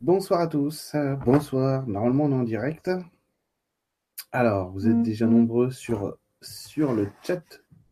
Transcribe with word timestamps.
Bonsoir 0.00 0.40
à 0.40 0.46
tous. 0.46 0.94
Bonsoir. 1.24 1.86
Normalement, 1.86 2.24
on 2.24 2.30
est 2.32 2.34
en 2.34 2.42
direct. 2.44 2.90
Alors, 4.32 4.70
vous 4.70 4.86
êtes 4.88 5.02
déjà 5.02 5.26
Mhm. 5.26 5.32
nombreux 5.32 5.70
sur, 5.70 6.16
sur 6.40 6.92
le 6.94 7.08
chat 7.22 7.42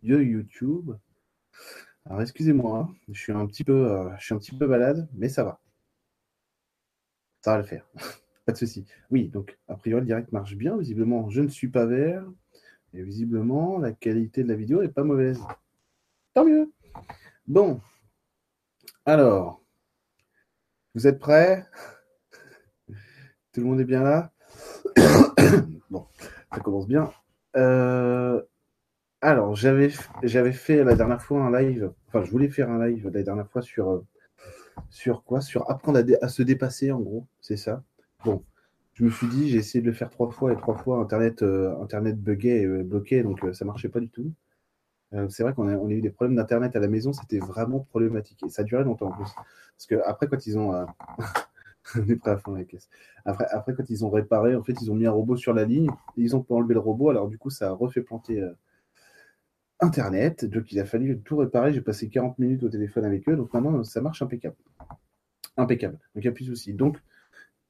de 0.03 0.21
YouTube. 0.23 0.93
Alors, 2.05 2.23
excusez-moi, 2.23 2.89
je 3.09 3.21
suis 3.21 3.33
un 3.33 3.47
petit 3.47 3.65
peu, 3.65 3.91
euh, 3.91 4.17
je 4.19 4.25
suis 4.25 4.35
un 4.35 4.39
petit 4.39 4.57
peu 4.57 4.67
malade, 4.67 5.09
mais 5.15 5.29
ça 5.29 5.43
va. 5.45 5.61
Ça 7.43 7.53
va 7.53 7.59
le 7.59 7.65
faire. 7.65 7.87
Pas 8.47 8.53
de 8.53 8.57
souci. 8.59 8.87
Oui, 9.11 9.29
donc, 9.29 9.59
a 9.69 9.75
priori, 9.77 10.01
le 10.03 10.07
direct 10.07 10.31
marche 10.31 10.55
bien. 10.55 10.77
Visiblement, 10.77 11.29
je 11.31 11.43
ne 11.43 11.49
suis 11.49 11.69
pas 11.69 11.85
vert. 11.87 12.25
Et 12.93 13.03
visiblement, 13.03 13.79
la 13.79 13.91
qualité 13.93 14.45
de 14.45 14.49
la 14.49 14.55
vidéo 14.55 14.81
n'est 14.83 14.89
pas 14.89 15.03
mauvaise. 15.03 15.41
Tant 16.33 16.45
mieux. 16.45 16.71
Bon. 17.49 17.81
Alors, 19.05 19.61
vous 20.95 21.07
êtes 21.09 21.19
prêts? 21.19 21.67
Tout 23.57 23.63
le 23.63 23.69
monde 23.69 23.81
est 23.81 23.87
bien 23.87 24.03
là 24.03 24.33
Bon, 25.91 26.07
ça 26.53 26.61
commence 26.61 26.87
bien. 26.87 27.11
Euh, 27.57 28.43
alors, 29.23 29.57
j'avais 29.57 29.91
j'avais 30.23 30.53
fait 30.53 30.85
la 30.85 30.97
dernière 30.97 31.23
fois 31.23 31.43
un 31.45 31.53
live, 31.61 31.93
enfin, 32.09 32.25
je 32.25 32.31
voulais 32.33 32.49
faire 32.51 32.71
un 32.71 32.87
live 32.87 33.11
la 33.13 33.23
dernière 33.23 33.49
fois 33.51 33.63
sur, 33.63 33.91
euh, 33.91 34.05
sur 34.91 35.25
quoi? 35.25 35.41
Sur 35.43 35.71
apprendre 35.71 35.99
à, 35.99 36.05
dé- 36.05 36.19
à 36.23 36.29
se 36.29 36.43
dépasser, 36.43 36.93
en 36.93 37.01
gros, 37.01 37.27
c'est 37.41 37.57
ça? 37.59 37.83
Bon, 38.25 38.45
je 38.95 39.05
me 39.05 39.11
suis 39.11 39.29
dit, 39.29 39.51
j'ai 39.51 39.59
essayé 39.59 39.83
de 39.83 39.87
le 39.89 39.95
faire 39.95 40.11
trois 40.11 40.31
fois 40.31 40.53
et 40.53 40.57
trois 40.57 40.77
fois, 40.77 40.99
Internet, 41.01 41.43
euh, 41.43 41.75
Internet 41.83 42.19
buguait 42.21 42.63
et 42.63 42.67
bloquait, 42.85 43.23
donc 43.25 43.45
euh, 43.45 43.53
ça 43.55 43.65
marchait 43.67 43.91
pas 43.91 44.01
du 44.01 44.11
tout. 44.11 44.33
Euh, 45.15 45.29
c'est 45.31 45.45
vrai 45.45 45.55
qu'on 45.55 45.69
a, 45.69 45.77
on 45.77 45.89
a 45.89 45.93
eu 45.93 46.03
des 46.03 46.11
problèmes 46.11 46.37
d'Internet 46.37 46.77
à 46.77 46.81
la 46.81 46.89
maison, 46.89 47.13
c'était 47.13 47.39
vraiment 47.41 47.81
problématique. 47.81 48.43
Et 48.45 48.51
ça 48.51 48.65
durait 48.65 48.85
longtemps 48.85 49.09
en 49.09 49.13
plus. 49.13 49.31
Parce 49.35 49.87
que 49.89 49.97
après, 50.07 50.29
quand 50.29 50.47
ils 50.47 50.59
ont. 50.59 50.75
euh, 50.75 50.85
on 51.97 52.09
est 52.09 52.17
prêt 52.17 52.33
à 52.33 52.39
fond 52.39 52.55
la 52.55 52.65
caisse. 52.65 52.89
Après, 53.25 53.47
après, 53.51 53.75
quand 53.75 53.89
ils 53.91 54.05
ont 54.05 54.11
réparé, 54.11 54.55
en 54.57 54.63
fait, 54.63 54.75
ils 54.83 54.91
ont 54.91 54.95
mis 54.95 55.07
un 55.07 55.11
robot 55.13 55.37
sur 55.37 55.55
la 55.55 55.65
ligne, 55.65 55.89
ils 56.17 56.37
ont 56.37 56.43
pas 56.43 56.55
enlevé 56.55 56.75
le 56.75 56.81
robot, 56.81 57.11
alors 57.11 57.29
du 57.29 57.39
coup, 57.39 57.51
ça 57.51 57.69
a 57.69 57.73
refait 57.73 58.03
planter 58.03 58.41
euh, 58.43 58.53
Internet. 59.81 60.45
Donc, 60.45 60.71
il 60.73 60.79
a 60.81 60.85
fallu 60.85 61.19
tout 61.23 61.37
réparer. 61.39 61.73
J'ai 61.73 61.81
passé 61.81 62.09
40 62.11 62.39
minutes 62.39 62.63
au 62.63 62.69
téléphone 62.69 63.05
avec 63.07 63.27
eux, 63.29 63.37
donc 63.37 63.53
maintenant, 63.55 63.83
ça 63.85 64.01
marche 64.03 64.21
impeccable. 64.23 64.57
Impeccable. 65.57 65.95
Donc, 66.15 66.25
il 66.25 66.29
n'y 66.29 66.29
a 66.29 66.33
plus 66.33 66.47
de 66.49 66.55
souci. 66.55 66.75
Donc, 66.75 66.99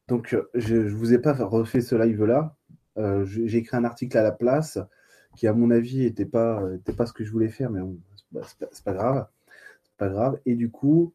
donc 0.09 0.35
euh, 0.35 0.51
je 0.55 0.77
ne 0.77 0.91
vous 0.91 1.15
ai 1.15 1.19
pas 1.19 1.33
refait 1.35 1.83
ce 1.83 1.97
live-là. 1.97 2.57
Euh, 2.99 3.25
J'ai 3.27 3.59
écrit 3.59 3.77
un 3.77 3.85
article 3.85 4.19
à 4.19 4.23
la 4.23 4.33
place 4.33 4.79
qui, 5.37 5.47
à 5.49 5.55
mon 5.55 5.71
avis, 5.71 6.01
n'était 6.01 6.27
pas, 6.27 6.63
était 6.77 6.95
pas 6.95 7.07
ce 7.07 7.13
que 7.15 7.25
je 7.25 7.33
voulais 7.33 7.49
faire, 7.51 7.71
mais 7.71 7.81
bon, 7.81 7.99
c'est 8.47 8.59
pas, 8.59 8.69
pas- 8.85 8.95
grave. 8.95 9.29
Pas 9.99 10.09
grave. 10.09 10.41
Et 10.47 10.57
du 10.57 10.71
coup, 10.71 11.15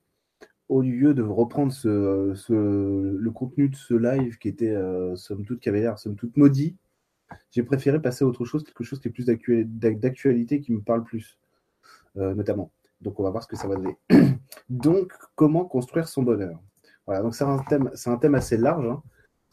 au 0.72 0.82
lieu 0.82 1.14
de 1.14 1.22
reprendre 1.22 1.74
le 1.84 3.30
contenu 3.32 3.68
de 3.68 3.76
ce 3.76 3.94
live 3.94 4.38
qui 4.38 4.48
était, 4.48 4.72
euh, 4.72 5.18
somme 5.18 5.44
toute, 5.44 5.60
qui 5.60 5.68
avait 5.68 5.82
l'air, 5.82 6.00
somme 6.00 6.16
toute, 6.16 6.38
maudit, 6.38 6.78
j'ai 7.52 7.62
préféré 7.62 8.02
passer 8.02 8.24
à 8.24 8.28
autre 8.28 8.46
chose, 8.46 8.64
quelque 8.64 8.86
chose 8.86 9.02
qui 9.02 9.10
est 9.10 9.12
plus 9.12 9.26
d'actu- 9.26 9.66
d'actualité, 9.66 10.62
qui 10.62 10.72
me 10.72 10.80
parle 10.80 11.04
plus, 11.04 11.38
euh, 12.16 12.34
notamment. 12.36 12.72
Donc, 13.02 13.20
on 13.20 13.24
va 13.24 13.32
voir 13.32 13.44
ce 13.44 13.50
que 13.50 13.58
ça 13.58 13.68
va 13.68 13.76
donner. 13.76 13.98
Donc, 14.70 15.12
comment 15.36 15.66
construire 15.66 16.08
son 16.08 16.24
bonheur? 16.24 16.58
Voilà, 17.06 17.22
donc 17.22 17.36
c'est 17.36 17.44
un 17.44 17.58
thème, 17.58 17.92
c'est 17.94 18.10
un 18.10 18.18
thème 18.18 18.36
assez 18.36 18.56
large, 18.56 18.88
hein, 18.88 19.04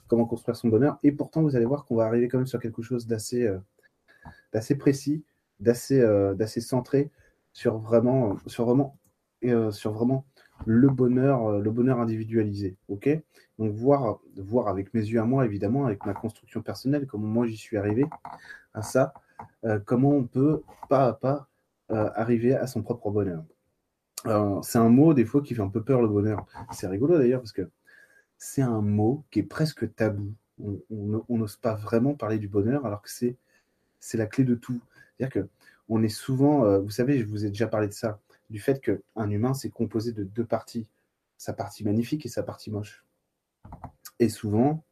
comment 0.06 0.24
construire 0.24 0.54
son 0.54 0.68
bonheur, 0.68 0.98
et 1.02 1.10
pourtant, 1.10 1.42
vous 1.42 1.56
allez 1.56 1.64
voir 1.64 1.84
qu'on 1.84 1.96
va 1.96 2.04
arriver 2.04 2.28
quand 2.28 2.38
même 2.38 2.46
sur 2.46 2.60
quelque 2.60 2.82
chose 2.82 3.08
d'assez 3.08 3.44
euh, 3.44 4.74
précis, 4.78 5.24
d'assez 5.58 5.98
d'assez 6.36 6.60
centré 6.60 7.10
sur 7.52 7.78
vraiment, 7.78 8.36
sur 8.46 8.66
vraiment, 8.66 8.96
sur 9.72 9.92
vraiment 9.92 10.24
le 10.66 10.88
bonheur, 10.88 11.46
euh, 11.46 11.60
le 11.60 11.70
bonheur 11.70 12.00
individualisé. 12.00 12.76
Ok? 12.88 13.08
Donc 13.58 13.72
voir, 13.72 14.20
voir 14.36 14.68
avec 14.68 14.92
mes 14.94 15.00
yeux 15.00 15.20
à 15.20 15.24
moi, 15.24 15.44
évidemment, 15.44 15.86
avec 15.86 16.04
ma 16.06 16.14
construction 16.14 16.62
personnelle, 16.62 17.06
comment 17.06 17.26
moi 17.26 17.46
j'y 17.46 17.56
suis 17.56 17.76
arrivé 17.76 18.06
à 18.74 18.82
ça, 18.82 19.14
euh, 19.64 19.78
comment 19.84 20.10
on 20.10 20.24
peut 20.24 20.62
pas 20.88 21.08
à 21.08 21.12
pas 21.12 21.48
euh, 21.90 22.10
arriver 22.14 22.54
à 22.54 22.66
son 22.66 22.82
propre 22.82 23.10
bonheur. 23.10 23.44
C'est 24.62 24.78
un 24.78 24.88
mot 24.88 25.14
des 25.14 25.24
fois 25.24 25.42
qui 25.42 25.54
fait 25.54 25.62
un 25.62 25.68
peu 25.68 25.82
peur 25.82 26.02
le 26.02 26.08
bonheur. 26.08 26.44
C'est 26.72 26.88
rigolo 26.88 27.16
d'ailleurs 27.18 27.40
parce 27.40 27.52
que 27.52 27.70
c'est 28.36 28.62
un 28.62 28.82
mot 28.82 29.24
qui 29.30 29.38
est 29.38 29.44
presque 29.44 29.94
tabou. 29.94 30.34
On 30.58 31.38
n'ose 31.38 31.56
pas 31.56 31.74
vraiment 31.74 32.14
parler 32.14 32.38
du 32.38 32.48
bonheur 32.48 32.84
alors 32.84 33.00
que 33.00 33.08
c'est 33.08 33.36
la 34.14 34.26
clé 34.26 34.42
de 34.42 34.56
tout. 34.56 34.80
C'est-à-dire 35.16 35.32
que 35.32 35.48
on 35.88 36.02
est 36.02 36.08
souvent, 36.08 36.80
vous 36.80 36.90
savez, 36.90 37.20
je 37.20 37.24
vous 37.24 37.46
ai 37.46 37.48
déjà 37.48 37.68
parlé 37.68 37.86
de 37.86 37.92
ça, 37.92 38.18
du 38.50 38.60
fait 38.60 38.80
qu'un 38.80 39.30
humain, 39.30 39.54
c'est 39.54 39.70
composé 39.70 40.12
de 40.12 40.24
deux 40.24 40.44
parties, 40.44 40.88
sa 41.36 41.52
partie 41.52 41.84
magnifique 41.84 42.24
et 42.26 42.28
sa 42.28 42.42
partie 42.42 42.70
moche. 42.70 43.04
Et 44.18 44.28
souvent, 44.28 44.84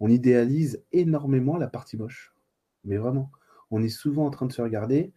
on 0.00 0.08
idéalise 0.08 0.82
énormément 0.92 1.56
la 1.56 1.68
partie 1.68 1.96
moche. 1.96 2.34
Mais 2.84 2.96
vraiment, 2.96 3.30
on 3.70 3.82
est 3.82 3.88
souvent 3.88 4.26
en 4.26 4.30
train 4.30 4.46
de 4.46 4.52
se 4.52 4.62
regarder 4.62 5.12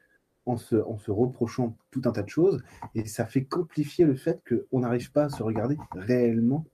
en 0.45 0.57
se, 0.57 0.75
reprochant 1.09 1.75
tout 1.89 2.03
un 2.05 2.11
tas 2.11 2.21
de 2.21 2.29
choses, 2.29 2.63
et 2.94 3.05
ça 3.05 3.25
fait 3.25 3.45
qu'amplifier 3.45 4.05
le 4.05 4.15
fait 4.15 4.44
qu'on 4.47 4.81
n'arrive 4.81 5.11
pas 5.11 5.23
à 5.23 5.29
se 5.29 5.41
regarder 5.41 5.75
réellement 5.95 6.65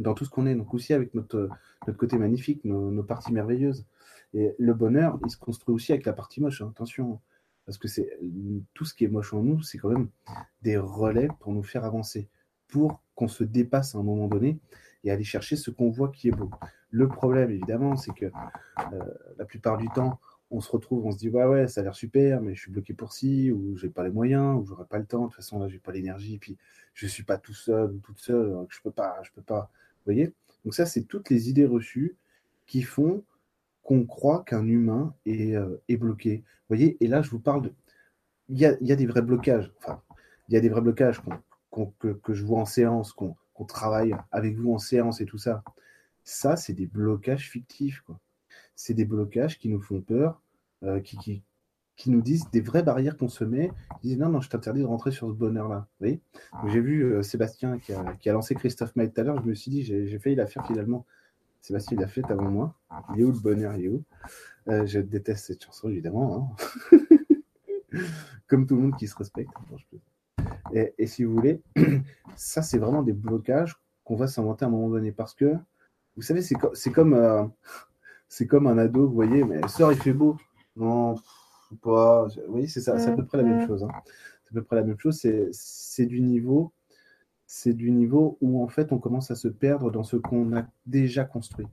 dans 0.00 0.14
tout 0.14 0.24
ce 0.24 0.30
qu'on 0.30 0.46
est, 0.46 0.54
donc 0.56 0.74
aussi 0.74 0.92
avec 0.92 1.14
notre, 1.14 1.48
côté 1.96 2.18
magnifique, 2.18 2.64
nos, 2.64 2.90
nos 2.90 3.04
parties 3.04 3.32
merveilleuses. 3.32 3.86
Et 4.34 4.54
le 4.58 4.74
bonheur, 4.74 5.20
il 5.24 5.30
se 5.30 5.36
construit 5.36 5.74
aussi 5.74 5.92
avec 5.92 6.06
la 6.06 6.12
partie 6.12 6.40
moche, 6.40 6.60
hein, 6.60 6.70
attention, 6.70 7.20
parce 7.66 7.78
que 7.78 7.88
c'est 7.88 8.18
tout 8.74 8.84
ce 8.84 8.94
qui 8.94 9.04
est 9.04 9.08
moche 9.08 9.32
en 9.34 9.42
nous, 9.42 9.62
c'est 9.62 9.78
quand 9.78 9.90
même 9.90 10.08
des 10.62 10.76
relais 10.76 11.28
pour 11.40 11.52
nous 11.52 11.62
faire 11.62 11.84
avancer, 11.84 12.28
pour 12.68 13.02
qu'on 13.14 13.28
se 13.28 13.44
dépasse 13.44 13.94
à 13.94 13.98
un 13.98 14.02
moment 14.02 14.28
donné 14.28 14.58
et 15.04 15.10
aller 15.10 15.24
chercher 15.24 15.56
ce 15.56 15.70
qu'on 15.70 15.90
voit 15.90 16.10
qui 16.10 16.28
est 16.28 16.32
beau. 16.32 16.50
Le 16.90 17.08
problème, 17.08 17.50
évidemment, 17.50 17.96
c'est 17.96 18.12
que 18.12 18.26
euh, 18.26 19.04
la 19.38 19.44
plupart 19.44 19.78
du 19.78 19.88
temps, 19.88 20.20
on 20.50 20.60
se 20.60 20.70
retrouve, 20.70 21.06
on 21.06 21.12
se 21.12 21.18
dit 21.18 21.30
ouais 21.30 21.44
ouais, 21.44 21.66
ça 21.66 21.80
a 21.80 21.84
l'air 21.84 21.94
super, 21.94 22.42
mais 22.42 22.54
je 22.54 22.60
suis 22.60 22.70
bloqué 22.70 22.92
pour 22.92 23.12
ci, 23.12 23.50
ou 23.50 23.76
j'ai 23.76 23.88
pas 23.88 24.04
les 24.04 24.10
moyens, 24.10 24.60
ou 24.60 24.66
j'aurai 24.66 24.84
pas 24.84 24.98
le 24.98 25.06
temps. 25.06 25.22
De 25.22 25.26
toute 25.26 25.36
façon 25.36 25.58
là, 25.58 25.68
j'ai 25.68 25.78
pas 25.78 25.92
l'énergie, 25.92 26.38
puis 26.38 26.58
je 26.94 27.06
suis 27.06 27.22
pas 27.22 27.38
tout 27.38 27.54
seul 27.54 27.92
ou 27.92 27.98
toute 27.98 28.18
seule, 28.18 28.66
je 28.68 28.80
peux 28.82 28.90
pas, 28.90 29.18
je 29.22 29.30
peux 29.32 29.42
pas. 29.42 29.70
Vous 29.98 30.12
voyez? 30.12 30.32
Donc 30.64 30.74
ça, 30.74 30.84
c'est 30.84 31.02
toutes 31.04 31.30
les 31.30 31.48
idées 31.48 31.66
reçues 31.66 32.16
qui 32.66 32.82
font 32.82 33.24
qu'on 33.82 34.04
croit 34.06 34.44
qu'un 34.44 34.66
humain 34.66 35.14
est, 35.26 35.56
euh, 35.56 35.82
est 35.88 35.96
bloqué. 35.96 36.38
Vous 36.38 36.76
voyez 36.76 36.96
Et 37.04 37.08
là, 37.08 37.22
je 37.22 37.30
vous 37.30 37.40
parle 37.40 37.62
de, 37.62 37.72
il 38.48 38.58
y 38.58 38.66
a, 38.66 38.76
il 38.80 38.86
y 38.86 38.92
a 38.92 38.96
des 38.96 39.06
vrais 39.06 39.22
blocages. 39.22 39.72
Enfin, 39.78 40.02
il 40.48 40.54
y 40.54 40.56
a 40.56 40.60
des 40.60 40.68
vrais 40.68 40.80
blocages 40.82 41.20
qu'on- 41.20 41.38
qu'on- 41.70 41.92
que, 41.98 42.08
que 42.08 42.34
je 42.34 42.44
vois 42.44 42.60
en 42.60 42.66
séance, 42.66 43.12
qu'on 43.12 43.36
travaille 43.66 44.14
avec 44.32 44.56
vous 44.56 44.72
en 44.74 44.78
séance 44.78 45.20
et 45.20 45.26
tout 45.26 45.38
ça. 45.38 45.62
Ça, 46.24 46.56
c'est 46.56 46.72
des 46.72 46.86
blocages 46.86 47.48
fictifs, 47.50 48.02
c'est 48.76 48.94
des 48.94 49.04
blocages 49.04 49.58
qui 49.58 49.68
nous 49.68 49.80
font 49.80 50.00
peur, 50.00 50.42
euh, 50.82 51.00
qui, 51.00 51.16
qui, 51.18 51.42
qui 51.96 52.10
nous 52.10 52.22
disent 52.22 52.50
des 52.50 52.60
vraies 52.60 52.82
barrières 52.82 53.16
qu'on 53.16 53.28
se 53.28 53.44
met, 53.44 53.70
qui 54.00 54.08
disent 54.08 54.18
non, 54.18 54.28
non, 54.30 54.40
je 54.40 54.48
t'interdis 54.48 54.80
de 54.80 54.86
rentrer 54.86 55.12
sur 55.12 55.28
ce 55.28 55.34
bonheur-là. 55.34 55.86
Vous 56.00 56.06
voyez? 56.06 56.20
J'ai 56.68 56.80
vu 56.80 57.02
euh, 57.04 57.22
Sébastien 57.22 57.78
qui 57.78 57.92
a, 57.92 58.04
qui 58.16 58.28
a 58.30 58.32
lancé 58.32 58.54
Christophe 58.54 58.94
Maé 58.96 59.10
tout 59.10 59.20
à 59.20 59.24
l'heure, 59.24 59.40
je 59.42 59.48
me 59.48 59.54
suis 59.54 59.70
dit, 59.70 59.82
j'ai 59.84 60.18
failli 60.18 60.34
la 60.36 60.46
faire 60.46 60.66
finalement. 60.66 61.06
Sébastien, 61.62 61.96
l'a 61.98 62.08
fait 62.08 62.28
avant 62.30 62.50
moi. 62.50 62.74
Il 63.14 63.20
est 63.20 63.24
où 63.24 63.32
le 63.32 63.38
bonheur? 63.38 63.74
Il 63.76 63.84
est 63.84 63.88
où? 63.88 64.02
Euh, 64.68 64.84
Je 64.86 64.98
déteste 65.00 65.46
cette 65.46 65.64
chanson, 65.64 65.88
évidemment. 65.88 66.54
hein. 66.92 66.98
Comme 68.48 68.66
tout 68.66 68.76
le 68.76 68.82
monde 68.82 68.96
qui 68.96 69.06
se 69.06 69.16
respecte. 69.16 69.50
Peux- 69.90 69.98
et, 70.74 70.94
et 70.98 71.06
si 71.06 71.24
vous 71.24 71.34
voulez, 71.34 71.62
ça, 72.36 72.62
c'est 72.62 72.78
vraiment 72.78 73.02
des 73.02 73.12
blocages 73.12 73.76
qu'on 74.04 74.16
va 74.16 74.26
s'inventer 74.26 74.64
à 74.64 74.68
un 74.68 74.70
moment 74.70 74.88
donné. 74.88 75.12
Parce 75.12 75.34
que, 75.34 75.54
vous 76.16 76.22
savez, 76.22 76.42
c'est 76.42 76.54
co- 76.54 76.74
c'est 76.74 76.90
comme, 76.90 77.14
euh, 77.14 77.44
c'est 78.28 78.46
comme 78.46 78.66
un 78.66 78.78
ado, 78.78 79.06
vous 79.06 79.14
voyez, 79.14 79.44
mais 79.44 79.66
sort, 79.68 79.92
il 79.92 79.98
fait 79.98 80.12
beau. 80.12 80.36
Non, 80.76 81.14
pas. 81.82 82.26
Vous 82.46 82.52
voyez, 82.52 82.66
c'est 82.68 82.80
ça, 82.80 82.98
c'est 82.98 83.10
à 83.10 83.12
peu 83.16 83.24
près 83.24 83.38
la 83.38 83.44
même 83.44 83.66
chose. 83.66 83.84
hein. 83.84 83.88
C'est 84.44 84.50
à 84.50 84.60
peu 84.60 84.62
près 84.64 84.76
la 84.76 84.82
même 84.84 84.98
chose. 84.98 85.18
C'est 85.18 85.48
c'est 85.52 86.06
du 86.06 86.20
niveau, 86.20 86.72
c'est 87.54 87.74
du 87.74 87.90
niveau 87.90 88.38
où 88.40 88.64
en 88.64 88.68
fait 88.68 88.92
on 88.92 88.98
commence 88.98 89.30
à 89.30 89.34
se 89.34 89.46
perdre 89.46 89.90
dans 89.90 90.04
ce 90.04 90.16
qu'on 90.16 90.56
a 90.56 90.66
déjà 90.86 91.26
construit 91.26 91.66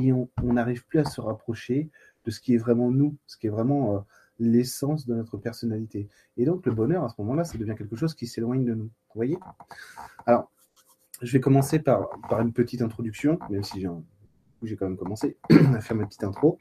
et 0.00 0.10
on 0.10 0.28
n'arrive 0.42 0.86
plus 0.86 1.00
à 1.00 1.04
se 1.04 1.20
rapprocher 1.20 1.90
de 2.24 2.30
ce 2.30 2.40
qui 2.40 2.54
est 2.54 2.56
vraiment 2.56 2.90
nous, 2.90 3.18
ce 3.26 3.36
qui 3.36 3.46
est 3.46 3.50
vraiment 3.50 3.96
euh, 3.96 3.98
l'essence 4.38 5.06
de 5.06 5.14
notre 5.14 5.36
personnalité. 5.36 6.08
Et 6.38 6.46
donc 6.46 6.64
le 6.64 6.72
bonheur 6.72 7.04
à 7.04 7.10
ce 7.10 7.16
moment-là, 7.18 7.44
ça 7.44 7.58
devient 7.58 7.74
quelque 7.76 7.96
chose 7.96 8.14
qui 8.14 8.26
s'éloigne 8.26 8.64
de 8.64 8.72
nous. 8.72 8.84
Vous 8.84 9.14
voyez? 9.14 9.36
Alors, 10.24 10.50
je 11.20 11.30
vais 11.30 11.40
commencer 11.40 11.80
par, 11.80 12.08
par 12.30 12.40
une 12.40 12.54
petite 12.54 12.80
introduction, 12.80 13.38
même 13.50 13.62
si 13.62 13.86
j'ai 14.62 14.76
quand 14.76 14.88
même 14.88 14.96
commencé 14.96 15.36
à 15.50 15.80
faire 15.82 15.98
ma 15.98 16.06
petite 16.06 16.24
intro, 16.24 16.58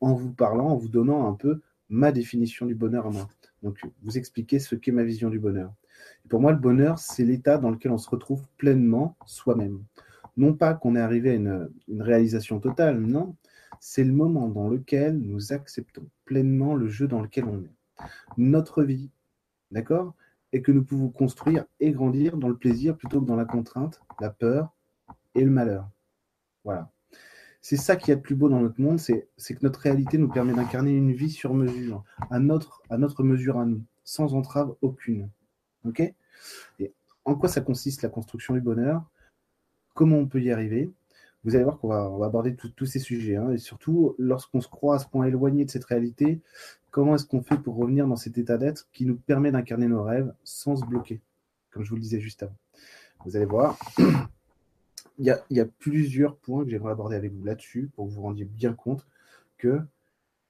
en 0.00 0.14
vous 0.14 0.32
parlant, 0.32 0.70
en 0.70 0.76
vous 0.76 0.88
donnant 0.88 1.28
un 1.28 1.34
peu 1.34 1.60
ma 1.88 2.10
définition 2.10 2.66
du 2.66 2.74
bonheur 2.74 3.06
à 3.06 3.10
moi. 3.10 3.28
Donc, 3.62 3.80
vous 4.02 4.18
expliquer 4.18 4.58
ce 4.58 4.74
qu'est 4.74 4.90
ma 4.90 5.04
vision 5.04 5.30
du 5.30 5.38
bonheur. 5.38 5.72
Pour 6.28 6.40
moi, 6.40 6.52
le 6.52 6.58
bonheur, 6.58 6.98
c'est 6.98 7.24
l'état 7.24 7.58
dans 7.58 7.70
lequel 7.70 7.92
on 7.92 7.98
se 7.98 8.10
retrouve 8.10 8.46
pleinement 8.58 9.16
soi-même. 9.24 9.82
Non 10.36 10.54
pas 10.54 10.74
qu'on 10.74 10.94
est 10.94 11.00
arrivé 11.00 11.30
à 11.30 11.34
une, 11.34 11.70
réalisation 11.98 12.60
totale, 12.60 13.00
non. 13.00 13.34
C'est 13.80 14.04
le 14.04 14.12
moment 14.12 14.48
dans 14.48 14.68
lequel 14.68 15.18
nous 15.18 15.52
acceptons 15.52 16.06
pleinement 16.24 16.74
le 16.74 16.88
jeu 16.88 17.08
dans 17.08 17.22
lequel 17.22 17.44
on 17.44 17.62
est. 17.62 18.04
Notre 18.36 18.82
vie, 18.82 19.10
d'accord 19.70 20.14
Et 20.52 20.62
que 20.62 20.72
nous 20.72 20.84
pouvons 20.84 21.08
construire 21.08 21.64
et 21.80 21.92
grandir 21.92 22.36
dans 22.36 22.48
le 22.48 22.56
plaisir 22.56 22.96
plutôt 22.96 23.20
que 23.20 23.26
dans 23.26 23.36
la 23.36 23.44
contrainte, 23.44 24.00
la 24.20 24.30
peur 24.30 24.74
et 25.34 25.44
le 25.44 25.50
malheur. 25.50 25.88
Voilà. 26.64 26.90
C'est 27.60 27.76
ça 27.76 27.96
qui 27.96 28.10
est 28.10 28.16
le 28.16 28.22
plus 28.22 28.36
beau 28.36 28.48
dans 28.48 28.60
notre 28.60 28.80
monde, 28.80 28.98
c'est 28.98 29.28
que 29.38 29.62
notre 29.62 29.80
réalité 29.80 30.18
nous 30.18 30.28
permet 30.28 30.54
d'incarner 30.54 30.92
une 30.92 31.12
vie 31.12 31.30
sur 31.30 31.54
mesure, 31.54 32.04
à 32.30 32.38
notre 32.38 33.22
mesure 33.22 33.58
à 33.58 33.64
nous, 33.64 33.82
sans 34.04 34.34
entrave 34.34 34.74
aucune. 34.82 35.28
Ok? 35.84 36.02
Et 36.78 36.92
en 37.24 37.34
quoi 37.34 37.48
ça 37.48 37.60
consiste 37.60 38.02
la 38.02 38.08
construction 38.08 38.54
du 38.54 38.60
bonheur? 38.60 39.02
Comment 39.94 40.16
on 40.16 40.26
peut 40.26 40.40
y 40.40 40.50
arriver? 40.50 40.90
Vous 41.44 41.54
allez 41.54 41.64
voir 41.64 41.78
qu'on 41.78 41.88
va, 41.88 42.26
aborder 42.26 42.56
tous 42.56 42.86
ces 42.86 42.98
sujets. 42.98 43.36
Hein, 43.36 43.52
et 43.52 43.58
surtout, 43.58 44.14
lorsqu'on 44.18 44.60
se 44.60 44.68
croit 44.68 44.96
à 44.96 44.98
ce 44.98 45.06
point 45.06 45.26
éloigné 45.26 45.64
de 45.64 45.70
cette 45.70 45.84
réalité, 45.84 46.40
comment 46.90 47.14
est-ce 47.14 47.26
qu'on 47.26 47.42
fait 47.42 47.58
pour 47.58 47.76
revenir 47.76 48.06
dans 48.06 48.16
cet 48.16 48.38
état 48.38 48.58
d'être 48.58 48.88
qui 48.92 49.06
nous 49.06 49.16
permet 49.16 49.52
d'incarner 49.52 49.86
nos 49.86 50.02
rêves 50.02 50.32
sans 50.44 50.76
se 50.76 50.84
bloquer, 50.84 51.20
comme 51.70 51.84
je 51.84 51.90
vous 51.90 51.96
le 51.96 52.02
disais 52.02 52.20
juste 52.20 52.42
avant? 52.42 52.56
Vous 53.24 53.36
allez 53.36 53.46
voir, 53.46 53.78
il 55.18 55.26
y, 55.50 55.60
a, 55.60 55.64
plusieurs 55.78 56.36
points 56.36 56.64
que 56.64 56.70
j'aimerais 56.70 56.92
aborder 56.92 57.16
avec 57.16 57.32
vous 57.32 57.44
là-dessus 57.44 57.90
pour 57.94 58.04
que 58.04 58.10
vous 58.10 58.16
vous 58.16 58.22
rendiez 58.22 58.44
bien 58.44 58.72
compte 58.72 59.06
que 59.58 59.80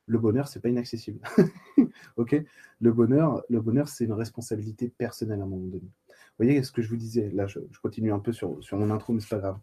le 0.08 0.18
bonheur, 0.18 0.48
c'est 0.48 0.60
pas 0.60 0.70
inaccessible. 0.70 1.20
ok? 2.16 2.42
Le 2.80 2.92
bonheur, 2.92 3.42
le 3.48 3.60
bonheur, 3.60 3.88
c'est 3.88 4.04
une 4.04 4.12
responsabilité 4.12 4.88
personnelle 4.88 5.40
à 5.40 5.44
un 5.44 5.46
moment 5.46 5.66
donné. 5.66 5.90
Vous 6.08 6.44
voyez 6.44 6.62
ce 6.62 6.72
que 6.72 6.82
je 6.82 6.88
vous 6.88 6.96
disais? 6.96 7.30
Là, 7.30 7.46
je, 7.46 7.60
continue 7.82 8.12
un 8.12 8.18
peu 8.18 8.32
sur, 8.32 8.58
mon 8.72 8.90
intro, 8.90 9.12
mais 9.12 9.20
c'est 9.20 9.28
pas 9.28 9.38
grave. 9.38 9.58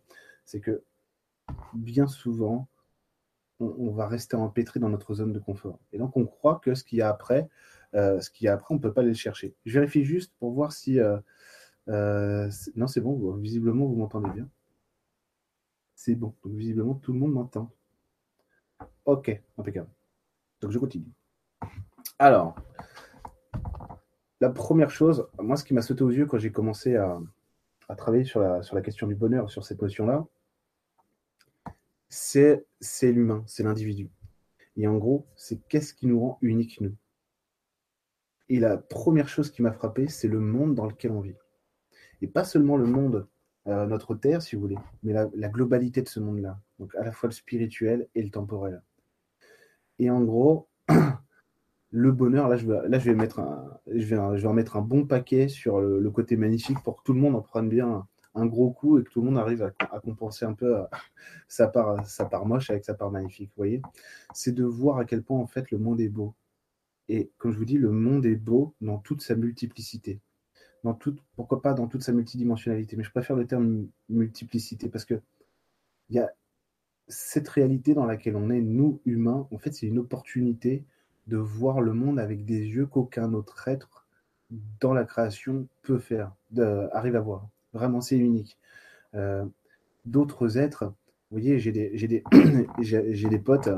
C'est 0.46 0.60
que 0.60 0.84
bien 1.74 2.08
souvent, 2.08 2.68
on, 3.60 3.92
va 3.92 4.08
rester 4.08 4.36
empêtré 4.36 4.80
dans 4.80 4.90
notre 4.90 5.16
zone 5.16 5.34
de 5.34 5.40
confort. 5.40 5.80
Et 5.94 5.98
donc, 5.98 6.16
on 6.16 6.26
croit 6.26 6.60
que 6.64 6.76
ce 6.76 6.84
qu'il 6.84 7.00
y 7.00 7.02
a 7.02 7.10
après, 7.10 7.50
euh, 7.96 8.20
ce 8.22 8.30
qu'il 8.30 8.46
y 8.46 8.48
a 8.48 8.54
après, 8.54 8.74
on 8.74 8.78
ne 8.78 8.82
peut 8.82 8.94
pas 8.94 9.02
aller 9.02 9.12
le 9.12 9.16
chercher. 9.16 9.56
Je 9.66 9.80
vérifie 9.80 10.04
juste 10.06 10.34
pour 10.40 10.52
voir 10.52 10.74
si. 10.74 11.00
Euh, 11.00 11.18
euh, 11.88 12.50
non, 12.76 12.88
c'est 12.88 13.02
bon, 13.02 13.34
visiblement, 13.38 13.86
vous 13.86 13.96
m'entendez 13.96 14.30
bien. 14.30 14.50
C'est 15.96 16.16
bon. 16.16 16.36
Visiblement, 16.46 16.96
tout 16.96 17.14
le 17.14 17.20
monde 17.20 17.34
m'entend. 17.34 17.72
Ok, 19.06 19.42
impeccable. 19.58 19.90
Donc, 20.62 20.72
je 20.72 20.80
continue. 20.80 21.12
Alors, 22.19 22.56
la 24.42 24.50
première 24.50 24.90
chose, 24.90 25.28
moi, 25.40 25.57
ce 25.57 25.63
qui 25.63 25.74
m'a 25.74 25.81
sauté 25.81 26.04
aux 26.04 26.12
yeux 26.12 26.25
quand 26.25 26.38
j'ai 26.38 26.52
commencé 26.52 26.96
à, 26.96 27.19
travailler 27.98 28.24
sur 28.25 28.40
la, 28.40 28.81
question 28.81 29.07
du 29.07 29.16
bonheur, 29.16 29.50
sur 29.50 29.66
cette 29.66 29.81
notion-là, 29.81 30.25
c'est 32.10 32.66
l'humain, 33.02 33.44
c'est 33.48 33.63
l'individu. 33.63 34.10
Et 34.78 34.88
en 34.88 34.98
gros, 34.98 35.25
c'est 35.36 35.60
qu'est-ce 35.68 35.94
qui 35.94 36.07
nous 36.07 36.19
rend 36.19 36.38
unique, 36.42 36.81
nous? 36.81 36.96
Et 38.50 38.60
la 38.60 38.78
première 38.78 39.28
chose 39.28 39.50
qui 39.50 39.62
m'a 39.62 39.72
frappé, 39.72 40.08
c'est 40.08 40.28
le 40.28 40.40
monde 40.40 40.75
dans 40.75 40.86
lequel 40.86 41.12
on 41.12 41.22
vit. 41.22 41.36
Et 42.22 42.28
pas 42.28 42.44
seulement 42.44 42.78
le 42.78 42.86
monde, 42.86 43.28
euh, 43.68 43.86
notre 43.88 44.16
Terre, 44.16 44.42
si 44.42 44.56
vous 44.56 44.62
voulez, 44.62 44.78
mais 45.04 45.13
la, 45.13 45.50
globalité 45.50 46.01
de 46.01 46.10
ce 46.10 46.19
monde-là. 46.19 46.60
Donc 46.80 46.94
à 46.96 47.04
la 47.04 47.12
fois 47.12 47.30
le 47.30 47.34
spirituel 47.34 48.08
et 48.13 48.22
le 48.22 48.30
temporel. 48.30 48.81
Et 50.00 50.10
en 50.10 50.22
gros, 50.22 50.68
le 51.92 52.12
bonheur, 52.12 52.48
là 52.50 52.58
je 52.58 52.66
vais, 52.66 53.16
mettre 53.16 53.40
un, 53.40 53.80
je 53.88 54.06
vais, 54.06 54.18
en 54.18 54.54
mettre 54.54 54.76
un 54.78 54.82
bon 54.82 55.06
paquet 55.06 55.48
sur 55.48 55.80
le, 55.80 56.00
le, 56.00 56.12
côté 56.12 56.36
magnifique 56.36 56.82
pour 56.84 56.98
que 56.98 57.04
tout 57.04 57.14
le 57.14 57.20
monde 57.20 57.36
en 57.36 57.42
prenne 57.42 57.70
bien 57.70 58.08
un 58.36 58.46
gros 58.46 58.72
coup 58.72 59.00
et 59.00 59.04
que 59.04 59.10
tout 59.10 59.22
le 59.22 59.28
monde 59.28 59.38
arrive 59.38 59.64
à, 59.64 60.00
compenser 60.00 60.46
un 60.46 60.54
peu 60.54 60.80
euh, 60.80 60.84
sa 61.48 61.68
part, 61.68 62.06
sa 62.06 62.26
part 62.26 62.46
moche 62.46 62.70
avec 62.70 62.86
sa 62.86 62.94
part 62.94 63.10
magnifique. 63.10 63.50
Vous 63.50 63.62
voyez 63.62 63.82
C'est 64.34 64.54
de 64.54 64.64
voir 64.64 64.98
à 64.98 65.06
quel 65.06 65.24
point 65.24 65.40
en 65.40 65.48
fait 65.48 65.72
le 65.72 65.78
monde 65.78 66.02
est 66.02 66.10
beau. 66.10 66.36
Et 67.08 67.32
comme 67.38 67.52
je 67.52 67.58
vous 67.58 67.66
dis, 67.66 67.78
le 67.78 67.92
monde 67.92 68.26
est 68.26 68.36
beau 68.36 68.76
dans 68.82 68.98
toute 68.98 69.22
sa 69.22 69.36
multiplicité. 69.36 70.20
Dans 70.84 70.94
toute, 70.94 71.20
pourquoi 71.36 71.62
pas 71.62 71.74
dans 71.74 71.88
toute 71.88 72.04
sa 72.04 72.12
multidimensionnalité. 72.12 72.96
Mais 72.96 73.04
je 73.04 73.12
préfère 73.12 73.36
le 73.36 73.48
terme 73.48 73.88
multiplicité 74.10 74.90
parce 74.90 75.06
que 75.06 75.16
il 76.10 76.16
y 76.18 76.20
a 76.20 76.32
cette 77.07 77.48
réalité 77.50 77.94
dans 77.94 78.06
laquelle 78.06 78.36
on 78.36 78.50
est, 78.50 78.62
nous, 78.62 79.00
humains, 79.06 79.48
en 79.52 79.57
fait, 79.57 79.74
c'est 79.74 79.88
une 79.88 80.00
opportunité 80.00 80.84
de 81.28 81.38
voir 81.38 81.81
le 81.81 81.94
monde 81.94 82.19
avec 82.19 82.46
des 82.46 82.60
yeux 82.60 82.86
qu'aucun 82.86 83.34
autre 83.34 83.68
être 83.68 84.06
dans 84.80 84.94
la 84.94 85.06
création 85.06 85.68
peut 85.81 86.00
faire, 86.00 86.31
arrive 86.92 87.16
à 87.16 87.22
voir. 87.22 87.48
Vraiment, 87.74 88.02
c'est 88.02 88.18
unique. 88.18 88.57
Euh, 89.16 89.46
d'autres 90.06 90.57
êtres, 90.57 90.86
vous 90.86 91.40
voyez, 91.40 91.60
j'ai 91.60 91.72
des, 91.72 91.90
des, 91.90 92.24
des 93.30 93.40
potes, 93.40 93.69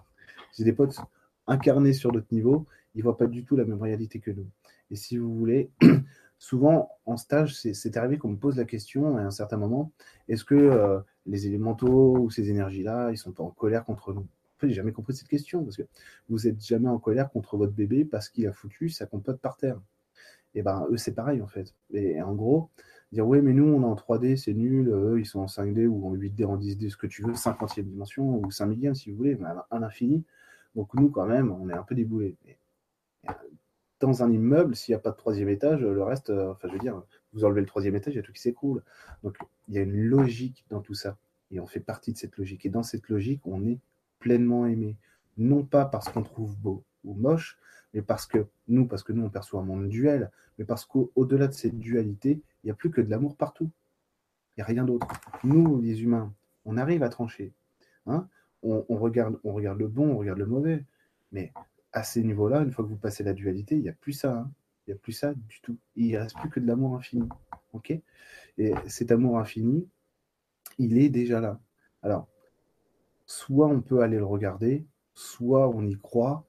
j'ai 0.56 0.64
des 0.64 0.72
potes 0.72 0.98
incarnés 1.46 1.92
sur 1.92 2.12
d'autres 2.12 2.32
niveaux, 2.32 2.66
ils 2.94 3.02
voient 3.02 3.16
pas 3.16 3.26
du 3.26 3.44
tout 3.44 3.56
la 3.56 3.64
même 3.64 3.80
réalité 3.80 4.18
que 4.18 4.30
nous. 4.30 4.46
Et 4.90 4.96
si 4.96 5.16
vous 5.16 5.34
voulez, 5.34 5.70
souvent 6.38 6.90
en 7.06 7.16
stage, 7.16 7.54
c'est, 7.54 7.96
arrivé 7.96 8.18
qu'on 8.18 8.30
me 8.30 8.36
pose 8.36 8.56
la 8.56 8.64
question 8.64 9.16
à 9.16 9.20
un 9.20 9.30
certain 9.30 9.56
moment, 9.56 9.92
est-ce 10.28 10.44
que 10.44 10.54
euh, 10.54 11.00
les 11.26 11.46
élémentaux 11.46 12.16
ou 12.18 12.30
ces 12.30 12.50
énergies-là, 12.50 13.10
ils 13.10 13.18
sont 13.18 13.32
pas 13.32 13.42
en 13.42 13.50
colère 13.50 13.84
contre 13.84 14.12
nous 14.12 14.20
En 14.20 14.58
fait, 14.60 14.68
j'ai 14.68 14.74
jamais 14.74 14.92
compris 14.92 15.14
cette 15.14 15.28
question, 15.28 15.64
parce 15.64 15.76
que 15.76 15.82
vous 16.28 16.46
êtes 16.46 16.60
jamais 16.64 16.88
en 16.88 16.98
colère 16.98 17.30
contre 17.30 17.56
votre 17.56 17.72
bébé 17.72 18.04
parce 18.04 18.28
qu'il 18.28 18.46
a 18.46 18.52
foutu 18.52 18.88
sa 18.88 19.06
compote 19.06 19.40
par 19.40 19.56
terre. 19.56 19.80
Et 20.54 20.62
ben 20.62 20.86
eux, 20.90 20.96
c'est 20.96 21.14
pareil 21.14 21.42
en 21.42 21.46
fait. 21.46 21.74
Et 21.92 22.22
en 22.22 22.34
gros, 22.34 22.70
dire 23.12 23.26
oui, 23.26 23.40
mais 23.42 23.52
nous, 23.52 23.66
on 23.66 23.82
est 23.82 23.84
en 23.84 23.94
3D, 23.94 24.36
c'est 24.36 24.54
nul, 24.54 24.88
eux, 24.88 25.20
ils 25.20 25.26
sont 25.26 25.40
en 25.40 25.46
5D 25.46 25.86
ou 25.86 26.06
en 26.08 26.14
8D, 26.14 26.46
en 26.46 26.56
10D, 26.56 26.90
ce 26.90 26.96
que 26.96 27.06
tu 27.06 27.22
veux, 27.22 27.32
50e 27.32 27.82
dimension 27.82 28.38
ou 28.38 28.50
5 28.50 28.66
millième 28.66 28.94
si 28.94 29.10
vous 29.10 29.16
voulez, 29.18 29.36
mais 29.36 29.48
à 29.70 29.78
l'infini. 29.78 30.24
Donc 30.74 30.94
nous, 30.94 31.10
quand 31.10 31.26
même, 31.26 31.50
on 31.50 31.68
est 31.68 31.74
un 31.74 31.82
peu 31.82 31.94
déboulés. 31.94 32.36
dans 34.00 34.22
un 34.22 34.30
immeuble, 34.30 34.76
s'il 34.76 34.92
n'y 34.92 34.96
a 34.96 35.00
pas 35.00 35.10
de 35.10 35.16
troisième 35.16 35.48
étage, 35.48 35.80
le 35.80 36.02
reste, 36.02 36.30
euh, 36.30 36.50
enfin, 36.50 36.68
je 36.68 36.74
veux 36.74 36.78
dire, 36.78 37.02
vous 37.36 37.44
enlevez 37.44 37.60
le 37.60 37.66
troisième 37.66 37.94
étage, 37.94 38.14
il 38.14 38.16
y 38.16 38.20
a 38.20 38.22
tout 38.22 38.32
qui 38.32 38.40
s'écroule. 38.40 38.82
Donc 39.22 39.36
il 39.68 39.74
y 39.74 39.78
a 39.78 39.82
une 39.82 39.96
logique 39.96 40.64
dans 40.70 40.80
tout 40.80 40.94
ça. 40.94 41.18
Et 41.50 41.60
on 41.60 41.66
fait 41.66 41.80
partie 41.80 42.12
de 42.12 42.18
cette 42.18 42.36
logique. 42.36 42.66
Et 42.66 42.70
dans 42.70 42.82
cette 42.82 43.08
logique, 43.08 43.40
on 43.44 43.64
est 43.66 43.78
pleinement 44.18 44.66
aimé. 44.66 44.96
Non 45.36 45.62
pas 45.62 45.84
parce 45.84 46.08
qu'on 46.08 46.22
trouve 46.22 46.56
beau 46.56 46.82
ou 47.04 47.14
moche, 47.14 47.58
mais 47.94 48.02
parce 48.02 48.26
que 48.26 48.46
nous, 48.68 48.86
parce 48.86 49.02
que 49.02 49.12
nous, 49.12 49.22
on 49.22 49.30
perçoit 49.30 49.60
un 49.60 49.64
monde 49.64 49.88
duel, 49.88 50.30
mais 50.58 50.64
parce 50.64 50.84
qu'au-delà 50.86 51.46
de 51.46 51.52
cette 51.52 51.78
dualité, 51.78 52.40
il 52.62 52.66
n'y 52.66 52.70
a 52.70 52.74
plus 52.74 52.90
que 52.90 53.00
de 53.00 53.10
l'amour 53.10 53.36
partout. 53.36 53.70
Il 54.56 54.60
n'y 54.60 54.62
a 54.62 54.66
rien 54.66 54.84
d'autre. 54.84 55.06
Nous, 55.44 55.80
les 55.82 56.02
humains, 56.02 56.34
on 56.64 56.78
arrive 56.78 57.02
à 57.02 57.10
trancher. 57.10 57.52
Hein 58.06 58.28
on, 58.62 58.96
regarde, 58.96 59.38
on 59.44 59.52
regarde 59.52 59.78
le 59.78 59.88
bon, 59.88 60.10
on 60.12 60.18
regarde 60.18 60.38
le 60.38 60.46
mauvais. 60.46 60.84
Mais 61.32 61.52
à 61.92 62.02
ces 62.02 62.22
niveaux-là, 62.22 62.62
une 62.62 62.72
fois 62.72 62.84
que 62.84 62.90
vous 62.90 62.96
passez 62.96 63.22
la 63.22 63.32
dualité, 63.32 63.76
il 63.76 63.82
n'y 63.82 63.88
a 63.88 63.92
plus 63.92 64.12
ça. 64.12 64.38
Hein. 64.38 64.50
Il 64.86 64.90
n'y 64.90 64.94
a 64.94 64.98
plus 64.98 65.12
ça 65.12 65.34
du 65.34 65.60
tout. 65.60 65.76
Il 65.96 66.12
ne 66.12 66.18
reste 66.18 66.36
plus 66.38 66.50
que 66.50 66.60
de 66.60 66.66
l'amour 66.66 66.96
infini. 66.96 67.28
ok? 67.72 67.92
Et 68.58 68.74
cet 68.86 69.10
amour 69.10 69.38
infini, 69.38 69.88
il 70.78 70.98
est 70.98 71.08
déjà 71.08 71.40
là. 71.40 71.60
Alors, 72.02 72.28
soit 73.26 73.66
on 73.66 73.80
peut 73.80 74.00
aller 74.00 74.18
le 74.18 74.24
regarder, 74.24 74.86
soit 75.14 75.68
on 75.68 75.84
y 75.84 75.98
croit, 75.98 76.46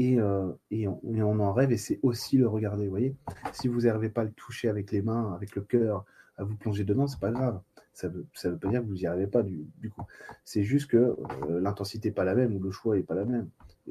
euh, 0.00 0.52
et, 0.70 0.86
on, 0.86 1.40
en 1.40 1.52
rêve 1.52 1.72
et 1.72 1.76
c'est 1.76 1.98
aussi 2.02 2.38
le 2.38 2.46
regarder. 2.46 2.84
Vous 2.84 2.90
voyez, 2.90 3.16
si 3.52 3.66
vous 3.66 3.82
n'arrivez 3.82 4.10
pas 4.10 4.20
à 4.20 4.24
le 4.24 4.30
toucher 4.30 4.68
avec 4.68 4.92
les 4.92 5.02
mains, 5.02 5.34
avec 5.34 5.56
le 5.56 5.62
cœur, 5.62 6.04
à 6.36 6.44
vous 6.44 6.54
plonger 6.54 6.84
dedans, 6.84 7.08
c'est 7.08 7.18
pas 7.18 7.32
grave. 7.32 7.60
Ça 7.94 8.06
veut, 8.08 8.26
ça 8.32 8.48
veut 8.48 8.58
pas 8.58 8.68
dire 8.68 8.80
que 8.80 8.86
vous 8.86 8.94
n'y 8.94 9.06
arrivez 9.06 9.26
pas 9.26 9.42
du, 9.42 9.90
coup. 9.90 10.02
C'est 10.44 10.62
juste 10.62 10.88
que 10.88 11.16
euh, 11.48 11.60
l'intensité 11.60 12.10
n'est 12.10 12.14
pas 12.14 12.24
la 12.24 12.36
même 12.36 12.54
ou 12.54 12.60
le 12.60 12.70
choix 12.70 12.94
n'est 12.94 13.02
pas 13.02 13.16
la 13.16 13.24
même 13.24 13.50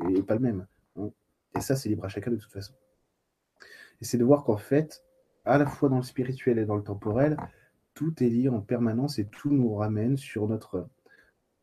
et 0.10 0.24
pas 0.24 0.36
le 0.36 0.40
même. 0.40 0.66
Hein. 0.98 1.10
Et 1.56 1.60
ça, 1.60 1.76
c'est 1.76 1.90
libre 1.90 2.06
à 2.06 2.10
chacun 2.10 2.32
de 2.32 2.38
toute 2.38 2.52
façon. 2.52 2.74
Et 4.02 4.06
c'est 4.06 4.18
de 4.18 4.24
voir 4.24 4.44
qu'en 4.44 4.58
fait, 4.58 5.04
à 5.46 5.58
la 5.58 5.66
fois 5.66 5.90
dans 5.90 5.98
le 5.98 6.04
spirituel 6.04 6.60
et 6.60 6.66
dans 6.66 6.76
le 6.76 6.84
temporel, 6.84 7.38
tout 7.94 8.24
est 8.24 8.30
lié 8.30 8.50
en 8.50 8.62
permanence 8.62 9.18
et 9.18 9.26
tout 9.26 9.50
nous 9.50 9.74
ramène 9.76 10.18
sur 10.18 10.48
notre, 10.48 10.88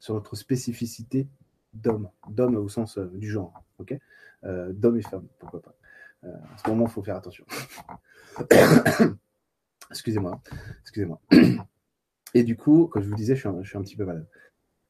sur 0.00 0.14
notre 0.14 0.36
spécificité 0.36 1.28
d'homme, 1.72 2.08
d'homme 2.28 2.56
au 2.56 2.68
sens 2.68 2.98
euh, 2.98 3.06
du 3.14 3.30
genre. 3.30 3.62
ok? 3.78 3.96
Euh, 4.44 4.72
d'hommes 4.72 4.98
et 4.98 5.02
femmes, 5.02 5.26
pourquoi 5.38 5.62
pas? 5.62 5.74
Euh, 6.24 6.28
en 6.28 6.58
ce 6.58 6.68
moment, 6.68 6.86
il 6.86 6.90
faut 6.90 7.02
faire 7.02 7.16
attention. 7.16 7.44
excusez-moi, 9.90 10.40
excusez-moi. 10.82 11.20
Et 12.34 12.42
du 12.42 12.56
coup, 12.56 12.88
comme 12.88 13.02
je 13.02 13.08
vous 13.08 13.14
disais, 13.14 13.36
je 13.36 13.40
suis 13.40 13.78
un, 13.78 13.82
petit 13.82 13.96
peu 13.96 14.04
malade. 14.04 14.26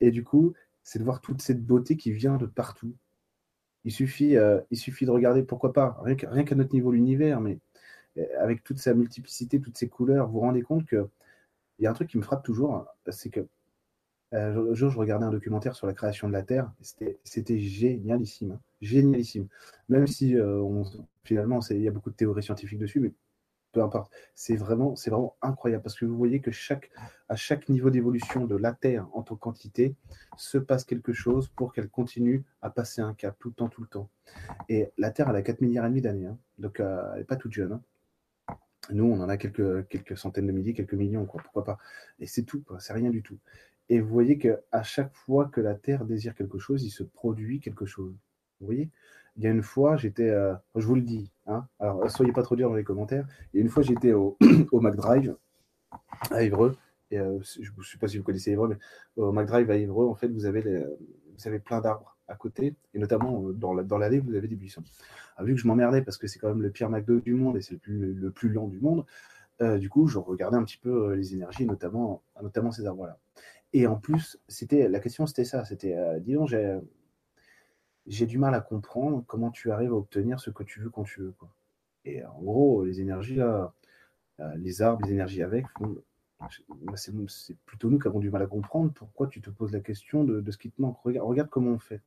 Et 0.00 0.10
du 0.10 0.24
coup, 0.24 0.54
c'est 0.82 0.98
de 0.98 1.04
voir 1.04 1.20
toute 1.20 1.42
cette 1.42 1.62
beauté 1.64 1.96
qui 1.96 2.10
vient 2.10 2.36
de 2.36 2.46
partout. 2.46 2.94
Il 3.84 3.92
suffit, 3.92 4.36
euh, 4.36 4.60
il 4.70 4.78
suffit 4.78 5.06
de 5.06 5.10
regarder, 5.10 5.42
pourquoi 5.42 5.72
pas, 5.72 5.98
rien 6.02 6.44
qu'à 6.44 6.54
notre 6.54 6.72
niveau 6.72 6.92
l'univers, 6.92 7.40
mais 7.40 7.58
avec 8.38 8.62
toute 8.64 8.78
sa 8.78 8.94
multiplicité, 8.94 9.60
toutes 9.60 9.76
ses 9.76 9.88
couleurs, 9.88 10.26
vous 10.28 10.34
vous 10.34 10.40
rendez 10.40 10.62
compte 10.62 10.86
que 10.86 11.08
il 11.78 11.84
y 11.84 11.86
a 11.86 11.90
un 11.90 11.94
truc 11.94 12.08
qui 12.08 12.18
me 12.18 12.22
frappe 12.22 12.44
toujours, 12.44 12.86
c'est 13.10 13.30
que 13.30 13.46
euh, 14.34 14.72
un 14.72 14.74
jour, 14.74 14.90
je 14.90 14.98
regardais 14.98 15.26
un 15.26 15.30
documentaire 15.30 15.76
sur 15.76 15.86
la 15.86 15.92
création 15.94 16.28
de 16.28 16.32
la 16.32 16.42
Terre. 16.42 16.72
C'était 17.24 17.58
génialissime. 17.58 18.52
Hein. 18.52 18.60
Génialissime. 18.80 19.46
Même 19.88 20.06
si 20.06 20.36
euh, 20.36 20.60
on, 20.60 20.84
finalement, 21.22 21.60
il 21.70 21.82
y 21.82 21.88
a 21.88 21.92
beaucoup 21.92 22.10
de 22.10 22.16
théories 22.16 22.42
scientifiques 22.42 22.78
dessus, 22.78 23.00
mais 23.00 23.12
peu 23.74 23.82
importe. 23.82 24.10
C'est 24.34 24.56
vraiment, 24.56 24.94
vraiment 24.94 25.36
incroyable 25.42 25.82
parce 25.82 25.98
que 25.98 26.06
vous 26.06 26.16
voyez 26.16 26.40
que 26.40 26.50
chaque, 26.50 26.90
à 27.28 27.36
chaque 27.36 27.68
niveau 27.68 27.90
d'évolution 27.90 28.46
de 28.46 28.56
la 28.56 28.72
Terre 28.72 29.06
en 29.12 29.22
tant 29.22 29.36
qu'entité, 29.36 29.96
se 30.38 30.56
passe 30.56 30.84
quelque 30.84 31.12
chose 31.12 31.48
pour 31.48 31.74
qu'elle 31.74 31.88
continue 31.88 32.44
à 32.62 32.70
passer 32.70 33.02
un 33.02 33.12
cap 33.12 33.36
tout 33.38 33.48
le 33.48 33.54
temps, 33.54 33.68
tout 33.68 33.82
le 33.82 33.88
temps. 33.88 34.08
Et 34.70 34.90
la 34.96 35.10
Terre, 35.10 35.28
elle 35.28 35.36
a 35.36 35.42
4 35.42 35.60
milliards 35.60 35.84
et 35.84 35.88
demi 35.90 36.00
d'années. 36.00 36.26
Hein. 36.26 36.38
donc, 36.58 36.80
euh, 36.80 37.10
elle 37.12 37.18
n'est 37.18 37.24
pas 37.24 37.36
toute 37.36 37.52
jeune. 37.52 37.72
Hein. 37.72 37.82
Nous, 38.90 39.04
on 39.04 39.20
en 39.20 39.28
a 39.28 39.36
quelques, 39.36 39.88
quelques 39.88 40.16
centaines 40.16 40.46
de 40.46 40.52
milliers, 40.52 40.74
quelques 40.74 40.94
millions, 40.94 41.26
quoi. 41.26 41.42
Pourquoi 41.42 41.64
pas? 41.64 41.78
Et 42.20 42.26
c'est 42.26 42.42
tout, 42.44 42.62
C'est 42.78 42.92
rien 42.92 43.10
du 43.10 43.22
tout. 43.22 43.38
Et 43.88 44.00
vous 44.00 44.08
voyez 44.08 44.38
qu'à 44.38 44.82
chaque 44.82 45.12
fois 45.14 45.46
que 45.46 45.60
la 45.60 45.74
Terre 45.74 46.04
désire 46.04 46.34
quelque 46.34 46.58
chose, 46.58 46.84
il 46.84 46.90
se 46.90 47.02
produit 47.02 47.60
quelque 47.60 47.86
chose. 47.86 48.14
Vous 48.64 48.68
voyez 48.72 48.90
Il 49.36 49.42
y 49.42 49.46
a 49.46 49.50
une 49.50 49.62
fois, 49.62 49.96
j'étais, 49.96 50.30
euh, 50.30 50.54
je 50.74 50.86
vous 50.86 50.94
le 50.94 51.02
dis, 51.02 51.30
hein, 51.46 51.66
alors 51.78 52.10
soyez 52.10 52.32
pas 52.32 52.42
trop 52.42 52.56
dur 52.56 52.70
dans 52.70 52.76
les 52.76 52.84
commentaires. 52.84 53.26
Il 53.52 53.58
y 53.58 53.60
a 53.60 53.62
une 53.62 53.68
fois, 53.68 53.82
j'étais 53.82 54.12
au, 54.12 54.38
au 54.72 54.80
McDrive 54.80 55.36
à 56.30 56.42
Évreux. 56.42 56.76
Euh, 57.12 57.38
je 57.42 57.70
ne 57.76 57.82
sais 57.84 57.98
pas 57.98 58.08
si 58.08 58.16
vous 58.16 58.24
connaissez 58.24 58.52
Évreux, 58.52 58.68
mais 58.68 58.78
au 59.16 59.32
McDrive 59.32 59.70
à 59.70 59.76
Évreux, 59.76 60.08
en 60.08 60.14
fait, 60.14 60.28
vous 60.28 60.46
avez, 60.46 60.62
vous 60.62 61.48
avez 61.48 61.58
plein 61.58 61.80
d'arbres 61.80 62.16
à 62.26 62.36
côté, 62.36 62.74
et 62.94 62.98
notamment 62.98 63.42
euh, 63.42 63.52
dans, 63.52 63.74
dans 63.74 63.98
l'allée, 63.98 64.18
vous 64.18 64.34
avez 64.34 64.48
des 64.48 64.56
buissons. 64.56 64.82
Ah, 65.36 65.44
vu 65.44 65.54
que 65.54 65.60
je 65.60 65.66
m'emmerdais 65.66 66.00
parce 66.00 66.16
que 66.16 66.26
c'est 66.26 66.38
quand 66.38 66.48
même 66.48 66.62
le 66.62 66.70
pire 66.70 66.88
McDo 66.88 67.20
du 67.20 67.34
monde 67.34 67.58
et 67.58 67.60
c'est 67.60 67.74
le 67.74 67.80
plus, 67.80 68.14
le 68.14 68.30
plus 68.30 68.48
lent 68.48 68.68
du 68.68 68.80
monde, 68.80 69.04
du 69.78 69.88
coup, 69.88 70.08
je 70.08 70.18
regardais 70.18 70.56
un 70.56 70.64
petit 70.64 70.78
peu 70.78 71.14
les 71.14 71.32
énergies, 71.32 71.64
notamment, 71.64 72.22
notamment 72.42 72.72
ces 72.72 72.86
arbres-là. 72.86 73.18
Et 73.74 73.88
en 73.88 73.96
plus, 73.96 74.38
c'était 74.46 74.88
la 74.88 75.00
question, 75.00 75.26
c'était 75.26 75.44
ça. 75.44 75.64
C'était, 75.64 75.96
euh, 75.96 76.46
j'ai, 76.46 76.78
j'ai 78.06 78.26
du 78.26 78.38
mal 78.38 78.54
à 78.54 78.60
comprendre 78.60 79.24
comment 79.26 79.50
tu 79.50 79.70
arrives 79.70 79.92
à 79.92 79.96
obtenir 79.96 80.40
ce 80.40 80.50
que 80.50 80.62
tu 80.62 80.80
veux 80.80 80.90
quand 80.90 81.04
tu 81.04 81.20
veux. 81.20 81.32
Quoi. 81.32 81.48
Et 82.04 82.24
en 82.24 82.38
gros, 82.40 82.84
les 82.84 83.00
énergies 83.00 83.40
euh, 83.40 83.66
les 84.56 84.82
arbres, 84.82 85.04
les 85.04 85.12
énergies 85.12 85.42
avec, 85.42 85.66
c'est, 86.96 87.56
plutôt 87.64 87.88
nous 87.88 87.98
qui 87.98 88.08
avons 88.08 88.18
du 88.18 88.30
mal 88.30 88.42
à 88.42 88.46
comprendre 88.46 88.92
pourquoi 88.92 89.28
tu 89.28 89.40
te 89.40 89.50
poses 89.50 89.72
la 89.72 89.80
question 89.80 90.24
de, 90.24 90.50
ce 90.50 90.58
qui 90.58 90.70
te 90.70 90.80
manque. 90.80 90.98
Regarde, 91.02 91.28
regarde, 91.28 91.48
comment 91.50 91.72
on 91.72 91.78
fait. 91.78 92.02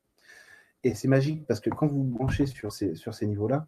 Et 0.83 0.93
c'est 0.93 1.07
magique 1.07 1.45
parce 1.47 1.59
que 1.59 1.69
quand 1.69 1.87
vous 1.87 2.03
vous 2.03 2.17
branchez 2.17 2.45
sur 2.45 2.71
ces, 2.71 2.95
sur 2.95 3.13
ces 3.13 3.27
niveaux-là, 3.27 3.65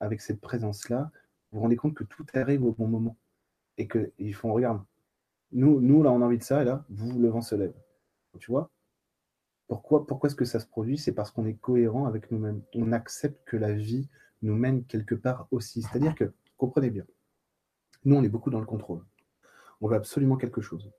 avec 0.00 0.20
cette 0.20 0.40
présence-là, 0.40 1.10
vous 1.50 1.58
vous 1.58 1.62
rendez 1.62 1.76
compte 1.76 1.94
que 1.94 2.04
tout 2.04 2.26
arrive 2.34 2.64
au 2.64 2.72
bon 2.72 2.86
moment. 2.86 3.16
Et 3.78 3.88
qu'ils 3.88 4.34
font, 4.34 4.52
regarde, 4.52 4.82
nous, 5.52 5.80
nous, 5.80 6.02
là, 6.02 6.12
on 6.12 6.20
a 6.22 6.26
envie 6.26 6.38
de 6.38 6.42
ça, 6.42 6.62
et 6.62 6.64
là, 6.64 6.84
vous, 6.90 7.18
le 7.18 7.28
vent 7.28 7.40
se 7.40 7.54
lève. 7.54 7.74
Tu 8.38 8.50
vois? 8.50 8.70
Pourquoi, 9.68 10.04
est-ce 10.24 10.34
que 10.34 10.44
ça 10.44 10.60
se 10.60 10.66
produit? 10.66 10.98
C'est 10.98 11.12
parce 11.12 11.30
qu'on 11.30 11.46
est 11.46 11.54
cohérent 11.54 12.06
avec 12.06 12.30
nous-mêmes. 12.30 12.62
On 12.74 12.92
accepte 12.92 13.42
que 13.46 13.56
la 13.56 13.72
vie 13.72 14.08
nous 14.42 14.54
mène 14.54 14.84
quelque 14.84 15.14
part 15.14 15.48
aussi. 15.50 15.82
C'est-à-dire 15.82 16.14
que, 16.14 16.32
comprenez 16.56 16.90
bien, 16.90 17.04
nous, 18.04 18.16
on 18.16 18.22
est 18.22 18.28
beaucoup 18.28 18.50
dans 18.50 18.60
le 18.60 18.66
contrôle. 18.66 19.04
On 19.80 19.88
veut 19.88 19.96
absolument 19.96 20.36
quelque 20.36 20.60
chose. 20.60 20.90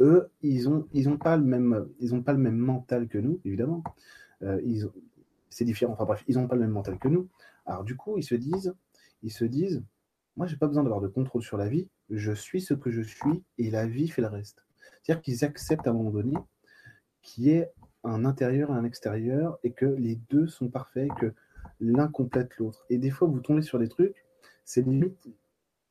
Eux, 0.00 0.30
ils 0.42 0.68
n'ont 0.68 1.18
pas, 1.18 1.36
le 1.36 1.44
même, 1.44 1.88
pas 2.24 2.32
le 2.32 2.38
même 2.38 2.56
mental 2.56 3.08
que 3.08 3.18
nous, 3.18 3.40
évidemment. 3.44 3.82
Euh, 4.42 4.60
c'est 5.48 5.64
différent. 5.64 5.92
Enfin 5.92 6.04
bref, 6.04 6.24
ils 6.26 6.36
n'ont 6.36 6.48
pas 6.48 6.56
le 6.56 6.62
même 6.62 6.70
mental 6.70 6.98
que 6.98 7.08
nous. 7.08 7.28
Alors 7.64 7.84
du 7.84 7.96
coup, 7.96 8.18
ils 8.18 8.24
se 8.24 8.34
disent, 8.34 8.74
ils 9.22 9.32
se 9.32 9.44
disent, 9.44 9.82
moi, 10.36 10.46
pas 10.58 10.66
besoin 10.66 10.82
d'avoir 10.82 11.00
de 11.00 11.08
contrôle 11.08 11.42
sur 11.42 11.56
la 11.56 11.68
vie. 11.68 11.88
Je 12.10 12.32
suis 12.32 12.60
ce 12.60 12.74
que 12.74 12.90
je 12.90 13.02
suis 13.02 13.42
et 13.58 13.70
la 13.70 13.86
vie 13.86 14.08
fait 14.08 14.20
le 14.20 14.28
reste. 14.28 14.64
C'est-à-dire 15.02 15.22
qu'ils 15.22 15.44
acceptent 15.44 15.86
à 15.86 15.90
un 15.90 15.94
moment 15.94 16.10
donné 16.10 16.34
qu'il 17.24 17.44
y 17.44 17.50
ait 17.50 17.72
un 18.04 18.24
intérieur 18.24 18.70
et 18.70 18.74
un 18.74 18.84
extérieur 18.84 19.58
et 19.64 19.72
que 19.72 19.86
les 19.86 20.16
deux 20.30 20.46
sont 20.46 20.68
parfaits, 20.68 21.08
que 21.18 21.32
l'un 21.80 22.06
complète 22.06 22.56
l'autre. 22.58 22.84
Et 22.90 22.98
des 22.98 23.10
fois, 23.10 23.26
vous 23.26 23.40
tombez 23.40 23.62
sur 23.62 23.78
des 23.78 23.88
trucs, 23.88 24.24
c'est 24.64 24.82
limite, 24.82 25.28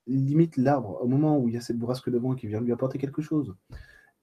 limite 0.08 0.56
l'arbre. 0.58 1.02
Au 1.02 1.08
moment 1.08 1.38
où 1.38 1.50
il 1.50 1.56
y 1.56 1.58
a 1.58 1.62
cette 1.62 1.78
bourrasque 1.78 2.10
de 2.10 2.18
vent 2.18 2.36
qui 2.36 2.48
vient 2.48 2.62
lui 2.62 2.72
apporter 2.72 2.98
quelque 2.98 3.22
chose, 3.22 3.56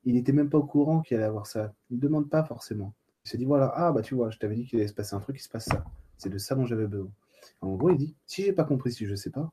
il 0.04 0.14
n'était 0.14 0.32
même 0.32 0.48
pas 0.48 0.58
au 0.58 0.64
courant 0.64 1.02
qu'il 1.02 1.16
allait 1.16 1.26
avoir 1.26 1.46
ça. 1.46 1.74
Il 1.90 1.96
ne 1.96 2.00
demande 2.00 2.30
pas 2.30 2.44
forcément. 2.44 2.94
Il 3.24 3.30
se 3.30 3.36
dit 3.36 3.44
voilà, 3.44 3.70
ah 3.74 3.92
bah 3.92 4.02
tu 4.02 4.14
vois, 4.14 4.30
je 4.30 4.38
t'avais 4.38 4.54
dit 4.54 4.64
qu'il 4.66 4.78
allait 4.78 4.88
se 4.88 4.94
passer 4.94 5.14
un 5.14 5.20
truc, 5.20 5.36
il 5.38 5.42
se 5.42 5.48
passe 5.48 5.66
ça. 5.66 5.84
C'est 6.16 6.30
de 6.30 6.38
ça 6.38 6.54
dont 6.54 6.64
j'avais 6.64 6.86
besoin. 6.86 7.10
En 7.60 7.74
gros, 7.74 7.90
il 7.90 7.98
dit 7.98 8.16
si 8.26 8.42
j'ai 8.42 8.52
pas 8.52 8.64
compris, 8.64 8.92
si 8.92 9.06
je 9.06 9.14
sais 9.14 9.30
pas, 9.30 9.52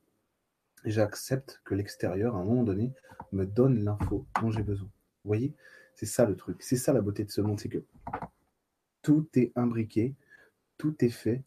j'accepte 0.85 1.61
que 1.65 1.75
l'extérieur, 1.75 2.35
à 2.35 2.39
un 2.39 2.45
moment 2.45 2.63
donné, 2.63 2.93
me 3.31 3.45
donne 3.45 3.83
l'info 3.83 4.25
dont 4.41 4.51
j'ai 4.51 4.63
besoin. 4.63 4.87
Vous 5.23 5.29
voyez? 5.29 5.53
C'est 5.97 6.05
ça 6.05 6.25
le 6.25 6.37
truc. 6.37 6.61
C'est 6.61 6.77
ça 6.77 6.93
la 6.93 7.01
beauté 7.01 7.25
de 7.25 7.31
ce 7.31 7.41
monde, 7.41 7.59
c'est 7.59 7.67
que 7.67 7.83
tout 9.01 9.27
est 9.35 9.51
imbriqué, 9.57 10.15
tout 10.77 10.95
est 11.03 11.09
fait 11.09 11.43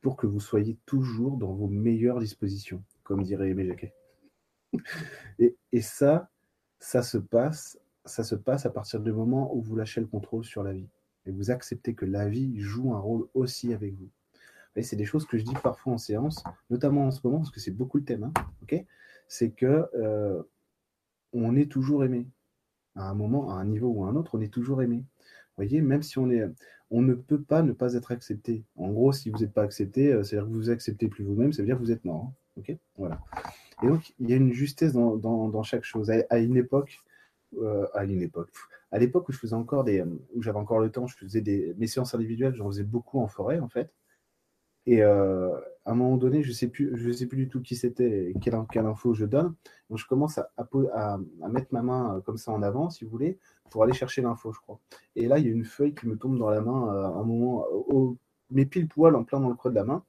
pour 0.00 0.16
que 0.16 0.26
vous 0.26 0.40
soyez 0.40 0.76
toujours 0.86 1.36
dans 1.36 1.52
vos 1.52 1.68
meilleures 1.68 2.18
dispositions, 2.18 2.82
comme 3.04 3.22
dirait 3.22 3.50
Aimé 3.50 3.66
Jacquet. 3.66 3.94
et, 5.38 5.82
ça, 5.82 6.28
ça 6.80 7.02
se 7.02 7.18
passe, 7.18 7.78
ça 8.04 8.24
se 8.24 8.34
passe 8.34 8.66
à 8.66 8.70
partir 8.70 9.00
du 9.00 9.12
moment 9.12 9.54
où 9.54 9.62
vous 9.62 9.76
lâchez 9.76 10.00
le 10.00 10.08
contrôle 10.08 10.44
sur 10.44 10.64
la 10.64 10.72
vie 10.72 10.88
et 11.26 11.30
vous 11.30 11.52
acceptez 11.52 11.94
que 11.94 12.06
la 12.06 12.28
vie 12.28 12.58
joue 12.60 12.94
un 12.94 12.98
rôle 12.98 13.28
aussi 13.34 13.72
avec 13.72 13.94
vous 13.94 14.10
c'est 14.82 14.96
des 14.96 15.04
choses 15.04 15.26
que 15.26 15.38
je 15.38 15.44
dis 15.44 15.54
parfois 15.62 15.94
en 15.94 15.98
séance, 15.98 16.42
notamment 16.68 17.06
en 17.06 17.10
ce 17.10 17.20
moment, 17.24 17.38
parce 17.38 17.50
que 17.50 17.60
c'est 17.60 17.70
beaucoup 17.70 17.98
le 17.98 18.04
thème, 18.04 18.24
hein, 18.24 18.32
c'est 19.28 19.50
que 19.50 19.88
euh, 19.94 20.42
on 21.32 21.56
est 21.56 21.70
toujours 21.70 22.04
aimé. 22.04 22.26
À 22.96 23.08
un 23.08 23.14
moment, 23.14 23.50
à 23.50 23.54
un 23.54 23.64
niveau 23.64 23.88
ou 23.88 24.04
à 24.04 24.08
un 24.08 24.16
autre, 24.16 24.34
on 24.34 24.40
est 24.40 24.52
toujours 24.52 24.82
aimé. 24.82 24.96
Vous 24.96 25.64
voyez, 25.64 25.80
même 25.80 26.02
si 26.02 26.18
on 26.18 26.30
est, 26.30 26.44
on 26.90 27.02
ne 27.02 27.14
peut 27.14 27.40
pas 27.40 27.62
ne 27.62 27.72
pas 27.72 27.94
être 27.94 28.12
accepté. 28.12 28.64
En 28.76 28.90
gros, 28.90 29.12
si 29.12 29.30
vous 29.30 29.38
n'êtes 29.38 29.52
pas 29.52 29.62
accepté, 29.62 30.12
euh, 30.12 30.22
c'est-à-dire 30.22 30.48
que 30.48 30.54
vous 30.54 30.70
acceptez 30.70 31.08
plus 31.08 31.24
vous-même, 31.24 31.52
ça 31.52 31.62
veut 31.62 31.66
dire 31.66 31.76
que 31.76 31.82
vous 31.82 31.92
êtes 31.92 32.04
mort. 32.04 32.24
Hein, 32.24 32.32
ok? 32.56 32.76
Voilà. 32.96 33.20
Et 33.82 33.86
donc, 33.86 34.12
il 34.18 34.28
y 34.28 34.32
a 34.32 34.36
une 34.36 34.52
justesse 34.52 34.92
dans, 34.92 35.16
dans, 35.16 35.62
chaque 35.62 35.84
chose. 35.84 36.10
À, 36.10 36.38
une 36.38 36.56
époque, 36.56 36.98
euh, 37.58 37.86
à 37.94 38.04
une 38.04 38.22
époque, 38.22 38.50
à 38.90 38.98
l'époque 38.98 39.28
où 39.28 39.32
je 39.32 39.38
faisais 39.38 39.54
encore 39.54 39.84
des, 39.84 40.02
où 40.34 40.42
j'avais 40.42 40.58
encore 40.58 40.80
le 40.80 40.90
temps, 40.90 41.06
je 41.06 41.16
faisais 41.16 41.40
des, 41.40 41.74
mes 41.78 41.86
séances 41.86 42.14
individuelles, 42.14 42.54
j'en 42.54 42.66
faisais 42.66 42.84
beaucoup 42.84 43.20
en 43.20 43.28
forêt 43.28 43.60
en 43.60 43.68
fait. 43.68 43.92
Et 44.86 45.02
euh, 45.02 45.50
à 45.84 45.92
un 45.92 45.94
moment 45.94 46.16
donné, 46.16 46.42
je 46.42 46.48
ne 46.48 46.54
sais, 46.54 46.68
plus, 46.68 47.12
sais 47.12 47.26
plus 47.26 47.38
du 47.38 47.48
tout 47.48 47.60
qui 47.60 47.76
c'était 47.76 48.30
et 48.30 48.34
quelle, 48.40 48.54
quelle, 48.70 48.86
info 48.86 49.14
je 49.14 49.24
donne. 49.24 49.54
Donc 49.88 49.98
je 49.98 50.06
commence 50.06 50.38
à, 50.38 51.18
mettre 51.50 51.68
ma 51.72 51.82
main 51.82 52.16
euh, 52.16 52.20
comme 52.20 52.38
ça 52.38 52.52
en 52.52 52.62
avant, 52.62 52.90
si 52.90 53.04
vous 53.04 53.10
voulez, 53.10 53.38
pour 53.70 53.82
aller 53.82 53.92
chercher 53.92 54.22
l'info, 54.22 54.52
je 54.52 54.60
crois. 54.60 54.80
Et 55.16 55.26
là, 55.26 55.38
il 55.38 55.46
y 55.46 55.48
a 55.48 55.52
une 55.52 55.64
feuille 55.64 55.94
qui 55.94 56.06
me 56.06 56.16
tombe 56.16 56.38
dans 56.38 56.50
la 56.50 56.60
main 56.60 56.94
euh, 56.94 57.04
à 57.04 57.08
un 57.08 57.24
moment, 57.24 57.64
au, 57.70 58.16
mais 58.50 58.64
pile 58.64 58.88
poil 58.88 59.14
en 59.14 59.24
plein 59.24 59.40
dans 59.40 59.48
le 59.48 59.54
creux 59.54 59.70
de 59.70 59.76
la 59.76 59.84
main. 59.84 60.02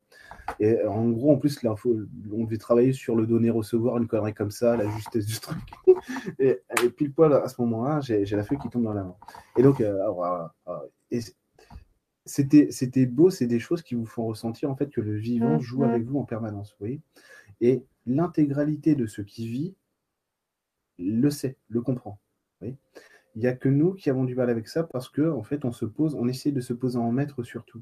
Et 0.59 0.83
en 0.83 1.09
gros, 1.09 1.31
en 1.31 1.37
plus, 1.37 1.61
l'info, 1.63 1.95
on 2.33 2.43
devait 2.43 2.57
travailler 2.57 2.91
sur 2.91 3.15
le 3.15 3.27
donner-recevoir, 3.27 3.97
une 3.97 4.07
connerie 4.07 4.33
comme 4.33 4.51
ça, 4.51 4.75
la 4.75 4.89
justesse 4.89 5.25
du 5.25 5.39
truc. 5.39 5.59
et, 6.39 6.59
pile 6.97 7.13
poil 7.13 7.33
à 7.33 7.47
ce 7.47 7.61
moment-là, 7.61 8.01
j'ai 8.01 8.25
la 8.25 8.43
feuille 8.43 8.57
qui 8.57 8.69
tombe 8.69 8.83
dans 8.83 8.93
la 8.93 9.03
main. 9.03 9.15
Et 9.57 9.63
donc, 9.63 9.81
et, 11.11 11.19
c'était 12.31 13.05
beau, 13.05 13.29
c'est 13.29 13.47
des 13.47 13.59
choses 13.59 13.81
qui 13.81 13.95
vous 13.95 14.05
font 14.05 14.25
ressentir 14.25 14.69
en 14.69 14.75
fait 14.75 14.89
que 14.89 15.01
le 15.01 15.15
vivant 15.15 15.57
mmh, 15.57 15.61
joue 15.61 15.83
avec 15.83 16.03
vous 16.03 16.19
en 16.19 16.23
permanence, 16.23 16.71
vous 16.71 16.85
voyez. 16.85 17.01
Et 17.59 17.83
l'intégralité 18.05 18.95
de 18.95 19.05
ce 19.05 19.21
qui 19.21 19.47
vit 19.47 19.75
le 20.97 21.29
sait, 21.29 21.57
le 21.67 21.81
comprend. 21.81 22.19
Il 22.61 22.77
n'y 23.35 23.47
a 23.47 23.53
que 23.53 23.69
nous 23.69 23.93
qui 23.93 24.09
avons 24.09 24.23
du 24.23 24.35
mal 24.35 24.49
avec 24.49 24.67
ça 24.67 24.83
parce 24.83 25.09
que 25.09 25.29
en 25.29 25.43
fait 25.43 25.65
on 25.65 25.71
se 25.71 25.85
pose, 25.85 26.15
on 26.15 26.27
essaie 26.27 26.51
de 26.51 26.61
se 26.61 26.73
poser 26.73 26.97
en 26.97 27.11
maître 27.11 27.43
sur 27.43 27.65
tout. 27.65 27.81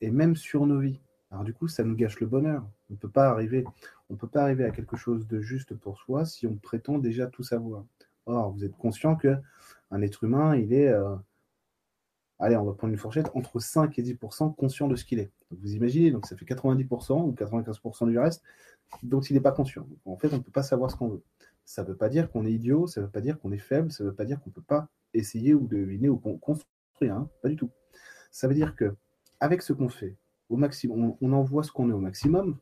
Et 0.00 0.10
même 0.10 0.36
sur 0.36 0.66
nos 0.66 0.80
vies. 0.80 1.00
Alors 1.30 1.44
du 1.44 1.54
coup, 1.54 1.66
ça 1.68 1.82
nous 1.82 1.96
gâche 1.96 2.20
le 2.20 2.26
bonheur. 2.26 2.64
On 2.90 2.94
ne 2.94 2.98
peut 2.98 3.08
pas 3.08 3.28
arriver, 3.28 3.64
on 4.10 4.16
peut 4.16 4.28
pas 4.28 4.42
arriver 4.42 4.64
à 4.64 4.70
quelque 4.70 4.96
chose 4.96 5.26
de 5.26 5.40
juste 5.40 5.74
pour 5.74 5.98
soi 5.98 6.24
si 6.24 6.46
on 6.46 6.56
prétend 6.56 6.98
déjà 6.98 7.26
tout 7.26 7.42
savoir. 7.42 7.84
Or, 8.26 8.52
vous 8.52 8.64
êtes 8.64 8.76
conscient 8.76 9.16
que 9.16 9.36
un 9.90 10.02
être 10.02 10.24
humain, 10.24 10.56
il 10.56 10.72
est 10.72 10.88
euh, 10.88 11.14
allez, 12.38 12.56
on 12.56 12.64
va 12.64 12.72
prendre 12.72 12.92
une 12.92 12.98
fourchette, 12.98 13.30
entre 13.34 13.60
5 13.60 13.98
et 13.98 14.02
10% 14.02 14.54
conscient 14.54 14.88
de 14.88 14.96
ce 14.96 15.04
qu'il 15.04 15.18
est. 15.18 15.30
Donc 15.50 15.60
vous 15.60 15.74
imaginez, 15.74 16.10
donc 16.10 16.26
ça 16.26 16.36
fait 16.36 16.44
90% 16.44 17.22
ou 17.22 17.32
95% 17.32 18.08
du 18.08 18.18
reste 18.18 18.42
dont 19.02 19.20
il 19.20 19.34
n'est 19.34 19.40
pas 19.40 19.52
conscient. 19.52 19.86
en 20.04 20.16
fait, 20.16 20.32
on 20.32 20.36
ne 20.36 20.42
peut 20.42 20.52
pas 20.52 20.62
savoir 20.62 20.90
ce 20.90 20.96
qu'on 20.96 21.08
veut. 21.08 21.22
Ça 21.64 21.82
ne 21.82 21.88
veut 21.88 21.96
pas 21.96 22.08
dire 22.08 22.30
qu'on 22.30 22.46
est 22.46 22.52
idiot, 22.52 22.86
ça 22.86 23.00
ne 23.00 23.06
veut 23.06 23.10
pas 23.10 23.20
dire 23.20 23.38
qu'on 23.40 23.50
est 23.50 23.58
faible, 23.58 23.90
ça 23.90 24.04
ne 24.04 24.10
veut 24.10 24.14
pas 24.14 24.24
dire 24.24 24.40
qu'on 24.40 24.50
ne 24.50 24.54
peut 24.54 24.62
pas 24.62 24.88
essayer 25.14 25.54
ou 25.54 25.66
deviner 25.66 26.08
ou 26.08 26.16
construire, 26.16 27.14
hein, 27.14 27.28
pas 27.42 27.48
du 27.48 27.56
tout. 27.56 27.70
Ça 28.30 28.46
veut 28.46 28.54
dire 28.54 28.76
que 28.76 28.94
avec 29.40 29.62
ce 29.62 29.72
qu'on 29.72 29.88
fait, 29.88 30.14
au 30.48 30.56
maximum, 30.56 31.14
on, 31.20 31.32
envoie 31.32 31.64
ce 31.64 31.72
qu'on 31.72 31.90
est 31.90 31.92
au 31.92 31.98
maximum, 31.98 32.56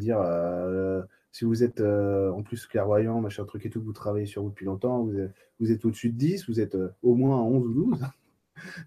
dire 0.00 0.18
euh, 0.20 1.02
si 1.32 1.46
vous 1.46 1.64
êtes 1.64 1.80
euh, 1.80 2.30
en 2.30 2.42
plus 2.42 2.66
clairvoyant, 2.66 3.20
machin 3.20 3.44
truc 3.44 3.64
et 3.64 3.70
tout, 3.70 3.80
vous 3.80 3.92
travaillez 3.92 4.26
sur 4.26 4.42
vous 4.42 4.50
depuis 4.50 4.66
longtemps, 4.66 5.02
vous 5.02 5.18
êtes, 5.18 5.32
vous 5.60 5.72
êtes 5.72 5.84
au-dessus 5.84 6.10
de 6.10 6.18
10, 6.18 6.48
vous 6.48 6.60
êtes 6.60 6.74
euh, 6.74 6.94
au 7.02 7.14
moins 7.14 7.38
à 7.38 7.42
11 7.42 7.66
ou 7.66 7.72
12, 7.90 8.06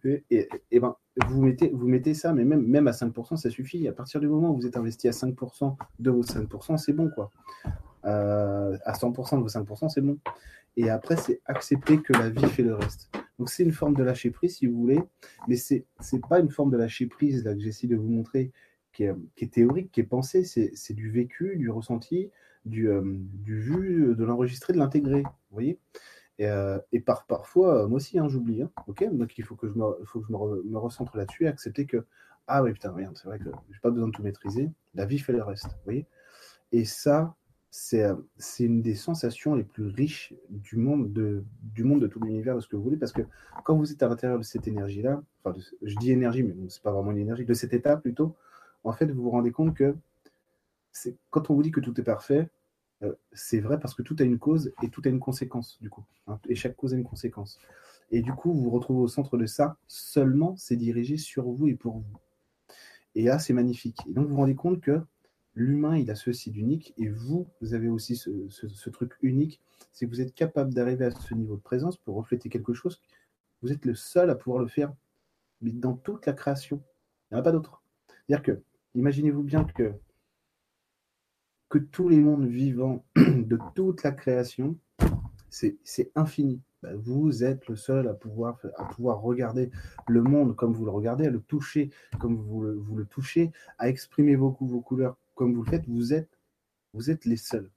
et, 0.04 0.48
ben, 0.80 0.96
vous 1.28 1.42
mettez, 1.42 1.70
vous 1.70 1.88
mettez 1.88 2.14
ça, 2.14 2.34
mais 2.34 2.44
même, 2.44 2.88
à 2.88 2.92
5%, 2.92 3.38
ça 3.38 3.50
suffit. 3.50 3.88
À 3.88 3.94
partir 3.94 4.20
du 4.20 4.28
moment 4.28 4.52
où 4.52 4.56
vous 4.56 4.68
êtes 4.68 4.78
investi 4.78 5.08
à 5.08 5.12
5% 5.12 5.76
de 6.00 6.12
vos 6.12 6.24
5%, 6.24 6.78
c'est 6.78 6.94
bon, 6.94 7.10
quoi. 7.10 7.32
Euh, 8.06 8.78
à 8.86 8.94
100% 8.94 9.38
de 9.38 9.42
vos 9.42 9.48
5%, 9.48 9.90
c'est 9.90 10.02
bon. 10.02 10.18
Et 10.78 10.90
après, 10.90 11.16
c'est 11.16 11.42
accepter 11.46 12.02
que 12.02 12.14
la 12.14 12.30
vie 12.30 12.46
fait 12.48 12.64
le 12.64 12.76
reste. 12.76 13.10
Donc, 13.40 13.50
c'est 13.50 13.64
une 13.64 13.72
forme 13.72 13.96
de 13.96 14.04
lâcher 14.04 14.30
prise, 14.30 14.58
si 14.58 14.68
vous 14.68 14.78
voulez, 14.78 15.02
mais 15.48 15.56
c'est 15.56 15.86
n'est 16.12 16.20
pas 16.20 16.40
une 16.40 16.52
forme 16.52 16.72
de 16.72 16.78
lâcher 16.78 17.08
prise 17.08 17.44
là, 17.44 17.54
que 17.54 17.60
j'essaie 17.60 17.88
de 17.88 17.96
vous 17.96 18.10
montrer 18.10 18.52
qui 18.94 19.04
est, 19.04 19.14
qui 19.36 19.46
est 19.46 19.54
théorique, 19.54 19.92
qui 19.92 20.02
est 20.02 20.06
pensée. 20.06 20.44
C'est 20.44 20.94
du 20.94 21.10
vécu, 21.12 21.56
du 21.58 21.70
ressenti, 21.70 22.32
du, 22.66 22.90
euh, 22.90 23.02
du 23.04 23.60
vu, 23.60 24.16
de 24.16 24.24
l'enregistrer, 24.24 24.74
de 24.74 24.78
l'intégrer. 24.78 25.22
Vous 25.22 25.54
voyez? 25.54 25.80
Et, 26.38 26.48
euh, 26.48 26.80
par, 27.06 27.26
parfois, 27.26 27.84
euh, 27.84 27.88
moi 27.88 27.98
aussi, 27.98 28.20
hein, 28.20 28.28
j'oublie. 28.28 28.62
Hein, 28.62 28.72
ok 28.88 29.08
Donc 29.14 29.38
il 29.38 29.44
faut 29.44 29.56
que 29.56 29.68
je 29.68 29.74
me, 29.74 29.86
faut 30.06 30.20
que 30.20 30.28
je 30.28 30.32
me, 30.34 30.78
recentre 30.78 31.16
là-dessus 31.18 31.46
et 31.46 31.48
accepter 31.48 31.86
que, 31.86 32.06
ah 32.48 32.62
oui, 32.64 32.74
putain, 32.74 32.92
merde, 32.92 33.18
c'est 33.18 33.28
vrai 33.28 33.40
que 33.40 33.50
j'ai 33.72 33.80
pas 33.80 33.90
besoin 33.90 34.08
de 34.08 34.14
tout 34.14 34.24
maîtriser. 34.24 34.70
La 34.94 35.06
vie 35.06 35.20
fait 35.20 35.34
le 35.34 35.44
reste. 35.44 35.68
Vous 35.68 35.84
voyez 35.86 36.06
Et 36.72 36.86
ça, 36.86 37.36
c'est 37.70 38.06
une 38.60 38.82
des 38.82 38.96
sensations 38.96 39.56
les 39.56 39.64
plus 39.64 39.88
riches 39.88 40.34
du 40.50 40.78
monde 40.78 41.12
de, 41.12 41.44
du 41.62 41.84
monde 41.84 42.02
de 42.02 42.08
tout 42.08 42.22
l'univers, 42.22 42.56
de 42.56 42.62
ce 42.62 42.68
que 42.68 42.76
vous 42.76 42.84
voulez, 42.84 42.98
parce 42.98 43.12
que 43.12 43.24
quand 43.66 43.76
vous 43.76 43.92
êtes 43.92 44.02
à 44.02 44.08
l'intérieur 44.08 44.38
de 44.38 44.44
cette 44.44 44.68
énergie-là, 44.68 45.22
enfin, 45.44 45.58
je 45.82 45.96
dis 45.98 46.12
énergie, 46.12 46.44
mais 46.44 46.54
bon, 46.54 46.70
c'est 46.70 46.82
pas 46.82 46.92
vraiment 46.92 47.12
une 47.12 47.18
énergie, 47.18 47.44
de 47.44 47.54
cet 47.54 47.74
état 47.74 47.98
plutôt, 47.98 48.36
en 48.86 48.94
fait, 48.94 49.08
vous 49.08 49.24
vous 49.24 49.30
rendez 49.30 49.52
compte 49.52 49.74
que 49.76 49.96
quand 51.30 51.50
on 51.50 51.56
vous 51.56 51.64
dit 51.64 51.72
que 51.72 51.82
tout 51.82 52.00
est 52.00 52.04
parfait, 52.04 52.48
c'est 53.34 53.60
vrai 53.60 53.80
parce 53.80 53.94
que 53.94 54.02
tout 54.02 54.16
a 54.20 54.24
une 54.24 54.40
cause 54.40 54.74
et 54.82 54.90
tout 54.90 55.02
a 55.06 55.10
une 55.10 55.20
conséquence, 55.20 55.78
du 55.82 55.90
coup. 55.90 56.06
Hein, 56.28 56.40
et 56.48 56.56
chaque 56.56 56.76
cause 56.76 56.94
a 56.94 56.98
une 56.98 57.04
conséquence. 57.04 57.60
Et 58.12 58.22
du 58.22 58.34
coup, 58.34 58.54
vous 58.54 58.64
vous 58.64 58.70
retrouvez 58.70 59.02
au 59.02 59.08
centre 59.08 59.38
de 59.38 59.46
ça, 59.46 59.78
seulement 59.88 60.56
c'est 60.58 60.76
dirigé 60.76 61.18
sur 61.18 61.50
vous 61.50 61.68
et 61.68 61.76
pour 61.76 61.98
vous. 61.98 62.20
Et 63.16 63.24
là, 63.24 63.40
c'est 63.40 63.54
magnifique. 63.54 64.00
Et 64.08 64.14
donc, 64.14 64.26
vous 64.26 64.32
vous 64.32 64.38
rendez 64.38 64.56
compte 64.56 64.82
que 64.82 65.02
l'humain, 65.56 65.98
il 65.98 66.12
a 66.12 66.16
ceci 66.16 66.52
d'unique, 66.52 66.94
et 66.98 67.08
vous, 67.08 67.48
vous 67.62 67.74
avez 67.74 67.88
aussi 67.88 68.16
ce, 68.16 68.90
truc 68.90 69.14
unique, 69.22 69.62
c'est 69.94 70.06
que 70.06 70.12
vous 70.12 70.22
êtes 70.22 70.36
capable 70.36 70.74
d'arriver 70.74 71.06
à 71.06 71.12
ce 71.12 71.34
niveau 71.34 71.56
de 71.56 71.62
présence 71.62 71.98
pour 71.98 72.16
refléter 72.16 72.50
quelque 72.50 72.74
chose. 72.74 73.02
Vous 73.62 73.72
êtes 73.72 73.86
le 73.86 73.96
seul 73.96 74.30
à 74.30 74.36
pouvoir 74.36 74.62
le 74.62 74.68
faire 74.68 74.94
mais 75.62 75.72
dans 75.72 75.96
toute 75.96 76.26
la 76.26 76.34
création. 76.34 76.82
Il 77.32 77.34
n'y 77.34 77.38
en 77.38 77.42
a 77.42 77.44
pas 77.44 77.52
d'autre. 77.52 77.82
C'est-à-dire 78.08 78.44
que, 78.44 78.62
imaginez-vous 78.94 79.44
bien 79.44 79.64
que, 79.64 79.94
que 81.70 81.78
tous 81.78 82.10
les 82.10 82.20
mondes 82.20 82.48
vivants 82.48 83.06
de 83.16 83.58
toute 83.74 84.04
la 84.04 84.12
création, 84.12 84.78
c'est 85.50 86.12
infini. 86.16 86.62
Bah, 86.84 86.90
vous 86.96 87.44
êtes 87.44 87.68
le 87.68 87.76
seul 87.76 88.08
à 88.08 88.14
pouvoir, 88.14 88.60
à 88.78 88.86
pouvoir 88.86 89.22
regarder 89.22 89.72
le 90.08 90.22
monde 90.22 90.56
comme 90.56 90.74
vous 90.74 90.86
le 90.86 90.92
regardez, 90.92 91.26
à 91.26 91.30
le 91.30 91.40
toucher 91.40 91.90
comme 92.20 92.36
vous 92.36 92.62
le, 92.62 93.06
touchez, 93.06 93.52
à 93.80 93.90
exprimer 93.90 94.36
vos, 94.36 94.56
vos 94.60 94.82
couleurs 94.82 95.18
comme 95.34 95.54
vous 95.54 95.64
le 95.64 95.70
faites. 95.70 95.88
Vous 95.88 96.14
êtes, 96.14 96.30
vous 96.94 97.10
êtes 97.10 97.26
les 97.26 97.38
seuls. 97.38 97.72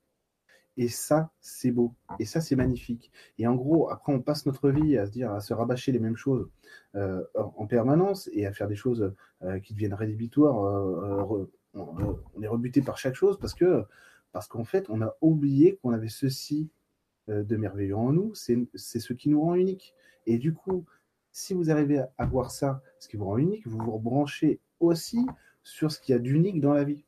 Et 0.78 0.86
ça, 0.86 1.32
c'est 1.40 1.72
beau. 1.72 1.92
Et 2.20 2.24
ça, 2.24 2.40
c'est 2.40 2.54
magnifique. 2.54 3.10
Et 3.36 3.48
en 3.48 3.56
gros, 3.56 3.90
après, 3.90 4.12
on 4.12 4.20
passe 4.20 4.46
notre 4.46 4.70
vie 4.70 4.96
à 4.96 5.06
se 5.06 5.10
dire, 5.10 5.32
à 5.32 5.40
se 5.40 5.52
rabâcher 5.52 5.90
les 5.90 5.98
mêmes 5.98 6.16
choses 6.16 6.48
euh, 6.94 7.24
en 7.34 7.66
permanence 7.66 8.30
et 8.32 8.46
à 8.46 8.52
faire 8.52 8.68
des 8.68 8.76
choses 8.76 9.12
euh, 9.42 9.58
qui 9.58 9.74
deviennent 9.74 9.94
rédhibitoires. 9.94 10.64
Euh, 10.64 11.50
on 11.78 12.42
est 12.42 12.48
rebuté 12.48 12.82
par 12.82 12.98
chaque 12.98 13.14
chose 13.14 13.38
parce 13.38 13.54
que 13.54 13.84
parce 14.32 14.46
qu'en 14.46 14.64
fait, 14.64 14.86
on 14.90 15.02
a 15.02 15.16
oublié 15.20 15.76
qu'on 15.76 15.92
avait 15.92 16.08
ceci 16.08 16.70
euh, 17.28 17.42
de 17.42 17.56
merveilleux 17.56 17.96
en 17.96 18.12
nous, 18.12 18.34
c'est 18.34 18.68
ce 18.74 19.12
qui 19.12 19.28
nous 19.28 19.40
rend 19.40 19.54
unique. 19.54 19.94
Et 20.26 20.38
du 20.38 20.52
coup, 20.54 20.84
si 21.32 21.54
vous 21.54 21.70
arrivez 21.70 22.02
à 22.18 22.26
voir 22.26 22.50
ça, 22.50 22.82
ce 22.98 23.08
qui 23.08 23.16
vous 23.16 23.24
rend 23.24 23.38
unique, 23.38 23.66
vous 23.66 23.78
vous 23.78 23.92
rebranchez 23.92 24.60
aussi 24.80 25.26
sur 25.62 25.90
ce 25.90 26.00
qu'il 26.00 26.12
y 26.12 26.16
a 26.16 26.18
d'unique 26.18 26.60
dans 26.60 26.72
la 26.72 26.84
vie. 26.84 27.04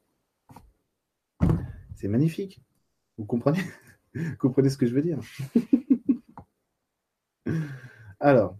C'est 1.95 2.09
magnifique. 2.09 2.62
Vous 3.19 3.25
comprenez? 3.25 3.61
Vous 4.15 4.37
comprenez 4.39 4.71
ce 4.71 4.77
que 4.77 4.87
je 4.87 4.95
veux 4.95 5.03
dire? 5.03 5.21
Alors, 8.19 8.57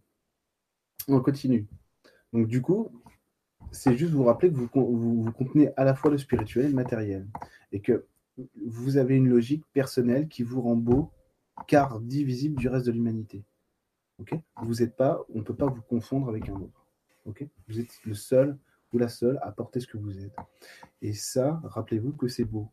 on 1.09 1.21
continue. 1.21 1.67
Donc 2.33 2.47
du 2.47 2.63
coup, 2.63 3.03
c'est 3.73 3.97
juste 3.97 4.13
vous 4.13 4.25
rappeler 4.25 4.51
que 4.51 4.57
vous, 4.57 5.33
contenez 5.33 5.71
à 5.77 5.85
la 5.85 5.95
fois 5.95 6.11
le 6.11 6.19
spirituel 6.19 6.67
et 6.67 6.69
le 6.69 6.75
matériel. 6.75 7.27
Et 7.73 7.81
que 7.81 8.07
vous 8.67 8.97
avez 8.97 9.17
une 9.17 9.29
logique 9.29 9.65
personnelle 9.73 10.29
qui 10.29 10.43
vous 10.43 10.61
rend 10.61 10.77
beau 10.77 11.11
car 11.67 12.01
divisible 12.01 12.57
du 12.57 12.69
reste 12.69 12.87
de 12.87 12.93
l'humanité. 12.93 13.45
Ok? 14.19 14.35
Vous 14.63 14.75
n'êtes 14.77 14.97
pas, 14.97 15.21
on 15.35 15.39
ne 15.39 15.45
peut 15.45 15.55
pas 15.55 15.67
vous 15.67 15.83
confondre 15.83 16.29
avec 16.29 16.49
un 16.49 16.55
autre. 16.55 16.87
Vous 17.69 17.79
êtes 17.79 18.05
le 18.05 18.15
seul 18.15 18.59
ou 18.93 18.99
la 18.99 19.09
seule 19.09 19.39
à 19.43 19.53
porter 19.53 19.81
ce 19.81 19.87
que 19.87 19.99
vous 19.99 20.19
êtes. 20.19 20.35
Et 21.03 21.13
ça, 21.13 21.61
rappelez-vous 21.65 22.13
que 22.13 22.29
c'est 22.29 22.45
beau. 22.45 22.71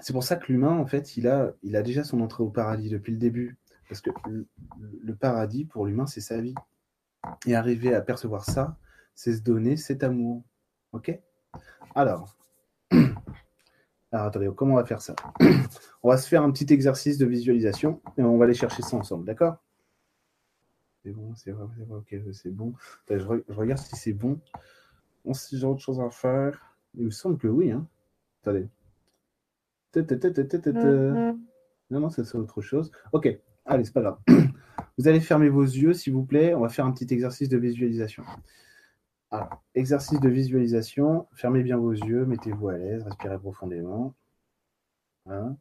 C'est 0.00 0.12
pour 0.12 0.24
ça 0.24 0.36
que 0.36 0.50
l'humain, 0.50 0.76
en 0.78 0.86
fait, 0.86 1.16
il 1.16 1.28
a, 1.28 1.52
déjà 1.62 2.02
son 2.02 2.20
entrée 2.20 2.42
au 2.42 2.50
paradis 2.50 2.88
depuis 2.88 3.12
le 3.12 3.18
début. 3.18 3.56
Parce 3.88 4.00
que 4.00 4.10
le 4.26 5.14
paradis, 5.14 5.66
pour 5.66 5.86
l'humain, 5.86 6.06
c'est 6.06 6.22
sa 6.22 6.40
vie. 6.40 6.54
Et 7.46 7.54
arriver 7.54 7.94
à 7.94 8.00
percevoir 8.00 8.44
ça, 8.44 8.76
c'est 9.14 9.34
se 9.34 9.42
donner 9.42 9.76
cet 9.76 10.02
amour. 10.02 10.44
Ok? 10.92 11.18
Alors, 11.94 12.36
alors 14.12 14.26
attendez, 14.26 14.50
comment 14.54 14.74
on 14.74 14.76
va 14.76 14.84
faire 14.84 15.02
ça? 15.02 15.14
On 16.02 16.10
va 16.10 16.18
se 16.18 16.28
faire 16.28 16.42
un 16.42 16.50
petit 16.50 16.70
exercice 16.72 17.16
de 17.16 17.24
visualisation 17.24 18.02
et 18.18 18.22
on 18.22 18.36
va 18.36 18.44
aller 18.44 18.52
chercher 18.52 18.82
ça 18.82 18.94
ensemble, 18.94 19.24
d'accord? 19.24 19.56
C'est 21.02 21.12
bon, 21.12 21.34
c'est 21.34 21.50
vrai, 21.50 21.66
c'est 21.78 21.90
ok, 21.90 22.16
c'est 22.32 22.50
bon. 22.50 22.74
je, 23.08 23.24
regarde 23.52 23.80
si 23.80 23.96
c'est 23.96 24.12
bon. 24.12 24.38
On 25.24 25.32
si 25.32 25.58
j'ai 25.58 25.66
autre 25.66 25.80
chose 25.80 26.00
à 26.00 26.10
faire. 26.10 26.76
Il 26.94 27.06
me 27.06 27.10
semble 27.10 27.38
que 27.38 27.48
oui, 27.48 27.72
hein. 27.72 27.86
Attendez. 28.42 28.68
Non, 31.90 32.00
non, 32.00 32.10
c'est 32.10 32.34
autre 32.34 32.60
chose. 32.60 32.90
Ok, 33.12 33.28
allez, 33.64 33.84
c'est 33.84 33.92
pas 33.92 34.02
grave. 34.02 34.18
Vous 34.98 35.08
allez 35.08 35.20
fermer 35.20 35.48
vos 35.48 35.64
yeux, 35.64 35.92
s'il 35.92 36.12
vous 36.12 36.24
plaît. 36.24 36.54
On 36.54 36.60
va 36.60 36.68
faire 36.68 36.86
un 36.86 36.92
petit 36.92 37.12
exercice 37.12 37.48
de 37.48 37.58
visualisation. 37.58 38.24
Exercice 39.74 40.20
de 40.20 40.28
visualisation. 40.28 41.26
Fermez 41.34 41.62
bien 41.62 41.76
vos 41.76 41.92
yeux, 41.92 42.24
mettez-vous 42.26 42.68
à 42.68 42.78
l'aise, 42.78 43.02
respirez 43.02 43.38
profondément. 43.38 44.14
Hein. 45.26 45.56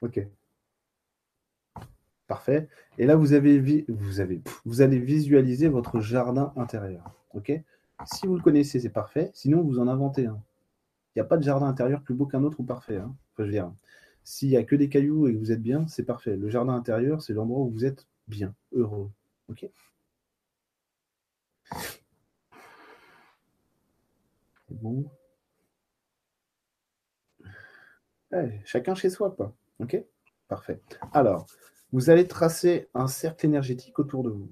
Ok. 0.00 0.20
Parfait. 2.26 2.68
Et 2.98 3.06
là, 3.06 3.16
vous, 3.16 3.32
avez, 3.32 3.58
vous, 3.88 4.20
avez, 4.20 4.42
vous 4.64 4.80
allez 4.82 4.98
visualiser 4.98 5.68
votre 5.68 6.00
jardin 6.00 6.52
intérieur. 6.56 7.14
Ok? 7.34 7.52
Si 8.06 8.26
vous 8.26 8.36
le 8.36 8.42
connaissez, 8.42 8.80
c'est 8.80 8.90
parfait. 8.90 9.30
Sinon, 9.34 9.62
vous 9.62 9.78
en 9.78 9.88
inventez 9.88 10.26
un. 10.26 10.42
Il 11.14 11.20
n'y 11.20 11.22
a 11.22 11.26
pas 11.26 11.36
de 11.36 11.42
jardin 11.42 11.66
intérieur 11.66 12.02
plus 12.02 12.14
beau 12.14 12.26
qu'un 12.26 12.42
autre 12.44 12.60
ou 12.60 12.64
parfait. 12.64 12.96
Hein. 12.96 13.14
je 13.38 13.44
veux 13.44 13.50
dire, 13.50 13.72
s'il 14.24 14.48
n'y 14.48 14.56
a 14.56 14.64
que 14.64 14.76
des 14.76 14.88
cailloux 14.88 15.28
et 15.28 15.34
que 15.34 15.38
vous 15.38 15.52
êtes 15.52 15.62
bien, 15.62 15.86
c'est 15.88 16.04
parfait. 16.04 16.36
Le 16.36 16.48
jardin 16.50 16.74
intérieur, 16.74 17.22
c'est 17.22 17.34
l'endroit 17.34 17.60
où 17.60 17.70
vous 17.70 17.84
êtes 17.84 18.06
bien, 18.28 18.54
heureux. 18.72 19.10
Ok 19.48 19.66
C'est 24.68 24.74
bon. 24.80 25.04
chacun 28.64 28.94
chez 28.94 29.10
soi, 29.10 29.30
quoi. 29.30 29.54
Ok 29.78 30.02
Parfait. 30.48 30.80
Alors, 31.12 31.46
vous 31.92 32.10
allez 32.10 32.26
tracer 32.26 32.88
un 32.94 33.06
cercle 33.06 33.46
énergétique 33.46 33.98
autour 33.98 34.22
de 34.24 34.30
vous. 34.30 34.50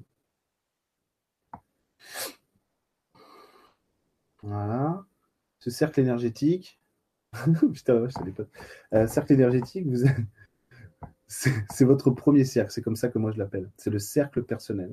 Voilà. 4.43 5.05
Ce 5.63 5.71
cercle 5.71 6.01
énergétique, 6.01 6.81
Putain, 7.73 8.09
je 8.09 8.31
pas. 8.33 8.43
Euh, 8.95 9.07
cercle 9.07 9.33
énergétique, 9.33 9.87
c'est 11.29 11.85
votre 11.85 12.11
premier 12.11 12.45
cercle, 12.45 12.73
c'est 12.73 12.83
comme 12.83 12.97
ça 12.97 13.09
que 13.09 13.19
moi 13.21 13.31
je 13.31 13.39
l'appelle. 13.39 13.71
C'est 13.77 13.91
le 13.91 14.01
cercle 14.01 14.43
personnel. 14.43 14.93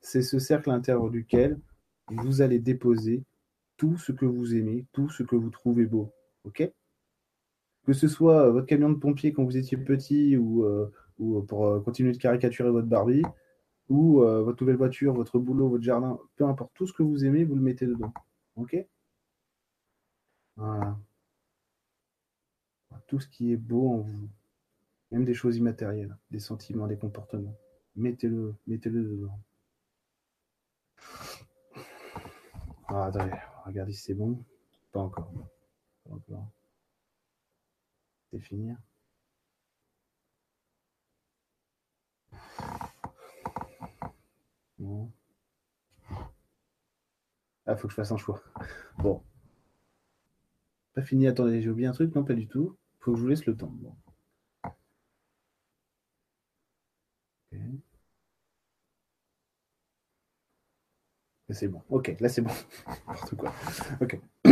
C'est 0.00 0.22
ce 0.22 0.38
cercle 0.38 0.70
à 0.70 0.74
l'intérieur 0.74 1.10
duquel 1.10 1.58
vous 2.06 2.42
allez 2.42 2.60
déposer 2.60 3.24
tout 3.76 3.98
ce 3.98 4.12
que 4.12 4.24
vous 4.24 4.54
aimez, 4.54 4.86
tout 4.92 5.08
ce 5.08 5.24
que 5.24 5.34
vous 5.34 5.50
trouvez 5.50 5.84
beau. 5.84 6.12
OK? 6.44 6.62
Que 7.84 7.92
ce 7.92 8.06
soit 8.06 8.50
votre 8.50 8.68
camion 8.68 8.90
de 8.90 8.98
pompier 8.98 9.32
quand 9.32 9.42
vous 9.42 9.56
étiez 9.56 9.76
petit 9.76 10.36
ou, 10.36 10.64
euh, 10.64 10.92
ou 11.18 11.42
pour 11.42 11.82
continuer 11.82 12.12
de 12.12 12.18
caricaturer 12.18 12.70
votre 12.70 12.86
Barbie, 12.86 13.24
ou 13.88 14.22
euh, 14.22 14.44
votre 14.44 14.62
nouvelle 14.62 14.76
voiture, 14.76 15.12
votre 15.12 15.40
boulot, 15.40 15.70
votre 15.70 15.82
jardin, 15.82 16.20
peu 16.36 16.44
importe, 16.44 16.70
tout 16.74 16.86
ce 16.86 16.92
que 16.92 17.02
vous 17.02 17.24
aimez, 17.24 17.42
vous 17.42 17.56
le 17.56 17.62
mettez 17.62 17.86
dedans. 17.86 18.14
OK? 18.54 18.76
Voilà 20.56 20.96
tout 23.06 23.20
ce 23.20 23.28
qui 23.28 23.52
est 23.52 23.56
beau 23.56 23.88
en 23.90 23.98
vous, 23.98 24.28
même 25.10 25.24
des 25.24 25.34
choses 25.34 25.56
immatérielles, 25.56 26.16
des 26.30 26.38
sentiments, 26.38 26.86
des 26.86 26.98
comportements. 26.98 27.54
Mettez-le, 27.96 28.54
mettez-le 28.66 29.04
dedans. 29.04 29.40
Ah, 32.88 33.06
attendez, 33.06 33.32
regardez 33.64 33.92
si 33.92 34.02
c'est 34.02 34.14
bon. 34.14 34.44
Pas 34.92 35.00
encore. 35.00 35.30
Pas 36.04 36.14
encore. 36.14 36.48
C'est 38.30 38.40
finir. 38.40 38.76
Bon. 44.78 45.10
Ah, 47.66 47.76
faut 47.76 47.86
que 47.88 47.92
je 47.92 47.96
fasse 47.96 48.12
un 48.12 48.16
choix. 48.16 48.42
Bon. 48.98 49.22
Pas 50.94 51.02
fini, 51.02 51.26
attendez, 51.26 51.60
j'ai 51.62 51.70
oublié 51.70 51.88
un 51.88 51.92
truc, 51.92 52.14
non, 52.14 52.24
pas 52.24 52.34
du 52.34 52.48
tout 52.48 52.76
faut 53.04 53.12
que 53.12 53.18
je 53.18 53.22
vous 53.22 53.28
laisse 53.28 53.44
le 53.44 53.54
temps. 53.54 53.70
C'est 61.50 61.68
bon. 61.68 61.82
Ok, 61.90 62.16
là 62.18 62.28
c'est 62.30 62.40
bon. 62.40 62.50
N'importe 63.06 63.36
quoi. 63.36 63.52
Ok. 64.00 64.18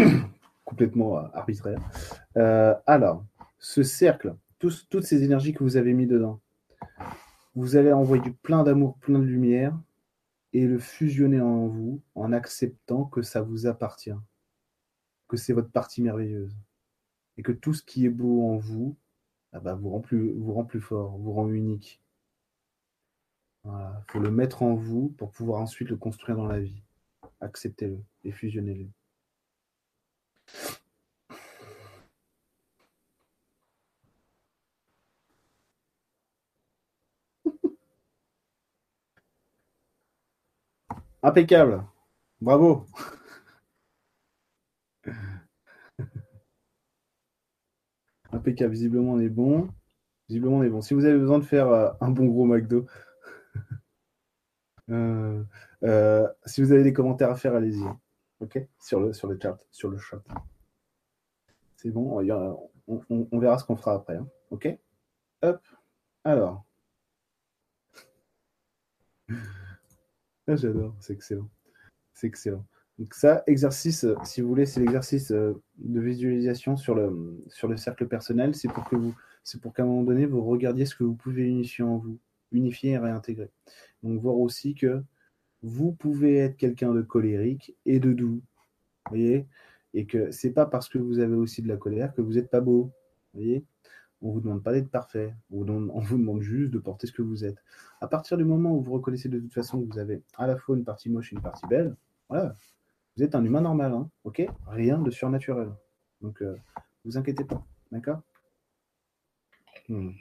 Complètement 0.65 1.19
euh, 1.19 1.29
arbitraire. 1.33 1.81
Euh, 2.37 2.75
alors, 2.87 3.25
ce 3.59 3.83
cercle, 3.83 4.37
toutes 4.59 5.03
ces 5.03 5.25
énergies 5.25 5.55
que 5.55 5.65
vous 5.65 5.79
avez 5.79 5.95
mis 5.95 6.07
dedans, 6.07 6.41
vous 7.55 7.77
allez 7.77 7.93
envoyer 7.93 8.31
plein 8.43 8.63
d'amour, 8.63 8.99
plein 8.99 9.19
de 9.19 9.25
lumière 9.25 9.77
et 10.53 10.67
le 10.67 10.79
fusionner 10.79 11.41
en 11.41 11.67
vous 11.67 12.03
en 12.15 12.33
acceptant 12.33 13.05
que 13.05 13.23
ça 13.23 13.41
vous 13.41 13.67
appartient, 13.67 14.15
c'est 15.37 15.53
votre 15.53 15.71
partie 15.71 16.03
merveilleuse 16.03 16.57
et 17.37 17.43
que 17.43 17.53
tout 17.53 17.75
ce 17.75 17.83
qui 17.83 18.07
est 18.07 18.11
beau 18.11 18.49
en 18.49 18.57
vous 18.57 18.97
ah 19.53 19.61
bah, 19.61 19.75
vous, 19.75 19.91
rend 19.91 20.01
plus, 20.01 20.33
vous 20.33 20.53
rend 20.55 20.65
plus 20.65 20.81
fort, 20.81 21.17
vous 21.19 21.33
rend 21.33 21.49
unique. 21.51 22.01
Il 23.65 23.71
faut 24.09 24.21
le 24.21 24.31
mettre 24.31 24.63
en 24.63 24.75
vous 24.75 25.09
pour 25.19 25.31
pouvoir 25.33 25.61
ensuite 25.61 25.89
le 25.89 25.97
construire 25.97 26.37
dans 26.37 26.47
la 26.47 26.61
vie. 26.61 26.83
Acceptez-le 27.41 27.99
et 28.25 28.33
fusionnez-le. 28.33 28.89
Impeccable. 41.23 41.85
Bravo. 42.41 42.87
Impeccable. 48.33 48.73
Visiblement, 48.73 49.13
on 49.13 49.21
est 49.21 49.29
bon. 49.29 49.69
Visiblement, 50.29 50.59
on 50.59 50.63
est 50.63 50.71
bon. 50.71 50.81
Si 50.81 50.95
vous 50.95 51.05
avez 51.05 51.19
besoin 51.19 51.39
de 51.39 51.45
faire 51.45 51.69
euh, 51.69 51.91
un 52.01 52.11
bon 52.11 52.27
gros 52.27 52.45
McDo, 52.45 52.87
euh, 54.91 55.45
euh, 55.85 56.29
si 56.47 56.63
vous 56.63 56.73
avez 56.73 56.83
des 56.83 56.93
commentaires 56.93 57.31
à 57.31 57.37
faire, 57.37 57.55
allez-y. 57.55 57.85
OK? 58.41 58.59
Sur 58.81 59.01
le, 59.01 59.13
sur 59.13 59.29
le 59.29 59.39
chat. 59.41 59.59
Sur 59.71 59.91
le 59.91 59.99
chat. 59.99 60.23
C'est 61.77 61.91
bon. 61.91 62.21
on, 62.89 63.39
verra 63.39 63.59
ce 63.59 63.65
qu'on 63.65 63.77
fera 63.77 63.95
après. 63.95 64.17
Hein. 64.17 64.29
OK? 64.51 64.69
Hop. 65.43 65.61
Alors. 66.25 66.65
Ah, 70.49 70.57
j'adore, 70.57 70.97
c'est 70.99 71.13
excellent. 71.13 71.49
C'est 72.15 72.27
excellent. 72.27 72.67
Donc 73.03 73.15
ça, 73.15 73.43
exercice, 73.49 74.05
euh, 74.05 74.15
si 74.23 74.43
vous 74.43 74.49
voulez, 74.49 74.65
c'est 74.65 74.79
l'exercice 74.79 75.33
euh, 75.33 75.61
de 75.79 76.01
visualisation 76.01 76.77
sur 76.77 76.95
le, 76.95 77.43
sur 77.49 77.67
le 77.67 77.77
cercle 77.77 78.07
personnel. 78.07 78.55
C'est 78.55 78.69
pour 78.69 78.89
que 78.89 78.95
vous, 78.95 79.13
c'est 79.43 79.61
pour 79.61 79.75
qu'à 79.75 79.83
un 79.83 79.87
moment 79.87 80.05
donné, 80.05 80.25
vous 80.25 80.41
regardiez 80.45 80.87
ce 80.87 80.95
que 80.95 81.03
vous 81.03 81.17
pouvez 81.17 81.43
unifier 81.43 81.83
en 81.83 81.97
vous, 81.97 82.21
unifier 82.53 82.93
et 82.93 82.99
réintégrer. 82.99 83.51
Donc 84.05 84.21
voir 84.21 84.37
aussi 84.37 84.77
que 84.77 85.03
vous 85.63 85.91
pouvez 85.91 86.37
être 86.37 86.57
quelqu'un 86.57 86.95
de 86.95 87.03
colérique 87.03 87.75
et 87.87 87.99
de 87.99 88.13
doux, 88.13 88.41
voyez, 89.09 89.49
et 89.95 90.07
que 90.07 90.31
c'est 90.31 90.53
pas 90.53 90.67
parce 90.67 90.89
que 90.89 90.99
vous 90.99 91.19
avez 91.19 91.35
aussi 91.35 91.61
de 91.61 91.67
la 91.67 91.77
colère 91.77 92.15
que 92.15 92.23
vous 92.23 92.35
n'êtes 92.35 92.51
pas 92.51 92.61
beau, 92.61 92.93
voyez. 93.35 93.65
On 94.21 94.29
ne 94.29 94.35
vous 94.35 94.41
demande 94.43 94.63
pas 94.63 94.73
d'être 94.73 94.93
parfait. 94.93 95.35
On 95.51 95.65
vous, 95.65 96.19
demande, 96.19 96.41
juste 96.41 96.71
de 96.71 96.79
porter 96.79 97.09
ce 97.09 97.13
que 97.13 97.23
vous 97.23 97.45
êtes. 97.45 97.59
À 98.01 98.07
partir 98.07 98.37
du 98.37 98.45
moment 98.45 98.77
où 98.77 98.81
vous 98.81 98.93
reconnaissez 98.93 99.29
de 99.29 99.41
toute 99.41 99.55
façon 99.55 99.83
que 99.83 99.93
vous 99.93 99.99
avez 99.99 100.23
à 100.37 100.47
la 100.47 100.57
fois 100.57 100.77
une 100.77 100.85
partie 100.85 101.11
moche 101.11 101.33
et 101.33 101.35
une 101.35 101.43
partie 101.43 101.67
belle, 101.67 101.97
voilà, 102.29 102.55
vous 103.17 103.23
êtes 103.23 103.35
un 103.35 103.45
humain 103.45 103.61
normal, 103.61 103.93
hein, 103.93 104.11
ok? 104.25 104.43
Rien 104.67 104.99
de 104.99 105.11
surnaturel. 105.11 105.71
Donc, 106.21 106.41
ne 106.41 106.47
euh, 106.47 106.57
vous 107.05 107.19
inquiétez 107.19 107.45
pas, 107.45 107.65
d'accord? 107.91 108.23
Hmm. 109.89 110.13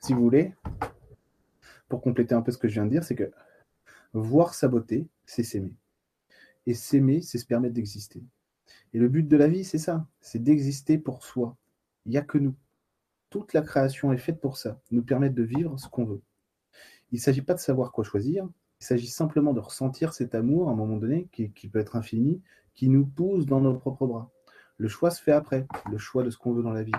Si 0.00 0.12
vous 0.12 0.22
voulez, 0.22 0.54
pour 1.88 2.02
compléter 2.02 2.34
un 2.34 2.42
peu 2.42 2.52
ce 2.52 2.58
que 2.58 2.68
je 2.68 2.74
viens 2.74 2.84
de 2.84 2.90
dire, 2.90 3.04
c'est 3.04 3.14
que 3.14 3.30
voir 4.12 4.54
sa 4.54 4.68
beauté, 4.68 5.08
c'est 5.24 5.42
s'aimer. 5.42 5.74
Et 6.66 6.74
s'aimer, 6.74 7.22
c'est 7.22 7.38
se 7.38 7.46
permettre 7.46 7.74
d'exister. 7.74 8.22
Et 8.92 8.98
le 8.98 9.08
but 9.08 9.26
de 9.26 9.36
la 9.36 9.48
vie, 9.48 9.64
c'est 9.64 9.78
ça, 9.78 10.06
c'est 10.20 10.42
d'exister 10.42 10.98
pour 10.98 11.24
soi. 11.24 11.56
Il 12.04 12.12
n'y 12.12 12.18
a 12.18 12.22
que 12.22 12.38
nous. 12.38 12.54
Toute 13.30 13.52
la 13.52 13.62
création 13.62 14.12
est 14.12 14.18
faite 14.18 14.40
pour 14.40 14.56
ça, 14.56 14.80
nous 14.90 15.02
permettre 15.02 15.34
de 15.34 15.42
vivre 15.42 15.78
ce 15.78 15.88
qu'on 15.88 16.04
veut. 16.04 16.22
Il 17.12 17.16
ne 17.16 17.20
s'agit 17.20 17.42
pas 17.42 17.54
de 17.54 17.60
savoir 17.60 17.92
quoi 17.92 18.04
choisir, 18.04 18.46
il 18.80 18.84
s'agit 18.84 19.08
simplement 19.08 19.52
de 19.52 19.60
ressentir 19.60 20.12
cet 20.12 20.34
amour 20.34 20.68
à 20.68 20.72
un 20.72 20.76
moment 20.76 20.96
donné, 20.96 21.28
qui, 21.32 21.48
peut 21.48 21.78
être 21.78 21.96
infini, 21.96 22.42
qui 22.74 22.88
nous 22.88 23.06
pousse 23.06 23.46
dans 23.46 23.60
nos 23.60 23.74
propres 23.74 24.06
bras. 24.06 24.30
Le 24.76 24.88
choix 24.88 25.10
se 25.10 25.20
fait 25.22 25.32
après, 25.32 25.66
le 25.90 25.98
choix 25.98 26.22
de 26.22 26.30
ce 26.30 26.38
qu'on 26.38 26.52
veut 26.52 26.62
dans 26.62 26.72
la 26.72 26.84
vie. 26.84 26.92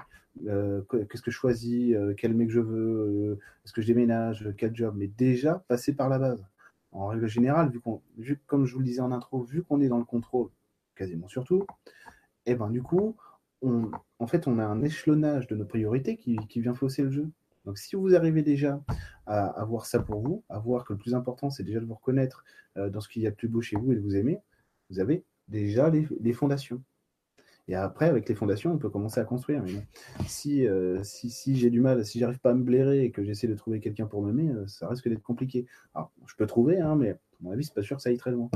Euh, 0.48 0.82
qu'est-ce 1.10 1.22
que 1.22 1.32
je 1.32 1.36
choisis, 1.36 1.96
euh, 1.96 2.14
quel 2.18 2.34
mec 2.34 2.50
je 2.50 2.60
veux, 2.60 3.34
euh, 3.34 3.40
est-ce 3.64 3.74
que 3.74 3.82
je 3.82 3.88
déménage, 3.88 4.54
quel 4.58 4.76
job, 4.76 4.96
mais 4.98 5.08
déjà 5.08 5.64
passer 5.68 5.94
par 5.94 6.10
la 6.10 6.20
base. 6.20 6.46
En 6.92 7.08
règle 7.08 7.28
générale, 7.28 7.72
vu, 8.18 8.40
comme 8.46 8.66
je 8.66 8.74
vous 8.74 8.80
le 8.80 8.86
disais 8.86 9.02
en 9.02 9.12
intro, 9.12 9.44
vu 9.44 9.64
qu'on 9.64 9.80
est 9.80 9.88
dans 9.88 10.00
le 10.00 10.06
contrôle, 10.06 10.50
quasiment 10.96 11.28
surtout, 11.28 11.66
et 12.46 12.52
eh 12.52 12.56
ben 12.56 12.70
du 12.70 12.82
coup, 12.82 13.16
on, 13.62 13.92
en 14.20 14.28
fait, 14.28 14.48
on 14.48 14.60
a 14.60 14.66
un 14.66 14.82
échelonnage 14.82 15.48
de 15.48 15.56
nos 15.56 15.66
priorités 15.66 16.18
qui, 16.18 16.38
vient 16.56 16.74
fausser 16.74 17.04
le 17.04 17.12
jeu. 17.12 17.30
Donc, 17.70 17.78
si 17.78 17.96
vous 17.96 18.16
arrivez 18.16 18.42
déjà 18.42 18.82
à, 19.28 19.46
avoir 19.46 19.68
voir 19.68 19.86
ça 19.86 20.00
pour 20.00 20.22
vous, 20.22 20.44
à 20.50 20.58
voir 20.58 20.86
que 20.86 20.94
le 20.94 20.98
plus 20.98 21.14
important, 21.14 21.52
c'est 21.52 21.62
déjà 21.62 21.80
de 21.80 21.86
vous 21.86 21.94
reconnaître 21.94 22.44
euh, 22.78 22.90
dans 22.90 23.00
ce 23.00 23.08
qu'il 23.08 23.22
y 23.22 23.28
a 23.28 23.30
de 23.30 23.36
plus 23.36 23.48
beau 23.48 23.62
chez 23.62 23.78
vous 23.78 23.92
et 23.92 23.96
de 23.96 24.02
vous 24.02 24.16
aimer, 24.16 24.42
vous 24.90 25.00
avez 25.00 25.24
déjà 25.50 25.92
les, 25.92 26.34
fondations. 26.34 26.82
Et 27.68 27.76
après, 27.76 28.10
avec 28.10 28.28
les 28.28 28.34
fondations, 28.34 28.74
on 28.74 28.80
peut 28.80 28.90
commencer 28.90 29.20
à 29.20 29.24
construire. 29.24 29.62
Mais 29.62 29.86
si, 30.26 30.68
euh, 30.68 31.04
si, 31.04 31.30
si 31.30 31.58
j'ai 31.58 31.70
du 31.70 31.80
mal, 31.80 32.04
si 32.04 32.18
j'arrive 32.18 32.40
pas 32.40 32.50
à 32.50 32.54
me 32.56 32.64
blairer 32.64 33.04
et 33.04 33.12
que 33.12 33.24
j'essaie 33.24 33.46
de 33.46 33.54
trouver 33.54 33.80
quelqu'un 33.80 34.08
pour 34.08 34.24
m'aimer, 34.24 34.50
euh, 34.50 34.66
ça 34.66 34.88
risque 34.88 35.08
d'être 35.08 35.22
compliqué. 35.22 35.68
Alors, 35.94 36.12
je 36.26 36.34
peux 36.36 36.48
trouver, 36.48 36.80
hein, 36.80 36.96
mais 36.96 37.12
à 37.12 37.18
mon 37.42 37.52
avis, 37.52 37.66
c'est 37.66 37.76
pas 37.76 37.84
sûr 37.84 37.98
que 37.98 38.02
ça 38.02 38.10
aille 38.10 38.18
très 38.18 38.32
loin. 38.32 38.50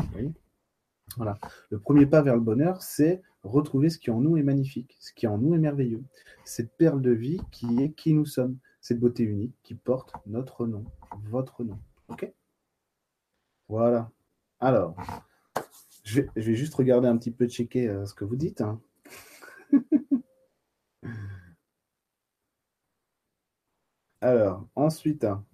Voilà. 1.17 1.38
Le 1.69 1.78
premier 1.78 2.08
pas 2.08 2.23
vers 2.23 2.34
le 2.34 2.41
bonheur, 2.41 2.82
c'est 2.82 3.21
retrouver 3.43 3.91
ce 3.91 3.99
qui 3.99 4.10
en 4.10 4.21
nous 4.21 4.38
est 4.38 4.43
magnifique, 4.43 4.95
ce 4.99 5.13
qui 5.13 5.28
en 5.28 5.38
nous 5.38 5.54
est 5.54 5.60
merveilleux. 5.60 6.02
Cette 6.45 6.76
perle 6.78 7.02
de 7.02 7.12
vie 7.12 7.39
qui 7.52 7.84
est 7.84 7.91
qui 7.91 8.15
nous 8.15 8.26
sommes, 8.26 8.58
cette 8.84 9.00
beauté 9.00 9.24
unique 9.24 9.56
qui 9.63 9.74
porte 9.76 10.13
notre 10.28 10.67
nom, 10.67 10.86
votre 11.24 11.63
nom. 11.63 11.80
OK? 12.10 12.30
Voilà. 13.69 14.12
Alors, 14.60 14.96
je 16.04 16.22
vais, 16.22 16.56
juste 16.56 16.76
regarder 16.76 17.08
un 17.08 17.17
petit 17.17 17.32
peu, 17.32 17.48
checker 17.48 17.88
euh, 17.88 18.06
ce 18.06 18.13
que 18.13 18.26
vous 18.26 18.36
dites. 18.36 18.60
Hein. 18.62 18.82
Alors, 24.22 24.67
ensuite, 24.76 25.24
hein, 25.24 25.46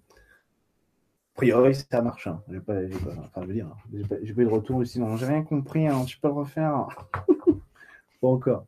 priori, 1.34 1.76
ça 1.76 2.02
marche. 2.02 2.26
Hein. 2.26 2.42
Pas, 2.66 2.82
pas, 2.82 3.14
enfin, 3.20 3.42
je 3.42 3.46
veux 3.46 3.54
dire, 3.54 3.72
j'ai 3.92 4.34
pas, 4.34 4.42
eu 4.42 4.44
de 4.44 4.50
retour 4.50 4.82
ici. 4.82 4.98
Non, 4.98 5.16
j'ai 5.16 5.26
rien 5.26 5.44
compris. 5.44 5.86
Hein. 5.86 6.04
Tu 6.04 6.18
peux 6.18 6.26
le 6.28 6.34
refaire 6.34 6.88
Pas 8.20 8.28
encore. 8.28 8.66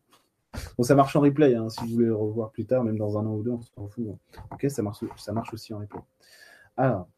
Bon, 0.76 0.82
ça 0.82 0.94
marche 0.94 1.16
en 1.16 1.20
replay. 1.20 1.54
Hein, 1.54 1.68
si 1.68 1.80
vous 1.80 1.88
voulez 1.88 2.06
le 2.06 2.16
revoir 2.16 2.50
plus 2.50 2.66
tard, 2.66 2.84
même 2.84 2.98
dans 2.98 3.18
un 3.18 3.26
an 3.26 3.34
ou 3.34 3.42
deux, 3.42 3.50
on 3.50 3.60
s'en 3.60 3.88
fout. 3.88 4.06
Ok, 4.50 4.66
ça 4.68 4.82
marche, 4.82 5.04
ça 5.16 5.32
marche 5.32 5.52
aussi 5.52 5.72
en 5.74 5.78
replay. 5.78 6.00
Alors, 6.76 7.08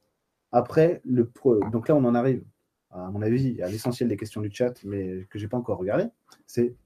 après, 0.52 1.02
donc 1.04 1.88
là, 1.88 1.96
on 1.96 2.04
en 2.04 2.14
arrive, 2.14 2.44
à 2.90 3.10
mon 3.10 3.22
avis, 3.22 3.60
à 3.62 3.68
l'essentiel 3.68 4.08
des 4.08 4.16
questions 4.16 4.40
du 4.40 4.50
chat, 4.52 4.74
mais 4.84 5.26
que 5.30 5.38
j'ai 5.38 5.48
pas 5.48 5.56
encore 5.56 5.78
regardé. 5.78 6.06
C'est 6.46 6.76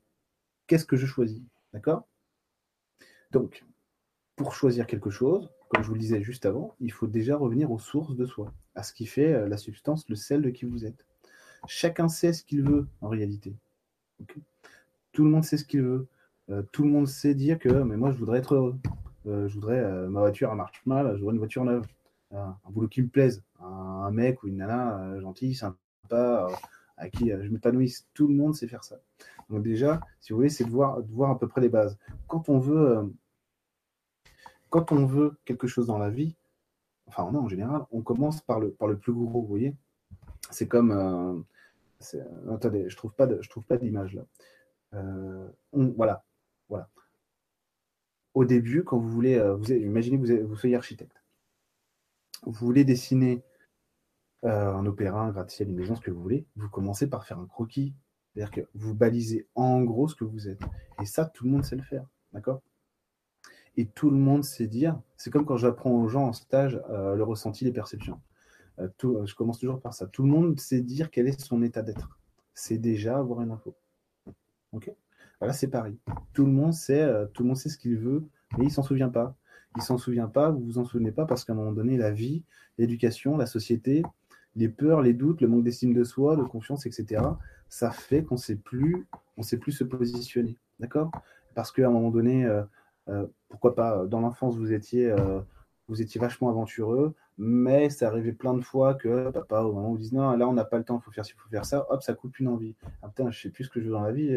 qu'est-ce 0.67 0.87
que 0.87 0.97
je 0.97 1.07
choisis 1.07 1.43
D'accord? 1.73 2.07
Donc, 3.31 3.65
pour 4.37 4.55
choisir 4.55 4.87
quelque 4.87 5.11
chose, 5.11 5.51
comme 5.69 5.83
je 5.83 5.89
vous 5.89 5.95
le 5.95 6.01
disais 6.01 6.23
juste 6.23 6.47
avant, 6.47 6.75
il 6.81 6.93
faut 6.93 7.07
déjà 7.07 7.37
revenir 7.37 7.71
aux 7.71 7.79
sources 7.79 8.17
de 8.17 8.25
soi, 8.25 8.55
à 8.75 8.83
ce 8.83 8.95
qui 8.95 9.05
fait 9.05 9.35
euh, 9.35 9.49
la 9.49 9.59
substance, 9.59 10.09
le 10.09 10.17
sel 10.17 10.41
de 10.41 10.51
qui 10.51 10.65
vous 10.65 10.87
êtes. 10.87 11.05
Chacun 11.67 12.09
sait 12.09 12.33
ce 12.33 12.45
qu'il 12.45 12.63
veut 12.63 12.87
en 13.03 13.09
réalité. 13.09 13.55
tout 15.13 15.25
le 15.25 15.31
monde 15.31 15.45
sait 15.45 15.59
ce 15.59 15.65
qu'il 15.65 15.83
veut. 15.83 16.07
Euh, 16.51 16.63
tout 16.73 16.83
le 16.83 16.91
monde 16.91 17.07
sait 17.07 17.35
dire 17.35 17.59
que 17.59 17.69
mais 17.69 17.97
moi 17.97 18.11
je 18.11 18.19
voudrais 18.19 18.39
être 18.39 18.55
heureux. 18.55 18.77
Euh, 19.27 19.49
je 19.49 19.55
voudrais 19.55 19.83
ma 20.09 20.21
voiture 20.21 20.51
elle 20.51 20.57
marche 20.57 20.83
mal, 20.87 21.15
je 21.15 21.19
voudrais 21.19 21.35
une 21.35 21.39
voiture 21.39 21.65
neuve, 21.65 21.87
un 22.33 22.57
boulot 22.71 22.89
qui 22.89 23.03
me 23.03 23.09
plaise, 23.09 23.43
un, 23.61 24.11
mec 24.11 24.43
ou 24.43 24.49
une 24.49 24.59
nana 24.59 25.21
gentil, 25.21 25.55
sympa, 25.55 26.49
à 26.97 27.09
qui 27.11 27.31
je 27.31 27.51
m'épanouisse. 27.51 28.07
Tout 28.15 28.29
le 28.29 28.35
monde 28.35 28.55
sait 28.55 28.69
faire 28.69 28.85
ça. 28.85 28.97
Donc 29.51 29.63
déjà, 29.63 30.01
si 30.21 30.33
vous 30.33 30.39
voulez, 30.39 30.49
c'est 30.49 30.65
de 30.65 30.71
voir, 30.71 31.03
de 31.03 31.13
voir 31.13 31.31
à 31.31 31.39
peu 31.39 31.49
près 31.49 31.61
les 31.61 31.69
bases. 31.69 31.99
Quand 32.27 32.49
on 32.49 32.59
veut 32.59 33.11
quand 34.71 34.93
on 34.93 35.07
veut 35.07 35.37
quelque 35.45 35.67
chose 35.67 35.87
dans 35.87 35.99
la 35.99 36.11
vie, 36.11 36.35
enfin 37.07 37.31
non, 37.31 37.41
en 37.41 37.49
général, 37.49 37.83
on 37.91 38.03
commence 38.03 38.41
par 38.43 38.61
le, 38.61 38.71
par 38.71 38.89
le 38.89 38.99
plus 38.99 39.13
gros, 39.13 39.41
vous 39.41 39.47
voyez. 39.47 39.75
C'est 40.51 40.69
comme... 40.69 40.93
Euh, 40.93 41.35
euh, 42.15 42.55
attendez, 42.55 42.89
je 42.89 42.97
trouve 42.97 43.13
pas 43.13 43.27
de, 43.27 43.41
je 43.43 43.49
trouve 43.49 43.65
pas 43.65 43.77
d'image 43.77 44.15
là. 44.15 44.23
Euh, 44.95 45.49
voilà, 45.73 46.25
voilà. 46.68 46.88
Au 48.35 48.44
début, 48.44 48.85
quand 48.85 48.98
vous 48.98 49.09
voulez, 49.09 49.38
vous, 49.59 49.72
imaginez 49.72 50.20
que 50.20 50.42
vous, 50.42 50.48
vous 50.48 50.57
soyez 50.57 50.76
architecte. 50.76 51.22
Vous 52.44 52.52
voulez 52.66 52.85
dessiner 52.85 53.42
un 54.42 54.87
opéra, 54.87 55.22
un 55.22 55.31
gratte-ciel, 55.31 55.68
une 55.68 55.76
maison, 55.76 55.96
ce 55.96 56.00
que 56.00 56.11
vous 56.11 56.22
voulez. 56.22 56.46
Vous 56.57 56.68
commencez 56.68 57.09
par 57.09 57.26
faire 57.26 57.38
un 57.38 57.46
croquis. 57.46 57.94
C'est-à-dire 58.33 58.52
que 58.52 58.61
vous 58.74 58.94
balisez 58.94 59.48
en 59.57 59.83
gros 59.83 60.07
ce 60.07 60.14
que 60.14 60.24
vous 60.24 60.48
êtes. 60.48 60.61
Et 61.02 61.07
ça, 61.07 61.24
tout 61.26 61.44
le 61.44 61.50
monde 61.50 61.64
sait 61.64 61.74
le 61.74 61.83
faire. 61.83 62.07
D'accord? 62.33 62.62
Et 63.76 63.87
tout 63.87 64.11
le 64.11 64.16
monde 64.16 64.44
sait 64.44 64.66
dire. 64.66 65.00
C'est 65.16 65.31
comme 65.31 65.44
quand 65.44 65.57
j'apprends 65.57 65.90
aux 65.90 66.09
gens 66.09 66.28
en 66.28 66.33
stage 66.33 66.81
euh, 66.90 67.14
le 67.16 67.22
ressenti, 67.24 67.64
les 67.64 67.72
perceptions. 67.72 68.20
Euh, 68.78 68.88
je 69.24 69.35
commence 69.35 69.59
toujours 69.59 69.81
par 69.81 69.94
ça. 69.94 70.07
Tout 70.07 70.22
le 70.22 70.28
monde 70.28 70.59
sait 70.61 70.83
dire 70.83 71.11
quel 71.11 71.26
est 71.26 71.40
son 71.40 71.62
état 71.62 71.83
d'être. 71.83 72.18
C'est 72.54 72.78
déjà 72.78 73.18
avoir 73.18 73.40
une 73.40 73.50
info. 73.50 73.74
Ok? 74.72 74.92
Voilà, 75.40 75.53
c'est 75.53 75.68
pareil. 75.68 75.96
Tout 76.33 76.46
le 76.46 76.53
monde 76.53 76.72
sait, 76.72 77.03
euh, 77.03 77.27
tout 77.27 77.42
le 77.42 77.48
monde 77.48 77.57
sait 77.57 77.68
ce 77.68 77.79
qu'il 77.79 77.96
veut, 77.96 78.24
mais 78.57 78.64
il 78.64 78.70
s'en 78.70 78.83
souvient 78.83 79.09
pas. 79.09 79.37
il 79.77 79.83
s'en 79.83 79.98
souvient 79.98 80.27
pas, 80.27 80.51
vous 80.51 80.64
vous 80.64 80.79
en 80.79 80.85
souvenez 80.85 81.12
pas 81.12 81.27
parce 81.27 81.44
qu'à 81.44 81.53
un 81.53 81.57
moment 81.57 81.72
donné, 81.72 81.96
la 81.96 82.11
vie, 82.11 82.42
l'éducation, 82.79 83.37
la 83.37 83.46
société, 83.46 84.03
les 84.57 84.68
peurs, 84.68 85.03
les 85.03 85.12
doutes, 85.14 85.40
le 85.40 85.48
manque 85.48 85.62
d'estime 85.62 85.94
de 85.94 86.05
soi, 86.05 86.37
de 86.37 86.42
confiance, 86.42 86.87
etc., 86.87 87.22
ça 87.68 87.90
fait 87.90 88.24
qu'on 88.24 88.37
sait 88.37 88.57
plus, 88.57 89.07
on 89.37 89.42
sait 89.42 89.59
plus 89.59 89.72
se 89.72 89.85
positionner, 89.85 90.59
d'accord? 90.81 91.12
Parce 91.55 91.70
qu'à 91.70 91.87
un 91.87 91.90
moment 91.90 92.11
donné, 92.11 92.44
euh, 92.46 92.62
euh, 93.09 93.27
pourquoi 93.48 93.74
pas, 93.74 94.07
dans 94.07 94.20
l'enfance, 94.20 94.57
vous 94.57 94.72
étiez, 94.72 95.14
vous 95.87 96.03
étiez 96.03 96.20
vachement 96.20 96.48
aventureux, 96.48 97.14
mais 97.37 97.90
ça 97.90 98.09
arrivait 98.09 98.33
plein 98.33 98.55
de 98.55 98.62
fois 98.62 98.94
que 98.94 99.31
papa, 99.31 99.62
moment 99.62 99.90
où 99.90 99.92
vous 99.92 99.98
dit 99.98 100.14
non, 100.14 100.37
là, 100.37 100.48
on 100.48 100.55
n'a 100.55 100.64
pas 100.64 100.79
le 100.79 100.85
temps, 100.85 100.98
il 101.01 101.05
faut 101.05 101.12
faire 101.12 101.24
ci, 101.24 101.35
il 101.37 101.40
faut 101.40 101.48
faire 101.51 101.64
ça, 101.64 101.87
hop, 101.90 102.03
ça 102.03 102.14
coupe 102.14 102.38
une 102.40 102.48
envie. 102.48 102.74
Ah, 103.03 103.09
putain, 103.09 103.31
je 103.31 103.40
sais 103.40 103.51
plus 103.51 103.64
ce 103.64 103.70
que 103.70 103.81
je 103.81 103.87
veux 103.87 103.92
dans 103.92 104.03
la 104.03 104.12
vie, 104.12 104.37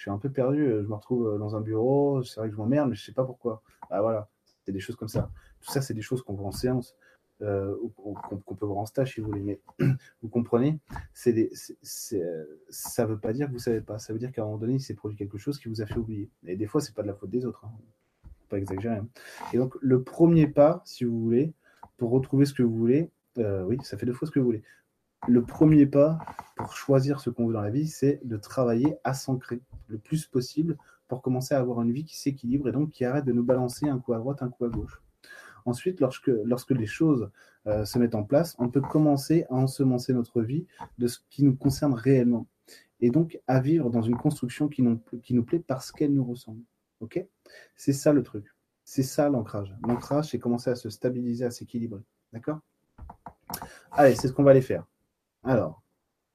je 0.00 0.04
suis 0.04 0.10
un 0.10 0.16
peu 0.16 0.30
perdu, 0.30 0.64
je 0.66 0.86
me 0.86 0.94
retrouve 0.94 1.38
dans 1.38 1.56
un 1.56 1.60
bureau, 1.60 2.22
c'est 2.22 2.40
vrai 2.40 2.48
que 2.48 2.54
je 2.54 2.58
m'emmerde, 2.58 2.88
mais 2.88 2.94
je 2.94 3.04
sais 3.04 3.12
pas 3.12 3.26
pourquoi. 3.26 3.62
Ah 3.90 4.00
voilà, 4.00 4.30
c'est 4.64 4.72
des 4.72 4.80
choses 4.80 4.96
comme 4.96 5.08
ça. 5.08 5.30
Tout 5.60 5.70
ça, 5.70 5.82
c'est 5.82 5.92
des 5.92 6.00
choses 6.00 6.22
qu'on 6.22 6.32
voit 6.32 6.46
en 6.46 6.52
séance. 6.52 6.96
Euh, 7.42 7.76
qu'on 7.96 8.54
peut 8.54 8.64
voir 8.64 8.78
en 8.78 8.86
stage 8.86 9.12
si 9.12 9.20
vous 9.20 9.26
voulez, 9.26 9.42
mais 9.42 9.60
vous 10.22 10.28
comprenez, 10.30 10.78
c'est 11.12 11.50
ça 11.52 13.04
ne 13.04 13.08
veut 13.08 13.18
pas 13.18 13.34
dire 13.34 13.48
que 13.48 13.50
vous 13.50 13.58
ne 13.58 13.62
savez 13.62 13.82
pas, 13.82 13.98
ça 13.98 14.14
veut 14.14 14.18
dire 14.18 14.32
qu'à 14.32 14.40
un 14.40 14.46
moment 14.46 14.56
donné, 14.56 14.74
il 14.74 14.80
s'est 14.80 14.94
produit 14.94 15.18
quelque 15.18 15.36
chose 15.36 15.58
qui 15.58 15.68
vous 15.68 15.82
a 15.82 15.86
fait 15.86 15.98
oublier. 15.98 16.30
Et 16.46 16.56
des 16.56 16.66
fois, 16.66 16.80
ce 16.80 16.88
n'est 16.88 16.94
pas 16.94 17.02
de 17.02 17.08
la 17.08 17.14
faute 17.14 17.28
des 17.28 17.44
autres, 17.44 17.66
hein. 17.66 17.72
pas 18.48 18.56
exagérer. 18.56 18.96
Hein. 18.96 19.08
Et 19.52 19.58
donc, 19.58 19.76
le 19.82 20.02
premier 20.02 20.46
pas, 20.46 20.80
si 20.86 21.04
vous 21.04 21.20
voulez, 21.20 21.52
pour 21.98 22.10
retrouver 22.10 22.46
ce 22.46 22.54
que 22.54 22.62
vous 22.62 22.74
voulez, 22.74 23.10
euh, 23.36 23.64
oui, 23.64 23.76
ça 23.82 23.98
fait 23.98 24.06
deux 24.06 24.14
fois 24.14 24.26
ce 24.26 24.32
que 24.32 24.38
vous 24.38 24.46
voulez. 24.46 24.62
Le 25.28 25.42
premier 25.42 25.86
pas 25.86 26.18
pour 26.56 26.74
choisir 26.74 27.20
ce 27.20 27.30
qu'on 27.30 27.46
veut 27.46 27.52
dans 27.52 27.60
la 27.60 27.70
vie, 27.70 27.88
c'est 27.88 28.20
de 28.24 28.36
travailler 28.36 28.96
à 29.04 29.14
s'ancrer 29.14 29.60
le 29.88 29.98
plus 29.98 30.26
possible 30.26 30.76
pour 31.08 31.22
commencer 31.22 31.54
à 31.54 31.58
avoir 31.58 31.82
une 31.82 31.92
vie 31.92 32.04
qui 32.04 32.18
s'équilibre 32.18 32.68
et 32.68 32.72
donc 32.72 32.90
qui 32.90 33.04
arrête 33.04 33.24
de 33.24 33.32
nous 33.32 33.44
balancer 33.44 33.88
un 33.88 33.98
coup 33.98 34.14
à 34.14 34.18
droite, 34.18 34.42
un 34.42 34.48
coup 34.48 34.64
à 34.64 34.68
gauche. 34.68 35.02
Ensuite, 35.66 36.00
lorsque, 36.00 36.30
lorsque 36.44 36.70
les 36.70 36.86
choses 36.86 37.30
euh, 37.66 37.84
se 37.84 37.98
mettent 37.98 38.14
en 38.14 38.24
place, 38.24 38.56
on 38.58 38.70
peut 38.70 38.80
commencer 38.80 39.44
à 39.50 39.54
ensemencer 39.54 40.14
notre 40.14 40.40
vie 40.40 40.66
de 40.98 41.06
ce 41.06 41.18
qui 41.28 41.44
nous 41.44 41.54
concerne 41.54 41.92
réellement. 41.92 42.46
Et 43.00 43.10
donc 43.10 43.38
à 43.46 43.60
vivre 43.60 43.90
dans 43.90 44.02
une 44.02 44.16
construction 44.16 44.68
qui 44.68 44.82
nous, 44.82 45.00
qui 45.22 45.34
nous 45.34 45.44
plaît 45.44 45.62
parce 45.66 45.92
qu'elle 45.92 46.14
nous 46.14 46.24
ressemble. 46.24 46.62
Ok? 47.00 47.22
C'est 47.76 47.92
ça 47.92 48.12
le 48.12 48.22
truc. 48.22 48.46
C'est 48.84 49.02
ça 49.02 49.28
l'ancrage. 49.28 49.74
L'ancrage, 49.86 50.30
c'est 50.30 50.38
commencer 50.38 50.70
à 50.70 50.74
se 50.74 50.88
stabiliser, 50.90 51.44
à 51.44 51.50
s'équilibrer. 51.50 52.02
D'accord? 52.32 52.60
Allez, 53.92 54.14
c'est 54.14 54.28
ce 54.28 54.32
qu'on 54.32 54.42
va 54.42 54.52
aller 54.52 54.62
faire. 54.62 54.86
Alors, 55.44 55.82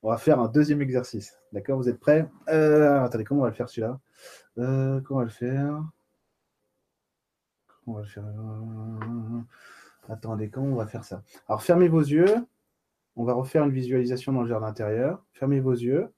on 0.01 0.09
va 0.09 0.17
faire 0.17 0.39
un 0.39 0.47
deuxième 0.47 0.81
exercice. 0.81 1.37
D'accord 1.51 1.77
Vous 1.77 1.89
êtes 1.89 1.99
prêts? 1.99 2.29
Euh, 2.49 3.03
Attendez, 3.03 3.23
comment 3.23 3.41
on 3.41 3.43
va 3.43 3.49
le 3.49 3.55
faire 3.55 3.69
celui-là? 3.69 3.99
Euh, 4.57 5.01
Comment 5.01 5.19
on 5.19 5.23
va 5.23 5.25
le 5.25 5.31
faire? 5.31 5.83
On 7.87 7.93
va 7.93 8.03
faire? 8.03 8.25
Euh, 8.25 9.41
attendez, 10.09 10.49
comment 10.49 10.67
on 10.67 10.75
va 10.75 10.87
faire 10.87 11.03
ça? 11.03 11.21
Alors, 11.47 11.61
fermez 11.61 11.87
vos 11.87 12.01
yeux. 12.01 12.35
On 13.15 13.23
va 13.23 13.33
refaire 13.33 13.63
une 13.63 13.71
visualisation 13.71 14.33
dans 14.33 14.41
le 14.41 14.47
jardin 14.47 14.67
intérieur. 14.67 15.23
Fermez 15.33 15.59
vos 15.59 15.73
yeux. 15.73 16.11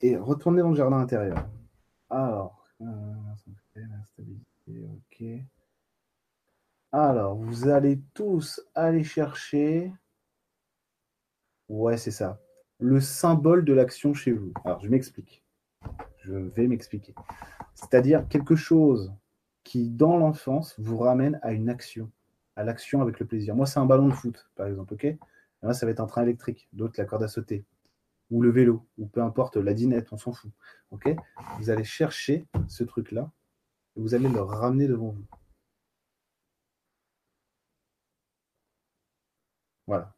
Et 0.00 0.16
retournez 0.16 0.62
dans 0.62 0.70
le 0.70 0.76
jardin 0.76 0.98
intérieur. 0.98 1.46
Alors, 2.08 2.64
euh. 2.80 2.86
Alors, 6.92 7.36
vous 7.36 7.68
allez 7.68 8.00
tous 8.14 8.60
aller 8.74 9.04
chercher. 9.04 9.92
Ouais, 11.70 11.96
c'est 11.96 12.10
ça. 12.10 12.40
Le 12.80 13.00
symbole 13.00 13.64
de 13.64 13.72
l'action 13.72 14.12
chez 14.12 14.32
vous. 14.32 14.52
Alors, 14.64 14.80
je 14.80 14.88
m'explique. 14.88 15.44
Je 16.18 16.34
vais 16.34 16.66
m'expliquer. 16.66 17.14
C'est-à-dire 17.74 18.26
quelque 18.28 18.56
chose 18.56 19.14
qui, 19.62 19.88
dans 19.88 20.16
l'enfance, 20.16 20.74
vous 20.80 20.98
ramène 20.98 21.38
à 21.42 21.52
une 21.52 21.68
action, 21.68 22.10
à 22.56 22.64
l'action 22.64 23.02
avec 23.02 23.20
le 23.20 23.26
plaisir. 23.26 23.54
Moi, 23.54 23.66
c'est 23.66 23.78
un 23.78 23.86
ballon 23.86 24.08
de 24.08 24.14
foot, 24.14 24.50
par 24.56 24.66
exemple, 24.66 24.94
ok? 24.94 25.16
Moi, 25.62 25.72
ça 25.72 25.86
va 25.86 25.92
être 25.92 26.00
un 26.00 26.06
train 26.06 26.22
électrique, 26.24 26.68
d'autres 26.72 26.94
la 26.98 27.04
corde 27.04 27.22
à 27.22 27.28
sauter, 27.28 27.64
ou 28.32 28.42
le 28.42 28.50
vélo, 28.50 28.84
ou 28.98 29.06
peu 29.06 29.22
importe, 29.22 29.56
la 29.56 29.72
dinette, 29.72 30.12
on 30.12 30.16
s'en 30.16 30.32
fout, 30.32 30.50
ok? 30.90 31.14
Vous 31.60 31.70
allez 31.70 31.84
chercher 31.84 32.48
ce 32.66 32.82
truc-là, 32.82 33.30
et 33.96 34.00
vous 34.00 34.14
allez 34.14 34.28
le 34.28 34.40
ramener 34.42 34.88
devant 34.88 35.10
vous. 35.10 35.24
Voilà. 39.86 40.12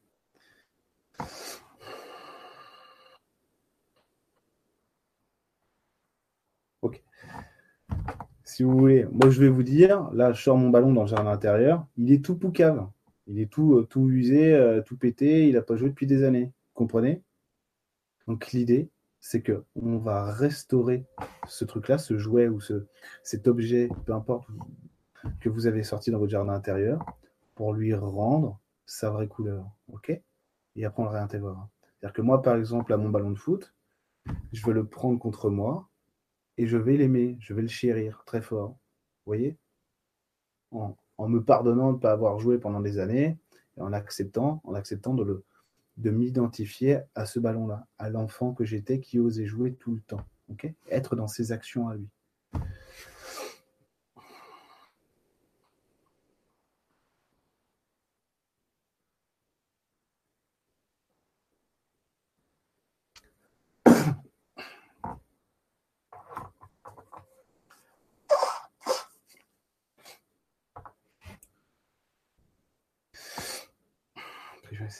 Si 8.52 8.62
vous 8.64 8.76
voulez, 8.76 9.06
moi 9.10 9.30
je 9.30 9.40
vais 9.40 9.48
vous 9.48 9.62
dire, 9.62 10.10
là 10.12 10.32
je 10.32 10.42
sors 10.42 10.58
mon 10.58 10.68
ballon 10.68 10.92
dans 10.92 11.02
le 11.02 11.08
jardin 11.08 11.30
intérieur, 11.30 11.86
il 11.96 12.12
est 12.12 12.22
tout 12.22 12.36
poucave, 12.36 12.86
il 13.26 13.40
est 13.40 13.50
tout, 13.50 13.76
euh, 13.76 13.86
tout 13.86 14.10
usé, 14.10 14.52
euh, 14.52 14.82
tout 14.82 14.96
pété, 14.96 15.48
il 15.48 15.54
n'a 15.54 15.62
pas 15.62 15.76
joué 15.76 15.88
depuis 15.88 16.06
des 16.06 16.22
années. 16.22 16.44
Vous 16.44 16.74
comprenez? 16.74 17.22
Donc 18.28 18.52
l'idée, 18.52 18.90
c'est 19.20 19.40
que 19.40 19.64
on 19.74 19.96
va 19.96 20.30
restaurer 20.30 21.06
ce 21.48 21.64
truc-là, 21.64 21.96
ce 21.96 22.18
jouet 22.18 22.48
ou 22.48 22.60
ce, 22.60 22.86
cet 23.22 23.48
objet, 23.48 23.88
peu 24.04 24.12
importe, 24.12 24.46
que 25.40 25.48
vous 25.48 25.66
avez 25.66 25.82
sorti 25.82 26.10
dans 26.10 26.18
votre 26.18 26.32
jardin 26.32 26.52
intérieur, 26.52 27.06
pour 27.54 27.72
lui 27.72 27.94
rendre 27.94 28.60
sa 28.84 29.10
vraie 29.10 29.28
couleur. 29.28 29.64
OK? 29.92 30.10
Et 30.76 30.84
après 30.84 31.02
on 31.02 31.06
le 31.06 31.12
réintégrera. 31.12 31.70
C'est-à-dire 31.80 32.12
que 32.12 32.22
moi, 32.22 32.42
par 32.42 32.56
exemple, 32.56 32.92
à 32.92 32.98
mon 32.98 33.08
ballon 33.08 33.30
de 33.30 33.38
foot, 33.38 33.72
je 34.52 34.66
veux 34.66 34.74
le 34.74 34.84
prendre 34.84 35.18
contre 35.18 35.48
moi, 35.48 35.88
et 36.62 36.66
je 36.68 36.76
vais 36.76 36.96
l'aimer, 36.96 37.36
je 37.40 37.54
vais 37.54 37.62
le 37.62 37.68
chérir 37.68 38.22
très 38.24 38.40
fort. 38.40 38.68
Vous 38.70 38.76
voyez? 39.26 39.58
En, 40.70 40.96
me 41.18 41.42
pardonnant 41.42 41.90
de 41.90 41.96
ne 41.96 42.00
pas 42.00 42.12
avoir 42.12 42.38
joué 42.38 42.58
pendant 42.58 42.78
des 42.78 42.98
années, 43.00 43.36
et 43.76 43.80
en 43.80 43.92
acceptant, 43.92 44.60
en 44.62 44.74
acceptant 44.74 45.12
de, 45.12 45.44
m'identifier 45.96 47.00
à 47.16 47.26
ce 47.26 47.40
ballon-là, 47.40 47.88
à 47.98 48.10
l'enfant 48.10 48.54
que 48.54 48.64
j'étais 48.64 49.00
qui 49.00 49.18
osait 49.18 49.44
jouer 49.44 49.74
tout 49.74 49.92
le 49.92 50.00
temps. 50.02 50.24
Être 50.88 51.16
dans 51.16 51.26
ses 51.26 51.50
actions 51.50 51.88
à 51.88 51.96
lui. 51.96 52.08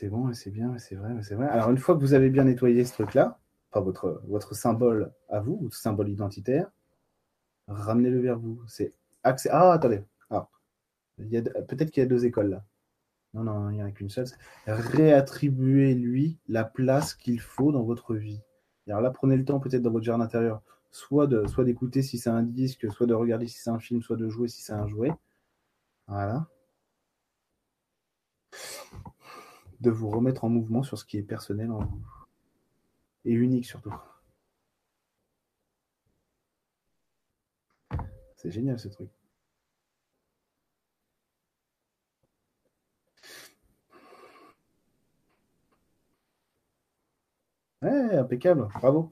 Bon, 0.09 0.33
c'est 0.33 0.51
bien, 0.51 0.77
c'est 0.79 0.95
vrai, 0.95 1.11
c'est 1.23 1.35
vrai. 1.35 1.49
Alors, 1.49 1.71
une 1.71 1.79
fois 1.79 1.95
que 1.95 2.01
vous 2.01 2.15
avez 2.15 2.31
bien 2.31 2.45
nettoyé 2.45 2.85
ce 2.85 2.93
truc-là, 2.95 3.38
enfin 3.71 3.81
votre, 3.81 4.23
votre 4.27 4.55
symbole 4.55 5.12
à 5.29 5.41
vous, 5.41 5.71
symbole 5.71 6.09
identitaire, 6.09 6.71
ramenez-le 7.69 8.21
vers 8.21 8.38
vous. 8.38 8.62
C'est 8.67 8.93
accès. 9.23 9.49
Ah, 9.53 9.73
attendez. 9.73 10.03
Ah. 10.31 10.49
Peut-être 11.19 11.91
qu'il 11.91 12.03
y 12.03 12.07
a 12.07 12.09
deux 12.09 12.25
écoles 12.25 12.51
là. 12.51 12.65
Non, 13.35 13.45
non, 13.45 13.71
il 13.71 13.77
n'y 13.77 13.83
en 13.83 13.87
a 13.87 13.93
qu'une 13.93 14.11
seule. 14.11 14.27
Réattribuez-lui 14.67 16.38
la 16.49 16.65
place 16.65 17.15
qu'il 17.15 17.41
faut 17.41 17.73
dans 17.73 17.83
votre 17.83 18.15
vie. 18.15 18.43
Alors 18.88 19.01
là, 19.01 19.11
prenez 19.11 19.37
le 19.37 19.45
temps 19.45 19.61
peut-être 19.61 19.83
dans 19.83 19.91
votre 19.91 20.05
jardin 20.05 20.25
intérieur, 20.25 20.62
soit 20.91 21.27
de 21.27 21.47
soit 21.47 21.65
d'écouter 21.65 22.03
si 22.03 22.19
c'est 22.19 22.31
un 22.31 22.43
disque, 22.43 22.91
soit 22.93 23.07
de 23.07 23.15
regarder 23.15 23.47
si 23.47 23.59
c'est 23.59 23.71
un 23.71 23.79
film, 23.79 24.03
soit 24.03 24.17
de 24.17 24.29
jouer 24.29 24.49
si 24.49 24.62
c'est 24.62 24.75
un 24.75 24.87
jouet. 24.87 25.12
Voilà 26.09 26.47
de 29.83 29.90
vous 29.90 30.09
remettre 30.11 30.45
en 30.45 30.49
mouvement 30.49 30.83
sur 30.83 30.97
ce 30.99 31.05
qui 31.05 31.18
est 31.18 31.23
personnel 31.23 31.71
en 31.73 31.81
vous. 31.85 32.03
Et 33.25 33.33
unique 33.33 33.66
surtout. 33.66 33.92
C'est 38.37 38.51
génial 38.51 38.79
ce 38.79 38.88
truc. 38.88 39.11
Ouais, 47.83 48.16
impeccable, 48.16 48.68
bravo. 48.75 49.11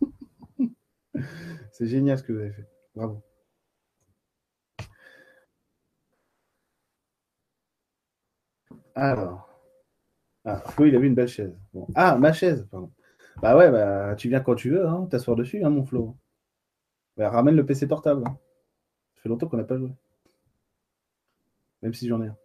C'est 1.72 1.86
génial 1.86 2.18
ce 2.18 2.22
que 2.24 2.32
vous 2.32 2.40
avez 2.40 2.52
fait. 2.52 2.68
Bravo. 2.94 3.22
Alors. 8.94 9.51
Ah, 10.44 10.62
oui, 10.78 10.88
il 10.88 10.96
a 10.96 10.98
vu 10.98 11.06
une 11.06 11.14
belle 11.14 11.28
chaise. 11.28 11.56
Ah, 11.94 12.16
ma 12.16 12.32
chaise, 12.32 12.66
pardon. 12.70 12.90
Bah 13.40 13.56
ouais, 13.56 13.70
bah, 13.70 14.14
tu 14.16 14.28
viens 14.28 14.40
quand 14.40 14.54
tu 14.54 14.70
veux, 14.70 14.86
hein, 14.86 15.06
t'asseoir 15.10 15.36
dessus, 15.36 15.62
hein, 15.64 15.70
mon 15.70 15.84
Flo. 15.84 16.16
Bah, 17.16 17.30
ramène 17.30 17.56
le 17.56 17.64
PC 17.64 17.86
portable. 17.86 18.24
Hein. 18.26 18.38
Ça 19.14 19.22
fait 19.22 19.28
longtemps 19.28 19.48
qu'on 19.48 19.56
n'a 19.56 19.64
pas 19.64 19.78
joué. 19.78 19.90
Même 21.82 21.94
si 21.94 22.08
j'en 22.08 22.22
ai 22.22 22.28
un. 22.28 22.36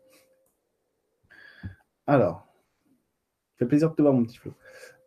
Alors, 2.05 2.47
ça 3.53 3.59
fait 3.59 3.65
plaisir 3.65 3.89
de 3.89 3.95
te 3.95 4.01
voir, 4.01 4.13
mon 4.13 4.23
petit 4.23 4.37
Flo. 4.37 4.53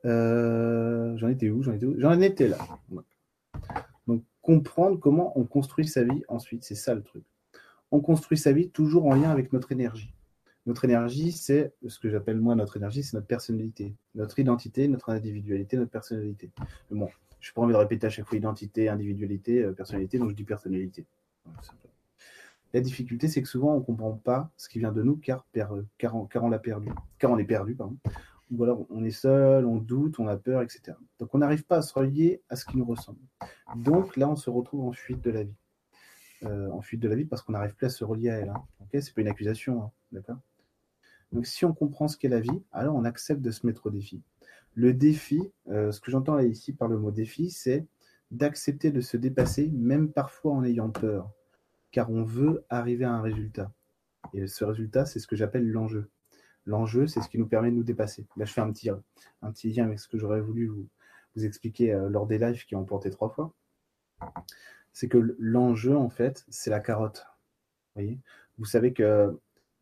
Euh, 0.04 1.16
j'en 1.16 1.28
étais 1.28 1.50
où 1.50 1.62
J'en 1.62 1.72
étais 1.72 1.86
où? 1.86 1.94
J'en 1.98 2.20
étais 2.20 2.48
là. 2.48 2.58
Donc, 4.06 4.24
comprendre 4.42 4.98
comment 4.98 5.38
on 5.38 5.44
construit 5.44 5.86
sa 5.86 6.02
vie 6.02 6.24
ensuite, 6.28 6.64
c'est 6.64 6.74
ça 6.74 6.94
le 6.94 7.02
truc. 7.02 7.24
on 7.90 8.00
construit 8.00 8.38
sa 8.38 8.52
vie 8.52 8.70
toujours 8.70 9.06
en 9.06 9.14
lien 9.14 9.30
avec 9.30 9.52
notre 9.52 9.72
énergie. 9.72 10.14
Notre 10.70 10.84
énergie, 10.84 11.32
c'est 11.32 11.74
ce 11.84 11.98
que 11.98 12.08
j'appelle 12.08 12.38
moi 12.38 12.54
notre 12.54 12.76
énergie, 12.76 13.02
c'est 13.02 13.14
notre 13.14 13.26
personnalité, 13.26 13.96
notre 14.14 14.38
identité, 14.38 14.86
notre 14.86 15.10
individualité, 15.10 15.76
notre 15.76 15.90
personnalité. 15.90 16.52
Mais 16.92 17.00
bon, 17.00 17.08
je 17.40 17.50
n'ai 17.50 17.54
pas 17.54 17.62
envie 17.62 17.72
de 17.72 17.78
répéter 17.78 18.06
à 18.06 18.10
chaque 18.10 18.24
fois 18.24 18.38
identité, 18.38 18.88
individualité, 18.88 19.64
euh, 19.64 19.72
personnalité, 19.72 20.20
donc 20.20 20.30
je 20.30 20.36
dis 20.36 20.44
personnalité. 20.44 21.06
La 22.72 22.80
difficulté, 22.80 23.26
c'est 23.26 23.42
que 23.42 23.48
souvent, 23.48 23.74
on 23.74 23.80
ne 23.80 23.84
comprend 23.84 24.12
pas 24.12 24.52
ce 24.56 24.68
qui 24.68 24.78
vient 24.78 24.92
de 24.92 25.02
nous 25.02 25.16
car, 25.16 25.44
car, 25.98 26.14
on, 26.14 26.48
l'a 26.48 26.60
perdu, 26.60 26.90
car 27.18 27.32
on 27.32 27.38
est 27.38 27.44
perdu, 27.44 27.74
pardon. 27.74 27.96
Ou 28.52 28.62
alors 28.62 28.86
on 28.90 29.02
est 29.02 29.10
seul, 29.10 29.66
on 29.66 29.78
doute, 29.78 30.20
on 30.20 30.28
a 30.28 30.36
peur, 30.36 30.62
etc. 30.62 30.96
Donc 31.18 31.34
on 31.34 31.38
n'arrive 31.38 31.64
pas 31.64 31.78
à 31.78 31.82
se 31.82 31.92
relier 31.92 32.42
à 32.48 32.54
ce 32.54 32.64
qui 32.64 32.76
nous 32.76 32.84
ressemble. 32.84 33.18
Donc 33.74 34.16
là, 34.16 34.28
on 34.28 34.36
se 34.36 34.50
retrouve 34.50 34.86
en 34.86 34.92
fuite 34.92 35.20
de 35.20 35.32
la 35.32 35.42
vie. 35.42 35.56
Euh, 36.44 36.70
en 36.70 36.80
fuite 36.80 37.00
de 37.00 37.08
la 37.08 37.16
vie 37.16 37.24
parce 37.24 37.42
qu'on 37.42 37.54
n'arrive 37.54 37.74
plus 37.74 37.86
à 37.86 37.90
se 37.90 38.04
relier 38.04 38.30
à 38.30 38.36
elle. 38.36 38.50
Hein. 38.50 38.62
Okay 38.82 39.00
c'est 39.00 39.12
pas 39.12 39.20
une 39.20 39.28
accusation, 39.28 39.82
hein. 39.82 39.90
d'accord? 40.12 40.38
Donc 41.32 41.46
si 41.46 41.64
on 41.64 41.72
comprend 41.72 42.08
ce 42.08 42.16
qu'est 42.16 42.28
la 42.28 42.40
vie, 42.40 42.62
alors 42.72 42.96
on 42.96 43.04
accepte 43.04 43.40
de 43.40 43.50
se 43.50 43.66
mettre 43.66 43.86
au 43.86 43.90
défi. 43.90 44.22
Le 44.74 44.92
défi, 44.92 45.52
euh, 45.68 45.92
ce 45.92 46.00
que 46.00 46.10
j'entends 46.10 46.38
ici 46.38 46.72
par 46.72 46.88
le 46.88 46.98
mot 46.98 47.10
défi, 47.10 47.50
c'est 47.50 47.86
d'accepter 48.30 48.90
de 48.90 49.00
se 49.00 49.16
dépasser, 49.16 49.68
même 49.68 50.12
parfois 50.12 50.52
en 50.52 50.64
ayant 50.64 50.90
peur, 50.90 51.30
car 51.90 52.10
on 52.10 52.22
veut 52.22 52.64
arriver 52.68 53.04
à 53.04 53.12
un 53.12 53.22
résultat. 53.22 53.72
Et 54.34 54.46
ce 54.46 54.64
résultat, 54.64 55.06
c'est 55.06 55.18
ce 55.18 55.26
que 55.26 55.36
j'appelle 55.36 55.68
l'enjeu. 55.68 56.08
L'enjeu, 56.66 57.06
c'est 57.06 57.20
ce 57.20 57.28
qui 57.28 57.38
nous 57.38 57.46
permet 57.46 57.70
de 57.70 57.76
nous 57.76 57.84
dépasser. 57.84 58.26
Là, 58.36 58.44
je 58.44 58.52
fais 58.52 58.60
un 58.60 58.70
petit, 58.70 58.88
lien 59.72 59.84
avec 59.84 59.98
ce 59.98 60.06
que 60.08 60.18
j'aurais 60.18 60.40
voulu 60.40 60.68
vous, 60.68 60.88
expliquer 61.44 61.92
euh, 61.92 62.08
lors 62.08 62.26
des 62.26 62.38
lives 62.38 62.64
qui 62.64 62.76
ont 62.76 62.84
porté 62.84 63.10
trois 63.10 63.30
fois 63.30 63.54
c'est 64.92 65.08
que 65.08 65.36
l'enjeu, 65.38 65.96
en 65.96 66.08
fait, 66.08 66.44
c'est 66.48 66.70
la 66.70 66.80
carotte. 66.80 67.26
Vous 68.58 68.64
savez 68.64 68.92
que, 68.92 69.38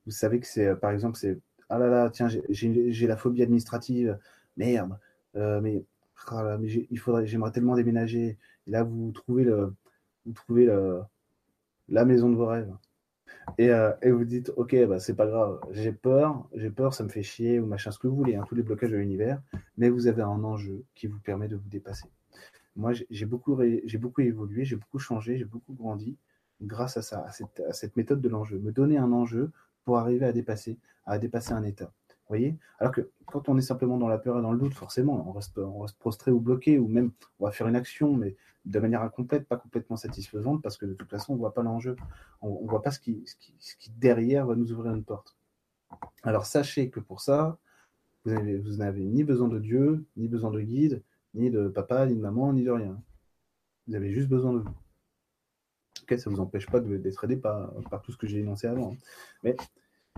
vous 0.08 0.12
savez 0.12 0.40
que 0.40 0.46
c'est, 0.46 0.74
par 0.74 0.90
exemple, 0.90 1.18
c'est 1.18 1.38
ah 1.68 1.78
là 1.78 1.88
là, 1.88 2.08
tiens, 2.08 2.28
j'ai 2.48 3.06
la 3.06 3.16
phobie 3.18 3.42
administrative, 3.42 4.18
merde, 4.56 4.98
euh, 5.36 5.60
mais, 5.60 5.84
ah 6.28 6.56
mais 6.58 6.68
il 6.90 6.98
faudrait, 6.98 7.26
j'aimerais 7.26 7.52
tellement 7.52 7.76
déménager. 7.76 8.38
Là, 8.66 8.84
vous 8.84 9.12
trouvez 9.12 9.44
le, 9.44 9.74
vous 10.24 10.32
trouvez 10.32 10.66
la 11.88 12.04
maison 12.06 12.30
de 12.30 12.36
vos 12.36 12.46
rêves. 12.46 12.72
Et, 13.58 13.68
euh, 13.70 13.92
et 14.00 14.10
vous 14.10 14.24
dites, 14.24 14.50
ok, 14.56 14.74
bah, 14.86 14.98
c'est 14.98 15.14
pas 15.14 15.26
grave, 15.26 15.60
j'ai 15.72 15.92
peur, 15.92 16.48
j'ai 16.54 16.70
peur, 16.70 16.94
ça 16.94 17.04
me 17.04 17.10
fait 17.10 17.22
chier, 17.22 17.60
ou 17.60 17.66
machin, 17.66 17.90
ce 17.90 17.98
que 17.98 18.06
vous 18.06 18.16
voulez, 18.16 18.36
hein, 18.36 18.44
tous 18.48 18.54
les 18.54 18.62
blocages 18.62 18.90
de 18.90 18.96
l'univers, 18.96 19.42
mais 19.76 19.90
vous 19.90 20.06
avez 20.06 20.22
un 20.22 20.42
enjeu 20.44 20.84
qui 20.94 21.06
vous 21.06 21.20
permet 21.20 21.48
de 21.48 21.56
vous 21.56 21.68
dépasser. 21.68 22.08
Moi, 22.76 22.92
j'ai 23.10 23.26
beaucoup, 23.26 23.58
beaucoup 23.98 24.20
évolué, 24.22 24.64
j'ai 24.64 24.76
beaucoup 24.76 24.98
changé, 24.98 25.36
j'ai 25.36 25.44
beaucoup 25.44 25.74
grandi 25.74 26.16
grâce 26.62 26.96
à 26.96 27.02
ça, 27.02 27.24
à 27.26 27.72
cette, 27.72 27.96
méthode 27.96 28.20
de 28.20 28.28
l'enjeu. 28.28 28.58
Me 28.58 28.72
donner 28.72 28.98
un 28.98 29.12
enjeu 29.12 29.50
pour 29.88 29.96
arriver 29.96 30.26
à 30.26 30.32
dépasser, 30.32 30.78
à 31.06 31.18
dépasser 31.18 31.52
un 31.52 31.62
état. 31.62 31.90
Voyez? 32.28 32.58
Alors 32.78 32.92
que 32.92 33.08
quand 33.24 33.48
on 33.48 33.56
est 33.56 33.62
simplement 33.62 33.96
dans 33.96 34.06
la 34.06 34.18
peur 34.18 34.38
et 34.38 34.42
dans 34.42 34.52
le 34.52 34.58
doute, 34.58 34.74
forcément, 34.74 35.26
on 35.26 35.32
reste, 35.32 35.56
on 35.56 35.78
reste 35.78 35.98
prostré 35.98 36.30
ou 36.30 36.40
bloqué, 36.40 36.78
ou 36.78 36.88
même 36.88 37.10
on 37.40 37.46
va 37.46 37.52
faire 37.52 37.68
une 37.68 37.74
action, 37.74 38.14
mais 38.14 38.36
de 38.66 38.78
manière 38.80 39.00
incomplète, 39.00 39.48
pas 39.48 39.56
complètement 39.56 39.96
satisfaisante, 39.96 40.60
parce 40.60 40.76
que 40.76 40.84
de 40.84 40.92
toute 40.92 41.08
façon, 41.08 41.32
on 41.32 41.36
ne 41.36 41.40
voit 41.40 41.54
pas 41.54 41.62
l'enjeu. 41.62 41.96
On 42.42 42.62
ne 42.62 42.68
voit 42.68 42.82
pas 42.82 42.90
ce 42.90 43.00
qui, 43.00 43.24
derrière, 43.96 44.44
va 44.44 44.56
nous 44.56 44.70
ouvrir 44.72 44.92
une 44.92 45.04
porte. 45.04 45.38
Alors 46.22 46.44
sachez 46.44 46.90
que 46.90 47.00
pour 47.00 47.22
ça, 47.22 47.56
vous 48.26 48.76
n'avez 48.76 49.06
ni 49.06 49.24
besoin 49.24 49.48
de 49.48 49.58
Dieu, 49.58 50.04
ni 50.18 50.28
besoin 50.28 50.50
de 50.50 50.60
guide, 50.60 51.02
ni 51.32 51.50
de 51.50 51.68
papa, 51.68 52.04
ni 52.04 52.14
de 52.14 52.20
maman, 52.20 52.52
ni 52.52 52.62
de 52.62 52.72
rien. 52.72 53.00
Vous 53.86 53.94
avez 53.94 54.12
juste 54.12 54.28
besoin 54.28 54.52
de 54.52 54.58
vous. 54.58 54.74
Ok, 56.02 56.18
ça 56.18 56.28
ne 56.28 56.34
vous 56.34 56.42
empêche 56.42 56.66
pas 56.66 56.80
d'être 56.80 57.24
aidé 57.24 57.38
par, 57.38 57.72
par, 57.90 58.02
tout 58.02 58.12
ce 58.12 58.18
que 58.18 58.26
j'ai 58.26 58.40
énoncé 58.40 58.66
avant. 58.66 58.92
Hein. 58.92 58.96
Mais 59.42 59.56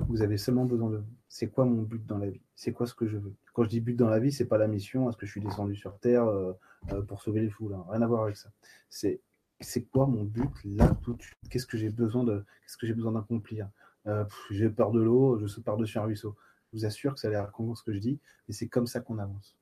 vous 0.09 0.23
avez 0.23 0.39
seulement 0.39 0.65
besoin 0.65 0.91
de 0.91 0.97
vous. 0.99 1.15
C'est 1.29 1.49
quoi 1.49 1.65
mon 1.65 1.83
but 1.83 2.05
dans 2.07 2.19
la 2.19 2.31
vie? 2.31 2.41
C'est 2.55 2.73
quoi 2.73 2.87
ce 2.87 2.95
que 2.95 3.07
je 3.07 3.17
veux? 3.17 3.35
Quand 3.53 3.65
je 3.65 3.69
dis 3.69 3.81
but 3.81 3.95
dans 3.95 4.09
la 4.09 4.19
vie, 4.19 4.33
c'est 4.33 4.47
pas 4.47 4.59
la 4.59 4.67
mission, 4.67 5.09
est-ce 5.09 5.17
que 5.17 5.27
je 5.27 5.31
suis 5.31 5.41
descendu 5.41 5.75
sur 5.77 5.99
Terre 5.99 6.25
euh, 6.25 6.53
euh, 6.93 7.03
pour 7.03 7.23
sauver 7.23 7.41
les 7.41 7.51
fous 7.51 7.71
Rien 7.89 8.03
à 8.03 8.07
voir 8.07 8.25
avec 8.25 8.37
ça. 8.37 8.51
C'est 8.89 9.21
c'est 9.61 9.85
quoi 9.85 10.07
mon 10.07 10.25
but 10.25 10.51
là 10.65 10.97
tout 11.03 11.13
de 11.15 11.23
suite? 11.23 11.39
Qu'est-ce 11.51 11.67
que 11.67 11.77
j'ai 11.77 11.91
besoin 11.91 12.25
de 12.25 12.45
Qu'est-ce 12.63 12.77
que 12.79 12.87
j'ai 12.87 12.95
besoin 12.95 13.13
d'accomplir? 13.13 13.69
Euh, 14.07 14.25
J'ai 14.51 14.71
peur 14.71 14.91
de 14.91 15.01
l'eau, 15.01 15.39
je 15.39 15.47
saute 15.47 15.65
par-dessus 15.65 15.99
un 15.99 16.03
ruisseau. 16.05 16.35
Je 16.73 16.79
vous 16.79 16.85
assure 16.87 17.15
que 17.15 17.21
ça 17.21 17.29
a 17.29 17.31
l'air 17.31 17.51
con 17.53 17.75
ce 17.75 17.83
que 17.83 17.93
je 17.93 17.99
dis, 17.99 18.19
mais 18.49 18.55
c'est 18.55 18.69
comme 18.69 18.87
ça 18.87 19.01
qu'on 19.01 19.19
avance. 19.19 19.57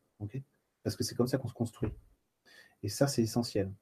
parce 0.83 0.97
que 0.97 1.03
c'est 1.05 1.15
comme 1.15 1.27
ça 1.27 1.39
qu'on 1.39 1.49
se 1.49 1.55
construit. 1.55 1.91
Et 2.83 2.89
ça, 2.89 3.07
c'est 3.09 3.23
essentiel. 3.23 3.73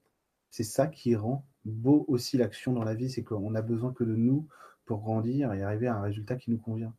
C'est 0.51 0.65
ça 0.65 0.87
qui 0.87 1.15
rend 1.17 1.47
beau 1.65 2.05
aussi 2.09 2.39
l'action 2.39 2.73
dans 2.73 2.85
la 2.85 2.95
vie, 2.95 3.11
c'est 3.11 3.25
qu'on 3.25 3.55
a 3.55 3.63
besoin 3.63 3.93
que 3.93 4.05
de 4.05 4.15
nous 4.15 4.49
pour 4.87 5.01
grandir 5.01 5.53
et 5.53 5.63
arriver 5.63 5.89
à 5.89 5.97
un 5.97 6.01
résultat 6.01 6.37
qui 6.37 6.51
nous 6.51 6.59
convient. 6.59 6.95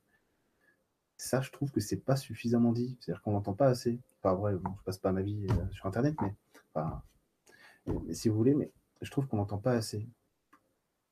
Ça, 1.17 1.41
je 1.41 1.49
trouve 1.49 1.71
que 1.71 1.79
c'est 1.79 1.97
pas 1.97 2.15
suffisamment 2.15 2.71
dit. 2.71 2.97
C'est-à-dire 2.99 3.23
qu'on 3.23 3.31
n'entend 3.31 3.53
pas 3.53 3.67
assez. 3.67 3.99
Pas 4.21 4.35
vrai, 4.35 4.53
bon, 4.55 4.71
je 4.77 4.83
passe 4.83 4.99
pas 4.99 5.11
ma 5.11 5.23
vie 5.23 5.47
euh, 5.49 5.71
sur 5.71 5.87
Internet, 5.87 6.15
mais, 6.21 8.13
si 8.13 8.29
vous 8.29 8.35
voulez, 8.35 8.53
mais 8.53 8.71
je 9.01 9.09
trouve 9.09 9.27
qu'on 9.27 9.37
n'entend 9.37 9.57
pas 9.57 9.71
assez. 9.71 10.07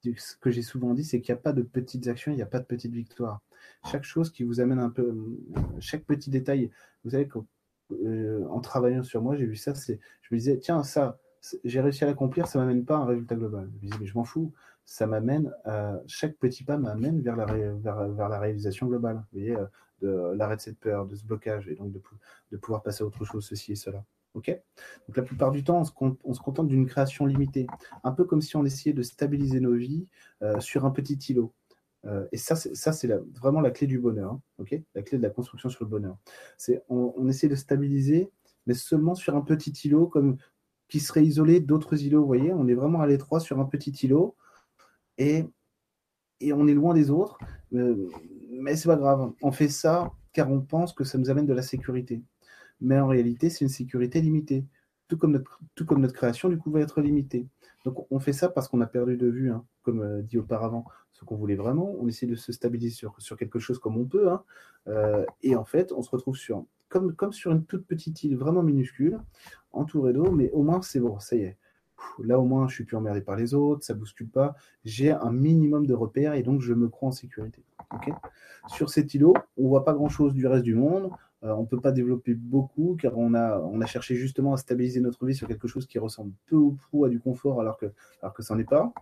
Ce 0.03 0.35
que 0.37 0.51
j'ai 0.51 0.61
souvent 0.61 0.93
dit, 0.93 1.03
c'est 1.03 1.19
qu'il 1.21 1.33
n'y 1.33 1.39
a 1.39 1.41
pas 1.41 1.53
de 1.53 1.63
petites 1.63 2.07
actions, 2.07 2.31
il 2.31 2.35
n'y 2.35 2.43
a 2.43 2.47
pas 2.47 2.59
de 2.59 2.65
petites 2.65 2.93
victoires. 2.93 3.41
Chaque 3.89 4.03
chose 4.03 4.31
qui 4.31 4.43
vous 4.43 4.59
amène 4.59 4.77
un 4.77 4.91
peu, 4.91 5.01
euh, 5.01 5.61
chaque 5.79 6.03
petit 6.03 6.29
détail, 6.29 6.69
vous 7.03 7.11
savez, 7.11 7.27
quand 7.27 7.47
euh, 7.91 8.59
travaillant 8.61 9.01
sur 9.01 9.23
moi, 9.23 9.35
j'ai 9.35 9.45
vu 9.45 9.55
ça. 9.55 9.73
Je 9.73 9.93
me 10.31 10.37
disais, 10.37 10.59
tiens, 10.59 10.83
ça, 10.83 11.17
j'ai 11.63 11.81
réussi 11.81 12.03
à 12.03 12.07
l'accomplir, 12.07 12.47
ça 12.47 12.59
m'amène 12.59 12.85
pas 12.85 12.97
à 12.97 12.99
un 12.99 13.05
résultat 13.05 13.35
global. 13.35 13.69
Je 13.71 13.75
me 13.75 13.81
disais, 13.81 13.97
mais 13.99 14.05
je 14.05 14.15
m'en 14.15 14.23
fous. 14.23 14.53
Ça 14.85 15.07
m'amène, 15.07 15.51
chaque 16.05 16.37
petit 16.37 16.63
pas 16.63 16.77
m'amène 16.77 17.21
vers 17.21 17.35
la, 17.35 18.39
réalisation 18.39 18.87
globale. 18.87 19.15
Vous 19.31 19.39
voyez, 19.39 19.55
euh, 19.55 19.65
de 20.01 20.35
l'arrêt 20.35 20.57
de 20.57 20.61
cette 20.61 20.79
peur, 20.79 21.05
de 21.05 21.15
ce 21.15 21.23
blocage, 21.23 21.67
et 21.67 21.75
donc 21.75 21.91
de, 21.91 22.57
pouvoir 22.57 22.83
passer 22.83 23.03
à 23.03 23.07
autre 23.07 23.23
chose, 23.23 23.45
ceci 23.45 23.71
et 23.71 23.75
cela. 23.75 24.03
Ok? 24.33 24.49
Donc 25.07 25.17
la 25.17 25.23
plupart 25.23 25.51
du 25.51 25.63
temps, 25.63 25.79
on 25.79 25.83
se, 25.83 25.91
on 26.23 26.33
contente 26.33 26.67
d'une 26.67 26.85
création 26.85 27.25
limitée, 27.25 27.67
un 28.03 28.11
peu 28.11 28.25
comme 28.25 28.41
si 28.41 28.55
on 28.57 28.65
essayait 28.65 28.93
de 28.93 29.01
stabiliser 29.01 29.59
nos 29.59 29.73
vies 29.73 30.07
euh, 30.41 30.59
sur 30.59 30.85
un 30.85 30.91
petit 30.91 31.15
îlot. 31.29 31.53
Euh, 32.05 32.27
et 32.31 32.37
ça, 32.37 32.55
c'est, 32.55 33.07
vraiment 33.33 33.61
la 33.61 33.71
clé 33.71 33.87
du 33.87 33.99
bonheur, 33.99 34.33
hein, 34.59 34.65
la 34.93 35.01
clé 35.01 35.17
de 35.17 35.23
la 35.23 35.29
construction 35.29 35.69
sur 35.69 35.85
le 35.85 35.89
bonheur. 35.89 36.17
C'est 36.57 36.83
on, 36.89 37.27
essaie 37.29 37.47
de 37.47 37.55
stabiliser, 37.55 38.29
mais 38.67 38.73
seulement 38.73 39.15
sur 39.15 39.35
un 39.35 39.41
petit 39.41 39.71
îlot 39.85 40.07
comme 40.07 40.37
qui 40.87 40.99
serait 40.99 41.25
isolé 41.25 41.61
d'autres 41.61 42.03
îlots. 42.03 42.21
Vous 42.21 42.27
voyez, 42.27 42.53
on 42.53 42.67
est 42.67 42.75
vraiment 42.75 43.01
à 43.01 43.07
l'étroit 43.07 43.39
sur 43.39 43.59
un 43.59 43.65
petit 43.65 43.91
îlot 44.03 44.35
et, 45.17 45.45
on 46.53 46.67
est 46.67 46.73
loin 46.73 46.93
des 46.93 47.09
autres. 47.09 47.37
Euh, 47.73 48.09
mais 48.49 48.75
c'est 48.75 48.87
pas 48.87 48.95
grave. 48.95 49.31
On 49.41 49.51
fait 49.51 49.67
ça 49.67 50.11
car 50.33 50.51
on 50.51 50.61
pense 50.61 50.93
que 50.93 51.03
ça 51.03 51.17
nous 51.17 51.29
amène 51.29 51.45
de 51.45 51.53
la 51.53 51.61
sécurité. 51.61 52.21
Mais 52.81 52.99
en 52.99 53.07
réalité, 53.07 53.49
c'est 53.49 53.63
une 53.63 53.69
sécurité 53.69 54.21
limitée. 54.21 54.65
Tout 55.07 55.17
comme, 55.17 55.31
notre, 55.31 56.13
création, 56.13 56.49
du 56.49 56.57
coup, 56.57 56.71
va 56.71 56.81
être 56.81 56.99
limitée. 56.99 57.47
Donc, 57.85 58.07
on 58.11 58.19
fait 58.19 58.33
ça 58.33 58.49
parce 58.49 58.67
qu'on 58.67 58.81
a 58.81 58.87
perdu 58.87 59.17
de 59.17 59.27
vue, 59.27 59.51
hein, 59.51 59.63
comme 59.83 60.01
euh, 60.01 60.21
dit 60.23 60.37
auparavant, 60.37 60.85
ce 61.13 61.23
qu'on 61.25 61.35
voulait 61.35 61.55
vraiment. 61.55 61.95
On 61.99 62.07
essaie 62.07 62.25
de 62.25 62.35
se 62.35 62.51
stabiliser 62.51 62.95
sur, 62.95 63.37
quelque 63.37 63.59
chose 63.59 63.79
comme 63.79 63.97
on 63.97 64.05
peut. 64.05 64.29
Hein. 64.29 64.43
Euh, 64.87 65.25
et 65.43 65.55
en 65.55 65.63
fait, 65.63 65.91
on 65.91 66.01
se 66.01 66.09
retrouve 66.09 66.35
sur, 66.35 66.65
comme 66.89 67.33
sur 67.33 67.51
une 67.51 67.65
toute 67.65 67.85
petite 67.85 68.23
île 68.23 68.35
vraiment 68.35 68.63
minuscule, 68.63 69.19
entourée 69.71 70.13
d'eau, 70.13 70.31
mais 70.31 70.49
au 70.51 70.63
moins, 70.63 70.81
c'est 70.81 70.99
bon, 70.99 71.19
ça 71.19 71.35
y 71.35 71.41
est. 71.41 71.57
Là, 72.19 72.39
au 72.39 72.45
moins, 72.45 72.67
je 72.67 72.75
suis 72.75 72.83
plus 72.83 72.97
emmerdé 72.97 73.21
par 73.21 73.35
les 73.35 73.53
autres, 73.53 73.83
ça 73.83 73.93
bouscule 73.93 74.29
pas. 74.29 74.55
J'ai 74.83 75.11
un 75.11 75.31
minimum 75.31 75.85
de 75.85 75.93
repères 75.93 76.33
et 76.33 76.43
donc 76.43 76.61
je 76.61 76.73
me 76.73 76.87
crois 76.87 77.09
en 77.09 77.11
sécurité. 77.11 77.63
sur 78.67 78.89
cet 78.89 79.13
îlot, 79.13 79.33
on 79.57 79.67
voit 79.67 79.83
pas 79.83 79.93
grand-chose 79.93 80.33
du 80.33 80.47
reste 80.47 80.63
du 80.63 80.75
monde. 80.75 81.11
Euh, 81.43 81.53
on 81.53 81.61
ne 81.61 81.67
peut 81.67 81.79
pas 81.79 81.91
développer 81.91 82.33
beaucoup 82.33 82.97
car 82.99 83.17
on 83.17 83.33
a, 83.33 83.85
cherché 83.85 84.15
justement 84.15 84.53
à 84.53 84.57
stabiliser 84.57 85.01
notre 85.01 85.25
vie 85.25 85.35
sur 85.35 85.47
quelque 85.47 85.67
chose 85.67 85.85
qui 85.85 85.99
ressemble 85.99 86.31
peu 86.47 86.55
ou 86.55 86.71
prou 86.71 87.05
à 87.05 87.09
du 87.09 87.19
confort 87.19 87.61
alors 87.61 87.77
que, 87.77 87.87
alors 88.21 88.33
que 88.33 88.41
ça 88.41 88.55
n'est 88.55 88.63
pas 88.63 88.93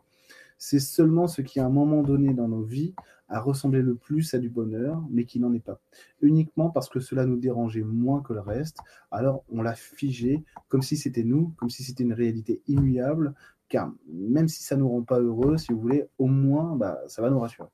c'est 0.57 0.79
seulement 0.79 1.27
ce 1.27 1.41
qui, 1.41 1.59
à 1.59 1.65
un 1.65 1.69
moment 1.69 2.03
donné 2.03 2.34
dans 2.34 2.47
nos 2.47 2.63
vies, 2.63 2.93
a 3.30 3.39
ressemblé 3.39 3.82
le 3.82 3.95
plus 3.95 4.34
à 4.34 4.39
du 4.39 4.49
bonheur, 4.49 5.03
mais 5.09 5.25
qui 5.25 5.39
n'en 5.39 5.53
est 5.53 5.59
pas. 5.59 5.80
Uniquement 6.21 6.69
parce 6.69 6.89
que 6.89 6.99
cela 6.99 7.25
nous 7.25 7.38
dérangeait 7.38 7.84
moins 7.84 8.21
que 8.21 8.34
le 8.34 8.41
reste, 8.41 8.78
alors 9.11 9.43
on 9.49 9.61
l'a 9.61 9.75
figé 9.75 10.43
comme 10.67 10.82
si 10.82 10.97
c'était 10.97 11.23
nous, 11.23 11.53
comme 11.57 11.69
si 11.69 11.84
c'était 11.84 12.03
une 12.03 12.13
réalité 12.13 12.61
immuable, 12.67 13.34
car 13.69 13.91
même 14.07 14.47
si 14.47 14.63
ça 14.63 14.75
ne 14.75 14.82
nous 14.82 14.89
rend 14.89 15.01
pas 15.01 15.19
heureux, 15.19 15.57
si 15.57 15.73
vous 15.73 15.80
voulez, 15.80 16.05
au 16.19 16.28
moins, 16.28 16.75
bah, 16.75 17.01
ça 17.07 17.21
va 17.21 17.30
nous 17.30 17.39
rassurer. 17.39 17.69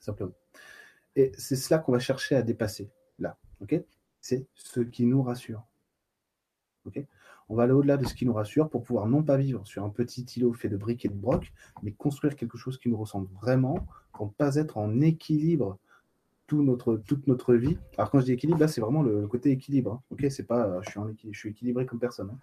Simplement. 0.00 0.34
Et 1.16 1.32
c'est 1.36 1.56
cela 1.56 1.78
qu'on 1.78 1.92
va 1.92 1.98
chercher 1.98 2.36
à 2.36 2.42
dépasser, 2.42 2.90
là. 3.18 3.36
ok? 3.60 3.82
C'est 4.20 4.46
ce 4.54 4.80
qui 4.80 5.04
nous 5.04 5.22
rassure. 5.22 5.66
ok? 6.86 7.04
On 7.48 7.56
va 7.56 7.64
aller 7.64 7.72
au-delà 7.72 7.96
de 7.96 8.06
ce 8.06 8.14
qui 8.14 8.26
nous 8.26 8.32
rassure 8.32 8.68
pour 8.68 8.82
pouvoir 8.82 9.06
non 9.06 9.22
pas 9.22 9.36
vivre 9.36 9.66
sur 9.66 9.84
un 9.84 9.90
petit 9.90 10.22
îlot 10.36 10.52
fait 10.52 10.68
de 10.68 10.76
briques 10.76 11.04
et 11.04 11.08
de 11.08 11.14
brocs, 11.14 11.52
mais 11.82 11.92
construire 11.92 12.36
quelque 12.36 12.56
chose 12.56 12.78
qui 12.78 12.88
nous 12.88 12.96
ressemble 12.96 13.28
vraiment, 13.40 13.86
pour 14.12 14.26
ne 14.26 14.30
pas 14.32 14.56
être 14.56 14.78
en 14.78 15.00
équilibre 15.00 15.78
tout 16.46 16.62
notre, 16.62 16.96
toute 16.96 17.26
notre 17.26 17.54
vie. 17.54 17.78
Alors 17.96 18.10
quand 18.10 18.20
je 18.20 18.26
dis 18.26 18.32
équilibre, 18.32 18.60
là 18.60 18.68
c'est 18.68 18.80
vraiment 18.80 19.02
le, 19.02 19.26
côté 19.26 19.50
équilibre. 19.50 19.92
Hein. 19.92 20.02
Ok, 20.10 20.26
c'est 20.30 20.46
pas 20.46 20.80
je 20.82 20.90
suis, 20.90 20.98
en 20.98 21.08
je 21.30 21.38
suis 21.38 21.50
équilibré 21.50 21.86
comme 21.86 21.98
personne. 21.98 22.30
Hein. 22.32 22.38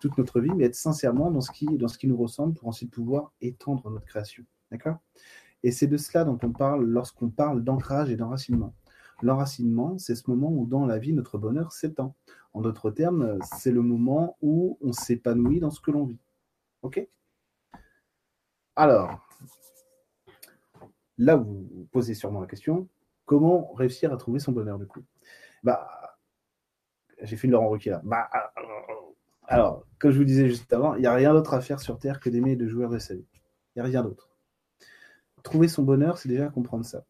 Toute 0.00 0.18
notre 0.18 0.40
vie, 0.40 0.50
mais 0.54 0.64
être 0.64 0.74
sincèrement 0.74 1.30
dans 1.30 1.40
ce 1.40 1.50
qui, 1.50 1.66
dans 1.66 1.88
ce 1.88 1.98
qui 1.98 2.06
nous 2.06 2.16
ressemble 2.16 2.54
pour 2.54 2.68
ensuite 2.68 2.90
pouvoir 2.90 3.32
étendre 3.40 3.88
notre 3.90 4.06
création. 4.06 4.44
D'accord? 4.70 4.98
Et 5.62 5.70
c'est 5.70 5.86
de 5.86 5.96
cela 5.96 6.24
dont 6.24 6.38
on 6.42 6.50
parle 6.50 6.84
lorsqu'on 6.84 7.30
parle 7.30 7.62
d'ancrage 7.62 8.10
et 8.10 8.16
d'enracinement. 8.16 8.74
L'enracinement, 9.24 9.96
c'est 9.96 10.16
ce 10.16 10.28
moment 10.28 10.50
où 10.50 10.66
dans 10.66 10.84
la 10.84 10.98
vie, 10.98 11.14
notre 11.14 11.38
bonheur 11.38 11.72
s'étend. 11.72 12.14
En 12.52 12.60
d'autres 12.60 12.90
termes, 12.90 13.38
c'est 13.56 13.72
le 13.72 13.80
moment 13.80 14.36
où 14.42 14.76
on 14.82 14.92
s'épanouit 14.92 15.60
dans 15.60 15.70
ce 15.70 15.80
que 15.80 15.90
l'on 15.90 16.04
vit. 16.04 16.20
OK? 16.82 17.08
Alors, 18.76 19.26
là, 21.16 21.36
vous 21.36 21.88
posez 21.90 22.12
sûrement 22.12 22.42
la 22.42 22.46
question, 22.46 22.86
comment 23.24 23.72
réussir 23.72 24.12
à 24.12 24.18
trouver 24.18 24.40
son 24.40 24.52
bonheur 24.52 24.78
du 24.78 24.86
coup? 24.86 25.00
Bah, 25.62 26.18
j'ai 27.22 27.38
fait 27.38 27.46
une 27.46 27.52
Laurent 27.52 27.70
Ruquier 27.70 27.92
là. 27.92 28.02
Bah, 28.04 28.28
alors, 29.44 29.86
comme 29.98 30.10
je 30.10 30.18
vous 30.18 30.24
disais 30.24 30.50
juste 30.50 30.70
avant, 30.74 30.96
il 30.96 31.00
n'y 31.00 31.06
a 31.06 31.14
rien 31.14 31.32
d'autre 31.32 31.54
à 31.54 31.62
faire 31.62 31.80
sur 31.80 31.98
Terre 31.98 32.20
que 32.20 32.28
d'aimer 32.28 32.52
et 32.52 32.56
de 32.56 32.68
jouir 32.68 32.90
de 32.90 32.98
sa 32.98 33.14
vie. 33.14 33.24
Il 33.74 33.78
n'y 33.78 33.80
a 33.80 33.84
rien 33.84 34.02
d'autre. 34.02 34.28
Trouver 35.42 35.68
son 35.68 35.82
bonheur, 35.82 36.18
c'est 36.18 36.28
déjà 36.28 36.50
comprendre 36.50 36.84
ça. 36.84 37.06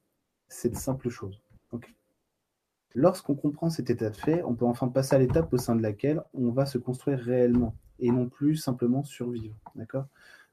C'est 0.46 0.68
de 0.68 0.76
simples 0.76 1.08
choses. 1.08 1.42
Lorsqu'on 2.94 3.34
comprend 3.34 3.70
cet 3.70 3.90
état 3.90 4.08
de 4.08 4.16
fait, 4.16 4.42
on 4.44 4.54
peut 4.54 4.64
enfin 4.64 4.86
passer 4.88 5.16
à 5.16 5.18
l'étape 5.18 5.52
au 5.52 5.58
sein 5.58 5.74
de 5.74 5.82
laquelle 5.82 6.22
on 6.32 6.50
va 6.50 6.64
se 6.64 6.78
construire 6.78 7.18
réellement 7.18 7.74
et 7.98 8.10
non 8.12 8.28
plus 8.28 8.56
simplement 8.56 9.02
survivre. 9.02 9.56
D'accord? 9.74 10.06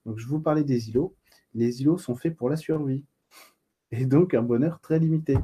Donc, 0.07 0.17
je 0.17 0.27
vous 0.27 0.39
parlais 0.39 0.63
des 0.63 0.89
îlots. 0.89 1.15
Les 1.53 1.81
îlots 1.81 1.99
sont 1.99 2.15
faits 2.15 2.35
pour 2.35 2.49
la 2.49 2.57
survie 2.57 3.05
et 3.91 4.05
donc 4.05 4.33
un 4.33 4.41
bonheur 4.41 4.79
très 4.79 4.97
limité. 4.97 5.37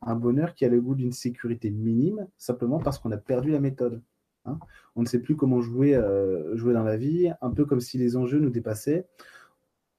Un 0.00 0.14
bonheur 0.14 0.54
qui 0.54 0.64
a 0.64 0.68
le 0.68 0.80
goût 0.80 0.94
d'une 0.94 1.12
sécurité 1.12 1.70
minime, 1.70 2.28
simplement 2.38 2.78
parce 2.78 2.98
qu'on 2.98 3.10
a 3.10 3.16
perdu 3.16 3.50
la 3.50 3.60
méthode. 3.60 4.02
Hein. 4.44 4.58
on 4.96 5.02
ne 5.02 5.06
sait 5.06 5.20
plus 5.20 5.36
comment 5.36 5.60
jouer, 5.60 5.94
euh, 5.94 6.56
jouer 6.56 6.74
dans 6.74 6.82
la 6.82 6.96
vie, 6.96 7.30
un 7.40 7.50
peu 7.50 7.64
comme 7.64 7.78
si 7.78 7.96
les 7.96 8.16
enjeux 8.16 8.40
nous 8.40 8.50
dépassaient. 8.50 9.06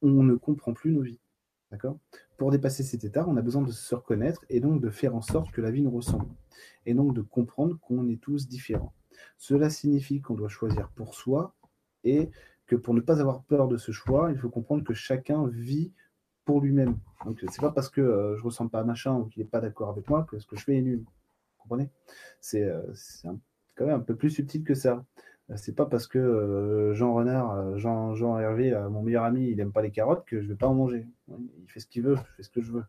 On 0.01 0.23
ne 0.23 0.35
comprend 0.35 0.73
plus 0.73 0.91
nos 0.91 1.01
vies. 1.01 1.19
D'accord? 1.71 1.97
Pour 2.37 2.51
dépasser 2.51 2.83
cet 2.83 3.03
état, 3.03 3.25
on 3.27 3.37
a 3.37 3.41
besoin 3.41 3.61
de 3.61 3.71
se 3.71 3.95
reconnaître 3.95 4.43
et 4.49 4.59
donc 4.59 4.81
de 4.81 4.89
faire 4.89 5.15
en 5.15 5.21
sorte 5.21 5.51
que 5.51 5.61
la 5.61 5.71
vie 5.71 5.81
nous 5.81 5.91
ressemble. 5.91 6.27
Et 6.85 6.93
donc 6.93 7.13
de 7.13 7.21
comprendre 7.21 7.77
qu'on 7.79 8.07
est 8.09 8.21
tous 8.21 8.47
différents. 8.47 8.93
Cela 9.37 9.69
signifie 9.69 10.21
qu'on 10.21 10.33
doit 10.33 10.49
choisir 10.49 10.89
pour 10.89 11.13
soi 11.13 11.55
et 12.03 12.31
que 12.65 12.75
pour 12.75 12.93
ne 12.93 13.01
pas 13.01 13.19
avoir 13.19 13.43
peur 13.43 13.67
de 13.67 13.77
ce 13.77 13.91
choix, 13.91 14.31
il 14.31 14.37
faut 14.37 14.49
comprendre 14.49 14.83
que 14.83 14.93
chacun 14.93 15.47
vit 15.47 15.93
pour 16.45 16.61
lui-même. 16.61 16.97
Donc 17.25 17.43
c'est 17.49 17.61
pas 17.61 17.71
parce 17.71 17.89
que 17.89 18.01
euh, 18.01 18.37
je 18.37 18.43
ressens 18.43 18.67
pas 18.67 18.79
à 18.79 18.83
machin 18.83 19.15
ou 19.15 19.25
qu'il 19.25 19.43
n'est 19.43 19.49
pas 19.49 19.61
d'accord 19.61 19.89
avec 19.89 20.09
moi 20.09 20.25
que 20.29 20.39
ce 20.39 20.47
que 20.47 20.57
je 20.57 20.63
fais 20.63 20.77
est 20.77 20.81
nul. 20.81 20.99
Vous 20.99 21.63
comprenez? 21.63 21.89
C'est 22.41 22.63
euh, 22.63 22.81
quand 23.75 23.85
même 23.85 23.95
un 23.95 24.03
peu 24.03 24.15
plus 24.15 24.29
subtil 24.29 24.63
que 24.63 24.75
ça. 24.75 25.05
Euh, 25.49 25.55
c'est 25.57 25.75
pas 25.75 25.85
parce 25.85 26.07
que 26.07 26.91
Jean 26.93 27.13
Renard, 27.13 27.77
Jean, 27.77 28.15
Jean 28.15 28.37
Hervé, 28.39 28.71
mon 28.89 29.01
meilleur 29.01 29.23
ami, 29.23 29.49
il 29.49 29.59
aime 29.59 29.71
pas 29.71 29.81
les 29.81 29.91
carottes 29.91 30.25
que 30.25 30.41
je 30.41 30.47
vais 30.47 30.55
pas 30.55 30.67
en 30.67 30.73
manger. 30.73 31.05
Il 31.29 31.69
fait 31.69 31.79
ce 31.79 31.87
qu'il 31.87 32.03
veut, 32.03 32.15
je 32.15 32.35
fais 32.37 32.43
ce 32.43 32.49
que 32.49 32.61
je 32.61 32.71
veux. 32.71 32.85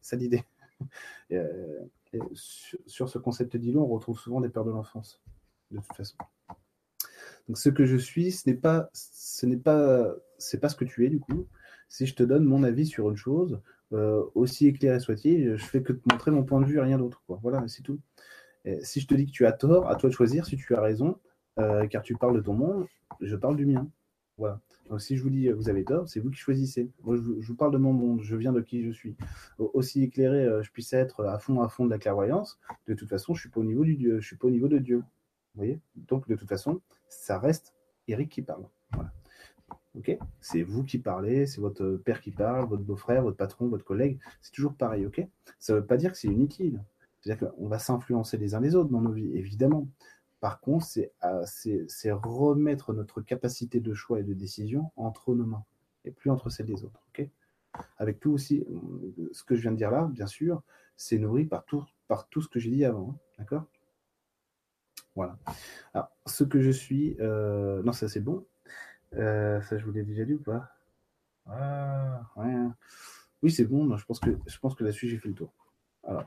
C'est 0.00 0.16
l'idée. 0.16 0.44
sur, 2.34 3.08
ce 3.08 3.18
concept 3.18 3.56
d'îlot, 3.56 3.82
on 3.82 3.86
retrouve 3.86 4.18
souvent 4.18 4.40
des 4.40 4.48
peurs 4.48 4.64
de 4.64 4.70
l'enfance, 4.70 5.20
de 5.70 5.78
toute 5.78 5.96
façon. 5.96 6.16
Donc 7.48 7.58
ce 7.58 7.68
que 7.70 7.84
je 7.84 7.96
suis, 7.96 8.32
ce 8.32 8.48
n'est 8.48 8.56
pas, 8.56 8.90
ce 8.92 9.46
n'est 9.46 9.56
pas, 9.56 10.14
c'est 10.38 10.60
pas 10.60 10.68
ce 10.68 10.76
que 10.76 10.84
tu 10.84 11.06
es 11.06 11.08
du 11.08 11.20
coup, 11.20 11.46
si 11.88 12.06
je 12.06 12.14
te 12.14 12.22
donne 12.22 12.44
mon 12.44 12.62
avis 12.62 12.86
sur 12.86 13.10
une 13.10 13.16
chose, 13.16 13.60
euh, 13.92 14.22
aussi 14.34 14.66
éclairé 14.66 15.00
soit-il, 15.00 15.56
je 15.56 15.64
fais 15.64 15.82
que 15.82 15.94
te 15.94 16.12
montrer 16.12 16.30
mon 16.30 16.44
point 16.44 16.60
de 16.60 16.66
vue 16.66 16.76
et 16.76 16.80
rien 16.80 16.98
d'autre. 16.98 17.22
Voilà, 17.28 17.66
c'est 17.68 17.82
tout. 17.82 18.00
si 18.82 19.00
je 19.00 19.06
te 19.06 19.14
dis 19.14 19.26
que 19.26 19.30
tu 19.30 19.46
as 19.46 19.52
tort, 19.52 19.88
à 19.88 19.96
toi 19.96 20.10
de 20.10 20.14
choisir 20.14 20.44
si 20.44 20.56
tu 20.56 20.74
as 20.74 20.80
raison, 20.80 21.18
euh, 21.58 21.86
car 21.86 22.02
tu 22.02 22.14
parles 22.16 22.36
de 22.36 22.40
ton 22.40 22.54
monde, 22.54 22.86
je 23.20 23.36
parle 23.36 23.56
du 23.56 23.66
mien. 23.66 23.88
Voilà. 24.36 24.60
Donc 24.88 25.00
si 25.00 25.16
je 25.16 25.22
vous 25.22 25.30
dis 25.30 25.50
vous 25.50 25.68
avez 25.68 25.84
tort, 25.84 26.08
c'est 26.08 26.20
vous 26.20 26.30
qui 26.30 26.38
choisissez. 26.38 26.90
Moi, 27.02 27.16
je, 27.16 27.46
vous 27.46 27.56
parle 27.56 27.72
de 27.72 27.78
mon 27.78 27.92
monde, 27.92 28.22
je 28.22 28.36
viens 28.36 28.52
de 28.52 28.60
qui 28.60 28.84
je 28.84 28.90
suis. 28.90 29.16
Aussi 29.58 30.02
éclairé 30.02 30.44
euh, 30.44 30.62
je 30.62 30.70
puisse 30.70 30.92
être 30.92 31.24
à 31.24 31.38
fond 31.38 31.60
à 31.60 31.68
fond 31.68 31.84
de 31.84 31.90
la 31.90 31.98
clairvoyance, 31.98 32.58
de 32.86 32.94
toute 32.94 33.08
façon, 33.08 33.34
je 33.34 33.40
suis 33.40 33.50
pas 33.50 33.60
au 33.60 33.64
niveau 33.64 33.84
du 33.84 33.96
Dieu, 33.96 34.20
je 34.20 34.26
suis 34.26 34.36
pas 34.36 34.46
au 34.46 34.52
niveau 34.52 34.68
de 34.68 34.78
Dieu. 34.78 34.98
Vous 34.98 35.62
voyez? 35.62 35.80
Donc 35.96 36.28
de 36.28 36.36
toute 36.36 36.48
façon, 36.48 36.80
ça 37.08 37.38
reste 37.38 37.74
Eric 38.06 38.30
qui 38.30 38.42
parle. 38.42 38.64
Voilà 38.92 39.12
c'est 40.40 40.62
vous 40.62 40.84
qui 40.84 40.98
parlez, 40.98 41.46
c'est 41.46 41.60
votre 41.60 41.96
père 41.96 42.20
qui 42.20 42.30
parle, 42.30 42.68
votre 42.68 42.82
beau-frère, 42.82 43.22
votre 43.22 43.36
patron, 43.36 43.68
votre 43.68 43.84
collègue. 43.84 44.18
C'est 44.40 44.52
toujours 44.52 44.74
pareil, 44.74 45.06
ok? 45.06 45.26
Ça 45.58 45.72
ne 45.72 45.78
veut 45.78 45.86
pas 45.86 45.96
dire 45.96 46.12
que 46.12 46.18
c'est 46.18 46.28
inutile. 46.28 46.82
C'est-à-dire 47.20 47.50
qu'on 47.50 47.68
va 47.68 47.78
s'influencer 47.78 48.36
les 48.38 48.54
uns 48.54 48.60
les 48.60 48.74
autres 48.74 48.90
dans 48.90 49.00
nos 49.00 49.12
vies, 49.12 49.30
évidemment. 49.36 49.88
Par 50.40 50.60
contre, 50.60 50.86
euh, 51.24 51.44
c'est 51.46 52.12
remettre 52.12 52.92
notre 52.92 53.20
capacité 53.20 53.80
de 53.80 53.94
choix 53.94 54.20
et 54.20 54.22
de 54.22 54.34
décision 54.34 54.92
entre 54.96 55.34
nos 55.34 55.46
mains 55.46 55.64
et 56.04 56.10
plus 56.10 56.30
entre 56.30 56.48
celles 56.48 56.66
des 56.66 56.84
autres. 56.84 57.02
Avec 57.98 58.18
tout 58.20 58.30
aussi, 58.30 58.64
ce 59.32 59.44
que 59.44 59.54
je 59.54 59.62
viens 59.62 59.72
de 59.72 59.76
dire 59.76 59.90
là, 59.90 60.08
bien 60.10 60.26
sûr, 60.26 60.62
c'est 60.96 61.18
nourri 61.18 61.44
par 61.44 61.64
tout, 61.64 61.86
ce 62.40 62.48
que 62.48 62.58
j'ai 62.58 62.70
dit 62.70 62.84
avant. 62.84 63.10
Hein, 63.10 63.18
d'accord? 63.38 63.64
Voilà. 65.14 65.38
Alors, 65.94 66.10
ce 66.26 66.44
que 66.44 66.60
je 66.60 66.70
suis, 66.70 67.16
euh, 67.20 67.82
non, 67.82 67.92
ça 67.92 68.08
c'est 68.08 68.20
bon. 68.20 68.46
Euh, 69.14 69.60
ça, 69.62 69.78
je 69.78 69.84
vous 69.84 69.92
l'ai 69.92 70.02
déjà 70.02 70.24
dit 70.24 70.34
ou 70.34 70.40
pas? 70.40 70.70
Ah, 71.46 72.22
Oui, 73.42 73.50
c'est 73.50 73.64
bon. 73.64 73.96
Je 73.96 74.04
pense 74.04 74.20
que, 74.20 74.30
je 74.46 74.58
pense 74.58 74.74
que 74.74 74.84
là-dessus, 74.84 75.08
j'ai 75.08 75.18
fait 75.18 75.28
le 75.28 75.34
tour. 75.34 75.52
Alors, 76.04 76.24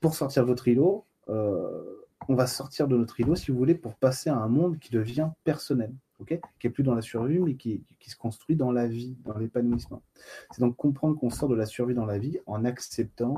pour 0.00 0.14
sortir 0.14 0.44
votre 0.44 0.68
îlot, 0.68 1.04
euh, 1.28 2.07
on 2.26 2.34
va 2.34 2.46
sortir 2.46 2.88
de 2.88 2.96
notre 2.96 3.20
îlot, 3.20 3.36
si 3.36 3.50
vous 3.50 3.58
voulez, 3.58 3.74
pour 3.74 3.94
passer 3.94 4.30
à 4.30 4.36
un 4.36 4.48
monde 4.48 4.78
qui 4.78 4.90
devient 4.90 5.30
personnel, 5.44 5.94
qui 6.26 6.66
est 6.66 6.70
plus 6.70 6.82
dans 6.82 6.94
la 6.94 7.02
survie, 7.02 7.38
mais 7.38 7.54
qui, 7.54 7.84
se 8.00 8.16
construit 8.16 8.56
dans 8.56 8.72
la 8.72 8.86
vie, 8.86 9.16
dans 9.24 9.38
l'épanouissement. 9.38 10.02
C'est 10.50 10.60
donc 10.60 10.76
comprendre 10.76 11.18
qu'on 11.18 11.30
sort 11.30 11.48
de 11.48 11.54
la 11.54 11.66
survie 11.66 11.94
dans 11.94 12.06
la 12.06 12.18
vie 12.18 12.38
en 12.46 12.64
acceptant 12.64 13.36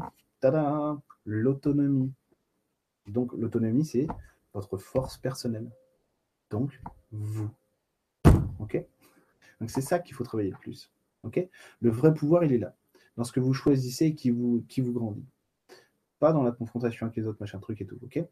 l'autonomie. 1.25 2.13
Donc, 3.07 3.33
l'autonomie, 3.35 3.85
c'est 3.85 4.07
votre 4.55 4.79
force 4.79 5.19
personnelle. 5.19 5.71
Donc, 6.51 6.81
vous. 7.13 7.51
Ok? 8.59 8.83
Donc 9.61 9.71
c'est 9.71 9.83
ça 9.83 9.99
qu'il 9.99 10.15
faut 10.15 10.25
travailler 10.25 10.51
le 10.51 10.57
plus. 10.57 10.91
Ok? 11.23 11.47
Le 11.81 11.91
vrai 11.91 12.15
pouvoir, 12.15 12.45
il 12.45 12.53
est 12.53 12.59
là, 12.59 12.75
dans 13.17 13.25
ce 13.25 13.33
que 13.33 13.41
vous 13.41 13.53
choisissez 13.53 14.15
qui 14.15 14.31
vous, 14.31 14.65
qui 14.69 14.81
vous 14.81 14.93
grandit. 14.93 15.27
Pas 16.21 16.33
dans 16.33 16.43
la 16.43 16.53
confrontation 16.53 17.07
avec 17.07 17.17
les 17.17 17.27
autres, 17.27 17.39
machin 17.41 17.59
truc 17.59 17.81
et 17.81 17.87
tout. 17.87 17.99
Ok? 18.05 18.23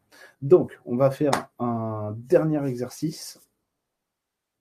Donc, 0.41 0.79
on 0.85 0.95
va 0.95 1.11
faire 1.11 1.31
un 1.57 2.15
dernier 2.17 2.63
exercice. 2.67 3.41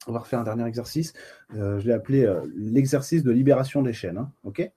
On 0.07 0.13
va 0.13 0.21
refaire 0.21 0.41
un 0.41 0.45
dernier 0.45 0.67
exercice. 0.67 1.13
Euh, 1.55 1.79
je 1.79 1.87
l'ai 1.87 1.93
appelé 1.93 2.25
euh, 2.25 2.41
l'exercice 2.57 3.23
de 3.23 3.31
libération 3.31 3.83
des 3.83 3.93
chaînes. 3.93 4.19
Hein. 4.19 4.33
ok? 4.45 4.73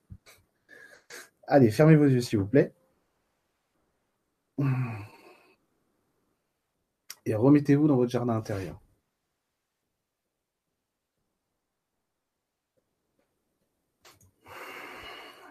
Allez, 1.48 1.72
fermez 1.72 1.96
vos 1.96 2.06
yeux, 2.06 2.22
s'il 2.22 2.40
vous 2.40 2.46
plaît. 2.46 2.74
Et 7.26 7.36
remettez-vous 7.36 7.88
dans 7.88 7.96
votre 7.96 8.12
jardin 8.12 8.36
intérieur. 8.36 8.80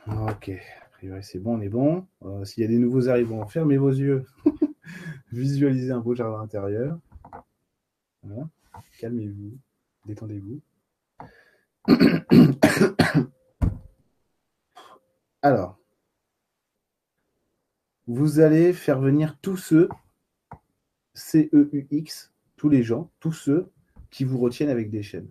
Ok, 0.07 0.51
c'est 1.23 1.39
bon, 1.39 1.57
on 1.57 1.61
est 1.61 1.69
bon. 1.69 2.07
Euh, 2.25 2.45
s'il 2.45 2.63
y 2.63 2.67
a 2.67 2.69
des 2.69 2.79
nouveaux 2.79 3.09
arrivants, 3.09 3.47
fermez 3.47 3.77
vos 3.79 3.91
yeux. 3.91 4.25
Visualisez 5.33 5.93
un 5.93 6.01
beau 6.01 6.15
jardin 6.15 6.41
intérieur. 6.41 6.99
Calmez-vous, 8.99 9.57
détendez-vous. 10.07 10.61
Alors, 15.43 15.79
vous 18.07 18.41
allez 18.41 18.75
faire 18.75 19.01
venir 19.01 19.39
tous 19.41 19.57
ceux, 19.57 19.89
C-E-U-X, 21.15 22.33
tous 22.57 22.69
les 22.69 22.83
gens, 22.83 23.11
tous 23.21 23.33
ceux 23.33 23.71
qui 24.11 24.25
vous 24.25 24.39
retiennent 24.39 24.69
avec 24.69 24.91
des 24.91 25.03
chaînes. 25.03 25.31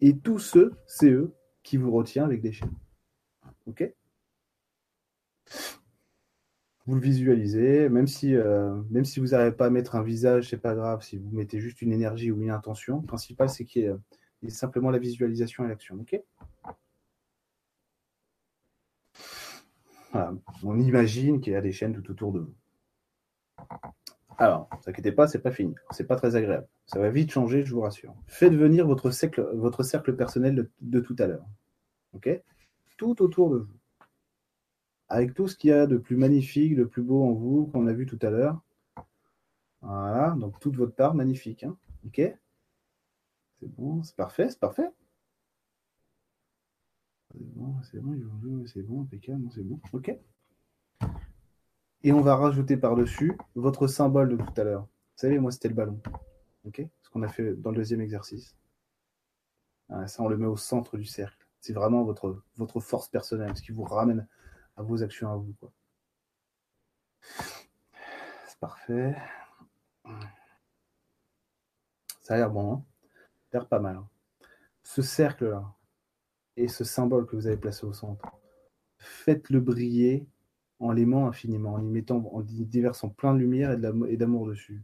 Et 0.00 0.18
tous 0.18 0.40
ceux, 0.40 0.74
C-E, 0.86 1.32
qui 1.62 1.78
vous 1.78 1.90
retiennent 1.90 2.26
avec 2.26 2.42
des 2.42 2.52
chaînes. 2.52 2.74
OK? 3.66 3.90
Vous 6.86 6.94
le 6.94 7.00
visualisez, 7.00 7.88
même 7.88 8.06
si, 8.06 8.36
euh, 8.36 8.74
même 8.90 9.06
si 9.06 9.18
vous 9.18 9.28
n'arrivez 9.28 9.56
pas 9.56 9.66
à 9.66 9.70
mettre 9.70 9.94
un 9.94 10.02
visage, 10.02 10.50
c'est 10.50 10.58
pas 10.58 10.74
grave. 10.74 11.02
Si 11.02 11.16
vous 11.16 11.30
mettez 11.30 11.58
juste 11.58 11.80
une 11.80 11.92
énergie 11.92 12.30
ou 12.30 12.42
une 12.42 12.50
intention, 12.50 13.00
le 13.00 13.06
principal, 13.06 13.48
c'est 13.48 13.64
qu'il 13.64 13.98
y, 14.42 14.46
ait 14.46 14.50
simplement 14.50 14.90
la 14.90 14.98
visualisation 14.98 15.64
et 15.64 15.68
l'action. 15.68 16.04
On 20.62 20.78
imagine 20.78 21.40
qu'il 21.40 21.54
y 21.54 21.56
a 21.56 21.62
des 21.62 21.72
chaînes 21.72 21.94
tout 21.94 22.10
autour 22.10 22.32
de 22.32 22.40
vous. 22.40 22.54
Alors, 24.36 24.68
ne 24.72 24.76
vous 24.76 24.90
inquiétez 24.90 25.12
pas, 25.12 25.26
c'est 25.26 25.38
pas 25.38 25.52
fini. 25.52 25.74
C'est 25.90 26.06
pas 26.06 26.16
très 26.16 26.36
agréable. 26.36 26.68
Ça 26.86 26.98
va 26.98 27.08
vite 27.08 27.30
changer, 27.30 27.64
je 27.64 27.72
vous 27.72 27.80
rassure. 27.80 28.14
Faites 28.26 28.52
venir 28.52 28.86
votre 28.86 29.10
cercle, 29.10 29.48
votre 29.54 29.82
cercle 29.82 30.14
personnel 30.16 30.54
de, 30.54 30.70
de 30.82 31.00
tout 31.00 31.16
à 31.18 31.26
l'heure. 31.26 31.46
Tout 32.98 33.22
autour 33.22 33.50
de 33.50 33.58
vous. 33.58 33.78
Avec 35.08 35.34
tout 35.34 35.48
ce 35.48 35.56
qu'il 35.56 35.70
y 35.70 35.72
a 35.72 35.86
de 35.86 35.96
plus 35.96 36.16
magnifique, 36.16 36.76
de 36.76 36.84
plus 36.84 37.02
beau 37.02 37.24
en 37.24 37.32
vous, 37.32 37.66
qu'on 37.66 37.86
a 37.86 37.92
vu 37.92 38.06
tout 38.06 38.18
à 38.22 38.30
l'heure. 38.30 38.60
Voilà, 39.82 40.34
donc 40.38 40.58
toute 40.60 40.76
votre 40.76 40.94
part 40.94 41.14
magnifique. 41.14 41.64
Hein. 41.64 41.76
ok 42.06 42.20
C'est 43.60 43.68
bon, 43.76 44.02
c'est 44.02 44.16
parfait, 44.16 44.48
c'est 44.48 44.58
parfait. 44.58 44.90
C'est 47.32 47.44
bon, 47.54 47.74
c'est 47.82 48.00
bon, 48.00 48.66
c'est 48.66 48.82
bon, 48.82 49.02
impeccable, 49.02 49.48
c'est 49.54 49.62
bon. 49.62 49.80
Ok. 49.92 50.16
Et 52.02 52.12
on 52.12 52.20
va 52.20 52.36
rajouter 52.36 52.76
par-dessus 52.76 53.36
votre 53.54 53.86
symbole 53.86 54.28
de 54.28 54.36
tout 54.36 54.60
à 54.60 54.64
l'heure. 54.64 54.82
Vous 54.82 55.20
savez, 55.20 55.38
moi, 55.38 55.50
c'était 55.50 55.68
le 55.68 55.74
ballon. 55.74 56.00
Ok 56.64 56.82
Ce 57.02 57.10
qu'on 57.10 57.22
a 57.22 57.28
fait 57.28 57.54
dans 57.54 57.70
le 57.70 57.76
deuxième 57.76 58.00
exercice. 58.00 58.56
Ah, 59.88 60.06
ça, 60.06 60.22
on 60.22 60.28
le 60.28 60.36
met 60.36 60.46
au 60.46 60.56
centre 60.56 60.96
du 60.96 61.04
cercle. 61.04 61.46
C'est 61.60 61.72
vraiment 61.72 62.04
votre, 62.04 62.42
votre 62.56 62.80
force 62.80 63.08
personnelle, 63.08 63.56
ce 63.56 63.62
qui 63.62 63.72
vous 63.72 63.84
ramène 63.84 64.26
à 64.76 64.82
vos 64.82 65.02
actions 65.02 65.30
à 65.30 65.36
vous. 65.36 65.54
C'est 67.20 68.58
parfait. 68.58 69.16
Ça 72.20 72.34
a 72.34 72.36
l'air 72.36 72.50
bon. 72.50 72.74
Hein 72.74 72.84
ça 73.50 73.58
a 73.58 73.60
l'air 73.60 73.68
pas 73.68 73.80
mal. 73.80 73.96
Hein. 73.96 74.08
ce 74.82 75.02
cercle-là 75.02 75.74
et 76.56 76.68
ce 76.68 76.84
symbole 76.84 77.26
que 77.26 77.36
vous 77.36 77.46
avez 77.46 77.56
placé 77.56 77.84
au 77.86 77.92
centre, 77.92 78.26
faites-le 78.98 79.60
briller 79.60 80.26
en 80.78 80.92
l'aimant 80.92 81.26
infiniment, 81.28 81.74
en 81.74 81.82
y 81.82 81.88
mettant, 81.88 82.28
en 82.32 82.46
y 82.46 82.64
déversant 82.64 83.08
plein 83.08 83.34
de 83.34 83.38
lumière 83.38 83.72
et 83.72 84.16
d'amour 84.16 84.46
dessus. 84.46 84.82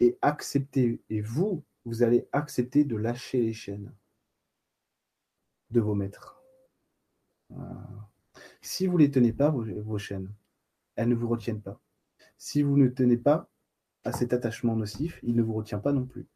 Et 0.00 0.18
acceptez, 0.22 1.02
et 1.10 1.20
vous, 1.20 1.64
vous 1.84 2.02
allez 2.02 2.28
accepter 2.32 2.84
de 2.84 2.96
lâcher 2.96 3.40
les 3.42 3.52
chaînes 3.52 3.92
de 5.70 5.80
vos 5.80 5.94
maîtres. 5.94 6.42
Si 8.60 8.86
vous 8.86 8.98
ne 8.98 9.04
les 9.04 9.10
tenez 9.10 9.32
pas, 9.32 9.50
vos, 9.50 9.98
chaînes, 9.98 10.32
elles 10.96 11.08
ne 11.08 11.14
vous 11.14 11.28
retiennent 11.28 11.62
pas. 11.62 11.80
Si 12.38 12.62
vous 12.62 12.76
ne 12.76 12.88
tenez 12.88 13.16
pas 13.16 13.48
à 14.04 14.12
cet 14.12 14.32
attachement 14.32 14.76
nocif, 14.76 15.20
il 15.22 15.36
ne 15.36 15.42
vous 15.42 15.54
retient 15.54 15.78
pas 15.78 15.92
non 15.92 16.06
plus. 16.06 16.26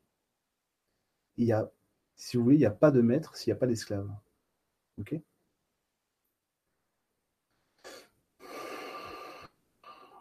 Il 1.36 1.46
y 1.46 1.52
a, 1.52 1.70
si 2.16 2.36
vous 2.36 2.44
voulez, 2.44 2.56
il 2.56 2.60
n'y 2.60 2.66
a 2.66 2.70
pas 2.70 2.90
de 2.90 3.00
maître 3.00 3.36
s'il 3.36 3.52
n'y 3.52 3.56
a 3.56 3.60
pas 3.60 3.66
d'esclave. 3.66 4.10
Ok? 4.98 5.14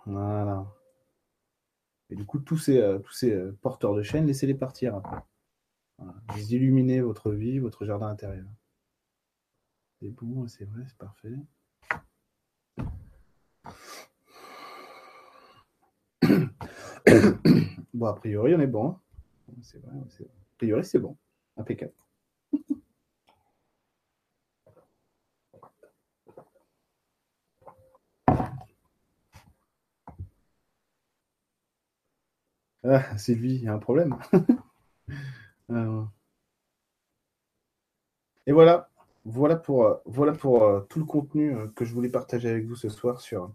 Voilà. 0.05 0.65
Et 2.09 2.15
du 2.15 2.25
coup, 2.25 2.39
tous 2.39 2.57
ces, 2.57 2.77
euh, 2.79 2.99
euh, 3.23 3.51
porteurs 3.61 3.95
de 3.95 4.03
chaînes, 4.03 4.27
laissez-les 4.27 4.53
partir 4.53 4.95
après. 4.95 5.21
Vous 5.99 6.53
illuminez 6.53 7.01
votre 7.01 7.31
vie, 7.31 7.59
votre 7.59 7.85
jardin 7.85 8.07
intérieur. 8.07 8.47
C'est 9.99 10.09
bon, 10.09 10.47
c'est 10.47 10.65
vrai, 10.65 10.83
c'est 10.87 10.97
parfait. 10.97 11.35
bon, 17.93 18.07
a 18.07 18.13
priori, 18.13 18.55
on 18.55 18.59
est 18.59 18.67
bon. 18.67 18.89
Hein. 18.89 18.99
C'est 19.61 19.81
vrai, 19.81 19.95
A 19.97 20.57
priori, 20.57 20.85
c'est 20.85 20.99
bon. 20.99 21.17
Impeccable. 21.57 21.93
Ah, 32.83 33.15
Sylvie, 33.17 33.55
il 33.55 33.63
y 33.63 33.67
a 33.67 33.73
un 33.73 33.79
problème. 33.79 34.15
Euh. 35.71 36.03
Et 38.45 38.51
voilà, 38.51 38.89
voilà 39.23 39.55
pour, 39.55 39.85
euh, 39.85 39.95
voilà 40.05 40.33
pour 40.33 40.63
euh, 40.63 40.81
tout 40.89 40.99
le 40.99 41.05
contenu 41.05 41.55
que 41.75 41.85
je 41.85 41.93
voulais 41.93 42.09
partager 42.09 42.49
avec 42.49 42.65
vous 42.65 42.75
ce 42.75 42.89
soir 42.89 43.21
sur, 43.21 43.53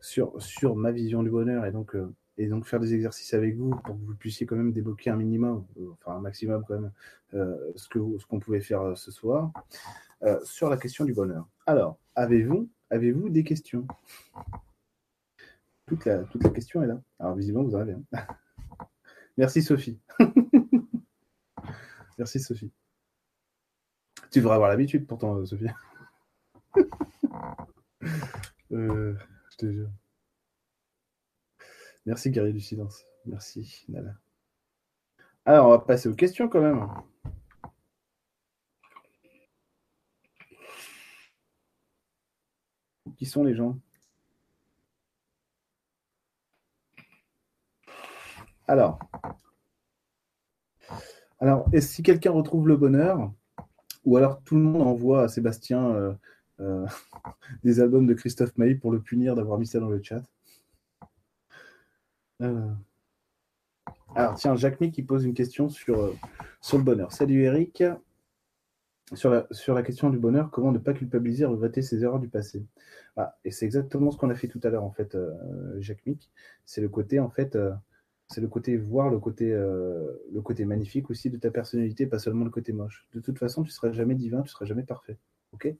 sur, 0.00 0.40
sur 0.42 0.74
ma 0.74 0.90
vision 0.90 1.22
du 1.22 1.30
bonheur 1.30 1.64
et 1.64 1.70
donc, 1.72 1.94
et 2.36 2.48
donc 2.48 2.66
faire 2.66 2.80
des 2.80 2.94
exercices 2.94 3.34
avec 3.34 3.56
vous 3.56 3.70
pour 3.70 3.94
que 3.94 4.04
vous 4.04 4.14
puissiez 4.14 4.46
quand 4.46 4.56
même 4.56 4.72
débloquer 4.72 5.10
un 5.10 5.16
minimum, 5.16 5.64
enfin 5.92 6.16
un 6.16 6.20
maximum 6.20 6.64
quand 6.66 6.80
même, 6.80 6.92
ce 7.76 7.88
qu'on 7.88 8.18
ce 8.18 8.26
qu'on 8.26 8.40
pouvait 8.40 8.60
faire 8.60 8.96
ce 8.96 9.10
soir 9.10 9.52
sur 10.42 10.68
la 10.68 10.76
question 10.76 11.04
du 11.04 11.12
bonheur. 11.12 11.48
Alors, 11.66 11.98
avez-vous 12.14 12.68
avez 12.90 13.12
-vous 13.12 13.30
des 13.30 13.44
questions? 13.44 13.86
Toute 15.86 16.04
la, 16.06 16.24
toute 16.24 16.42
la 16.42 16.50
question 16.50 16.82
est 16.82 16.86
là. 16.86 17.00
Alors 17.18 17.34
visiblement, 17.34 17.64
vous 17.64 17.74
en 17.74 17.80
avez. 17.80 17.92
Hein. 17.92 18.02
Merci 19.36 19.62
Sophie. 19.62 19.98
Merci 22.18 22.40
Sophie. 22.40 22.72
Tu 24.30 24.40
devrais 24.40 24.54
avoir 24.54 24.70
l'habitude 24.70 25.06
pourtant, 25.06 25.36
euh, 25.36 25.46
Sophie. 25.46 25.66
Euh, 28.72 29.14
je 29.52 29.56
te 29.56 29.70
jure. 29.70 29.90
Merci 32.06 32.30
Gary 32.30 32.52
du 32.52 32.60
silence. 32.60 33.04
Merci 33.26 33.84
Nala. 33.88 34.14
Alors, 35.46 35.66
on 35.66 35.70
va 35.70 35.78
passer 35.78 36.08
aux 36.08 36.14
questions 36.14 36.48
quand 36.48 36.60
même. 36.60 36.86
Qui 43.16 43.26
sont 43.26 43.44
les 43.44 43.54
gens? 43.54 43.78
Alors, 48.66 48.98
alors 51.38 51.68
si 51.80 52.02
quelqu'un 52.02 52.30
retrouve 52.30 52.66
le 52.68 52.76
bonheur, 52.76 53.32
ou 54.04 54.16
alors 54.16 54.42
tout 54.42 54.54
le 54.56 54.62
monde 54.62 54.82
envoie 54.82 55.24
à 55.24 55.28
Sébastien 55.28 55.90
euh, 55.94 56.14
euh, 56.60 56.86
des 57.64 57.80
albums 57.80 58.06
de 58.06 58.14
Christophe 58.14 58.56
Maé 58.56 58.74
pour 58.74 58.90
le 58.92 59.00
punir 59.00 59.34
d'avoir 59.34 59.58
mis 59.58 59.66
ça 59.66 59.80
dans 59.80 59.90
le 59.90 60.02
chat? 60.02 60.22
Euh, 62.42 62.70
alors, 64.14 64.34
tiens, 64.34 64.54
Jacques 64.56 64.78
qui 64.90 65.02
pose 65.02 65.24
une 65.24 65.34
question 65.34 65.68
sur, 65.68 66.14
sur 66.60 66.78
le 66.78 66.84
bonheur. 66.84 67.12
Salut 67.12 67.42
Eric. 67.42 67.82
Sur 69.12 69.30
la, 69.30 69.82
question 69.82 70.08
du 70.08 70.18
bonheur, 70.18 70.50
comment 70.50 70.72
ne 70.72 70.78
pas 70.78 70.94
culpabiliser 70.94 71.42
et 71.42 71.46
regretter 71.46 71.82
ses 71.82 72.02
erreurs 72.02 72.20
du 72.20 72.28
passé? 72.28 72.64
Ah, 73.16 73.36
Et 73.44 73.50
c'est 73.50 73.66
exactement 73.66 74.10
ce 74.10 74.16
qu'on 74.16 74.30
a 74.30 74.34
fait 74.34 74.48
tout 74.48 74.60
à 74.62 74.70
l'heure, 74.70 74.84
en 74.84 74.90
fait, 74.90 75.16
Jacques 75.78 76.06
Mick. 76.06 76.30
C'est 76.64 76.80
le 76.80 76.88
côté, 76.88 77.20
en 77.20 77.28
fait, 77.28 77.56
c'est 78.28 78.40
le 78.40 78.48
côté 78.48 78.76
voir 78.76 79.10
le 79.10 79.18
côté, 79.18 79.52
euh, 79.52 80.12
le 80.32 80.40
côté 80.40 80.64
magnifique 80.64 81.10
aussi 81.10 81.30
de 81.30 81.36
ta 81.36 81.50
personnalité, 81.50 82.06
pas 82.06 82.18
seulement 82.18 82.44
le 82.44 82.50
côté 82.50 82.72
moche. 82.72 83.06
De 83.12 83.20
toute 83.20 83.38
façon, 83.38 83.62
tu 83.62 83.70
seras 83.70 83.92
jamais 83.92 84.14
divin, 84.14 84.42
tu 84.42 84.48
seras 84.48 84.64
jamais 84.64 84.82
parfait. 84.82 85.18
Ok? 85.52 85.72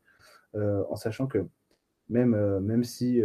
Euh, 0.55 0.84
En 0.90 0.96
sachant 0.96 1.26
que 1.26 1.46
même, 2.09 2.34
euh, 2.34 2.61
même 2.61 2.84
si 2.84 3.22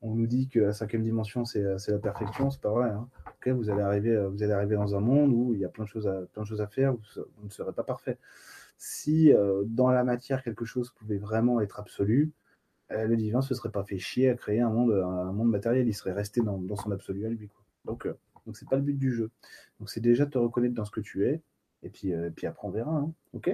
on, 0.00 0.14
nous 0.14 0.26
dit 0.26 0.48
que 0.48 0.60
la 0.60 0.72
cinquième 0.72 1.02
dimension 1.02 1.44
c'est 1.44 1.62
la 1.62 1.98
perfection, 1.98 2.50
c'est 2.50 2.60
pas 2.60 2.70
vrai. 2.70 2.90
Hein. 2.90 3.08
Vous 3.46 3.70
allez 3.70 3.82
arriver, 3.82 4.26
vous 4.28 4.42
allez 4.42 4.52
arriver 4.52 4.76
dans 4.76 4.94
un 4.94 5.00
monde 5.00 5.32
où 5.32 5.52
il 5.54 5.60
y 5.60 5.64
a 5.64 5.68
plein 5.68 5.84
de 5.84 5.88
choses 5.88 6.06
à, 6.06 6.22
plein 6.32 6.42
de 6.42 6.46
choses 6.46 6.60
à 6.60 6.66
faire, 6.66 6.94
vous, 6.94 7.44
ne 7.44 7.50
serez 7.50 7.72
pas 7.72 7.82
parfait. 7.82 8.18
Si 8.78 9.32
dans 9.66 9.90
la 9.90 10.04
matière 10.04 10.42
quelque 10.42 10.64
chose 10.64 10.90
pouvait 10.90 11.18
vraiment 11.18 11.60
être 11.60 11.80
absolu, 11.80 12.32
le 12.90 13.16
divin 13.16 13.42
se 13.42 13.54
serait 13.54 13.70
pas 13.70 13.84
fait 13.84 13.98
chier 13.98 14.28
à 14.28 14.34
créer 14.34 14.60
un 14.60 14.70
monde, 14.70 14.92
un 14.92 15.32
monde 15.32 15.50
matériel, 15.50 15.88
il 15.88 15.94
serait 15.94 16.12
resté 16.12 16.40
dans, 16.40 16.58
dans 16.58 16.76
son 16.76 16.90
absolu 16.90 17.26
à 17.26 17.30
lui. 17.30 17.50
Donc, 17.84 18.06
euh, 18.06 18.16
donc 18.46 18.56
c'est 18.56 18.68
pas 18.68 18.76
le 18.76 18.82
but 18.82 18.98
du 18.98 19.12
jeu. 19.12 19.30
Donc, 19.78 19.90
c'est 19.90 20.00
déjà 20.00 20.26
te 20.26 20.38
reconnaître 20.38 20.74
dans 20.74 20.84
ce 20.84 20.90
que 20.90 21.00
tu 21.00 21.26
es. 21.26 21.42
Et 21.82 21.88
puis, 21.88 22.12
euh, 22.12 22.30
puis 22.30 22.46
après, 22.46 22.66
on 22.66 22.70
verra. 22.70 22.92
Hein. 22.92 23.12
OK? 23.32 23.50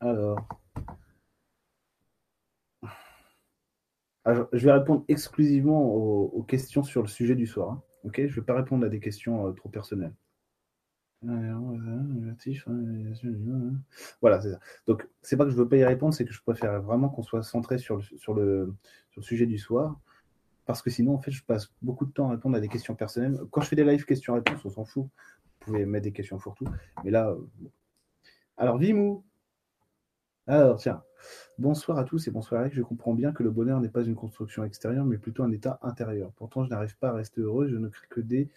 Alors. 0.00 0.38
Je 4.26 4.64
vais 4.64 4.72
répondre 4.72 5.04
exclusivement 5.08 5.82
aux, 5.82 6.42
questions 6.42 6.82
sur 6.82 7.02
le 7.02 7.08
sujet 7.08 7.34
du 7.34 7.46
soir. 7.46 7.72
Hein. 7.72 7.82
Je 8.14 8.22
ne 8.22 8.28
vais 8.28 8.42
pas 8.42 8.54
répondre 8.54 8.84
à 8.86 8.88
des 8.88 9.00
questions 9.00 9.46
euh, 9.46 9.52
trop 9.52 9.68
personnelles. 9.68 10.14
Voilà, 14.20 14.40
c'est 14.40 14.50
ça. 14.50 14.60
Donc, 14.86 15.08
c'est 15.22 15.36
pas 15.36 15.44
que 15.44 15.50
je 15.50 15.56
veux 15.56 15.68
pas 15.68 15.76
y 15.76 15.84
répondre, 15.84 16.12
c'est 16.12 16.24
que 16.24 16.32
je 16.32 16.42
préfère 16.42 16.82
vraiment 16.82 17.08
qu'on 17.08 17.22
soit 17.22 17.42
centré 17.42 17.78
sur 17.78 17.98
le, 18.34 18.74
sujet 19.20 19.46
du 19.46 19.58
soir 19.58 20.00
parce 20.64 20.82
que 20.82 20.90
sinon, 20.90 21.14
en 21.14 21.18
fait, 21.18 21.30
je 21.30 21.44
passe 21.44 21.72
beaucoup 21.82 22.06
de 22.06 22.12
temps 22.12 22.28
à 22.28 22.32
répondre 22.32 22.56
à 22.56 22.60
des 22.60 22.68
questions 22.68 22.94
personnelles. 22.94 23.36
Quand 23.50 23.60
je 23.60 23.68
fais 23.68 23.76
des 23.76 23.84
lives 23.84 24.04
questions-réponses, 24.04 24.64
on 24.64 24.70
s'en 24.70 24.84
fout. 24.84 25.04
Vous 25.04 25.66
pouvez 25.66 25.86
mettre 25.86 26.04
des 26.04 26.12
questions 26.12 26.38
pour 26.38 26.54
tout. 26.54 26.66
Mais 27.04 27.10
là, 27.10 27.30
euh, 27.30 27.40
alors, 28.56 28.78
Vimou. 28.78 29.24
Alors, 30.48 30.78
tiens. 30.78 31.02
Bonsoir 31.58 31.98
à 31.98 32.04
tous 32.04 32.26
et 32.26 32.32
bonsoir 32.32 32.62
Eric. 32.62 32.74
Je 32.74 32.82
comprends 32.82 33.14
bien 33.14 33.32
que 33.32 33.44
le 33.44 33.50
bonheur 33.50 33.80
n'est 33.80 33.88
pas 33.88 34.02
une 34.02 34.16
construction 34.16 34.64
extérieure, 34.64 35.04
mais 35.04 35.16
plutôt 35.16 35.44
un 35.44 35.52
état 35.52 35.78
intérieur. 35.82 36.32
Pourtant, 36.34 36.64
je 36.64 36.70
n'arrive 36.70 36.96
pas 36.98 37.10
à 37.10 37.12
rester 37.12 37.40
heureux. 37.40 37.68
Je 37.68 37.76
ne 37.76 37.88
crée 37.88 38.08
que 38.10 38.20
des 38.20 38.48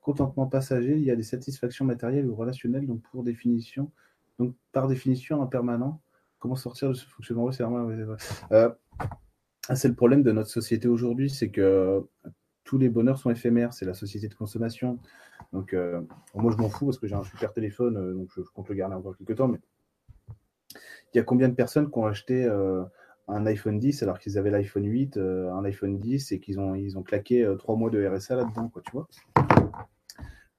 contentements 0.00 0.46
passagers. 0.46 0.96
Il 0.96 1.04
y 1.04 1.10
a 1.10 1.16
des 1.16 1.22
satisfactions 1.22 1.84
matérielles 1.84 2.26
ou 2.26 2.34
relationnelles, 2.34 2.86
donc 2.86 3.02
pour 3.02 3.24
définition, 3.24 3.90
donc 4.38 4.54
par 4.72 4.88
définition 4.88 5.42
impermanent. 5.42 6.00
Comment 6.38 6.56
sortir 6.56 6.88
de 6.88 6.94
ce 6.94 7.06
fonctionnement 7.06 7.52
C'est. 7.52 7.64
Euh, 8.52 8.70
c'est 9.74 9.88
le 9.88 9.94
problème 9.94 10.22
de 10.22 10.32
notre 10.32 10.50
société 10.50 10.88
aujourd'hui, 10.88 11.28
c'est 11.28 11.50
que 11.50 12.06
tous 12.64 12.78
les 12.78 12.88
bonheurs 12.88 13.18
sont 13.18 13.30
éphémères, 13.30 13.74
c'est 13.74 13.84
la 13.84 13.94
société 13.94 14.28
de 14.28 14.34
consommation. 14.34 14.98
Donc, 15.52 15.74
euh, 15.74 16.00
moi, 16.34 16.52
je 16.52 16.56
m'en 16.56 16.68
fous 16.70 16.86
parce 16.86 16.98
que 16.98 17.06
j'ai 17.06 17.14
un 17.14 17.24
super 17.24 17.52
téléphone, 17.52 17.96
euh, 17.96 18.14
donc 18.14 18.28
je, 18.34 18.40
compte 18.42 18.68
le 18.68 18.74
garder 18.74 18.94
encore 18.96 19.16
quelques 19.16 19.36
temps. 19.36 19.48
Mais 19.48 19.60
il 21.14 21.18
y 21.18 21.20
a 21.20 21.24
combien 21.24 21.48
de 21.48 21.54
personnes 21.54 21.90
qui 21.90 21.98
ont 21.98 22.06
acheté 22.06 22.44
euh, 22.44 22.84
un 23.28 23.46
iPhone 23.46 23.78
10 23.78 24.02
alors 24.02 24.18
qu'ils 24.18 24.36
avaient 24.36 24.50
l'iPhone 24.50 24.84
8, 24.84 25.16
un 25.16 25.64
iPhone 25.64 25.98
10 25.98 26.32
et 26.32 26.40
qu'ils 26.40 26.60
ont, 26.60 26.74
ils 26.74 26.98
ont 26.98 27.02
claqué 27.02 27.50
trois 27.58 27.76
mois 27.76 27.90
de 27.90 28.04
RSA 28.04 28.36
là-dedans, 28.36 28.68
quoi, 28.68 28.82
tu 28.82 28.92
vois? 28.92 29.08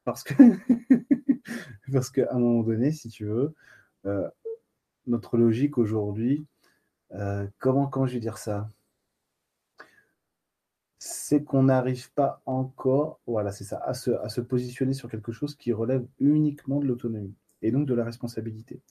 Parce 0.03 0.23
que, 0.23 0.33
parce 1.91 2.09
qu'à 2.09 2.27
un 2.31 2.39
moment 2.39 2.63
donné, 2.63 2.91
si 2.91 3.09
tu 3.09 3.25
veux, 3.25 3.53
notre 5.07 5.37
logique 5.37 5.77
aujourd'hui, 5.77 6.45
euh, 7.13 7.47
comment, 7.59 7.87
comment 7.87 8.07
je 8.07 8.13
vais 8.13 8.19
dire 8.19 8.37
ça? 8.37 8.69
C'est 10.97 11.43
qu'on 11.43 11.63
n'arrive 11.63 12.11
pas 12.13 12.41
encore, 12.45 13.19
voilà, 13.27 13.51
c'est 13.51 13.63
ça, 13.63 13.77
à 13.85 13.93
se, 13.93 14.11
à 14.11 14.29
se 14.29 14.41
positionner 14.41 14.93
sur 14.93 15.09
quelque 15.09 15.31
chose 15.31 15.55
qui 15.55 15.71
relève 15.71 16.05
uniquement 16.19 16.79
de 16.79 16.85
l'autonomie 16.85 17.35
et 17.65 17.71
donc 17.71 17.87
de 17.87 17.93
la 17.93 18.03
responsabilité. 18.03 18.81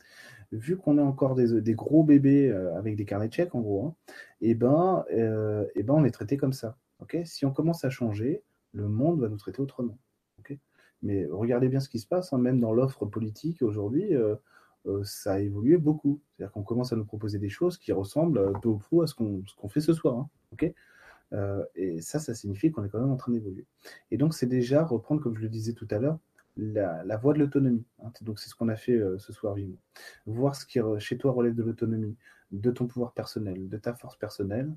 Vu 0.53 0.77
qu'on 0.77 0.99
est 0.99 1.03
encore 1.03 1.35
des, 1.37 1.75
gros 1.75 2.03
bébés 2.03 2.51
euh, 2.51 2.77
avec 2.77 2.97
des 2.97 3.05
carnets 3.05 3.29
de 3.29 3.33
chèques, 3.33 3.55
en 3.55 3.61
gros, 3.61 3.87
hein, 3.87 3.95
et 4.41 4.51
eh 4.51 4.55
ben, 4.55 5.05
euh, 5.13 5.65
et 5.75 5.85
ben, 5.85 5.95
on 5.95 6.05
est 6.05 6.11
traité 6.11 6.37
comme 6.37 6.53
ça. 6.53 6.77
ok? 6.99 7.19
Si 7.25 7.47
on 7.47 7.53
commence 7.53 7.85
à 7.85 7.91
changer, 7.91 8.43
le 8.73 8.89
monde 8.89 9.21
va 9.21 9.29
nous 9.29 9.37
traiter 9.37 9.61
autrement. 9.61 9.99
ok? 10.41 10.59
Mais 11.03 11.27
regardez 11.31 11.69
bien 11.69 11.81
ce 11.81 11.89
qui 11.89 12.01
se 12.01 12.07
passe, 12.07 12.33
hein, 12.33 12.39
même 12.39 12.61
dans 12.61 12.73
l'offre 12.73 13.07
politique 13.07 13.63
aujourd'hui, 13.63 14.15
euh, 14.15 14.35
ça 15.05 15.35
a 15.35 15.39
évolué 15.39 15.77
beaucoup. 15.77 16.21
C'est-à-dire 16.37 16.53
qu'on 16.53 16.65
commence 16.65 16.93
à 16.93 16.97
nous 16.97 17.05
proposer 17.05 17.39
des 17.39 17.49
choses 17.49 17.79
qui 17.79 17.93
ressemblent 17.93 18.53
peu 18.61 18.69
ou 18.71 18.79
prou 18.79 19.03
à 19.03 19.07
ce 19.07 19.15
qu'on 19.15 19.43
qu'on 19.57 19.69
fait 19.69 19.81
ce 19.81 19.93
soir. 19.93 20.19
Hein, 20.19 21.65
et 21.75 22.01
ça, 22.01 22.19
ça 22.19 22.35
signifie 22.35 22.71
qu'on 22.71 22.85
est 22.85 22.89
quand 22.89 23.01
même 23.01 23.11
en 23.11 23.17
train 23.17 23.33
d'évoluer. 23.33 23.67
Et 24.11 24.17
donc, 24.17 24.35
c'est 24.35 24.47
déjà 24.47 24.85
reprendre, 24.85 25.21
comme 25.21 25.37
je 25.37 25.43
le 25.43 25.49
disais 25.49 25.73
tout 25.73 25.89
à 25.91 25.99
l'heure, 25.99 26.19
la, 26.57 27.17
voie 27.17 27.35
de 27.35 27.39
l'autonomie. 27.39 27.85
Hein. 28.03 28.11
Donc 28.23 28.39
c'est 28.39 28.49
ce 28.49 28.55
qu'on 28.55 28.69
a 28.69 28.77
fait 28.77 28.97
euh, 28.97 29.19
ce 29.19 29.33
soir 29.33 29.55
vivement. 29.55 29.79
Voir 30.27 30.55
ce 30.55 30.67
qui 30.67 30.79
chez 30.99 31.19
toi 31.19 31.33
relève 31.33 31.55
de 31.55 31.63
l'autonomie, 31.63 32.17
de 32.53 32.71
ton 32.71 32.87
pouvoir 32.87 33.13
personnel, 33.13 33.69
de 33.69 33.77
ta 33.77 33.95
force 33.95 34.17
personnelle, 34.17 34.73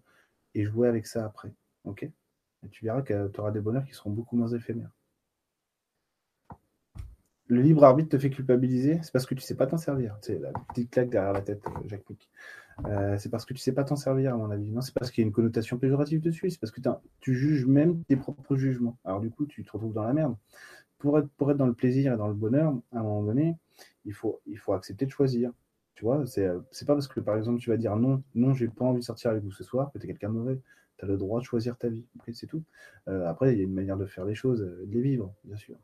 et 0.55 0.63
jouer 0.63 0.87
avec 0.87 1.07
ça 1.07 1.25
après. 1.25 1.53
Ok? 1.83 2.03
Et 2.03 2.69
tu 2.71 2.85
verras 2.85 3.01
que 3.01 3.27
tu 3.27 3.39
auras 3.39 3.51
des 3.51 3.61
bonheurs 3.61 3.85
qui 3.85 3.93
seront 3.93 4.09
beaucoup 4.09 4.35
moins 4.35 4.47
éphémères. 4.47 4.91
Le 7.49 7.61
libre 7.61 7.85
arbitre 7.85 8.09
te 8.09 8.19
fait 8.19 8.29
culpabiliser, 8.29 8.99
c'est 9.03 9.13
parce 9.13 9.25
que 9.25 9.33
tu 9.33 9.41
sais 9.41 9.55
pas 9.55 9.67
t'en 9.67 9.77
servir. 9.77 10.17
C'est 10.21 10.37
la 10.37 10.51
petite 10.51 10.91
claque 10.91 11.09
derrière 11.09 11.31
la 11.31 11.41
tête, 11.41 11.61
euh, 11.65 11.87
Jacques 11.87 12.09
Mick. 12.09 12.29
Euh, 12.85 13.17
c'est 13.17 13.29
parce 13.29 13.45
que 13.45 13.53
tu 13.53 13.59
sais 13.59 13.71
pas 13.71 13.85
t'en 13.85 13.95
servir, 13.95 14.33
à 14.33 14.37
mon 14.37 14.51
avis. 14.51 14.69
Non, 14.69 14.81
c'est 14.81 14.93
parce 14.93 15.11
qu'il 15.11 15.23
y 15.23 15.25
a 15.25 15.27
une 15.27 15.33
connotation 15.33 15.77
péjorative 15.77 16.19
dessus. 16.19 16.49
C'est 16.49 16.59
parce 16.59 16.71
que 16.71 16.81
tu 17.21 17.33
juges 17.33 17.65
même 17.65 18.03
tes 18.03 18.17
propres 18.17 18.57
jugements. 18.57 18.97
Alors 19.05 19.21
du 19.21 19.31
coup, 19.31 19.45
tu 19.45 19.63
te 19.63 19.71
retrouves 19.71 19.93
dans 19.93 20.03
la 20.03 20.13
merde 20.13 20.35
pour 20.97 21.19
être, 21.19 21.57
dans 21.57 21.67
le 21.67 21.73
plaisir 21.73 22.13
et 22.13 22.17
dans 22.17 22.27
le 22.27 22.33
bonheur, 22.33 22.73
à 22.91 22.99
un 22.99 23.03
moment 23.03 23.23
donné, 23.23 23.55
il 24.05 24.13
faut, 24.13 24.41
accepter 24.69 25.05
de 25.05 25.11
choisir. 25.11 25.51
Tu 25.95 26.03
vois, 26.03 26.25
c'est, 26.27 26.47
c'est 26.71 26.85
pas 26.85 26.93
parce 26.93 27.07
que 27.07 27.19
par 27.19 27.37
exemple 27.37 27.59
tu 27.59 27.71
vas 27.71 27.77
dire 27.77 27.95
non, 27.95 28.21
non, 28.35 28.53
j'ai 28.53 28.67
pas 28.67 28.85
envie 28.85 28.99
de 28.99 29.05
sortir 29.05 29.31
avec 29.31 29.43
vous 29.43 29.51
ce 29.51 29.63
soir 29.63 29.91
que 29.91 29.97
tu 29.97 30.05
es 30.05 30.07
quelqu'un 30.07 30.29
de 30.29 30.35
mauvais. 30.35 30.61
Tu 30.97 31.05
as 31.05 31.07
le 31.07 31.17
droit 31.17 31.39
de 31.39 31.45
choisir 31.45 31.77
ta 31.77 31.89
vie. 31.89 32.05
c'est 32.33 32.47
tout. 32.47 32.63
Euh, 33.07 33.25
après, 33.27 33.53
il 33.53 33.57
y 33.59 33.61
a 33.61 33.63
une 33.63 33.73
manière 33.73 33.97
de 33.97 34.05
faire 34.05 34.25
les 34.25 34.35
choses, 34.35 34.61
euh, 34.61 34.85
de 34.85 34.93
les 34.93 35.01
vivre, 35.01 35.33
bien 35.43 35.55
sûr. 35.55 35.77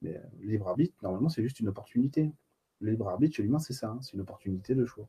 Mais 0.00 0.16
euh, 0.16 0.20
libre 0.40 0.68
arbitre, 0.68 0.94
normalement, 1.02 1.28
c'est 1.28 1.42
juste 1.42 1.60
une 1.60 1.68
opportunité. 1.68 2.32
Libre 2.80 3.08
arbitre 3.08 3.36
chez 3.36 3.42
l'humain, 3.42 3.58
c'est 3.58 3.72
ça, 3.72 3.90
hein, 3.90 3.98
c'est 4.00 4.14
une 4.14 4.20
opportunité 4.20 4.74
de 4.74 4.84
choix. 4.84 5.08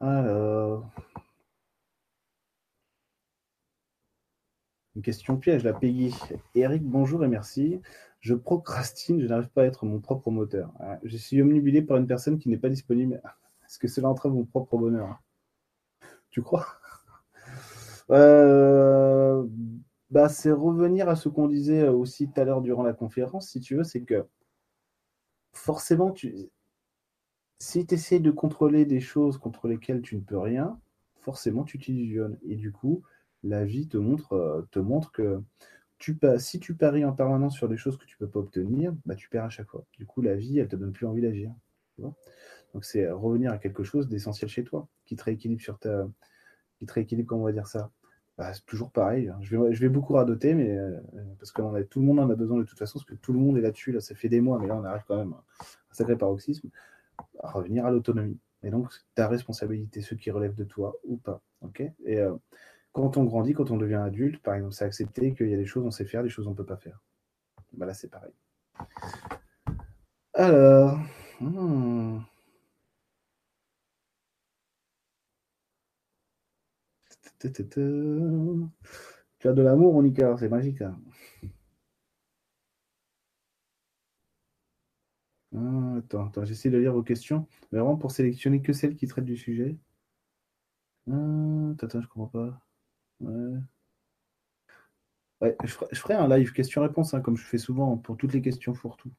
Alors. 0.00 0.90
Une 4.94 5.00
question 5.02 5.38
piège, 5.38 5.64
la 5.64 5.72
Peggy. 5.72 6.14
Eric, 6.54 6.82
bonjour 6.82 7.24
et 7.24 7.28
merci. 7.28 7.80
Je 8.20 8.34
procrastine, 8.34 9.20
je 9.20 9.26
n'arrive 9.26 9.48
pas 9.48 9.62
à 9.62 9.64
être 9.64 9.86
mon 9.86 10.00
propre 10.00 10.30
moteur. 10.30 10.70
Ah, 10.80 10.98
je 11.02 11.16
suis 11.16 11.40
omnibulé 11.40 11.80
par 11.80 11.96
une 11.96 12.06
personne 12.06 12.38
qui 12.38 12.50
n'est 12.50 12.58
pas 12.58 12.68
disponible. 12.68 13.22
Est-ce 13.64 13.78
que 13.78 13.88
cela 13.88 14.10
entraîne 14.10 14.34
mon 14.34 14.44
propre 14.44 14.76
bonheur? 14.76 15.22
Tu 16.30 16.42
crois? 16.42 16.66
Euh, 18.10 19.46
bah, 20.10 20.28
C'est 20.28 20.50
revenir 20.50 21.08
à 21.08 21.16
ce 21.16 21.30
qu'on 21.30 21.48
disait 21.48 21.88
aussi 21.88 22.28
tout 22.28 22.38
à 22.38 22.44
l'heure 22.44 22.60
durant 22.60 22.82
la 22.82 22.92
conférence, 22.92 23.48
si 23.48 23.60
tu 23.60 23.76
veux, 23.76 23.84
c'est 23.84 24.02
que 24.02 24.26
forcément, 25.54 26.14
si 27.58 27.86
tu 27.86 27.94
essaies 27.94 28.20
de 28.20 28.30
contrôler 28.30 28.84
des 28.84 29.00
choses 29.00 29.38
contre 29.38 29.68
lesquelles 29.68 30.02
tu 30.02 30.16
ne 30.16 30.20
peux 30.20 30.38
rien, 30.38 30.78
forcément 31.16 31.64
tu 31.64 31.78
t'illusionnes. 31.78 32.38
Et 32.42 32.56
du 32.56 32.72
coup, 32.72 33.02
la 33.42 33.64
vie 33.64 33.88
te 33.88 33.96
montre, 33.96 34.32
euh, 34.34 34.62
te 34.70 34.78
montre 34.78 35.12
que 35.12 35.40
tu, 35.98 36.18
si 36.38 36.60
tu 36.60 36.74
paries 36.74 37.04
en 37.04 37.12
permanence 37.12 37.54
sur 37.54 37.68
des 37.68 37.76
choses 37.76 37.96
que 37.96 38.04
tu 38.04 38.16
ne 38.20 38.26
peux 38.26 38.30
pas 38.30 38.40
obtenir, 38.40 38.94
bah, 39.06 39.14
tu 39.14 39.28
perds 39.28 39.44
à 39.44 39.50
chaque 39.50 39.68
fois. 39.70 39.84
Du 39.98 40.06
coup, 40.06 40.20
la 40.20 40.34
vie, 40.34 40.58
elle 40.58 40.68
te 40.68 40.76
donne 40.76 40.92
plus 40.92 41.06
envie 41.06 41.22
d'agir. 41.22 41.52
Donc, 41.98 42.84
c'est 42.84 43.08
revenir 43.10 43.52
à 43.52 43.58
quelque 43.58 43.84
chose 43.84 44.08
d'essentiel 44.08 44.50
chez 44.50 44.64
toi, 44.64 44.88
qui 45.04 45.16
te 45.16 45.24
rééquilibre 45.24 45.62
sur 45.62 45.78
ta. 45.78 46.08
qui 46.78 46.86
te 46.86 46.92
rééquilibre, 46.92 47.28
comment 47.28 47.42
on 47.42 47.46
va 47.46 47.52
dire 47.52 47.68
ça? 47.68 47.90
Bah, 48.38 48.52
C'est 48.54 48.64
toujours 48.66 48.90
pareil. 48.90 49.28
Hein. 49.28 49.38
Je, 49.42 49.56
vais, 49.56 49.74
je 49.74 49.80
vais 49.80 49.88
beaucoup 49.88 50.14
radoter, 50.14 50.54
mais 50.54 50.76
euh, 50.76 50.98
parce 51.38 51.52
que 51.52 51.82
tout 51.84 52.00
le 52.00 52.06
monde 52.06 52.18
en 52.20 52.30
a 52.30 52.34
besoin 52.34 52.58
de 52.58 52.64
toute 52.64 52.78
façon, 52.78 52.98
parce 52.98 53.06
que 53.06 53.14
tout 53.14 53.32
le 53.32 53.38
monde 53.38 53.58
est 53.58 53.60
là-dessus. 53.60 53.92
Là, 53.92 54.00
ça 54.00 54.14
fait 54.14 54.28
des 54.28 54.40
mois, 54.40 54.58
mais 54.58 54.66
là, 54.66 54.76
on 54.76 54.84
arrive 54.84 55.04
quand 55.06 55.16
même 55.16 55.34
à 55.34 55.44
un 55.90 55.94
sacré 55.94 56.16
paroxysme, 56.16 56.68
à 57.40 57.50
revenir 57.52 57.86
à 57.86 57.90
l'autonomie. 57.90 58.40
Et 58.64 58.70
donc, 58.70 58.88
ta 59.14 59.28
responsabilité, 59.28 60.00
ce 60.00 60.14
qui 60.14 60.30
relève 60.30 60.54
de 60.54 60.64
toi 60.64 60.96
ou 61.04 61.16
pas. 61.16 61.42
Et 62.04 62.18
euh, 62.18 62.34
quand 62.92 63.16
on 63.16 63.24
grandit, 63.24 63.54
quand 63.54 63.70
on 63.70 63.76
devient 63.76 63.94
adulte, 63.96 64.42
par 64.42 64.54
exemple, 64.54 64.74
c'est 64.74 64.84
accepter 64.84 65.34
qu'il 65.34 65.48
y 65.48 65.54
a 65.54 65.56
des 65.56 65.66
choses 65.66 65.84
on 65.84 65.90
sait 65.90 66.04
faire, 66.04 66.22
des 66.22 66.28
choses 66.28 66.46
on 66.46 66.50
ne 66.50 66.56
peut 66.56 66.66
pas 66.66 66.76
faire. 66.76 67.00
Bah 67.72 67.86
là, 67.86 67.94
c'est 67.94 68.10
pareil. 68.10 68.32
Alors. 70.34 70.98
Hmm. 71.40 72.20
Tu 77.40 77.48
as 79.48 79.52
de 79.52 79.62
l'amour, 79.62 79.94
Monica, 79.94 80.36
c'est 80.38 80.48
magique. 80.48 80.82
Hein. 80.82 80.98
Ah, 85.54 85.94
attends, 85.98 86.26
attends 86.26 86.44
j'essaie 86.44 86.70
de 86.70 86.78
lire 86.78 86.92
vos 86.92 87.02
questions. 87.02 87.46
Mais 87.70 87.78
vraiment 87.78 87.96
pour 87.96 88.10
sélectionner 88.12 88.60
que 88.62 88.72
celles 88.72 88.96
qui 88.96 89.06
traitent 89.06 89.24
du 89.24 89.36
sujet. 89.36 89.76
Ah, 91.10 91.74
attends, 91.80 92.00
je 92.00 92.08
comprends 92.08 92.26
pas. 92.26 92.60
Je, 95.42 95.74
ferai, 95.94 96.14
un 96.14 96.28
live 96.28 96.52
question-réponse, 96.52 97.14
hein, 97.14 97.20
comme 97.20 97.36
je 97.36 97.44
fais 97.44 97.58
souvent 97.58 97.96
pour 97.96 98.16
toutes 98.16 98.32
les 98.32 98.42
questions 98.42 98.74
fourre-tout. 98.74 99.10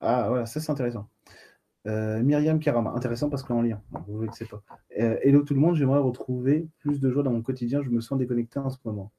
Ah, 0.00 0.28
voilà, 0.28 0.46
ça 0.46 0.60
c'est 0.60 0.70
intéressant. 0.70 1.08
Euh, 1.86 2.22
Myriam 2.22 2.58
Karama, 2.58 2.90
intéressant 2.92 3.30
parce 3.30 3.42
qu'en 3.42 3.62
lien, 3.62 3.80
vous 4.08 4.24
ne 4.24 4.46
pas. 4.46 4.62
Euh, 4.98 5.18
hello 5.22 5.42
tout 5.42 5.54
le 5.54 5.60
monde, 5.60 5.76
j'aimerais 5.76 6.00
retrouver 6.00 6.68
plus 6.80 7.00
de 7.00 7.10
joie 7.10 7.22
dans 7.22 7.30
mon 7.30 7.42
quotidien, 7.42 7.82
je 7.82 7.90
me 7.90 8.00
sens 8.00 8.18
déconnecté 8.18 8.58
en 8.58 8.70
ce 8.70 8.78
moment. 8.84 9.12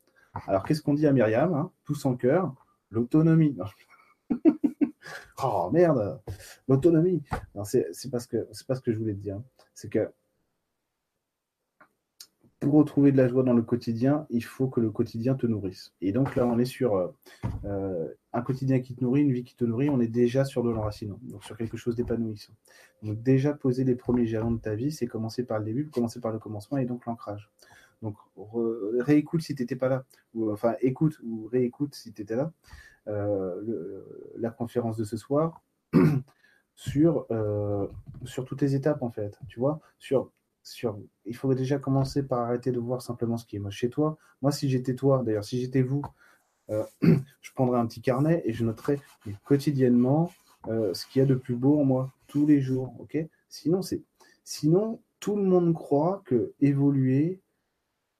Alors 0.48 0.64
qu'est-ce 0.64 0.82
qu'on 0.82 0.93
dit 0.93 1.08
à 1.08 1.14
Myriam 1.14 1.54
hein? 1.54 1.72
Tous 1.86 2.06
en 2.06 2.16
cœur, 2.16 2.54
l'autonomie. 2.89 3.58
oh 5.43 5.70
merde, 5.72 6.22
l'autonomie. 6.68 7.24
C'est 7.64 8.12
pas, 8.12 8.20
ce 8.20 8.28
que, 8.28 8.48
pas 8.68 8.76
ce 8.76 8.82
que 8.82 8.91
je 8.91 8.98
voulais 8.98 9.14
te 9.14 9.20
dire. 9.20 9.41
C'est 9.74 9.89
que 9.89 10.12
pour 12.60 12.74
retrouver 12.74 13.12
de 13.12 13.18
la 13.18 13.28
joie 13.28 13.43
dans 13.43 13.53
le 13.53 13.62
quotidien, 13.62 14.26
il 14.30 14.43
faut 14.43 14.68
que 14.68 14.80
le 14.80 14.89
quotidien 14.89 15.36
te 15.36 15.45
nourrisse. 15.45 15.93
Et 16.01 16.12
donc 16.12 16.36
là, 16.36 16.45
on 16.47 16.58
est 16.58 16.66
sur 16.66 16.95
euh, 16.95 17.08
euh, 17.66 18.08
un 18.34 18.41
quotidien 18.41 18.80
qui 18.80 18.95
te 18.95 19.03
nourrit, 19.03 19.22
une 19.22 19.32
vie 19.32 19.43
qui 19.43 19.55
te 19.55 19.64
nourrit, 19.64 19.89
on 19.89 19.99
est 19.99 20.08
déjà 20.08 20.43
sur 20.43 20.64
de 20.64 20.72
l'enracinement, 20.72 21.20
donc 21.24 21.43
sur 21.43 21.55
quelque 21.55 21.78
chose 21.78 21.95
d'épanouissant. 21.95 22.53
Donc 23.03 23.22
déjà 23.22 23.53
poser 23.53 23.84
les 23.84 23.95
premiers 23.95 24.26
jalons 24.26 24.51
de 24.51 24.60
ta 24.60 24.74
vie, 24.74 24.91
c'est 24.91 25.05
commencer 25.05 25.43
par 25.43 25.60
le 25.60 25.66
début, 25.66 25.89
commencer 25.89 26.20
par 26.20 26.32
le 26.32 26.39
commencement 26.39 26.78
et 26.78 26.86
donc 26.86 27.05
l'ancrage. 27.05 27.51
Donc 28.01 28.16
réécoute 28.99 29.41
si 29.41 29.53
tu 29.53 29.62
n'étais 29.62 29.76
pas 29.76 29.89
là, 29.89 30.05
ou 30.34 30.51
enfin 30.51 30.76
écoute 30.82 31.20
ou 31.24 31.47
réécoute 31.47 31.93
si 31.93 32.12
tu 32.12 32.24
étais 32.24 32.36
là, 32.36 32.51
euh, 33.08 34.01
la 34.38 34.49
conférence 34.49 34.97
de 34.97 35.03
ce 35.03 35.18
soir 35.18 35.62
sur, 36.76 37.28
sur 38.26 38.45
toutes 38.45 38.62
les 38.62 38.74
étapes 38.74 39.03
en 39.03 39.12
fait, 39.12 39.38
tu 39.47 39.60
vois, 39.60 39.80
sur 39.99 40.32
il 41.26 41.36
faudrait 41.36 41.55
déjà 41.55 41.80
commencer 41.80 42.24
par 42.24 42.39
arrêter 42.39 42.72
de 42.72 42.80
voir 42.80 43.01
simplement 43.01 43.38
ce 43.38 43.45
qui 43.45 43.55
est 43.55 43.59
moche 43.59 43.78
chez 43.78 43.89
toi. 43.89 44.18
Moi, 44.41 44.51
si 44.51 44.70
j'étais 44.70 44.95
toi, 44.95 45.24
d'ailleurs, 45.24 45.45
si 45.45 45.59
j'étais 45.59 45.82
vous, 45.82 46.01
euh, 46.70 46.84
je 47.41 47.51
prendrais 47.53 47.80
un 47.80 47.88
petit 47.88 48.01
carnet 48.01 48.41
et 48.45 48.53
je 48.53 48.65
noterais 48.65 48.99
quotidiennement 49.45 50.32
euh, 50.68 50.93
ce 50.93 51.05
qu'il 51.07 51.20
y 51.20 51.24
a 51.24 51.26
de 51.26 51.36
plus 51.36 51.55
beau 51.55 51.80
en 51.80 51.86
moi, 51.86 52.13
tous 52.28 52.45
les 52.45 52.61
jours. 52.61 52.93
sinon, 53.49 53.82
c'est, 53.82 54.03
sinon, 54.43 55.01
tout 55.20 55.36
le 55.36 55.43
monde 55.43 55.74
croit 55.74 56.22
que 56.26 56.53
évoluer, 56.59 57.41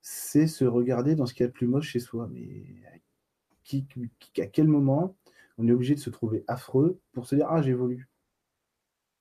c'est 0.02 0.48
se 0.48 0.64
regarder 0.66 1.16
dans 1.16 1.26
ce 1.26 1.34
qu'il 1.34 1.44
y 1.44 1.46
a 1.46 1.48
de 1.48 1.54
plus 1.54 1.68
moche 1.68 1.90
chez 1.90 2.00
soi. 2.00 2.30
Mais 2.32 2.64
qui, 3.64 3.86
à 4.40 4.46
quel 4.46 4.68
moment 4.68 5.16
on 5.58 5.68
est 5.68 5.72
obligé 5.72 5.96
de 5.96 6.00
se 6.00 6.10
trouver 6.10 6.44
affreux 6.48 7.00
pour 7.12 7.28
se 7.28 7.36
dire 7.36 7.48
Ah, 7.50 7.62
j'évolue? 7.62 8.08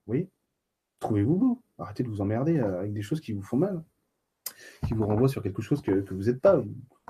Oui? 0.07 0.29
Trouvez-vous 1.01 1.37
beau 1.37 1.63
Arrêtez 1.79 2.03
de 2.03 2.09
vous 2.09 2.21
emmerder 2.21 2.59
euh, 2.59 2.81
avec 2.81 2.93
des 2.93 3.03
choses 3.03 3.21
qui 3.21 3.33
vous 3.33 3.43
font 3.43 3.59
mal, 3.59 3.83
qui 4.87 4.95
vous 4.95 5.07
renvoient 5.07 5.29
sur 5.29 5.43
quelque 5.43 5.61
chose 5.61 5.83
que, 5.83 6.05
vous 6.11 6.25
n'êtes 6.25 6.41
pas, 6.41 6.63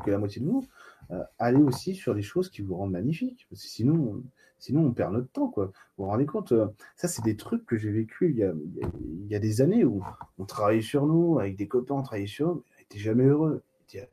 que 0.04 0.10
la 0.10 0.18
moitié 0.18 0.42
de 0.42 0.46
vous. 0.46 0.66
Euh, 1.12 1.22
allez 1.38 1.62
aussi 1.62 1.94
sur 1.94 2.14
des 2.14 2.22
choses 2.22 2.50
qui 2.50 2.62
vous 2.62 2.74
rendent 2.74 2.90
magnifiques. 2.90 3.46
Parce 3.48 3.62
que 3.62 3.68
sinon, 3.68 4.24
sinon 4.58 4.86
on 4.86 4.92
perd 4.92 5.12
notre 5.12 5.30
temps. 5.30 5.48
Quoi. 5.48 5.66
Vous 5.96 6.04
vous 6.04 6.10
rendez 6.10 6.26
compte 6.26 6.50
euh, 6.50 6.66
Ça, 6.96 7.06
c'est 7.06 7.22
des 7.22 7.36
trucs 7.36 7.64
que 7.64 7.76
j'ai 7.76 7.90
vécu 7.90 8.30
il 8.30 8.36
y, 8.36 8.42
a, 8.42 8.52
il 9.00 9.26
y, 9.28 9.36
a, 9.36 9.38
des 9.38 9.60
années 9.60 9.84
où 9.84 10.02
on 10.38 10.44
travaillait 10.44 10.82
sur 10.82 11.06
nous, 11.06 11.38
avec 11.38 11.56
des 11.56 11.68
copains, 11.68 11.94
on 11.94 12.02
travaillait 12.02 12.26
sur 12.26 12.48
nous, 12.48 12.54
mais 12.54 12.72
on 12.76 12.80
n'était 12.80 12.98
jamais 12.98 13.24
heureux. 13.24 13.62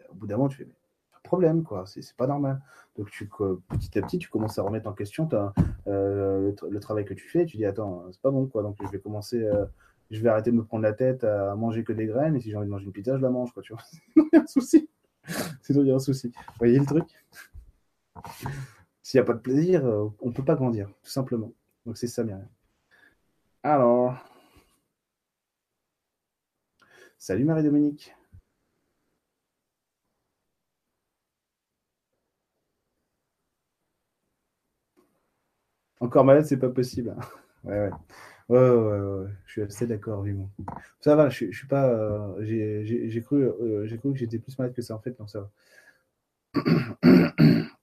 au 0.10 0.14
bout 0.14 0.28
d'un 0.28 0.38
moment, 0.38 0.50
tu 0.50 0.58
fais 0.58 0.68
problème. 1.34 1.64
C'est 1.86 2.16
pas 2.16 2.28
normal. 2.28 2.62
Donc, 2.96 3.10
tu, 3.10 3.28
petit 3.28 3.98
à 3.98 4.02
petit, 4.04 4.20
tu 4.20 4.30
commences 4.30 4.60
à 4.60 4.62
remettre 4.62 4.88
en 4.88 4.94
question 4.94 5.28
euh, 5.88 6.52
le, 6.70 6.80
travail 6.80 7.06
que 7.06 7.16
tu 7.16 7.28
fais. 7.28 7.46
Tu 7.46 7.58
dis, 7.58 7.66
attends, 7.66 8.06
c'est 8.12 8.22
pas 8.22 8.30
bon, 8.30 8.46
quoi. 8.46 8.62
Donc, 8.62 8.78
je 8.84 8.88
vais 8.88 9.00
commencer, 9.00 9.42
euh, 9.44 9.66
je 10.12 10.22
vais 10.22 10.30
arrêter 10.30 10.52
de 10.52 10.56
me 10.56 10.64
prendre 10.64 10.84
la 10.84 10.94
tête 10.94 11.24
à 11.24 11.56
manger 11.56 11.84
que 11.84 11.92
des 11.92 12.06
graines. 12.06 12.36
Et 12.36 12.40
si 12.40 12.52
j'ai 12.52 12.56
envie 12.56 12.68
de 12.68 12.72
manger 12.72 12.86
une 12.86 12.92
pizza, 12.92 13.18
je 13.18 13.22
la 13.22 13.32
mange, 13.32 13.52
quoi, 13.52 13.64
tu 13.64 13.74
vois. 13.74 13.82
a 14.34 14.44
un 14.44 14.46
souci. 14.46 14.88
A 15.28 15.96
un 15.96 16.00
souci. 16.00 16.28
Vous 16.28 16.54
voyez 16.60 16.78
le 16.78 16.86
truc? 16.86 17.06
S'il 19.02 19.20
n'y 19.20 19.24
a 19.24 19.26
pas 19.26 19.34
de 19.34 19.40
plaisir, 19.40 19.84
euh, 19.86 20.10
on 20.22 20.30
ne 20.30 20.34
peut 20.34 20.46
pas 20.46 20.56
grandir, 20.56 20.88
tout 21.02 21.10
simplement. 21.10 21.52
Donc, 21.88 21.98
c'est 21.98 22.08
ça, 22.08 22.24
Myriam. 22.24 22.48
Alors. 23.64 24.16
Salut 27.18 27.46
Marie-Dominique. 27.46 28.14
Encore 36.04 36.26
malade, 36.26 36.46
c'est 36.46 36.58
pas 36.58 36.70
possible. 36.70 37.16
Ouais, 37.64 37.80
ouais. 37.80 37.90
Ouais, 38.50 38.60
ouais, 38.60 39.00
ouais, 39.00 39.28
Je 39.46 39.52
suis 39.54 39.62
assez 39.62 39.88
d'accord, 39.88 40.22
vivement. 40.22 40.50
Ça 41.00 41.16
va, 41.16 41.30
je, 41.30 41.46
je 41.50 41.58
suis 41.58 41.66
pas. 41.68 41.88
Euh, 41.90 42.44
j'ai 42.44 43.22
cru, 43.22 43.42
euh, 43.44 43.88
j'ai 43.88 43.98
cru 43.98 44.12
que 44.12 44.20
j'étais 44.20 44.38
plus 44.38 44.58
malade 44.60 44.74
que 44.76 44.82
ça, 44.82 44.96
en 44.96 45.00
fait, 45.00 45.18
non, 45.20 45.28
ça 45.28 45.40
va. 45.42 45.50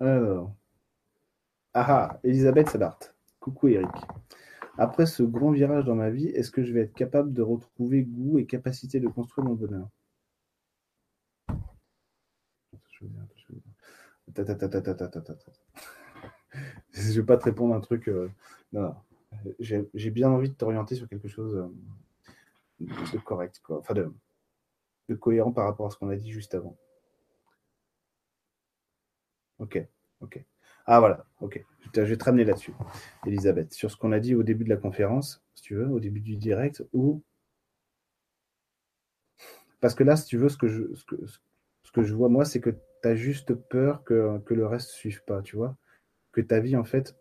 Alors. 0.00 0.56
Ah 1.74 1.86
ah, 1.88 2.20
Elisabeth 2.24 2.70
Sabart. 2.70 2.98
Coucou 3.38 3.68
Eric. 3.68 3.86
Après 4.78 5.04
ce 5.06 5.22
grand 5.24 5.50
virage 5.52 5.84
dans 5.84 5.94
ma 5.96 6.08
vie, 6.10 6.28
est-ce 6.28 6.50
que 6.50 6.64
je 6.64 6.72
vais 6.72 6.80
être 6.82 6.94
capable 6.94 7.32
de 7.34 7.42
retrouver 7.42 8.02
goût 8.04 8.38
et 8.38 8.46
capacité 8.46 9.00
de 9.00 9.08
construire 9.08 9.46
mon 9.48 9.54
bonheur? 9.54 9.88
Je 16.92 17.08
ne 17.08 17.12
vais 17.12 17.22
pas 17.22 17.36
te 17.36 17.44
répondre 17.44 17.74
un 17.74 17.80
truc. 17.80 18.08
Euh, 18.08 18.30
non, 18.72 18.94
J'ai 19.58 20.10
bien 20.10 20.30
envie 20.30 20.50
de 20.50 20.54
t'orienter 20.54 20.94
sur 20.94 21.08
quelque 21.08 21.28
chose 21.28 21.56
euh, 21.56 21.68
de 22.80 23.18
correct. 23.18 23.60
Enfin, 23.68 23.94
de, 23.94 24.12
cohérent 25.14 25.52
par 25.52 25.64
rapport 25.64 25.86
à 25.86 25.90
ce 25.90 25.96
qu'on 25.96 26.10
a 26.10 26.16
dit 26.16 26.32
juste 26.32 26.54
avant. 26.54 26.76
Ok. 29.58 29.88
Ah 30.88 31.00
voilà, 31.00 31.26
ok. 31.40 31.64
Je 31.94 32.00
vais 32.02 32.16
te 32.16 32.24
ramener 32.24 32.44
là-dessus, 32.44 32.72
Elisabeth, 33.26 33.72
sur 33.72 33.90
ce 33.90 33.96
qu'on 33.96 34.12
a 34.12 34.20
dit 34.20 34.34
au 34.36 34.44
début 34.44 34.64
de 34.64 34.68
la 34.68 34.76
conférence, 34.76 35.42
si 35.54 35.62
tu 35.62 35.74
veux, 35.74 35.88
au 35.88 35.98
début 35.98 36.20
du 36.20 36.36
direct, 36.36 36.84
ou 36.92 37.22
parce 39.80 39.94
que 39.94 40.04
là, 40.04 40.16
si 40.16 40.26
tu 40.26 40.38
veux, 40.38 40.48
ce 40.48 40.56
que 40.56 42.02
je 42.02 42.14
vois 42.14 42.28
moi, 42.28 42.44
c'est 42.44 42.60
que 42.60 42.70
juste 43.14 43.54
peur 43.54 44.04
que, 44.04 44.40
le 44.48 44.66
reste 44.66 44.90
ne 44.90 44.94
suive 44.94 45.24
pas, 45.24 45.42
tu 45.42 45.56
vois. 45.56 45.76
Que 46.32 46.40
ta 46.40 46.60
vie, 46.60 46.76
en 46.76 46.84
fait, 46.84 47.16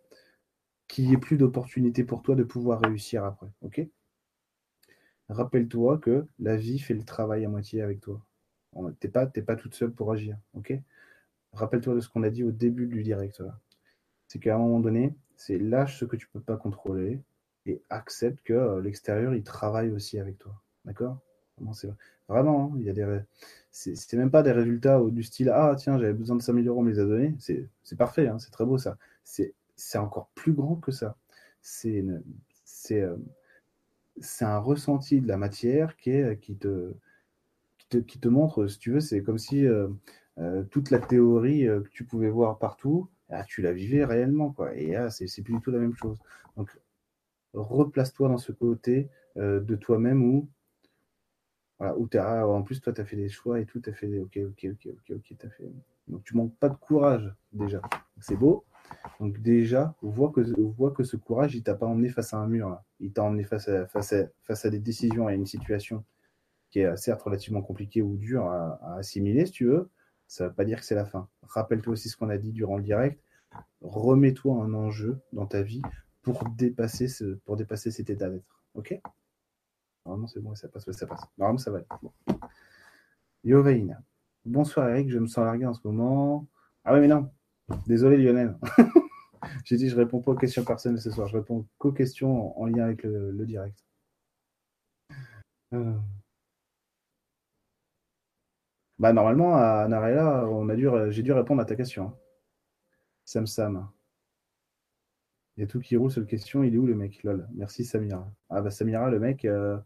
qu'il 0.87 1.07
n'y 1.07 1.13
ait 1.13 1.17
plus 1.17 1.37
d'opportunités 1.37 2.03
pour 2.03 2.21
toi 2.21 2.35
de 2.35 2.43
pouvoir 2.43 2.81
réussir 2.81 3.23
après, 3.23 3.47
ok? 3.61 3.81
Rappelle-toi 5.29 5.97
que 5.97 6.25
la 6.39 6.55
vie 6.55 6.79
fait 6.79 6.93
le 6.93 7.03
travail 7.03 7.45
à 7.45 7.49
moitié 7.49 7.81
avec 7.81 7.99
toi. 7.99 8.21
Tu 8.75 9.07
n'es 9.07 9.11
pas, 9.11 9.25
pas 9.27 9.55
toute 9.55 9.73
seule 9.73 9.91
pour 9.91 10.11
agir, 10.11 10.37
ok? 10.53 10.73
Rappelle-toi 11.53 11.95
de 11.95 11.99
ce 11.99 12.09
qu'on 12.09 12.23
a 12.23 12.29
dit 12.29 12.43
au 12.43 12.51
début 12.51 12.87
du 12.87 13.03
direct. 13.03 13.41
C'est 14.27 14.39
qu'à 14.39 14.55
un 14.55 14.59
moment 14.59 14.79
donné, 14.79 15.15
c'est 15.35 15.57
lâche 15.57 15.99
ce 15.99 16.05
que 16.05 16.15
tu 16.15 16.27
peux 16.27 16.41
pas 16.41 16.57
contrôler 16.57 17.21
et 17.65 17.81
accepte 17.89 18.43
que 18.43 18.53
euh, 18.53 18.81
l'extérieur, 18.81 19.33
il 19.33 19.43
travaille 19.43 19.91
aussi 19.91 20.19
avec 20.19 20.37
toi. 20.37 20.61
D'accord? 20.83 21.19
Vraiment, 22.27 22.71
hein, 22.73 22.77
il 22.77 22.85
y 22.85 22.89
a 22.89 22.93
des. 22.93 23.19
C'est 23.71 24.13
même 24.13 24.31
pas 24.31 24.43
des 24.43 24.51
résultats 24.51 25.01
du 25.01 25.23
style 25.23 25.49
Ah, 25.49 25.75
tiens, 25.77 25.99
j'avais 25.99 26.13
besoin 26.13 26.37
de 26.37 26.41
5000 26.41 26.67
euros, 26.67 26.79
on 26.79 26.83
me 26.83 26.91
les 26.91 26.99
a 26.99 27.05
donnés. 27.05 27.35
C'est 27.39 27.97
parfait, 27.97 28.27
hein, 28.27 28.39
c'est 28.39 28.51
très 28.51 28.65
beau 28.65 28.77
ça. 28.77 28.97
C'est 29.23 29.97
encore 29.97 30.29
plus 30.35 30.53
grand 30.53 30.75
que 30.75 30.91
ça. 30.91 31.17
C'est 31.61 32.03
euh, 32.91 33.17
c'est 34.21 34.45
un 34.45 34.59
ressenti 34.59 35.19
de 35.19 35.27
la 35.27 35.37
matière 35.37 35.97
qui, 35.97 36.11
est, 36.11 36.39
qui, 36.39 36.55
te, 36.55 36.93
qui, 37.77 37.87
te, 37.89 37.97
qui 37.97 38.19
te 38.19 38.29
montre, 38.29 38.67
si 38.67 38.79
tu 38.79 38.91
veux, 38.91 39.01
c'est 39.01 39.21
comme 39.21 39.37
si 39.37 39.65
euh, 39.65 39.89
euh, 40.37 40.63
toute 40.63 40.89
la 40.89 40.99
théorie 40.99 41.65
que 41.65 41.89
tu 41.91 42.05
pouvais 42.05 42.29
voir 42.29 42.57
partout, 42.57 43.09
ah, 43.29 43.43
tu 43.43 43.61
la 43.61 43.73
vivais 43.73 44.05
réellement. 44.05 44.51
Quoi. 44.51 44.73
Et 44.75 44.91
là, 44.93 45.09
c'est 45.09 45.41
plus 45.41 45.55
du 45.55 45.61
tout 45.61 45.71
la 45.71 45.79
même 45.79 45.95
chose. 45.95 46.17
Donc, 46.55 46.69
replace-toi 47.53 48.29
dans 48.29 48.37
ce 48.37 48.51
côté 48.53 49.09
de 49.35 49.75
toi-même 49.75 50.23
où 50.23 50.47
as, 51.79 52.47
en 52.47 52.61
plus, 52.63 52.81
toi, 52.81 52.93
tu 52.93 53.01
as 53.01 53.05
fait 53.05 53.15
des 53.15 53.29
choix 53.29 53.59
et 53.59 53.65
tout, 53.65 53.79
tu 53.79 53.89
as 53.89 53.93
fait 53.93 54.07
des 54.07 54.19
ok, 54.19 54.39
ok, 54.49 54.67
ok, 54.71 54.87
ok, 54.91 55.15
ok, 55.15 55.37
tu 55.39 55.49
fait. 55.49 55.71
Donc, 56.07 56.23
tu 56.23 56.35
manques 56.35 56.55
pas 56.57 56.69
de 56.69 56.75
courage, 56.75 57.33
déjà. 57.51 57.81
C'est 58.19 58.35
beau. 58.35 58.63
Donc, 59.19 59.41
déjà, 59.41 59.95
on 60.03 60.09
voit 60.09 60.31
que, 60.31 60.41
que 60.93 61.03
ce 61.03 61.17
courage, 61.17 61.55
il 61.55 61.63
t'a 61.63 61.75
pas 61.75 61.87
emmené 61.87 62.09
face 62.09 62.33
à 62.33 62.37
un 62.37 62.47
mur. 62.47 62.79
Il 62.99 63.11
t'a 63.11 63.23
emmené 63.23 63.43
face 63.43 63.67
à, 63.67 63.87
face, 63.87 64.13
à, 64.13 64.25
face 64.43 64.65
à 64.65 64.69
des 64.69 64.79
décisions, 64.79 65.27
à 65.27 65.33
une 65.33 65.45
situation 65.45 66.03
qui 66.69 66.79
est 66.79 66.95
certes 66.97 67.21
relativement 67.21 67.61
compliquée 67.61 68.01
ou 68.01 68.17
dure 68.17 68.47
à, 68.47 68.97
assimiler, 68.97 69.45
si 69.45 69.51
tu 69.51 69.65
veux. 69.65 69.89
Ça 70.27 70.43
ne 70.43 70.49
veut 70.49 70.55
pas 70.55 70.65
dire 70.65 70.79
que 70.79 70.85
c'est 70.85 70.95
la 70.95 71.05
fin. 71.05 71.29
Rappelle-toi 71.43 71.93
aussi 71.93 72.09
ce 72.09 72.17
qu'on 72.17 72.29
a 72.29 72.37
dit 72.37 72.51
durant 72.51 72.77
le 72.77 72.83
direct. 72.83 73.21
Remets-toi 73.81 74.55
un 74.63 74.73
enjeu 74.73 75.19
dans 75.33 75.45
ta 75.45 75.61
vie 75.61 75.81
pour 76.21 76.43
dépasser, 76.49 77.07
ce, 77.07 77.35
pour 77.45 77.55
dépasser 77.55 77.91
cet 77.91 78.09
état 78.09 78.29
d'être. 78.29 78.63
OK? 78.73 78.99
Normalement, 80.05 80.27
c'est 80.27 80.39
bon, 80.39 80.55
ça 80.55 80.67
passe, 80.67 80.89
ça 80.91 81.07
passe. 81.07 81.21
Normalement, 81.37 81.57
ça 81.57 81.71
va 81.71 81.79
être 81.79 81.99
bon. 82.01 82.13
Bonsoir 84.45 84.89
Eric, 84.89 85.09
je 85.09 85.19
me 85.19 85.27
sens 85.27 85.43
largué 85.43 85.65
en 85.65 85.73
ce 85.73 85.81
moment. 85.87 86.47
Ah 86.83 86.93
oui, 86.93 86.99
mais 86.99 87.07
non. 87.07 87.31
Désolé 87.87 88.17
Lionel. 88.17 88.57
J'ai 89.65 89.77
dit 89.77 89.89
je 89.89 89.95
réponds 89.95 90.21
pas 90.21 90.31
aux 90.31 90.35
questions 90.35 90.63
personnelles 90.63 91.01
ce 91.01 91.11
soir, 91.11 91.27
je 91.27 91.37
réponds 91.37 91.67
qu'aux 91.77 91.91
questions 91.91 92.59
en, 92.59 92.65
lien 92.65 92.85
avec 92.85 93.03
le, 93.03 93.45
direct. 93.45 93.83
Euh. 95.73 95.93
Bah 98.97 99.13
normalement 99.13 99.55
à 99.55 99.87
Narella, 99.87 100.47
on 100.47 100.69
a 100.69 100.75
dû, 100.75 100.87
j'ai 101.09 101.23
dû 101.23 101.31
répondre 101.31 101.61
à 101.61 101.65
ta 101.65 101.75
question. 101.75 102.13
Sam 103.25 103.45
Sam. 103.47 103.89
Il 105.57 105.61
y 105.61 105.63
a 105.63 105.67
tout 105.67 105.79
qui 105.79 105.95
roule 105.95 106.11
sur 106.11 106.21
la 106.21 106.27
question, 106.27 106.63
il 106.63 106.75
est 106.75 106.77
où 106.77 106.85
le 106.85 106.95
mec 106.95 107.23
Lol. 107.23 107.47
Merci 107.55 107.85
Samira. 107.85 108.29
Ah 108.49 108.61
bah 108.61 108.71
Samira, 108.71 109.09
le 109.09 109.19
mec, 109.19 109.45
euh, 109.45 109.77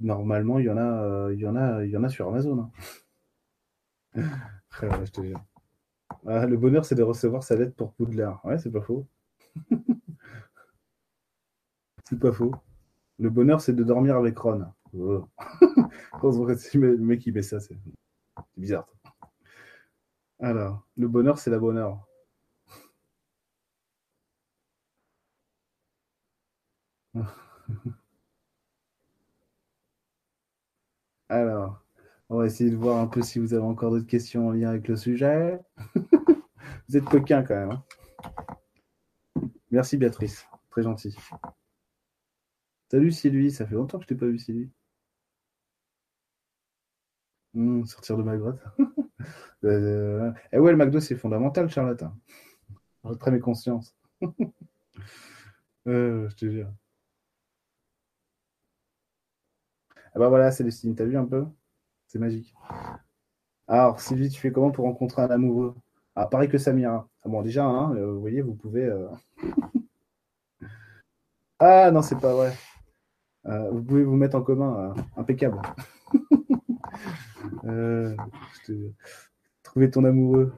normalement, 0.00 0.58
il 0.58 0.64
y 0.66 0.70
en 0.70 0.78
a, 0.78 1.02
euh, 1.02 1.34
il 1.34 1.40
y 1.40 1.46
en 1.46 1.54
a, 1.56 1.84
il 1.84 1.90
y 1.90 1.96
en 1.96 2.04
a 2.04 2.08
sur 2.08 2.28
Amazon. 2.28 2.70
Hein. 4.14 4.22
je 4.72 5.10
te 5.10 5.22
jure. 5.22 5.44
Ah, 6.26 6.46
le 6.46 6.56
bonheur, 6.56 6.84
c'est 6.84 6.94
de 6.94 7.02
recevoir 7.02 7.42
sa 7.42 7.56
lettre 7.56 7.74
pour 7.74 7.92
Poudlard. 7.92 8.42
Ouais, 8.44 8.58
c'est 8.58 8.70
pas 8.70 8.80
faux. 8.80 9.06
c'est 12.04 12.18
pas 12.18 12.32
faux. 12.32 12.54
Le 13.18 13.30
bonheur, 13.30 13.60
c'est 13.60 13.74
de 13.74 13.84
dormir 13.84 14.16
avec 14.16 14.38
Ron. 14.38 14.64
Oh. 14.96 15.28
le 16.22 16.96
mec, 16.96 17.26
il 17.26 17.34
met 17.34 17.42
ça, 17.42 17.60
c'est 17.60 17.76
bizarre. 18.56 18.88
Alors, 20.40 20.86
le 20.96 21.08
bonheur, 21.08 21.38
c'est 21.38 21.50
la 21.50 21.58
bonheur. 21.58 22.06
Alors, 31.28 31.82
on 32.28 32.38
va 32.38 32.46
essayer 32.46 32.70
de 32.70 32.76
voir 32.76 32.98
un 32.98 33.06
peu 33.06 33.22
si 33.22 33.38
vous 33.38 33.54
avez 33.54 33.62
encore 33.62 33.90
d'autres 33.90 34.06
questions 34.06 34.48
en 34.48 34.50
lien 34.52 34.70
avec 34.70 34.88
le 34.88 34.96
sujet. 34.96 35.60
vous 36.88 36.96
êtes 36.96 37.04
coquin 37.04 37.42
quand 37.42 37.54
même. 37.54 37.70
Hein. 37.72 37.84
Merci 39.70 39.96
Béatrice, 39.96 40.46
très 40.70 40.82
gentil. 40.82 41.16
Salut 42.90 43.12
Sylvie, 43.12 43.50
ça 43.50 43.66
fait 43.66 43.74
longtemps 43.74 43.98
que 43.98 44.04
je 44.04 44.08
t'ai 44.08 44.14
pas 44.14 44.26
vu 44.26 44.38
Sylvie. 44.38 44.70
Hmm, 47.54 47.84
sortir 47.84 48.16
de 48.16 48.22
ma 48.22 48.36
grotte. 48.36 48.60
euh, 49.64 50.32
eh 50.52 50.58
ouais, 50.58 50.72
le 50.72 50.76
McDo 50.76 51.00
c'est 51.00 51.14
fondamental, 51.16 51.68
Charlotte. 51.70 52.02
Hein. 52.02 52.16
très 53.20 53.30
mes 53.30 53.40
consciences. 53.40 53.94
euh, 55.86 56.28
je 56.28 56.36
te 56.36 56.50
jure. 56.50 56.72
Ah 60.14 60.20
bah 60.20 60.28
voilà, 60.28 60.52
Célestine, 60.52 60.94
t'as 60.94 61.04
vu 61.04 61.16
un 61.16 61.24
peu? 61.24 61.44
C'est 62.06 62.20
magique. 62.20 62.54
Alors, 63.66 64.00
Sylvie, 64.00 64.30
tu 64.30 64.40
fais 64.40 64.52
comment 64.52 64.70
pour 64.70 64.84
rencontrer 64.84 65.22
un 65.22 65.30
amoureux? 65.30 65.74
Ah, 66.14 66.26
pareil 66.26 66.48
que 66.48 66.58
Samira. 66.58 67.08
Ah 67.24 67.28
bon, 67.28 67.42
déjà, 67.42 67.64
hein, 67.64 67.92
euh, 67.96 68.12
vous 68.12 68.20
voyez, 68.20 68.40
vous 68.40 68.54
pouvez. 68.54 68.84
Euh, 68.84 69.08
ah 71.58 71.90
non, 71.90 72.02
c'est 72.02 72.20
pas 72.20 72.32
vrai. 72.32 72.52
Euh, 73.46 73.70
vous 73.70 73.82
pouvez 73.82 74.04
vous 74.04 74.16
mettre 74.16 74.36
en 74.36 74.42
commun. 74.42 74.94
impeccable. 75.16 75.60
Trouver 79.64 79.90
ton 79.90 80.04
amoureux. 80.04 80.52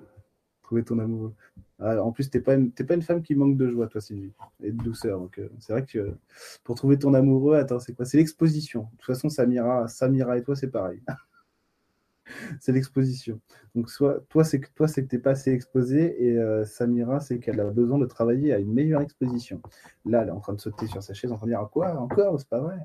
Trouver 0.62 0.84
ton 0.84 0.98
amoureux. 0.98 1.34
Ah, 1.78 2.02
en 2.02 2.10
plus, 2.10 2.30
t'es 2.30 2.40
pas, 2.40 2.54
une, 2.54 2.72
pas 2.72 2.94
une 2.94 3.02
femme 3.02 3.22
qui 3.22 3.34
manque 3.34 3.56
de 3.58 3.68
joie, 3.70 3.86
toi, 3.86 4.00
Sylvie, 4.00 4.32
et 4.62 4.72
de 4.72 4.82
douceur. 4.82 5.20
Donc, 5.20 5.38
euh, 5.38 5.50
c'est 5.58 5.72
vrai 5.72 5.84
que 5.84 6.16
pour 6.64 6.74
trouver 6.74 6.98
ton 6.98 7.12
amoureux, 7.12 7.56
attends, 7.56 7.80
c'est 7.80 7.92
quoi? 7.94 8.06
C'est 8.06 8.16
l'exposition. 8.16 8.82
De 8.92 8.96
toute 8.96 9.06
façon, 9.06 9.28
Samira, 9.28 9.86
Samira 9.86 10.38
et 10.38 10.42
toi, 10.42 10.56
c'est 10.56 10.70
pareil. 10.70 11.02
c'est 12.60 12.72
l'exposition. 12.72 13.40
Donc, 13.74 13.90
soit, 13.90 14.20
toi, 14.30 14.42
c'est 14.42 14.60
que 14.60 14.68
toi, 14.74 14.88
c'est 14.88 15.04
que 15.04 15.08
t'es 15.08 15.18
pas 15.18 15.32
assez 15.32 15.50
exposé, 15.52 16.24
et 16.24 16.38
euh, 16.38 16.64
Samira, 16.64 17.20
c'est 17.20 17.38
qu'elle 17.40 17.60
a 17.60 17.64
besoin 17.66 17.98
de 17.98 18.06
travailler 18.06 18.54
à 18.54 18.58
une 18.58 18.72
meilleure 18.72 19.02
exposition. 19.02 19.60
Là, 20.06 20.22
elle 20.22 20.28
est 20.28 20.32
en 20.32 20.40
train 20.40 20.54
de 20.54 20.60
sauter 20.60 20.86
sur 20.86 21.02
sa 21.02 21.12
chaise, 21.12 21.30
en 21.30 21.36
train 21.36 21.46
de 21.46 21.52
dire 21.52 21.68
quoi 21.70 21.94
encore? 22.00 22.40
C'est 22.40 22.48
pas 22.48 22.60
vrai? 22.60 22.78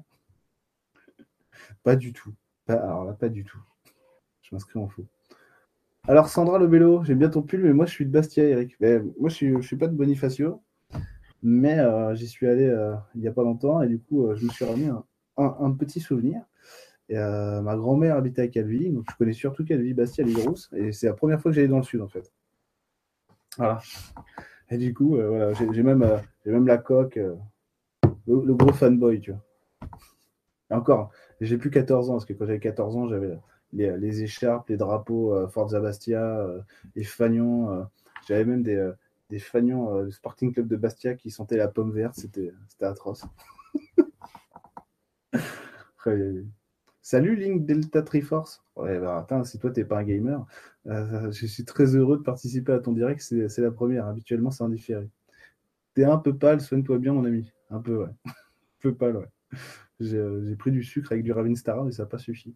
Pas 1.84 1.96
du 1.96 2.14
tout. 2.14 2.34
Pas, 2.66 2.76
alors 2.76 3.06
là, 3.06 3.14
pas 3.14 3.30
du 3.30 3.44
tout. 3.44 3.60
Je 4.42 4.54
m'inscris 4.54 4.80
en 4.80 4.88
faux. 4.88 5.06
Alors 6.08 6.30
Sandra 6.30 6.58
le 6.58 7.04
j'aime 7.04 7.20
bien 7.20 7.30
ton 7.30 7.44
pull, 7.44 7.62
mais 7.62 7.74
moi 7.74 7.86
je 7.86 7.92
suis 7.92 8.06
de 8.06 8.12
Bastia, 8.12 8.44
Eric. 8.44 8.76
moi 8.82 9.30
je 9.30 9.36
suis, 9.36 9.64
suis 9.64 9.76
pas 9.76 9.88
de 9.88 9.96
Bonifacio, 9.96 10.62
mais 11.44 11.78
euh, 11.80 12.16
j'y 12.16 12.28
suis 12.28 12.48
allé 12.48 12.66
euh, 12.66 12.96
il 13.14 13.22
n'y 13.22 13.28
a 13.28 13.32
pas 13.32 13.44
longtemps 13.44 13.82
et 13.84 13.88
du 13.88 14.00
coup 14.00 14.26
euh, 14.26 14.36
je 14.36 14.46
me 14.46 14.50
suis 14.50 14.66
remis 14.66 14.90
un, 15.38 15.72
petit 15.72 16.00
souvenir. 16.00 16.42
Ma 17.10 17.76
grand-mère 17.76 18.16
habitait 18.16 18.42
à 18.42 18.48
Calvi, 18.48 18.90
donc 18.90 19.06
je 19.12 19.16
connais 19.16 19.34
surtout 19.34 19.64
Calvi, 19.64 19.94
Bastia, 19.94 20.24
les 20.24 20.34
Grosses, 20.34 20.70
et 20.74 20.92
c'est 20.92 21.08
la 21.08 21.14
première 21.14 21.40
fois 21.40 21.52
que 21.52 21.56
j'allais 21.56 21.68
dans 21.68 21.78
le 21.78 21.84
sud 21.84 22.02
en 22.02 22.08
fait. 22.08 22.32
Voilà. 23.58 23.80
Et 24.70 24.78
du 24.78 24.94
coup, 24.94 25.18
j'ai 25.74 25.84
même, 25.84 26.10
même 26.46 26.68
la 26.68 26.78
coque, 26.78 27.20
le, 28.28 28.54
gros 28.54 28.74
fanboy, 28.74 29.20
tu 29.20 29.32
vois. 29.32 29.42
Et 30.72 30.74
encore, 30.74 31.12
j'ai 31.42 31.58
plus 31.58 31.70
14 31.70 32.10
ans, 32.10 32.14
parce 32.14 32.26
que 32.26 32.34
quand 32.34 32.46
j'avais 32.46 32.60
14 32.60 32.96
ans, 32.96 33.10
j'avais 33.10 33.38
les, 33.74 34.24
écharpes, 34.24 34.70
les 34.70 34.78
drapeaux 34.78 35.34
euh, 35.34 35.48
Forza 35.48 35.80
Bastia, 35.80 36.40
euh, 36.40 36.62
les 36.96 37.04
fagnons. 37.04 37.72
Euh, 37.72 37.84
j'avais 38.28 38.46
même 38.46 38.64
des, 38.64 38.92
des 39.30 39.40
fagnons 39.40 40.04
du 40.04 40.12
Sporting 40.12 40.54
Club 40.54 40.68
de 40.68 40.76
Bastia 40.76 41.16
qui 41.16 41.32
sentaient 41.32 41.58
la 41.58 41.68
pomme 41.68 41.92
verte. 41.92 42.16
C'était 42.16 42.52
atroce. 42.82 43.26
Salut 47.02 47.36
Link 47.36 47.66
Delta 47.66 48.04
Triforce. 48.04 48.64
Ouais, 48.76 49.00
bah, 49.00 49.28
si 49.44 49.58
toi 49.60 49.72
t'es 49.72 49.86
pas 49.86 50.00
un 50.00 50.04
gamer, 50.04 50.46
je 50.86 51.46
suis 51.48 51.66
très 51.66 51.96
heureux 51.96 52.18
de 52.18 52.24
participer 52.24 52.74
à 52.74 52.80
ton 52.80 52.92
direct. 52.92 53.22
C'est 53.22 53.62
la 53.62 53.72
première. 53.72 54.06
Habituellement, 54.06 54.52
c'est 54.52 54.64
indifféré. 54.64 55.10
T'es 55.96 56.04
un 56.06 56.18
peu 56.18 56.38
pâle, 56.38 56.62
soigne-toi 56.62 57.00
bien, 57.00 57.14
mon 57.14 57.26
ami. 57.26 57.52
Un 57.70 57.80
peu, 57.80 58.04
ouais. 58.04 58.10
un 58.26 58.32
peu 58.80 58.94
pâle, 58.94 59.18
ouais. 59.18 59.30
J'ai 60.00 60.56
pris 60.58 60.72
du 60.72 60.84
sucre 60.84 61.12
avec 61.12 61.24
du 61.24 61.32
Ravinstar, 61.32 61.84
mais 61.84 61.92
ça 61.92 62.04
n'a 62.04 62.10
pas 62.10 62.18
suffi. 62.18 62.56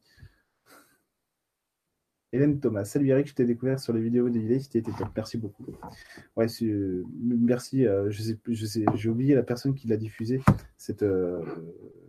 Hélène 2.35 2.59
Thomas. 2.59 2.83
Salut 2.83 3.07
Eric, 3.07 3.27
je 3.27 3.33
t'ai 3.33 3.45
découvert 3.45 3.79
sur 3.79 3.93
les 3.93 4.01
vidéos 4.01 4.29
des 4.29 4.41
idées, 4.41 4.59
c'était 4.59 4.81
top. 4.81 5.07
Merci 5.15 5.37
beaucoup. 5.37 5.65
Ouais, 6.35 6.47
euh, 6.63 7.05
merci. 7.17 7.87
Euh, 7.87 8.11
j'ai 8.11 9.09
oublié 9.09 9.35
la 9.35 9.43
personne 9.43 9.73
qui 9.73 9.87
l'a 9.87 9.95
diffusé 9.95 10.41
cette, 10.75 11.03
euh, 11.03 11.41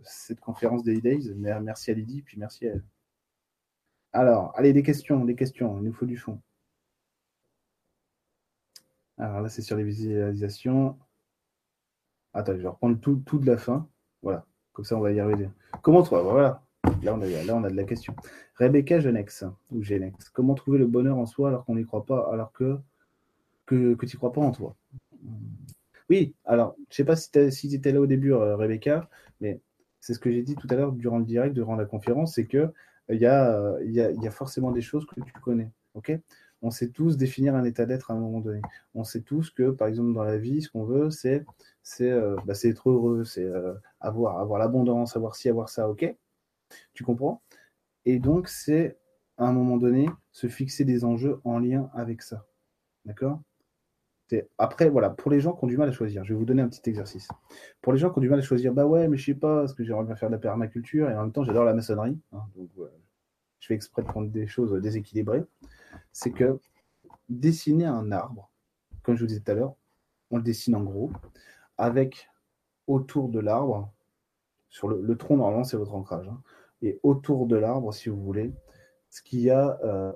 cette 0.03 0.41
conférence 0.41 0.83
des 0.83 0.99
Days. 0.99 1.33
Merci 1.37 1.91
à 1.91 1.93
Lydie, 1.93 2.23
puis 2.23 2.37
merci 2.37 2.67
à 2.67 2.71
elle. 2.71 2.83
Alors, 4.11 4.51
allez, 4.57 4.73
des 4.73 4.83
questions, 4.83 5.23
des 5.23 5.35
questions. 5.35 5.77
Il 5.77 5.85
nous 5.85 5.93
faut 5.93 6.05
du 6.05 6.17
fond. 6.17 6.41
Alors 9.17 9.39
là, 9.39 9.47
c'est 9.47 9.61
sur 9.61 9.77
les 9.77 9.85
visualisations. 9.85 10.99
Attends, 12.33 12.53
je 12.53 12.63
vais 12.63 12.67
reprendre 12.67 12.99
tout, 12.99 13.15
tout 13.25 13.39
de 13.39 13.45
la 13.45 13.57
fin. 13.57 13.89
Voilà. 14.21 14.45
Comme 14.73 14.83
ça, 14.83 14.97
on 14.97 15.01
va 15.01 15.13
y 15.13 15.21
arriver. 15.21 15.49
Comment 15.81 16.03
toi 16.03 16.21
Voilà. 16.21 16.66
Là 17.03 17.13
on, 17.13 17.21
a, 17.21 17.27
là, 17.27 17.55
on 17.55 17.63
a 17.63 17.69
de 17.69 17.75
la 17.75 17.83
question. 17.83 18.15
Rebecca 18.55 18.99
Genex, 18.99 19.45
ou 19.71 19.83
Genex, 19.83 20.29
comment 20.29 20.55
trouver 20.55 20.79
le 20.79 20.87
bonheur 20.87 21.17
en 21.17 21.25
soi 21.25 21.49
alors 21.49 21.65
qu'on 21.65 21.75
n'y 21.75 21.85
croit 21.85 22.05
pas, 22.05 22.29
alors 22.31 22.51
que, 22.51 22.77
que, 23.65 23.95
tu 23.99 24.05
n'y 24.05 24.17
crois 24.17 24.33
pas 24.33 24.41
en 24.41 24.51
toi? 24.51 24.75
Oui, 26.09 26.33
alors, 26.45 26.75
je 26.77 26.93
ne 26.93 26.95
sais 26.95 27.03
pas 27.03 27.15
si 27.15 27.69
tu 27.69 27.75
étais 27.75 27.91
là 27.91 28.01
au 28.01 28.07
début, 28.07 28.33
euh, 28.33 28.55
Rebecca, 28.55 29.09
mais 29.41 29.59
c'est 29.99 30.13
ce 30.13 30.19
que 30.19 30.31
j'ai 30.31 30.43
dit 30.43 30.55
tout 30.55 30.67
à 30.69 30.75
l'heure 30.75 30.93
durant 30.93 31.19
le 31.19 31.25
direct, 31.25 31.53
durant 31.53 31.75
la 31.75 31.85
conférence, 31.85 32.35
c'est 32.35 32.45
que 32.45 32.71
il 33.09 33.19
y, 33.19 33.25
a, 33.25 33.77
y, 33.83 34.01
a, 34.01 34.11
y 34.11 34.27
a 34.27 34.31
forcément 34.31 34.71
des 34.71 34.81
choses 34.81 35.05
que 35.05 35.21
tu 35.21 35.31
connais. 35.41 35.71
ok? 35.95 36.11
On 36.61 36.71
sait 36.71 36.89
tous 36.89 37.17
définir 37.17 37.55
un 37.55 37.63
état 37.63 37.85
d'être 37.85 38.11
à 38.11 38.15
un 38.15 38.19
moment 38.19 38.39
donné. 38.39 38.61
On 38.95 39.03
sait 39.03 39.21
tous 39.21 39.51
que, 39.51 39.69
par 39.69 39.87
exemple, 39.87 40.13
dans 40.13 40.23
la 40.23 40.37
vie, 40.37 40.61
ce 40.61 40.69
qu'on 40.69 40.83
veut, 40.83 41.09
c'est 41.11 41.45
c'est 41.83 42.09
euh, 42.11 42.35
bah, 42.45 42.53
être 42.63 42.89
heureux, 42.89 43.23
c'est 43.23 43.45
euh, 43.45 43.73
avoir, 44.01 44.39
avoir 44.39 44.59
l'abondance, 44.59 45.15
avoir 45.15 45.35
ci, 45.35 45.49
avoir 45.49 45.69
ça, 45.69 45.89
ok? 45.89 46.15
Tu 46.93 47.03
comprends? 47.03 47.41
Et 48.05 48.19
donc, 48.19 48.47
c'est 48.47 48.97
à 49.37 49.45
un 49.47 49.53
moment 49.53 49.77
donné 49.77 50.09
se 50.31 50.47
fixer 50.47 50.85
des 50.85 51.03
enjeux 51.03 51.39
en 51.43 51.59
lien 51.59 51.89
avec 51.93 52.21
ça. 52.21 52.45
D'accord? 53.05 53.41
Après, 54.57 54.89
voilà, 54.89 55.09
pour 55.09 55.31
les 55.31 55.39
gens 55.39 55.53
qui 55.53 55.63
ont 55.63 55.67
du 55.67 55.77
mal 55.77 55.87
à 55.87 55.91
choisir, 55.91 56.25
je 56.25 56.33
vais 56.33 56.39
vous 56.39 56.45
donner 56.45 56.61
un 56.61 56.67
petit 56.67 56.89
exercice. 56.89 57.29
Pour 57.81 57.93
les 57.93 57.99
gens 57.99 58.09
qui 58.11 58.17
ont 58.19 58.21
du 58.21 58.29
mal 58.29 58.39
à 58.39 58.41
choisir, 58.41 58.73
bah 58.73 58.85
ouais, 58.85 59.07
mais 59.07 59.15
je 59.15 59.25
sais 59.25 59.33
pas, 59.33 59.59
parce 59.61 59.73
que 59.73 59.83
j'aimerais 59.83 60.03
bien 60.03 60.15
faire 60.15 60.29
de 60.29 60.33
la 60.33 60.39
permaculture 60.39 61.09
et 61.09 61.15
en 61.15 61.21
même 61.21 61.31
temps 61.31 61.43
j'adore 61.43 61.63
la 61.63 61.73
maçonnerie. 61.73 62.19
Hein, 62.33 62.43
donc 62.55 62.69
je 63.59 63.67
fais 63.67 63.73
exprès 63.73 64.01
de 64.01 64.07
prendre 64.07 64.29
des 64.29 64.47
choses 64.47 64.73
déséquilibrées. 64.81 65.43
C'est 66.11 66.31
que 66.31 66.59
dessiner 67.29 67.85
un 67.85 68.11
arbre, 68.11 68.51
comme 69.01 69.15
je 69.15 69.21
vous 69.21 69.27
disais 69.27 69.39
tout 69.39 69.51
à 69.51 69.55
l'heure, 69.55 69.75
on 70.29 70.37
le 70.37 70.43
dessine 70.43 70.75
en 70.75 70.83
gros, 70.83 71.11
avec 71.77 72.29
autour 72.87 73.29
de 73.29 73.39
l'arbre 73.39 73.93
sur 74.69 74.89
le, 74.89 75.17
tronc, 75.17 75.37
normalement, 75.37 75.63
c'est 75.63 75.77
votre 75.77 75.95
ancrage. 75.95 76.27
Hein. 76.27 76.41
Et 76.81 76.99
autour 77.03 77.47
de 77.47 77.55
l'arbre, 77.55 77.93
si 77.93 78.09
vous 78.09 78.21
voulez, 78.21 78.53
ce 79.09 79.21
qu'il 79.21 79.41
y 79.41 79.49
a 79.49 79.79
euh, 79.83 80.11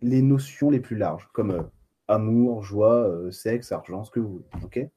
les 0.00 0.22
notions 0.22 0.70
les 0.70 0.80
plus 0.80 0.96
larges, 0.96 1.28
comme 1.32 1.50
euh, 1.52 1.62
amour, 2.08 2.62
joie, 2.62 3.08
euh, 3.08 3.30
sexe, 3.30 3.72
argent, 3.72 4.04
ce 4.04 4.10
que 4.10 4.20
vous 4.20 4.44
voulez. 4.60 4.90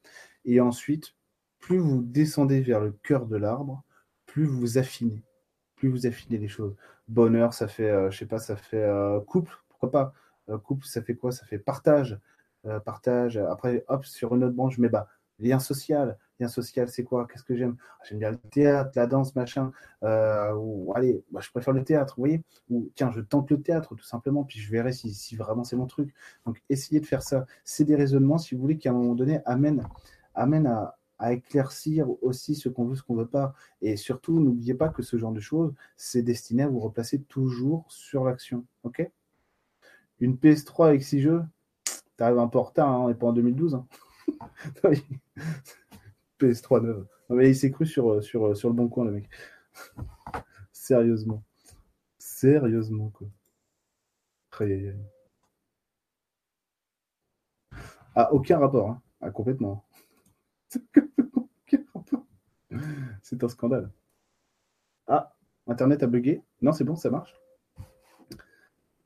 et 0.45 0.59
ensuite, 0.59 1.15
plus 1.59 1.77
vous 1.77 2.01
descendez 2.01 2.61
vers 2.61 2.79
le 2.79 2.91
cœur 2.91 3.25
de 3.25 3.37
l'arbre, 3.37 3.83
plus 4.25 4.45
vous 4.45 4.77
affinez. 4.77 5.23
Plus 5.75 5.89
vous 5.89 6.07
affinez 6.07 6.37
les 6.37 6.47
choses. 6.47 6.75
Bonheur, 7.07 7.53
ça 7.53 7.67
fait, 7.67 8.11
je 8.11 8.17
sais 8.17 8.25
pas, 8.25 8.39
ça 8.39 8.55
fait 8.55 8.87
couple, 9.27 9.53
pourquoi 9.69 9.91
pas? 9.91 10.13
Couple, 10.63 10.85
ça 10.85 11.01
fait 11.01 11.15
quoi? 11.15 11.31
Ça 11.31 11.45
fait 11.45 11.57
partage. 11.57 12.19
partage. 12.85 13.37
Après, 13.37 13.83
hop, 13.87 14.05
sur 14.05 14.35
une 14.35 14.43
autre 14.43 14.55
branche, 14.55 14.77
mais 14.77 14.89
bah, 14.89 15.07
lien 15.39 15.59
social 15.59 16.17
Social, 16.47 16.87
c'est 16.87 17.03
quoi 17.03 17.27
Qu'est-ce 17.27 17.43
que 17.43 17.55
j'aime? 17.55 17.75
Ah, 17.79 18.03
J'aime 18.07 18.19
bien 18.19 18.31
le 18.31 18.37
théâtre, 18.37 18.91
la 18.95 19.07
danse, 19.07 19.35
machin. 19.35 19.71
Euh, 20.03 20.53
allez, 20.95 21.23
je 21.37 21.49
préfère 21.51 21.73
le 21.73 21.83
théâtre, 21.83 22.15
vous 22.17 22.21
voyez? 22.21 22.43
Ou 22.69 22.89
tiens, 22.95 23.11
je 23.11 23.21
tente 23.21 23.51
le 23.51 23.61
théâtre, 23.61 23.95
tout 23.95 24.03
simplement, 24.03 24.43
puis 24.43 24.59
je 24.59 24.71
verrai 24.71 24.93
si, 24.93 25.35
vraiment 25.35 25.63
c'est 25.63 25.75
mon 25.75 25.87
truc. 25.87 26.13
Donc, 26.45 26.61
essayez 26.69 27.01
de 27.01 27.05
faire 27.05 27.23
ça. 27.23 27.45
C'est 27.63 27.83
des 27.83 27.95
raisonnements, 27.95 28.37
si 28.37 28.55
vous 28.55 28.61
voulez, 28.61 28.77
qui 28.77 28.87
à 28.87 28.91
un 28.91 28.95
moment 28.95 29.15
donné 29.15 29.41
amènent, 29.45 29.85
à, 30.67 30.97
à 31.19 31.33
éclaircir 31.33 32.07
aussi 32.23 32.55
ce 32.55 32.69
qu'on 32.69 32.85
veut, 32.85 32.95
ce 32.95 33.03
qu'on 33.03 33.15
veut 33.15 33.27
pas. 33.27 33.53
Et 33.81 33.97
surtout, 33.97 34.39
n'oubliez 34.39 34.73
pas 34.73 34.89
que 34.89 35.03
ce 35.03 35.17
genre 35.17 35.33
de 35.33 35.41
choses, 35.41 35.73
c'est 35.97 36.21
destiné 36.21 36.63
à 36.63 36.67
vous 36.67 36.79
replacer 36.79 37.21
toujours 37.23 37.85
sur 37.89 38.23
l'action. 38.23 38.65
OK? 38.83 39.09
Une 40.21 40.35
PS3 40.35 40.87
avec 40.87 41.03
6 41.03 41.21
jeux, 41.21 41.43
t'arrives 42.17 42.39
un 42.39 42.47
peu 42.47 42.59
en 42.59 42.63
retard, 42.63 42.89
hein, 42.89 42.99
on 42.99 43.07
n'est 43.09 43.15
pas 43.15 43.27
en 43.27 43.33
2012. 43.33 43.75
Hein. 43.75 43.85
PS3 46.39 46.81
neuve. 46.81 47.05
mais 47.29 47.49
il 47.49 47.55
s'est 47.55 47.71
cru 47.71 47.85
sur, 47.85 48.11
euh, 48.11 48.21
euh, 48.35 48.53
le 48.63 48.69
bon 48.71 48.89
coin, 48.89 49.05
le 49.05 49.11
mec. 49.11 49.29
Sérieusement. 50.71 51.43
Sérieusement, 52.17 53.09
quoi. 53.09 53.27
Ah, 58.15 58.33
aucun 58.33 58.59
rapport. 58.59 58.89
Hein. 58.89 59.01
Ah, 59.21 59.31
complètement. 59.31 59.85
C'est 63.21 63.43
un 63.43 63.47
scandale. 63.47 63.91
Ah, 65.07 65.35
Internet 65.67 66.03
a 66.03 66.07
bugué. 66.07 66.41
Non, 66.61 66.71
c'est 66.71 66.83
bon, 66.83 66.95
ça 66.95 67.09
marche. 67.09 67.35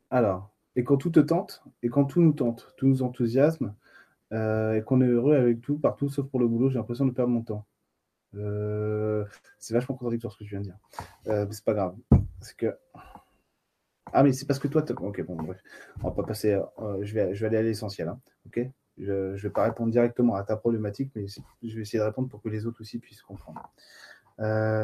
Alors, 0.09 0.51
et 0.75 0.84
quand 0.84 0.97
tout 0.97 1.09
te 1.09 1.19
tente, 1.19 1.63
et 1.81 1.89
quand 1.89 2.05
tout 2.05 2.21
nous 2.21 2.34
tente, 2.34 2.73
tout 2.77 2.88
nous 2.88 3.03
enthousiasme, 3.03 3.75
euh, 4.34 4.75
et 4.75 4.81
qu'on 4.81 5.01
est 5.01 5.07
heureux 5.07 5.36
avec 5.36 5.61
tout, 5.61 5.77
partout, 5.77 6.09
sauf 6.09 6.27
pour 6.27 6.39
le 6.39 6.47
boulot, 6.47 6.69
j'ai 6.69 6.77
l'impression 6.79 7.05
de 7.05 7.11
perdre 7.11 7.31
mon 7.31 7.43
temps. 7.43 7.65
Euh, 8.36 9.25
c'est 9.59 9.75
vachement 9.75 9.95
contradictoire 9.95 10.34
ce 10.34 10.39
que 10.39 10.43
tu 10.43 10.49
viens 10.49 10.59
de 10.59 10.65
dire. 10.65 10.77
Euh, 11.27 11.45
mais 11.45 11.53
c'est 11.53 11.63
pas 11.63 11.73
grave. 11.73 11.95
C'est 12.41 12.57
que. 12.57 12.75
Ah, 14.11 14.23
mais 14.23 14.34
c'est 14.34 14.47
parce 14.47 14.59
que 14.59 14.67
toi. 14.67 14.84
Ok, 15.01 15.21
bon, 15.23 15.36
bref. 15.36 15.61
On 16.01 16.09
va 16.09 16.15
pas 16.15 16.23
passer. 16.23 16.59
je, 17.01 17.13
vais, 17.13 17.36
je 17.36 17.41
vais 17.41 17.47
aller 17.47 17.57
à 17.57 17.61
l'essentiel. 17.61 18.07
Hein, 18.07 18.19
ok? 18.47 18.67
Je 18.97 19.11
ne 19.11 19.36
vais 19.36 19.49
pas 19.49 19.63
répondre 19.63 19.91
directement 19.91 20.36
à 20.36 20.43
ta 20.43 20.55
problématique, 20.55 21.11
mais 21.15 21.25
je 21.27 21.75
vais 21.75 21.81
essayer 21.81 21.99
de 21.99 22.03
répondre 22.03 22.29
pour 22.29 22.41
que 22.41 22.49
les 22.49 22.65
autres 22.65 22.81
aussi 22.81 22.99
puissent 22.99 23.21
comprendre. 23.21 23.71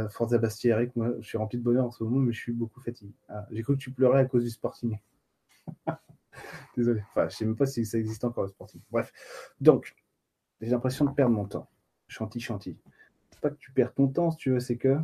Forza 0.10 0.38
Bastia, 0.38 0.76
Eric, 0.76 0.96
moi, 0.96 1.14
je 1.20 1.28
suis 1.28 1.38
rempli 1.38 1.58
de 1.58 1.64
bonheur 1.64 1.86
en 1.86 1.92
ce 1.92 2.04
moment, 2.04 2.20
mais 2.20 2.34
je 2.34 2.40
suis 2.40 2.54
beaucoup 2.54 2.82
fatigué. 2.82 3.14
Ah, 3.28 3.48
j'ai 3.52 3.64
cru 3.64 3.76
que 3.76 3.82
tu 3.82 3.92
pleurais 3.92 4.22
à 4.22 4.26
cause 4.26 4.44
du 4.44 4.50
sporting. 4.50 4.98
Désolé. 6.78 7.02
Enfin, 7.10 7.30
je 7.30 7.36
sais 7.36 7.46
même 7.46 7.56
pas 7.56 7.66
si 7.66 7.86
ça 7.86 7.98
existe 7.98 8.24
encore 8.24 8.44
le 8.44 8.50
sportif. 8.50 8.82
Bref. 8.92 9.12
Donc, 9.62 9.96
j'ai 10.62 10.72
l'impression 10.72 11.06
de 11.06 11.12
perdre 11.12 11.36
mon 11.36 11.46
temps. 11.46 11.70
Chanty, 12.08 12.40
chanty. 12.40 12.78
C'est 13.32 13.40
pas 13.42 13.50
que 13.50 13.58
tu 13.58 13.72
perds 13.72 13.94
ton 13.94 14.08
temps, 14.08 14.32
si 14.32 14.38
tu 14.38 14.52
veux, 14.52 14.60
c'est 14.60 14.78
que. 14.78 14.98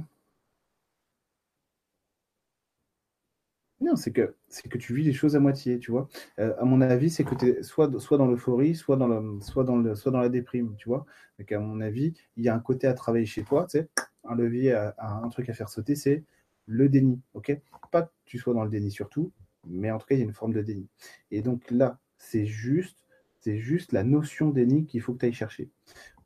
Non, 3.82 3.96
c'est 3.98 4.12
que, 4.12 4.36
c'est 4.48 4.70
que 4.70 4.78
tu 4.78 4.94
vis 4.96 5.04
les 5.04 5.12
choses 5.14 5.36
à 5.36 5.40
moitié, 5.40 5.80
tu 5.80 5.92
vois. 5.92 6.08
Euh, 6.40 6.56
à 6.60 6.64
mon 6.66 6.80
avis, 6.80 7.10
c'est 7.10 7.26
que 7.26 7.36
tu 7.36 7.50
es 7.50 7.64
soit, 7.64 8.00
soit 8.00 8.18
dans 8.18 8.26
l'euphorie, 8.26 8.74
soit, 8.74 8.96
dans 8.96 9.08
le, 9.08 9.42
soit, 9.42 9.66
dans 9.66 9.76
le, 9.76 9.96
soit 9.96 10.12
dans 10.12 10.22
la 10.22 10.30
déprime, 10.30 10.76
tu 10.78 10.88
vois. 10.88 11.06
Donc, 11.40 11.52
à 11.52 11.60
mon 11.60 11.82
avis, 11.82 12.14
il 12.38 12.44
y 12.44 12.50
a 12.50 12.56
un 12.56 12.60
côté 12.60 12.88
à 12.88 12.94
travailler 12.94 13.26
chez 13.26 13.44
toi, 13.44 13.66
tu 13.66 13.80
sais, 13.80 13.90
un 14.24 14.36
levier, 14.36 14.74
à, 14.74 14.96
un 14.98 15.30
truc 15.30 15.50
à 15.50 15.54
faire 15.54 15.70
sauter, 15.70 15.96
c'est 15.96 16.24
le 16.68 16.90
déni, 16.90 17.22
ok? 17.34 17.60
Pas 17.92 18.04
que 18.04 18.12
tu 18.26 18.38
sois 18.40 18.54
dans 18.54 18.64
le 18.64 18.70
déni 18.70 18.92
surtout, 18.92 19.32
mais 19.68 19.92
en 19.92 19.98
tout 19.98 20.06
cas, 20.08 20.16
il 20.16 20.20
y 20.20 20.22
a 20.22 20.26
une 20.26 20.34
forme 20.34 20.54
de 20.54 20.62
déni. 20.62 20.88
Et 21.32 21.42
donc 21.42 21.70
là, 21.72 22.00
c'est 22.18 22.46
juste, 22.46 23.06
c'est 23.40 23.58
juste 23.58 23.92
la 23.92 24.04
notion 24.04 24.50
déni 24.50 24.86
qu'il 24.86 25.02
faut 25.02 25.14
que 25.14 25.20
tu 25.20 25.26
ailles 25.26 25.34
chercher. 25.34 25.70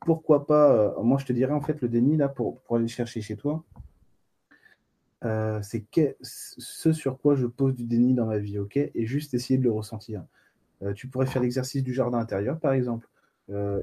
Pourquoi 0.00 0.46
pas, 0.46 0.72
euh, 0.72 1.02
moi 1.02 1.18
je 1.18 1.26
te 1.26 1.32
dirais 1.32 1.52
en 1.52 1.60
fait 1.60 1.80
le 1.82 1.88
déni 1.88 2.16
là 2.16 2.28
pour, 2.28 2.60
pour 2.62 2.76
aller 2.76 2.88
chercher 2.88 3.20
chez 3.20 3.36
toi, 3.36 3.64
euh, 5.24 5.60
c'est 5.62 5.84
ce 6.22 6.92
sur 6.92 7.18
quoi 7.18 7.34
je 7.34 7.46
pose 7.46 7.74
du 7.74 7.84
déni 7.84 8.14
dans 8.14 8.26
ma 8.26 8.38
vie, 8.38 8.58
ok? 8.58 8.76
Et 8.76 9.06
juste 9.06 9.34
essayer 9.34 9.58
de 9.58 9.64
le 9.64 9.70
ressentir. 9.70 10.24
Euh, 10.82 10.94
tu 10.94 11.08
pourrais 11.08 11.26
faire 11.26 11.42
l'exercice 11.42 11.82
du 11.82 11.92
jardin 11.92 12.18
intérieur, 12.18 12.58
par 12.58 12.72
exemple, 12.72 13.08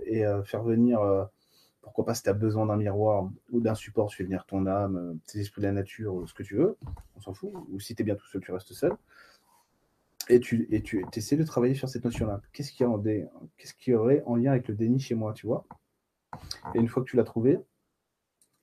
et 0.05 0.23
faire 0.45 0.63
venir, 0.63 1.01
pourquoi 1.81 2.05
pas 2.05 2.15
si 2.15 2.23
tu 2.23 2.29
as 2.29 2.33
besoin 2.33 2.65
d'un 2.65 2.77
miroir 2.77 3.29
ou 3.51 3.59
d'un 3.59 3.75
support, 3.75 4.07
tu 4.07 4.15
fais 4.15 4.23
venir 4.23 4.45
ton 4.45 4.65
âme, 4.65 5.19
tes 5.25 5.39
esprits 5.39 5.61
de 5.61 5.67
la 5.67 5.73
nature, 5.73 6.23
ce 6.25 6.33
que 6.33 6.41
tu 6.41 6.55
veux, 6.55 6.77
on 7.17 7.19
s'en 7.19 7.33
fout. 7.33 7.51
Ou 7.69 7.77
si 7.81 7.93
tu 7.93 8.01
es 8.01 8.05
bien 8.05 8.15
tout 8.15 8.25
seul, 8.27 8.41
tu 8.41 8.53
restes 8.53 8.71
seul. 8.71 8.93
Et 10.29 10.39
tu, 10.39 10.67
et 10.71 10.81
tu 10.81 11.05
essaies 11.15 11.37
de 11.37 11.43
travailler 11.43 11.73
sur 11.73 11.87
cette 11.87 12.03
notion-là. 12.03 12.41
Qu'est-ce 12.53 12.71
qu'il 12.73 12.85
y, 12.85 13.89
y 13.89 13.93
aurait 13.93 14.23
en 14.25 14.35
lien 14.35 14.51
avec 14.51 14.67
le 14.67 14.75
déni 14.75 14.99
chez 14.99 15.15
moi, 15.15 15.33
tu 15.33 15.47
vois? 15.47 15.65
Et 16.75 16.79
une 16.79 16.87
fois 16.87 17.03
que 17.03 17.09
tu 17.09 17.15
l'as 17.15 17.23
trouvé, 17.23 17.59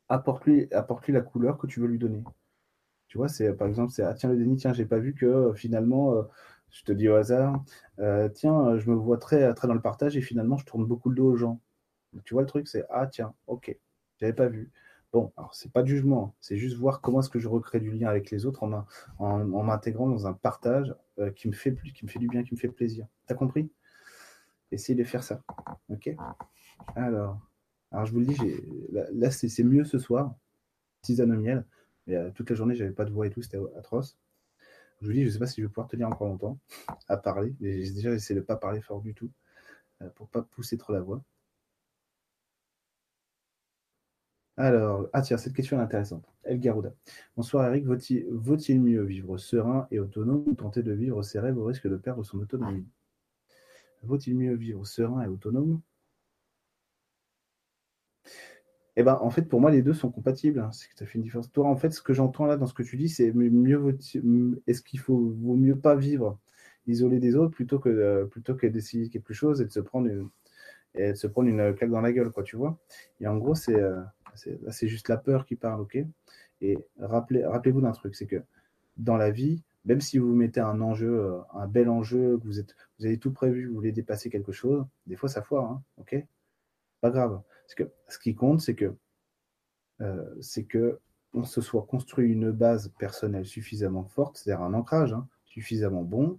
apporte-lui 0.08 0.72
apporte 0.72 1.08
la 1.08 1.20
couleur 1.20 1.58
que 1.58 1.66
tu 1.66 1.80
veux 1.80 1.86
lui 1.86 1.98
donner. 1.98 2.22
Tu 3.08 3.18
vois, 3.18 3.28
c'est 3.28 3.52
par 3.54 3.68
exemple, 3.68 3.92
c'est 3.92 4.02
ah 4.02 4.14
tiens 4.14 4.30
le 4.30 4.36
déni, 4.36 4.56
tiens, 4.56 4.72
j'ai 4.72 4.86
pas 4.86 4.98
vu 4.98 5.14
que 5.14 5.26
euh, 5.26 5.54
finalement, 5.54 6.14
euh, 6.14 6.22
je 6.70 6.84
te 6.84 6.92
dis 6.92 7.08
au 7.08 7.14
hasard, 7.14 7.64
euh, 8.00 8.28
tiens, 8.28 8.78
je 8.78 8.90
me 8.90 8.96
vois 8.96 9.18
très, 9.18 9.54
très 9.54 9.68
dans 9.68 9.74
le 9.74 9.80
partage 9.82 10.16
et 10.16 10.22
finalement, 10.22 10.56
je 10.56 10.66
tourne 10.66 10.84
beaucoup 10.86 11.10
le 11.10 11.16
dos 11.16 11.26
aux 11.32 11.36
gens. 11.36 11.60
tu 12.24 12.34
vois, 12.34 12.42
le 12.42 12.48
truc, 12.48 12.68
c'est 12.68 12.84
ah 12.90 13.06
tiens, 13.06 13.34
ok, 13.46 13.76
j'avais 14.18 14.32
pas 14.32 14.48
vu. 14.48 14.70
Bon, 15.14 15.32
alors 15.36 15.54
c'est 15.54 15.70
pas 15.70 15.84
de 15.84 15.86
jugement, 15.86 16.34
c'est 16.40 16.56
juste 16.56 16.76
voir 16.76 17.00
comment 17.00 17.20
est-ce 17.20 17.30
que 17.30 17.38
je 17.38 17.46
recrée 17.46 17.78
du 17.78 17.92
lien 17.92 18.08
avec 18.08 18.32
les 18.32 18.46
autres 18.46 18.64
en, 18.64 19.62
m'intégrant 19.62 20.08
dans 20.08 20.26
un 20.26 20.32
partage 20.32 20.92
qui 21.36 21.46
me 21.46 21.52
fait 21.52 21.72
qui 21.94 22.04
me 22.04 22.10
fait 22.10 22.18
du 22.18 22.26
bien, 22.26 22.42
qui 22.42 22.52
me 22.52 22.58
fait 22.58 22.66
plaisir. 22.66 23.06
T'as 23.28 23.36
compris? 23.36 23.70
Essayez 24.72 24.98
de 24.98 25.04
faire 25.04 25.22
ça. 25.22 25.40
Ok? 25.88 26.10
Alors, 26.96 27.38
alors 27.92 28.06
je 28.06 28.12
vous 28.12 28.18
le 28.18 28.26
dis, 28.26 28.36
là, 29.12 29.30
c'est 29.30 29.62
mieux 29.62 29.84
ce 29.84 30.00
soir, 30.00 30.34
tisane 31.02 31.30
au 31.30 31.38
miel. 31.38 31.64
Mais 32.08 32.16
euh, 32.16 32.32
toute 32.32 32.50
la 32.50 32.56
journée, 32.56 32.74
j'avais 32.74 32.90
pas 32.90 33.04
de 33.04 33.12
voix 33.12 33.28
et 33.28 33.30
tout, 33.30 33.40
c'était 33.40 33.60
atroce. 33.78 34.18
Je 35.00 35.06
vous 35.06 35.12
dis, 35.12 35.24
je 35.24 35.30
sais 35.30 35.38
pas 35.38 35.46
si 35.46 35.60
je 35.60 35.66
vais 35.66 35.72
pouvoir 35.72 35.86
tenir 35.86 36.08
encore 36.08 36.26
longtemps 36.26 36.58
à 37.06 37.16
parler. 37.16 37.54
J'ai 37.60 37.92
déjà 37.92 38.10
essayé 38.10 38.34
de 38.34 38.40
ne 38.40 38.46
pas 38.46 38.56
parler 38.56 38.80
fort 38.80 39.00
du 39.00 39.14
tout 39.14 39.30
euh, 40.02 40.08
pour 40.16 40.28
pas 40.28 40.42
pousser 40.42 40.76
trop 40.76 40.92
la 40.92 41.02
voix. 41.02 41.22
Alors, 44.56 45.08
ah 45.12 45.20
tiens, 45.20 45.36
cette 45.36 45.52
question 45.52 45.78
est 45.78 45.82
intéressante. 45.82 46.32
El 46.44 46.60
Garuda. 46.60 46.94
Bonsoir 47.36 47.66
Eric, 47.66 47.86
vaut-il 47.86 48.80
mieux 48.80 49.02
vivre 49.02 49.36
serein 49.36 49.88
et 49.90 49.98
autonome 49.98 50.44
ou 50.46 50.54
tenter 50.54 50.84
de 50.84 50.92
vivre 50.92 51.22
ses 51.22 51.40
rêves 51.40 51.58
au 51.58 51.64
risque 51.64 51.88
de 51.88 51.96
perdre 51.96 52.22
son 52.22 52.38
autonomie? 52.38 52.86
Vaut-il 54.04 54.36
mieux 54.36 54.54
vivre 54.54 54.86
serein 54.86 55.22
et 55.22 55.26
autonome? 55.26 55.80
Eh 58.96 59.02
ben, 59.02 59.18
en 59.20 59.30
fait, 59.30 59.42
pour 59.48 59.60
moi, 59.60 59.72
les 59.72 59.82
deux 59.82 59.92
sont 59.92 60.12
compatibles. 60.12 60.60
Hein. 60.60 60.70
C'est 60.70 60.88
que 60.88 60.94
ça 60.96 61.04
fait 61.04 61.18
une 61.18 61.24
différence. 61.24 61.50
Toi, 61.50 61.66
en 61.66 61.74
fait, 61.74 61.90
ce 61.90 62.00
que 62.00 62.12
j'entends 62.12 62.46
là 62.46 62.56
dans 62.56 62.66
ce 62.66 62.74
que 62.74 62.84
tu 62.84 62.96
dis, 62.96 63.08
c'est 63.08 63.32
mieux 63.32 63.98
est-ce 64.68 64.82
qu'il 64.82 65.00
faut 65.00 65.34
vaut 65.36 65.56
mieux 65.56 65.76
pas 65.76 65.96
vivre 65.96 66.38
isolé 66.86 67.18
des 67.18 67.34
autres 67.34 67.54
plutôt 67.54 67.80
que 67.80 67.88
euh, 67.88 68.26
plutôt 68.26 68.54
d'essayer 68.54 69.08
quelque 69.08 69.32
chose 69.32 69.60
et 69.60 69.64
de 69.64 69.72
se 69.72 69.80
prendre 69.80 70.06
une, 70.06 70.28
et 70.94 71.10
de 71.10 71.16
se 71.16 71.26
prendre 71.26 71.48
une 71.48 71.74
claque 71.74 71.90
dans 71.90 72.00
la 72.00 72.12
gueule, 72.12 72.30
quoi, 72.30 72.44
tu 72.44 72.56
vois? 72.56 72.78
Et 73.20 73.26
en 73.26 73.36
gros, 73.36 73.56
c'est 73.56 73.74
euh, 73.74 74.00
c'est 74.34 74.88
juste 74.88 75.08
la 75.08 75.16
peur 75.16 75.46
qui 75.46 75.56
parle, 75.56 75.80
ok? 75.80 75.98
Et 76.60 76.78
rappelez 76.98 77.44
rappelez-vous 77.44 77.80
d'un 77.80 77.92
truc, 77.92 78.14
c'est 78.14 78.26
que 78.26 78.42
dans 78.96 79.16
la 79.16 79.30
vie, 79.30 79.62
même 79.84 80.00
si 80.00 80.18
vous 80.18 80.34
mettez 80.34 80.60
un 80.60 80.80
enjeu, 80.80 81.20
euh, 81.20 81.40
un 81.52 81.66
bel 81.66 81.88
enjeu, 81.88 82.38
que 82.38 82.44
vous 82.44 82.60
êtes, 82.60 82.74
vous 82.98 83.06
avez 83.06 83.18
tout 83.18 83.32
prévu, 83.32 83.66
vous 83.66 83.74
voulez 83.74 83.92
dépasser 83.92 84.30
quelque 84.30 84.52
chose, 84.52 84.84
des 85.06 85.16
fois 85.16 85.28
ça 85.28 85.42
foire, 85.42 85.70
hein, 85.70 85.82
ok? 85.98 86.16
Pas 87.00 87.10
grave. 87.10 87.40
Que 87.76 87.84
ce 88.08 88.18
qui 88.18 88.34
compte, 88.34 88.60
c'est 88.60 88.74
que 88.74 88.94
euh, 90.00 90.34
c'est 90.40 90.64
que 90.64 91.00
on 91.32 91.44
se 91.44 91.60
soit 91.60 91.82
construit 91.82 92.30
une 92.30 92.52
base 92.52 92.92
personnelle 92.98 93.46
suffisamment 93.46 94.04
forte, 94.04 94.38
c'est-à-dire 94.38 94.62
un 94.62 94.74
ancrage 94.74 95.12
hein, 95.12 95.26
suffisamment 95.44 96.02
bon, 96.02 96.38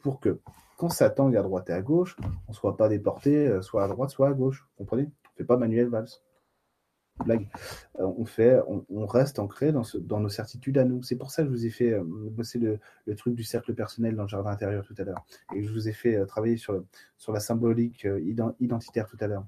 pour 0.00 0.20
que 0.20 0.40
quand 0.76 0.90
ça 0.90 1.10
tangue 1.10 1.36
à 1.36 1.42
droite 1.42 1.70
et 1.70 1.72
à 1.72 1.82
gauche, 1.82 2.16
on 2.46 2.52
ne 2.52 2.54
soit 2.54 2.76
pas 2.76 2.88
déporté 2.88 3.48
euh, 3.48 3.62
soit 3.62 3.84
à 3.84 3.88
droite, 3.88 4.10
soit 4.10 4.28
à 4.28 4.32
gauche. 4.32 4.66
Vous 4.70 4.84
comprenez? 4.84 5.04
On 5.04 5.06
ne 5.06 5.36
fait 5.36 5.44
pas 5.44 5.56
Manuel 5.56 5.88
Valls. 5.88 6.08
Blague. 7.24 7.48
Euh, 7.98 8.06
on, 8.16 8.24
fait, 8.24 8.60
on, 8.66 9.06
reste 9.06 9.38
ancré 9.38 9.72
dans, 9.72 10.20
nos 10.20 10.28
certitudes 10.28 10.78
à 10.78 10.84
nous. 10.84 11.02
C'est 11.02 11.16
pour 11.16 11.30
ça 11.30 11.42
que 11.42 11.48
je 11.48 11.52
vous 11.52 11.66
ai 11.66 11.70
fait 11.70 11.98
bosser 12.02 12.58
le, 12.58 13.14
truc 13.16 13.34
du 13.34 13.44
cercle 13.44 13.74
personnel 13.74 14.16
dans 14.16 14.22
le 14.22 14.28
jardin 14.28 14.50
intérieur 14.50 14.84
tout 14.84 14.94
à 14.98 15.04
l'heure. 15.04 15.24
Et 15.54 15.62
je 15.62 15.72
vous 15.72 15.88
ai 15.88 15.92
fait 15.92 16.24
travailler 16.26 16.56
sur, 16.56 16.84
la 17.28 17.40
symbolique 17.40 18.06
identitaire 18.60 19.06
tout 19.06 19.18
à 19.20 19.26
l'heure 19.26 19.44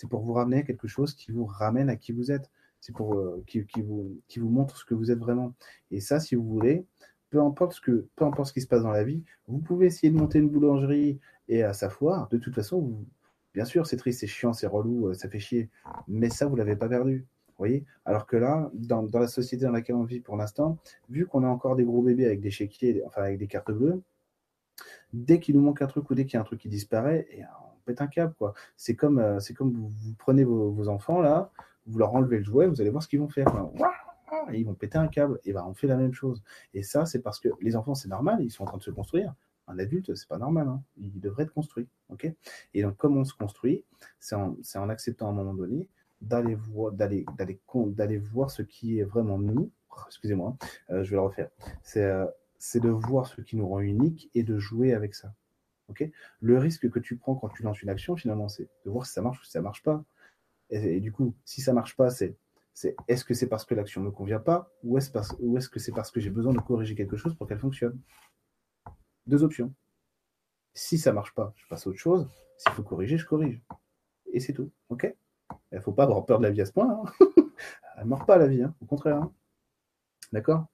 c'est 0.00 0.08
pour 0.08 0.22
vous 0.22 0.32
ramener 0.32 0.64
quelque 0.64 0.88
chose 0.88 1.14
qui 1.14 1.30
vous 1.30 1.44
ramène 1.44 1.90
à 1.90 1.96
qui 1.96 2.12
vous 2.12 2.32
êtes. 2.32 2.50
C'est 2.80 2.94
pour 2.94 3.14
euh, 3.14 3.44
qui, 3.46 3.66
vous, 3.82 4.18
qui 4.28 4.38
vous 4.38 4.48
montre 4.48 4.78
ce 4.78 4.84
que 4.86 4.94
vous 4.94 5.10
êtes 5.10 5.18
vraiment. 5.18 5.54
Et 5.90 6.00
ça, 6.00 6.20
si 6.20 6.34
vous 6.34 6.44
voulez, 6.44 6.86
peu 7.28 7.42
importe 7.42 7.74
ce 7.74 8.06
peu 8.16 8.24
importe 8.24 8.48
ce 8.48 8.52
qui 8.54 8.62
se 8.62 8.66
passe 8.66 8.82
dans 8.82 8.90
la 8.90 9.04
vie, 9.04 9.22
vous 9.46 9.58
pouvez 9.58 9.86
essayer 9.86 10.10
de 10.10 10.16
monter 10.16 10.38
une 10.38 10.48
boulangerie 10.48 11.20
et 11.48 11.62
à 11.62 11.74
sa 11.74 11.90
foire. 11.90 12.28
De 12.30 12.38
toute 12.38 12.54
façon, 12.54 13.04
bien 13.54 13.64
sûr, 13.64 13.86
c'est 13.86 13.96
triste, 13.96 14.20
c'est 14.20 14.26
chiant, 14.26 14.52
c'est 14.52 14.66
relou, 14.66 15.08
euh, 15.08 15.14
ça 15.14 15.28
fait 15.28 15.38
chier. 15.38 15.70
Mais 16.08 16.30
ça, 16.30 16.46
vous 16.46 16.56
l'avez 16.56 16.76
pas 16.76 16.88
perdu. 16.88 17.26
voyez? 17.58 17.84
Alors 18.04 18.26
que 18.26 18.36
là, 18.36 18.70
dans, 18.74 19.08
la 19.12 19.28
société 19.28 19.64
dans 19.64 19.72
laquelle 19.72 19.96
on 19.96 20.04
vit 20.04 20.20
pour 20.20 20.36
l'instant, 20.36 20.78
vu 21.08 21.26
qu'on 21.26 21.44
a 21.44 21.48
encore 21.48 21.76
des 21.76 21.84
gros 21.84 22.02
bébés 22.02 22.26
avec 22.26 22.40
des 22.40 22.50
chéquiers, 22.50 23.02
enfin 23.06 23.22
avec 23.22 23.38
des 23.38 23.46
cartes 23.46 23.70
bleues, 23.70 24.02
dès 25.12 25.40
qu'il 25.40 25.56
nous 25.56 25.62
manque 25.62 25.82
un 25.82 25.86
truc 25.86 26.08
ou 26.10 26.14
dès 26.14 26.24
qu'il 26.24 26.34
y 26.34 26.36
a 26.38 26.40
un 26.40 26.44
truc 26.44 26.60
qui 26.60 26.68
disparaît, 26.68 27.26
et 27.30 27.42
un 27.98 28.06
câble. 28.06 28.34
C'est 28.76 28.94
comme, 28.94 29.18
euh, 29.18 29.38
comme 29.56 29.72
vous, 29.72 30.14
prenez 30.18 30.44
vos, 30.44 30.88
enfants, 30.88 31.20
là, 31.20 31.50
vous 31.86 31.98
leur 31.98 32.14
enlevez 32.14 32.38
le 32.38 32.44
jouet, 32.44 32.66
vous 32.68 32.80
allez 32.80 32.90
voir 32.90 33.02
ce 33.02 33.08
qu'ils 33.08 33.20
vont 33.20 33.28
faire. 33.28 33.46
ils 34.52 34.64
vont 34.64 34.74
péter 34.74 34.98
un 34.98 35.08
câble. 35.08 35.40
Et 35.44 35.52
ben, 35.52 35.64
on 35.66 35.74
fait 35.74 35.86
la 35.86 35.96
même 35.96 36.12
chose. 36.12 36.42
Et 36.74 36.82
ça, 36.82 37.06
c'est 37.06 37.20
parce 37.20 37.40
que 37.40 37.48
les 37.60 37.76
enfants, 37.76 37.94
c'est 37.94 38.08
normal, 38.08 38.38
ils 38.42 38.50
sont 38.50 38.62
en 38.62 38.66
train 38.66 38.78
de 38.78 38.82
se 38.82 38.90
construire. 38.90 39.34
Un 39.70 39.78
adulte, 39.78 40.14
c'est 40.14 40.28
pas 40.28 40.38
normal. 40.38 40.68
Hein. 40.68 40.82
Il 40.98 41.20
devrait 41.20 41.44
être 41.44 41.54
construit. 41.54 41.88
et 42.74 42.82
donc, 42.82 42.96
comme 42.96 43.16
on 43.16 43.24
se 43.24 43.34
construit, 43.34 43.84
c'est 44.18 44.34
en, 44.34 44.88
acceptant 44.88 45.28
à 45.28 45.30
un 45.30 45.34
moment 45.34 45.54
donné 45.54 45.88
d'aller 46.20 46.54
voir, 46.54 46.92
voir 48.18 48.50
ce 48.50 48.62
qui 48.62 48.98
est 48.98 49.04
vraiment 49.04 49.38
nous. 49.38 49.70
Excusez-moi, 50.06 50.56
euh, 50.90 51.02
je 51.02 51.10
vais 51.10 51.16
le 51.16 51.22
refaire. 51.22 51.50
C'est, 51.82 52.04
euh, 52.04 52.26
c'est 52.58 52.80
de 52.80 52.90
voir 52.90 53.26
ce 53.26 53.40
qui 53.40 53.56
nous 53.56 53.68
rend 53.68 53.80
unique 53.80 54.30
et 54.34 54.42
de 54.42 54.58
jouer 54.58 54.92
avec 54.92 55.14
ça 55.14 55.32
le 56.40 56.58
risque 56.58 56.88
que 56.90 56.98
tu 56.98 57.16
prends 57.16 57.34
quand 57.34 57.48
tu 57.48 57.62
lances 57.62 57.82
une 57.82 57.88
action, 57.88 58.16
finalement, 58.16 58.48
c'est 58.48 58.68
de 58.84 58.90
voir 58.90 59.06
si 59.06 59.12
ça 59.12 59.22
marche 59.22 59.40
ou 59.40 59.44
si 59.44 59.50
ça 59.50 59.60
marche 59.60 59.82
pas. 59.82 60.04
Et, 60.70 61.00
du 61.00 61.12
coup, 61.12 61.34
si 61.44 61.60
ça 61.60 61.72
marche 61.72 61.96
pas, 61.96 62.10
c'est 62.10 62.36
est-ce 63.08 63.24
que 63.24 63.34
c'est 63.34 63.48
parce 63.48 63.64
que 63.64 63.74
l'action 63.74 64.00
ne 64.00 64.06
me 64.06 64.10
convient 64.10 64.38
pas? 64.38 64.70
Ou 64.84 64.98
est-ce 64.98 65.10
est 65.10 65.68
que 65.68 65.80
c'est 65.80 65.92
parce 65.92 66.10
que 66.10 66.20
j'ai 66.20 66.30
besoin 66.30 66.52
de 66.52 66.60
corriger 66.60 66.94
quelque 66.94 67.16
chose 67.16 67.34
pour 67.34 67.48
qu'elle 67.48 67.58
fonctionne? 67.58 67.98
Deux 69.30 69.44
options. 69.44 69.72
Si 70.74 70.98
ça 70.98 71.12
marche 71.12 71.32
pas, 71.34 71.52
je 71.54 71.64
passe 71.68 71.86
à 71.86 71.90
autre 71.90 72.00
chose. 72.00 72.28
S'il 72.58 72.72
faut 72.72 72.82
corriger, 72.82 73.16
je 73.16 73.24
corrige. 73.24 73.62
Et 74.32 74.40
c'est 74.40 74.52
tout. 74.52 74.72
OK? 74.88 75.06
Il 75.70 75.76
ne 75.76 75.80
faut 75.80 75.92
pas 75.92 76.02
avoir 76.02 76.26
peur 76.26 76.38
de 76.38 76.42
la 76.42 76.50
vie 76.50 76.60
à 76.60 76.66
ce 76.66 76.72
point. 76.72 76.90
Hein. 76.90 77.04
Elle 77.96 78.02
ne 78.04 78.08
meurt 78.08 78.26
pas 78.26 78.38
la 78.38 78.48
vie, 78.48 78.64
hein. 78.64 78.74
au 78.80 78.86
contraire. 78.86 79.18
Hein. 79.18 79.32
D'accord? 80.32 80.66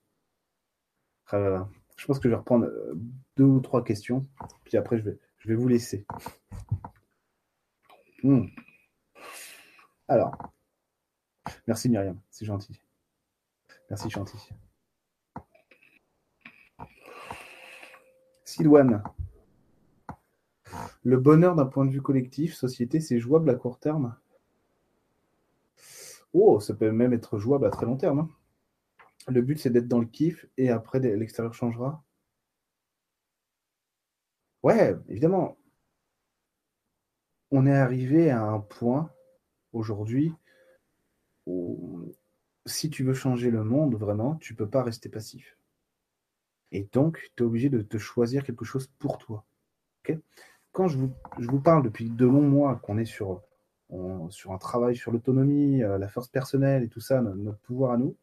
Ah 1.29 1.69
Je 1.99 2.07
pense 2.07 2.19
que 2.19 2.25
je 2.25 2.31
vais 2.31 2.39
reprendre 2.39 2.65
euh, 2.65 2.95
deux 3.37 3.45
ou 3.45 3.61
trois 3.61 3.85
questions, 3.85 4.23
puis 4.65 4.79
après 4.79 4.97
je 4.97 5.03
vais, 5.03 5.19
je 5.39 5.49
vais 5.49 5.55
vous 5.55 5.69
laisser. 5.69 6.07
Hmm. 8.23 8.47
Alors, 10.09 10.35
merci 11.67 11.91
Myriam, 11.91 12.19
c'est 12.31 12.47
gentil. 12.47 12.81
Merci 13.91 14.09
gentil. 14.09 14.39
Silouane. 18.47 19.03
Le 21.03 21.17
bonheur 21.17 21.57
d'un 21.57 21.67
point 21.67 21.85
de 21.85 21.91
vue 21.91 22.01
collectif, 22.01 22.55
société, 22.55 23.01
c'est 23.01 23.19
jouable 23.19 23.51
à 23.51 23.57
court 23.57 23.81
terme? 23.81 24.17
Oh, 26.33 26.61
ça 26.61 26.73
peut 26.73 26.93
même 26.93 27.13
être 27.13 27.39
jouable 27.39 27.67
à 27.67 27.71
très 27.71 27.87
long 27.87 27.97
terme. 27.97 28.21
Hein. 28.21 28.29
Le 29.27 29.43
but, 29.43 29.59
c'est 29.59 29.71
d'être 29.71 29.89
dans 29.89 29.99
le 29.99 30.07
kiff 30.07 30.47
et 30.57 30.71
après, 30.71 31.01
l'extérieur 31.01 31.55
changera? 31.55 32.05
Ouais, 34.63 34.97
évidemment. 35.09 35.59
On 37.51 37.67
est 37.67 37.77
arrivé 37.77 38.31
à 38.31 38.45
un 38.45 38.61
point 38.61 39.11
aujourd'hui 39.73 40.33
où 41.47 42.13
si 42.65 42.91
tu 42.91 43.03
veux 43.03 43.15
changer 43.15 43.51
le 43.51 43.65
monde 43.65 43.97
vraiment, 43.97 44.37
tu 44.37 44.55
peux 44.55 44.69
pas 44.69 44.85
rester 44.85 45.09
passif. 45.09 45.57
Et 46.73 46.89
donc, 46.93 47.31
tu 47.37 47.43
es 47.43 47.47
obligé 47.47 47.69
de 47.69 47.83
te 47.83 47.99
choisir 47.99 48.45
quelque 48.45 48.65
chose 48.65 48.89
pour 48.99 49.19
toi. 49.19 49.45
Quand 50.73 50.89
je 50.89 50.99
vous, 50.99 51.61
parle 51.61 51.83
depuis 51.83 52.11
de 52.11 52.27
longs 52.27 52.43
mois 52.43 52.77
qu'on 52.77 52.99
est 52.99 53.07
sur, 53.07 53.43
sur 54.29 54.53
un 54.53 54.59
travail 54.59 54.95
sur 54.95 55.11
l'autonomie, 55.11 55.83
euh, 55.83 55.97
la 55.97 56.09
force 56.09 56.29
personnelle 56.29 56.83
et 56.83 56.89
tout 56.89 57.01
ça, 57.01 57.23
notre, 57.23 57.59
pouvoir 57.61 57.93
à 57.93 57.97
nous, 57.97 58.15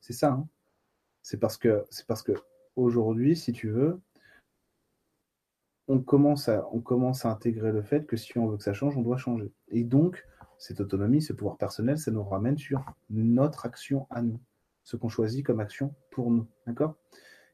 c'est 0.00 0.12
ça. 0.12 0.32
Hein? 0.32 0.46
c'est 1.24 1.38
parce 1.38 1.56
que, 1.56 1.84
c'est 1.90 2.06
parce 2.06 2.22
que 2.22 2.32
aujourd'hui, 2.76 3.34
si 3.34 3.52
tu 3.52 3.70
veux, 3.70 3.98
on 5.88 6.00
commence, 6.00 6.48
à, 6.48 6.68
on 6.72 6.80
commence 6.80 7.24
à 7.24 7.30
intégrer 7.30 7.72
le 7.72 7.82
fait 7.82 8.06
que 8.06 8.16
si 8.16 8.38
on 8.38 8.46
veut 8.46 8.58
que 8.58 8.62
ça 8.62 8.74
change, 8.74 8.96
on 8.96 9.02
doit 9.02 9.16
changer. 9.16 9.50
Et 9.68 9.84
donc, 9.84 10.24
cette 10.58 10.80
autonomie, 10.80 11.22
ce 11.22 11.32
pouvoir 11.32 11.56
personnel, 11.56 11.98
ça 11.98 12.10
nous 12.10 12.22
ramène 12.22 12.58
sur 12.58 12.84
notre 13.08 13.64
action 13.66 14.06
à 14.10 14.22
nous, 14.22 14.38
ce 14.82 14.96
qu'on 14.96 15.08
choisit 15.08 15.44
comme 15.44 15.60
action 15.60 15.94
pour 16.10 16.30
nous. 16.30 16.46
D'accord? 16.66 16.94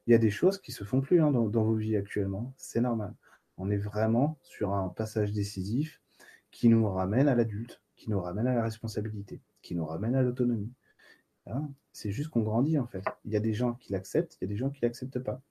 Il 0.06 0.12
y 0.12 0.14
a 0.14 0.18
des 0.18 0.30
choses 0.30 0.58
qui 0.60 0.72
se 0.72 0.84
font 0.84 1.00
plus 1.00 1.20
hein, 1.20 1.30
dans, 1.30 1.62
vos 1.62 1.74
vies 1.74 1.96
actuellement, 1.96 2.52
c'est 2.56 2.80
normal. 2.80 3.14
On 3.58 3.70
est 3.70 3.76
vraiment 3.76 4.38
sur 4.42 4.72
un 4.72 4.88
passage 4.88 5.32
décisif 5.32 6.00
qui 6.50 6.68
nous 6.68 6.88
ramène 6.88 7.28
à 7.28 7.34
l'adulte, 7.34 7.82
qui 7.96 8.10
nous 8.10 8.20
ramène 8.20 8.46
à 8.46 8.54
la 8.54 8.62
responsabilité, 8.62 9.40
qui 9.62 9.74
nous 9.74 9.84
ramène 9.84 10.14
à 10.14 10.22
l'autonomie. 10.22 10.72
Hein? 11.46 11.68
C'est 11.92 12.10
juste 12.10 12.30
qu'on 12.30 12.42
grandit 12.42 12.78
en 12.78 12.86
fait. 12.86 13.04
Il 13.24 13.32
y 13.32 13.36
a 13.36 13.40
des 13.40 13.52
gens 13.52 13.74
qui 13.74 13.92
l'acceptent, 13.92 14.36
il 14.40 14.44
y 14.44 14.46
a 14.46 14.48
des 14.48 14.56
gens 14.56 14.70
qui 14.70 14.80
l'acceptent 14.82 15.18
pas. 15.18 15.42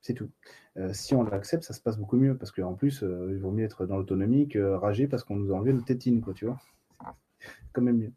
C'est 0.00 0.14
tout. 0.14 0.30
Euh, 0.76 0.92
si 0.92 1.14
on 1.14 1.22
l'accepte, 1.24 1.64
ça 1.64 1.74
se 1.74 1.80
passe 1.80 1.98
beaucoup 1.98 2.16
mieux 2.16 2.36
parce 2.36 2.52
qu'en 2.52 2.74
plus, 2.74 3.02
euh, 3.02 3.28
il 3.32 3.38
vaut 3.38 3.50
mieux 3.50 3.64
être 3.64 3.86
dans 3.86 3.96
l'autonomie 3.96 4.48
que 4.48 4.58
rager 4.58 5.08
parce 5.08 5.24
qu'on 5.24 5.36
nous 5.36 5.52
a 5.52 5.56
enlevé 5.56 5.72
notre 5.72 5.86
tétine, 5.86 6.20
quoi, 6.20 6.34
tu 6.34 6.46
vois. 6.46 6.60
Quand 7.72 7.82
même 7.82 7.98
mieux. 7.98 8.12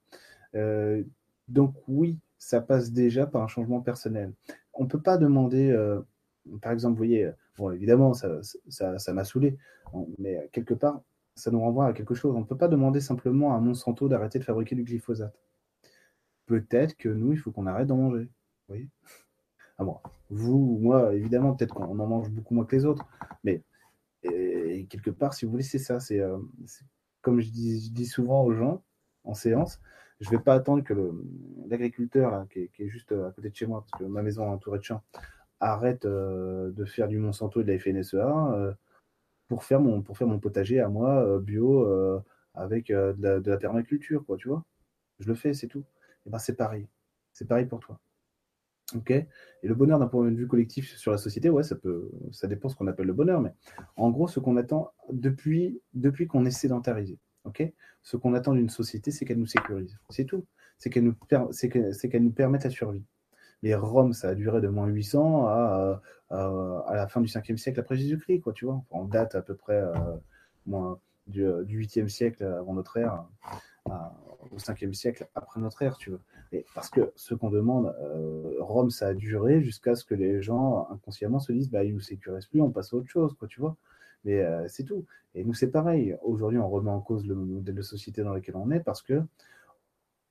Euh, 0.56 1.04
donc 1.48 1.76
oui, 1.88 2.20
ça 2.42 2.60
passe 2.60 2.92
déjà 2.92 3.28
par 3.28 3.44
un 3.44 3.48
changement 3.48 3.82
personnel. 3.82 4.34
On 4.74 4.86
ne 4.86 4.89
peut 4.89 5.00
pas 5.00 5.18
demander, 5.18 5.78
par 6.62 6.72
exemple, 6.72 6.94
vous 6.94 6.98
voyez, 6.98 7.32
bon, 7.56 7.70
évidemment, 7.70 8.14
ça 8.16 8.30
m'a 8.30 9.00
ça, 9.00 9.24
saoulé, 9.24 9.58
mais 10.18 10.50
quelque 10.52 10.74
part, 10.74 11.02
ça 11.36 11.52
nous 11.52 11.62
renvoie 11.62 11.86
à 11.86 11.94
quelque 11.94 12.16
chose. 12.16 12.36
On 12.36 12.39
ne 12.39 12.46
peut 12.46 12.58
pas 12.58 12.68
demander 12.68 13.00
simplement 13.00 13.56
à 13.56 13.60
Monsanto 13.60 14.10
d'arrêter 14.10 14.39
de 14.39 14.44
fabriquer 14.44 14.76
du 14.76 14.84
glyphosate. 14.84 15.39
Peut-être 16.48 16.98
que 16.98 17.10
nous, 17.10 17.32
il 17.32 17.38
faut 17.38 17.52
qu'on 17.52 17.68
arrête 17.68 17.88
d'en 17.88 17.98
manger. 17.98 18.28
Vous 18.68 18.76
ah 19.78 19.84
vous, 20.32 20.80
moi, 20.82 21.14
évidemment, 21.14 21.54
peut-être 21.54 21.76
qu'on 21.76 22.00
en 22.00 22.08
mange 22.08 22.32
beaucoup 22.32 22.56
moins 22.56 22.66
que 22.66 22.76
les 22.76 22.86
autres, 22.86 23.06
mais 23.44 23.62
quelque 24.24 25.12
part, 25.12 25.36
si 25.36 25.46
vous 25.46 25.52
voulez, 25.52 25.64
c'est 25.64 25.78
ça. 25.78 26.00
C'est 26.00 26.20
euh, 26.20 26.39
comme 27.22 27.39
je 27.39 27.52
dis, 27.52 28.06
souvent 28.08 28.44
aux 28.44 28.54
gens 28.54 28.82
en 29.26 29.36
séance, 29.36 29.80
je 30.22 30.30
ne 30.30 30.38
vais 30.38 30.43
pas 30.43 30.53
attendre 30.53 30.84
que 30.84 30.93
l'agriculteur 31.67 32.47
qui, 32.49 32.69
est 32.80 32.88
juste 32.88 33.11
à 33.11 33.32
côté 33.32 33.49
de 33.49 33.55
chez 33.55 33.65
moi, 33.65 33.82
parce 33.82 34.01
que 34.01 34.07
ma 34.07 34.22
maison 34.22 34.45
est 34.45 34.49
entourée 34.49 34.80
de 34.80 34.84
champs, 34.84 35.03
arrête 35.59 36.05
euh, 36.05 36.72
de 36.72 36.86
faire 36.86 37.07
du 37.07 37.17
Monsanto 37.17 37.61
et 37.61 37.63
de 37.63 37.72
la 37.72 37.80
FNSEA 37.80 38.53
euh, 38.53 38.74
pour, 39.47 39.63
faire 39.63 39.82
mon, 39.82 40.01
potager 40.01 40.80
à 40.80 40.88
moi 40.88 41.39
bio 41.39 41.86
avec 42.53 42.88
de 42.89 43.49
la, 43.49 43.57
permaculture, 43.57 44.24
tu 44.38 44.47
vois. 44.47 44.63
Je 45.19 45.28
le 45.28 45.36
fais, 45.36 45.53
c'est 45.53 45.67
tout. 45.67 45.84
Et 46.26 46.30
ben 46.30 46.39
c'est 46.39 46.55
pareil. 46.55 46.88
C'est 47.34 47.47
pareil 47.47 47.65
pour 47.65 47.80
toi. 47.80 47.99
Et 49.09 49.28
le 49.67 49.76
bonheur 49.76 49.99
d'un 49.99 50.07
point 50.07 50.30
de 50.30 50.36
vue 50.36 50.47
collectif 50.47 50.95
sur 50.97 51.11
la 51.11 51.17
société, 51.17 51.49
ouais, 51.49 51.63
ça 51.63 51.76
peut, 51.76 52.11
ça 52.32 52.47
dépend 52.47 52.69
ce 52.69 52.76
qu'on 52.76 52.88
appelle 52.88 53.07
le 53.07 53.13
bonheur, 53.13 53.41
mais 53.41 53.53
en 53.95 54.09
gros, 54.09 54.28
ce 54.28 54.39
qu'on 54.39 54.57
attend 54.57 54.91
depuis 55.11 55.82
qu'on 56.30 56.45
est 56.45 56.51
sédentarisé, 56.51 57.17
ok, 57.46 57.64
ce 58.02 58.18
qu'on 58.18 58.34
attend 58.34 58.54
d'une 58.54 58.70
société, 58.70 59.12
c'est 59.12 59.26
qu'elle 59.26 59.39
nous 59.39 59.46
sécurise, 59.46 59.98
c'est 60.10 60.26
tout, 60.26 60.46
c'est 60.78 60.89
qu'elle 60.89 61.04
nous, 61.04 61.16
nous 61.16 62.32
permette 62.32 62.64
la 62.64 62.70
survie. 62.70 63.04
Mais 63.64 63.76
Rome, 63.76 64.14
ça 64.14 64.30
a 64.30 64.36
duré 64.36 64.60
de 64.60 64.68
moins 64.68 64.88
800 64.88 65.46
à, 65.46 66.02
à, 66.32 66.84
à 66.88 66.96
la 66.96 67.08
fin 67.08 67.22
du 67.22 67.28
5e 67.28 67.58
siècle 67.58 67.80
après 67.80 67.96
Jésus-Christ, 67.96 68.42
quoi, 68.42 68.54
tu 68.54 68.66
vois. 68.66 68.84
On 68.89 69.06
date 69.06 69.36
à 69.36 69.42
peu 69.44 69.56
près 69.56 69.76
euh, 69.76 69.94
moins 70.66 71.00
du, 71.28 71.46
du 71.66 71.80
8e 71.80 72.08
siècle 72.08 72.44
avant 72.44 72.74
notre 72.74 72.98
ère 72.98 73.26
au 74.52 74.58
5e 74.58 74.94
siècle 74.94 75.28
après 75.36 75.60
notre 75.60 75.82
ère, 75.84 75.98
tu 75.98 76.10
veux 76.10 76.20
parce 76.74 76.89
que 76.89 77.12
ce 77.16 77.34
qu'on 77.34 77.50
demande, 77.50 77.96
euh, 78.02 78.56
Rome, 78.60 78.89
ça 78.89 79.08
a 79.08 79.14
duré 79.14 79.62
jusqu'à 79.62 79.96
ce 79.96 80.04
que 80.04 80.16
les 80.16 80.42
gens 80.42 80.88
inconsciemment 80.92 81.39
se 81.39 81.52
disent, 81.52 81.70
bah, 81.70 81.84
ils 81.84 81.94
nous 81.94 82.02
sécurisent 82.02 82.48
plus, 82.48 82.62
on 82.62 82.72
passe 82.72 82.94
à 82.94 82.98
autre 82.98 83.08
chose, 83.08 83.34
quoi, 83.38 83.48
tu 83.48 83.60
vois. 83.60 83.78
Mais 84.24 84.39
euh, 84.41 84.67
c'est 84.67 84.84
tout. 84.84 85.05
Et 85.36 85.43
nous, 85.43 85.53
c'est 85.53 85.72
pareil. 85.72 86.17
Aujourd'hui, 86.24 86.59
on 86.59 86.69
remet 86.69 86.89
en 86.89 87.01
cause 87.01 87.26
le 87.26 87.36
modèle 87.36 87.76
de 87.76 87.82
société 87.82 88.24
dans 88.24 88.34
lequel 88.34 88.55
on 88.55 88.72
est 88.72 88.80
parce 88.80 89.01
que 89.01 89.24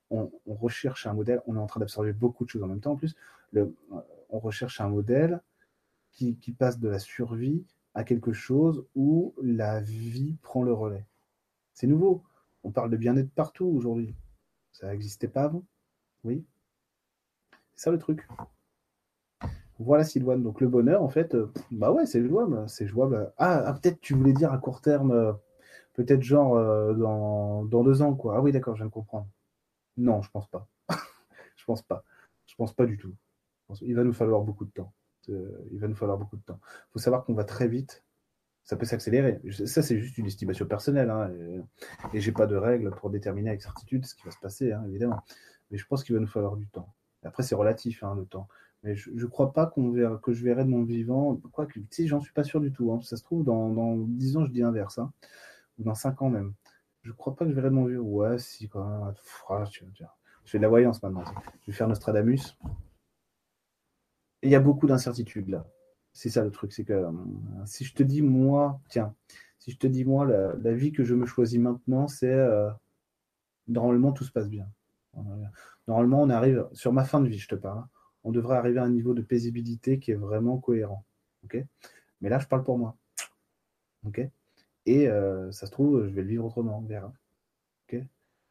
on, 0.09 0.29
recherche 0.45 1.07
un 1.07 1.13
modèle, 1.13 1.41
on 1.47 1.55
est 1.55 1.59
en 1.59 1.67
train 1.67 1.79
d'absorber 1.79 2.11
beaucoup 2.11 2.43
de 2.43 2.49
choses 2.49 2.63
en 2.63 2.67
même 2.67 2.81
temps. 2.81 2.91
En 2.91 2.95
plus, 2.97 3.15
on 3.53 4.39
recherche 4.39 4.81
un 4.81 4.89
modèle 4.89 5.41
qui, 6.11 6.35
qui 6.35 6.51
passe 6.51 6.79
de 6.79 6.89
la 6.89 6.99
survie 6.99 7.63
à 7.93 8.03
quelque 8.03 8.33
chose 8.33 8.85
où 8.93 9.33
la 9.41 9.79
vie 9.79 10.35
prend 10.41 10.63
le 10.63 10.73
relais. 10.73 11.05
C'est 11.73 11.87
nouveau. 11.87 12.23
On 12.63 12.71
parle 12.71 12.89
de 12.89 12.97
bien-être 12.97 13.31
partout 13.31 13.65
aujourd'hui. 13.65 14.13
Ça 14.71 14.87
n'existait 14.87 15.27
pas 15.27 15.43
avant. 15.43 15.63
Oui. 16.23 16.45
C'est 17.75 17.85
ça 17.85 17.91
le 17.91 17.97
truc. 17.97 18.27
Voilà 19.83 20.03
Sylvain. 20.03 20.37
Donc 20.37 20.61
le 20.61 20.67
bonheur, 20.67 21.01
en 21.03 21.09
fait, 21.09 21.35
euh, 21.35 21.51
bah 21.71 21.91
ouais, 21.91 22.05
c'est 22.05 22.25
jouable. 22.25 22.63
C'est 22.67 22.87
jouable. 22.87 23.31
Ah, 23.37 23.63
ah, 23.65 23.73
peut-être 23.73 23.99
tu 24.01 24.13
voulais 24.13 24.33
dire 24.33 24.51
à 24.51 24.57
court 24.57 24.81
terme, 24.81 25.11
euh, 25.11 25.33
peut-être 25.93 26.21
genre 26.21 26.55
euh, 26.55 26.93
dans, 26.93 27.63
deux 27.65 28.01
ans, 28.01 28.15
quoi. 28.15 28.35
Ah 28.37 28.41
oui, 28.41 28.51
d'accord, 28.51 28.75
je 28.75 28.81
viens 28.81 28.87
de 28.87 28.93
comprendre. 28.93 29.27
Non, 29.97 30.21
je 30.21 30.31
pense 30.31 30.47
pas. 30.47 30.67
je 31.55 31.65
pense 31.65 31.81
pas. 31.81 32.03
Je 32.45 32.55
pense 32.55 32.73
pas 32.73 32.85
du 32.85 32.97
tout. 32.97 33.13
Il 33.81 33.95
va 33.95 34.03
nous 34.03 34.13
falloir 34.13 34.41
beaucoup 34.41 34.65
de 34.65 34.71
temps. 34.71 34.91
il 35.27 35.79
va 35.79 35.87
nous 35.87 35.95
falloir 35.95 36.17
beaucoup 36.17 36.35
de 36.35 36.41
temps. 36.41 36.59
Il 36.63 36.91
faut 36.93 36.99
savoir 36.99 37.23
qu'on 37.23 37.33
va 37.33 37.45
très 37.45 37.67
vite. 37.67 38.03
Ça 38.63 38.75
peut 38.75 38.85
s'accélérer. 38.85 39.41
Ça, 39.65 39.81
c'est 39.81 39.97
juste 39.99 40.17
une 40.17 40.27
estimation 40.27 40.65
personnelle. 40.65 41.09
Hein, 41.09 41.31
et, 42.13 42.19
j'ai 42.19 42.31
pas 42.31 42.47
de 42.47 42.55
règles 42.55 42.91
pour 42.91 43.09
déterminer 43.09 43.49
avec 43.49 43.61
certitude 43.61 44.05
ce 44.05 44.13
qui 44.13 44.23
va 44.23 44.31
se 44.31 44.39
passer, 44.39 44.71
hein, 44.73 44.83
évidemment 44.87 45.21
mais 45.71 45.77
je 45.77 45.87
pense 45.87 46.03
qu'il 46.03 46.13
va 46.13 46.21
nous 46.21 46.27
falloir 46.27 46.57
du 46.57 46.67
temps. 46.67 46.93
Après, 47.23 47.43
c'est 47.43 47.55
relatif, 47.55 48.03
hein, 48.03 48.15
le 48.15 48.25
temps. 48.25 48.47
Mais 48.83 48.95
je 48.95 49.11
ne 49.11 49.25
crois 49.25 49.53
pas 49.53 49.67
que 49.67 50.33
je 50.33 50.43
verrai 50.43 50.63
de 50.63 50.69
mon 50.69 50.83
vivant. 50.83 51.35
Quoi 51.51 51.67
que, 51.67 51.79
tu 51.79 51.87
sais, 51.91 52.07
j'en 52.07 52.19
suis 52.19 52.33
pas 52.33 52.43
sûr 52.43 52.59
du 52.59 52.71
tout. 52.71 52.91
Hein. 52.91 52.99
Ça 53.01 53.15
se 53.15 53.23
trouve, 53.23 53.43
dans, 53.43 53.69
dans 53.69 53.95
10 53.97 54.37
ans, 54.37 54.45
je 54.45 54.51
dis 54.51 54.61
l'inverse. 54.61 54.97
Hein. 54.97 55.11
Ou 55.77 55.83
dans 55.83 55.93
5 55.93 56.21
ans 56.21 56.29
même. 56.29 56.53
Je 57.03 57.11
crois 57.11 57.35
pas 57.35 57.45
que 57.45 57.51
je 57.51 57.55
verrai 57.55 57.69
de 57.69 57.75
mon 57.75 57.85
vivant. 57.85 58.03
Ouais, 58.03 58.39
si, 58.39 58.69
quand 58.69 58.87
même. 58.87 59.13
Ah, 59.49 59.63
je 59.65 60.51
fais 60.51 60.57
de 60.57 60.63
la 60.63 60.69
voyance 60.69 61.01
maintenant. 61.03 61.23
Je 61.61 61.71
vais 61.71 61.77
faire 61.77 61.87
Nostradamus. 61.87 62.57
Il 64.43 64.49
y 64.49 64.55
a 64.55 64.59
beaucoup 64.59 64.87
d'incertitudes 64.87 65.49
là. 65.49 65.67
C'est 66.13 66.29
ça 66.29 66.43
le 66.43 66.51
truc. 66.51 66.73
C'est 66.73 66.83
que 66.83 66.93
euh, 66.93 67.11
si 67.65 67.85
je 67.85 67.93
te 67.93 68.03
dis, 68.03 68.21
moi, 68.21 68.81
tiens, 68.89 69.15
si 69.59 69.71
je 69.71 69.77
te 69.77 69.87
dis, 69.87 70.03
moi, 70.03 70.25
la, 70.25 70.73
vie 70.73 70.91
que 70.91 71.03
je 71.03 71.13
me 71.13 71.25
choisis 71.25 71.59
maintenant, 71.59 72.07
c'est. 72.07 72.33
Euh, 72.33 72.69
normalement, 73.67 74.11
tout 74.11 74.23
se 74.23 74.31
passe 74.31 74.49
bien. 74.49 74.67
Normalement, 75.87 76.21
on 76.21 76.29
arrive, 76.29 76.67
sur 76.73 76.93
ma 76.93 77.03
fin 77.03 77.19
de 77.21 77.27
vie, 77.27 77.37
je 77.37 77.47
te 77.47 77.55
parle, 77.55 77.85
on 78.23 78.31
devrait 78.31 78.57
arriver 78.57 78.79
à 78.79 78.83
un 78.83 78.89
niveau 78.89 79.13
de 79.13 79.21
paisibilité 79.21 79.99
qui 79.99 80.11
est 80.11 80.15
vraiment 80.15 80.57
cohérent. 80.57 81.05
Mais 82.21 82.29
là, 82.29 82.39
je 82.39 82.47
parle 82.47 82.63
pour 82.63 82.77
moi. 82.77 82.97
Et 84.85 85.07
euh, 85.07 85.51
ça 85.51 85.65
se 85.67 85.71
trouve, 85.71 86.07
je 86.07 86.13
vais 86.13 86.21
le 86.21 86.27
vivre 86.27 86.45
autrement, 86.45 86.79
on 86.79 86.81
verra. 86.81 87.13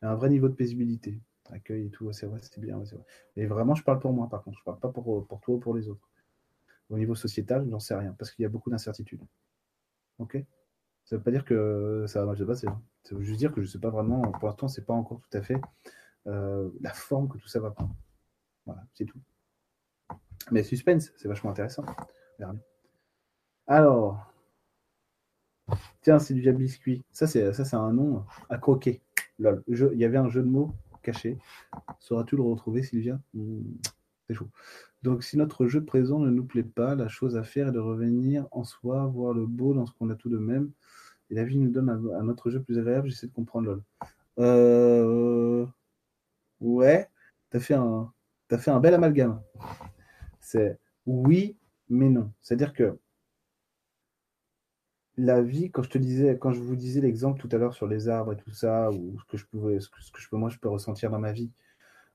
un 0.03 0.15
vrai 0.15 0.31
niveau 0.31 0.49
de 0.49 0.55
paisibilité, 0.55 1.21
accueil 1.51 1.87
et 1.87 1.91
tout, 1.91 2.11
c'est 2.13 2.27
vrai, 2.27 2.41
c'est 2.43 2.61
bien. 2.61 2.79
Vrai. 2.79 3.05
Mais 3.37 3.47
vraiment, 3.47 3.75
je 3.75 3.83
parle 3.83 4.01
pour 4.01 4.13
moi, 4.13 4.29
par 4.29 4.43
contre. 4.43 4.59
Je 4.59 4.63
ne 4.63 4.65
parle 4.65 4.81
pas 4.81 4.89
pour, 4.91 5.27
pour 5.27 5.41
toi 5.41 5.55
ou 5.57 5.59
pour 5.59 5.75
les 5.75 5.89
autres. 5.89 6.09
Au 6.89 6.99
niveau 6.99 7.15
sociétal, 7.15 7.65
je 7.65 7.71
n'en 7.71 7.81
sais 7.81 7.95
rien, 7.95 8.15
parce 8.19 8.31
qu'il 8.33 8.43
y 8.43 8.47
a 8.47 8.49
beaucoup 8.49 8.71
d'incertitudes. 8.71 9.23
Ok? 10.19 10.43
Ça 11.05 11.17
ne 11.17 11.19
veut 11.19 11.25
pas 11.25 11.31
dire 11.31 11.45
que 11.45 12.05
ça 12.09 12.21
va 12.21 12.27
mal 12.27 12.39
se 12.39 12.45
passer. 12.45 12.67
Hein. 12.69 12.81
Ça 13.05 13.15
veut 13.15 13.23
juste 13.23 13.39
dire 13.39 13.53
que 13.53 13.61
je 13.61 13.67
ne 13.67 13.71
sais 13.71 13.79
pas 13.79 13.91
vraiment, 13.91 14.23
pour 14.33 14.49
l'instant, 14.49 14.69
c'est 14.69 14.85
pas 14.85 14.95
encore 14.95 15.21
tout 15.21 15.37
à 15.37 15.43
fait 15.43 15.61
euh, 16.27 16.71
la 16.81 16.93
forme 16.93 17.29
que 17.29 17.39
tout 17.39 17.49
ça 17.49 17.61
va 17.61 17.71
prendre. 17.71 17.95
Voilà, 18.67 18.85
c'est 18.95 19.05
tout. 19.05 19.21
Mais 20.51 20.63
suspense, 20.63 21.13
c'est 21.17 21.29
vachement 21.29 21.51
intéressant. 21.51 21.85
Alors, 23.67 24.33
tiens, 26.03 26.19
c'est 26.19 26.35
du 26.35 26.53
biscuit. 26.53 27.05
Ça, 27.13 27.27
c'est 27.27 27.53
ça, 27.53 27.79
un 27.79 27.93
nom 27.93 28.25
à 28.49 28.59
croquer. 28.59 29.01
Lol. 29.39 29.63
il 29.69 29.99
y 29.99 30.05
avait 30.05 30.19
un 30.19 30.29
jeu 30.29 30.43
de 30.43 30.49
mots 30.49 30.75
caché. 31.03 31.39
Sauras-tu 31.99 32.37
le 32.37 32.43
retrouver, 32.43 32.83
Sylvia? 32.83 33.21
Hmm, 33.35 33.63
C'est 34.27 34.35
chaud. 34.35 34.49
Donc, 35.03 35.25
si 35.25 35.37
notre 35.37 35.67
jeu 35.67 35.85
présent 35.85 36.19
ne 36.19 36.31
nous 36.31 36.45
plaît 36.45 36.63
pas, 36.63 36.95
la 36.95 37.09
chose 37.09 37.37
à 37.37 37.43
faire 37.43 37.69
est 37.69 37.73
de 37.73 37.79
revenir 37.79 38.47
en 38.51 38.65
soi, 38.65 39.07
voir 39.07 39.33
le 39.33 39.47
beau 39.47 39.73
dans 39.73 39.87
ce 39.87 39.93
qu'on 39.93 40.11
a 40.11 40.15
tout 40.15 40.29
de 40.29 40.39
même. 40.39 40.71
Et 41.31 41.35
la 41.35 41.45
vie 41.45 41.59
nous 41.59 41.71
donne 41.71 41.89
un, 41.89 42.29
autre 42.29 42.51
jeu 42.51 42.61
plus 42.61 42.79
agréable. 42.79 43.09
J'essaie 43.09 43.29
de 43.29 43.33
comprendre, 43.33 43.67
lol. 43.67 43.83
Euh... 44.39 45.67
Ouais, 46.61 47.09
tu 47.51 47.57
as 47.57 47.61
fait 47.61 47.75
un, 47.75 48.13
as 48.51 48.59
fait 48.59 48.71
un 48.71 48.81
bel 48.81 48.95
amalgame. 48.95 49.41
C'est 50.51 50.81
oui, 51.07 51.57
mais 51.89 52.09
non. 52.09 52.33
C'est-à-dire 52.43 52.73
que 52.73 52.99
la 55.17 55.43
vie, 55.43 55.71
quand 55.71 55.85
je 55.85 56.61
vous 56.61 56.75
disais 56.75 57.01
l'exemple 57.01 57.41
tout 57.41 57.49
à 57.55 57.59
l'heure 57.59 57.75
sur 57.75 57.87
les 57.87 58.09
arbres 58.09 58.33
et 58.33 58.37
tout 58.37 58.51
ça, 58.51 58.91
ou 58.91 59.17
ce 59.21 59.25
que 59.27 59.37
je 59.37 59.47
pouvais, 59.47 59.79
ce 59.79 59.89
que, 59.89 60.01
je 60.01 60.29
peux, 60.29 60.37
moi, 60.37 60.49
je 60.49 60.59
peux 60.59 60.69
ressentir 60.69 61.11
dans 61.11 61.21
ma 61.21 61.31
vie, 61.31 61.53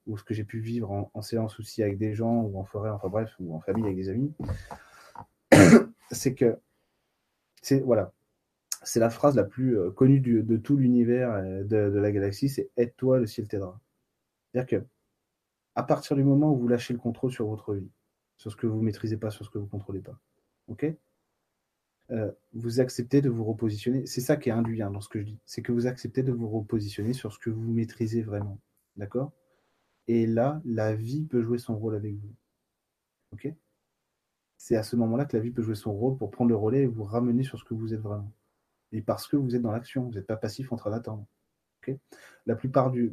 ou 0.06 0.18
ce 0.18 0.24
que 0.26 0.34
j'ai 0.34 0.44
pu 0.44 0.60
vivre 0.60 1.10
en, 1.14 1.22
séance 1.22 1.60
aussi 1.62 1.82
avec 1.82 1.98
des 1.98 2.14
gens, 2.14 2.42
ou 2.42 2.60
en 2.60 2.66
forêt, 2.66 2.90
enfin 2.90 3.08
bref, 3.08 3.34
ou 3.40 3.56
en 3.56 3.62
famille 3.62 3.86
avec 3.86 3.96
des 3.96 4.10
amis, 4.10 4.34
c'est 6.12 6.36
que, 6.36 6.58
c'est, 7.62 7.80
voilà, 7.80 8.12
c'est 8.84 9.00
la 9.00 9.10
phrase 9.10 9.38
la 9.38 9.46
plus 9.46 9.80
euh, 9.80 9.92
connue 9.92 10.20
de 10.20 10.58
tout 10.58 10.76
l'univers 10.76 11.32
euh, 11.32 11.64
de, 11.64 11.78
la 11.78 12.12
galaxie, 12.12 12.50
c'est 12.50 12.70
aide-toi, 12.76 13.20
le 13.20 13.28
ciel 13.28 13.48
t'aidera. 13.48 13.80
C'est-à-dire 14.52 14.82
que, 14.82 15.84
partir 15.84 16.18
du 16.18 16.24
moment 16.26 16.52
où 16.52 16.58
vous 16.58 16.68
lâchez 16.68 16.94
le 16.94 17.00
contrôle 17.00 17.32
sur 17.32 17.48
votre 17.48 17.74
vie, 17.76 17.90
sur 18.38 18.52
ce 18.52 18.56
que 18.56 18.68
vous 18.68 18.80
ne 18.80 18.84
maîtrisez 18.84 19.18
pas, 19.18 19.32
sur 19.32 19.46
ce 19.46 19.50
que 19.50 19.58
vous 19.58 19.66
ne 19.66 19.70
contrôlez 19.70 20.02
pas, 20.02 20.20
ok? 20.68 20.86
Euh, 22.12 22.32
vous 22.54 22.80
acceptez 22.80 23.22
de 23.22 23.30
vous 23.30 23.44
repositionner. 23.44 24.06
C'est 24.06 24.22
ça 24.22 24.38
qui 24.38 24.50
est 24.50 24.52
induit 24.52 24.82
hein, 24.84 24.92
dans 24.92 25.02
ce 25.02 25.10
que 25.10 25.20
je 25.20 25.26
dis. 25.26 25.40
C'est 25.46 25.64
que 25.64 25.72
vous 25.72 25.88
acceptez 25.88 26.22
de 26.22 26.32
vous 26.32 26.48
repositionner 26.48 27.14
sur 27.14 27.34
ce 27.34 27.40
que 27.40 27.50
vous 27.50 27.72
maîtrisez 27.72 28.22
vraiment. 28.22 28.60
D'accord? 28.96 29.32
Et 30.08 30.28
là, 30.28 30.62
la 30.66 30.94
vie 30.94 31.24
peut 31.24 31.42
jouer 31.42 31.58
son 31.58 31.76
rôle 31.76 31.96
avec 31.96 32.14
vous. 32.16 32.34
Ok? 33.34 33.52
C'est 34.58 34.76
à 34.76 34.84
ce 34.84 34.96
moment-là 34.96 35.26
que 35.26 35.36
la 35.36 35.42
vie 35.42 35.52
peut 35.52 35.64
jouer 35.64 35.76
son 35.76 35.94
rôle 35.94 36.16
pour 36.16 36.30
prendre 36.32 36.50
le 36.50 36.56
relais 36.56 36.84
et 36.84 36.86
vous 36.86 37.04
ramener 37.04 37.44
sur 37.44 37.60
ce 37.60 37.64
que 37.64 37.74
vous 37.74 37.94
êtes 37.94 38.02
vraiment. 38.02 38.32
Et 38.92 39.02
parce 39.02 39.28
que 39.28 39.36
vous 39.36 39.56
êtes 39.56 39.62
dans 39.62 39.72
l'action, 39.72 40.04
vous 40.04 40.14
n'êtes 40.14 40.28
pas 40.28 40.38
passif 40.38 40.72
en 40.72 40.76
train 40.76 40.92
d'attendre. 40.92 41.26
La 42.46 42.56
plupart 42.56 42.92
du 42.92 43.12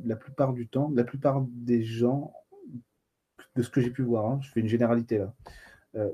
temps, 0.71 0.91
la 0.95 1.05
plupart 1.05 1.43
des 1.49 1.83
gens, 1.83 2.33
de 3.57 3.63
ce 3.63 3.71
que 3.71 3.81
j'ai 3.81 3.91
pu 3.91 4.03
voir, 4.03 4.27
hein, 4.27 4.41
je 4.43 4.51
fais 4.51 4.61
une 4.61 4.69
généralité 4.69 5.19
là, 5.19 5.35
euh, 5.97 6.11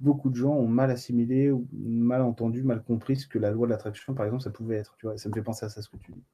beaucoup 0.00 0.30
de 0.30 0.36
gens 0.36 0.52
ont 0.52 0.68
mal 0.68 0.90
assimilé, 0.90 1.52
mal 1.72 2.22
entendu, 2.22 2.62
mal 2.62 2.82
compris 2.82 3.16
ce 3.16 3.26
que 3.26 3.38
la 3.38 3.50
loi 3.50 3.66
de 3.66 3.72
l'attraction, 3.72 4.14
par 4.14 4.26
exemple, 4.26 4.42
ça 4.42 4.50
pouvait 4.50 4.76
être. 4.76 4.96
Tu 4.98 5.06
vois, 5.06 5.18
ça 5.18 5.28
me 5.28 5.34
fait 5.34 5.42
penser 5.42 5.66
à 5.66 5.68
ça, 5.68 5.82
ce 5.82 5.88
que 5.88 5.96
tu 5.96 6.12
dis. 6.12 6.24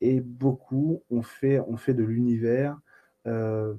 Et 0.00 0.20
beaucoup 0.20 1.02
ont 1.10 1.22
fait, 1.22 1.58
ont 1.60 1.76
fait 1.76 1.94
de 1.94 2.04
l'univers 2.04 2.78
euh, 3.26 3.74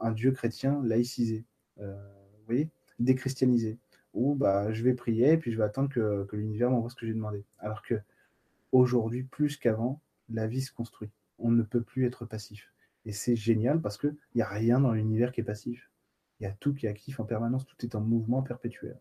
un, 0.00 0.12
dieu 0.12 0.32
chrétien 0.32 0.80
laïcisé, 0.84 1.44
euh, 1.80 1.94
vous 2.38 2.44
voyez, 2.46 2.70
déchristianisé. 2.98 3.78
Ou 4.14 4.34
bah, 4.34 4.72
je 4.72 4.82
vais 4.82 4.94
prier 4.94 5.32
et 5.32 5.36
puis 5.36 5.52
je 5.52 5.58
vais 5.58 5.64
attendre 5.64 5.90
que, 5.90 6.24
que 6.24 6.36
l'univers 6.36 6.70
m'envoie 6.70 6.90
ce 6.90 6.96
que 6.96 7.06
j'ai 7.06 7.12
demandé. 7.12 7.44
Alors 7.58 7.82
que 7.82 8.00
aujourd'hui, 8.72 9.24
plus 9.24 9.56
qu'avant, 9.56 10.00
la 10.30 10.46
vie 10.46 10.62
se 10.62 10.72
construit. 10.72 11.10
On 11.38 11.50
ne 11.50 11.62
peut 11.62 11.82
plus 11.82 12.06
être 12.06 12.24
passif. 12.24 12.72
Et 13.08 13.12
c'est 13.12 13.36
génial 13.36 13.80
parce 13.80 13.96
qu'il 13.96 14.14
n'y 14.34 14.42
a 14.42 14.48
rien 14.48 14.80
dans 14.80 14.92
l'univers 14.92 15.32
qui 15.32 15.40
est 15.40 15.44
passif. 15.44 15.90
Il 16.40 16.44
y 16.44 16.46
a 16.46 16.52
tout 16.52 16.74
qui 16.74 16.84
est 16.84 16.90
actif 16.90 17.18
en 17.20 17.24
permanence, 17.24 17.64
tout 17.64 17.82
est 17.82 17.94
en 17.94 18.02
mouvement 18.02 18.42
perpétuel. 18.42 19.00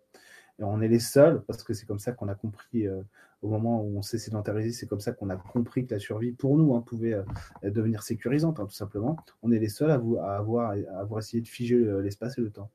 Et 0.60 0.64
on 0.64 0.80
est 0.80 0.88
les 0.88 1.00
seuls, 1.00 1.44
parce 1.44 1.62
que 1.62 1.74
c'est 1.74 1.86
comme 1.86 2.00
ça 2.00 2.14
qu'on 2.14 2.30
a 2.30 2.34
compris, 2.34 2.88
euh, 2.88 3.02
au 3.42 3.50
moment 3.50 3.84
où 3.84 3.98
on 3.98 4.02
s'est 4.02 4.18
sédentarisé, 4.18 4.72
c'est 4.72 4.88
comme 4.88 5.02
ça 5.02 5.12
qu'on 5.12 5.30
a 5.30 5.36
compris 5.36 5.86
que 5.86 5.94
la 5.94 6.00
survie, 6.00 6.32
pour 6.32 6.58
nous, 6.58 6.74
hein, 6.74 6.82
pouvait 6.82 7.16
euh, 7.16 7.24
devenir 7.64 8.02
sécurisante, 8.02 8.62
hein, 8.62 8.66
tout 8.66 8.74
simplement. 8.74 9.18
On 9.42 9.52
est 9.52 9.60
les 9.60 9.68
seuls 9.68 9.92
à, 9.92 9.96
avoir, 10.38 10.74
essayé 11.18 11.42
de 11.42 11.48
figer 11.50 11.78
l'espace 12.02 12.38
et 12.38 12.42
le 12.42 12.50
temps. 12.50 12.72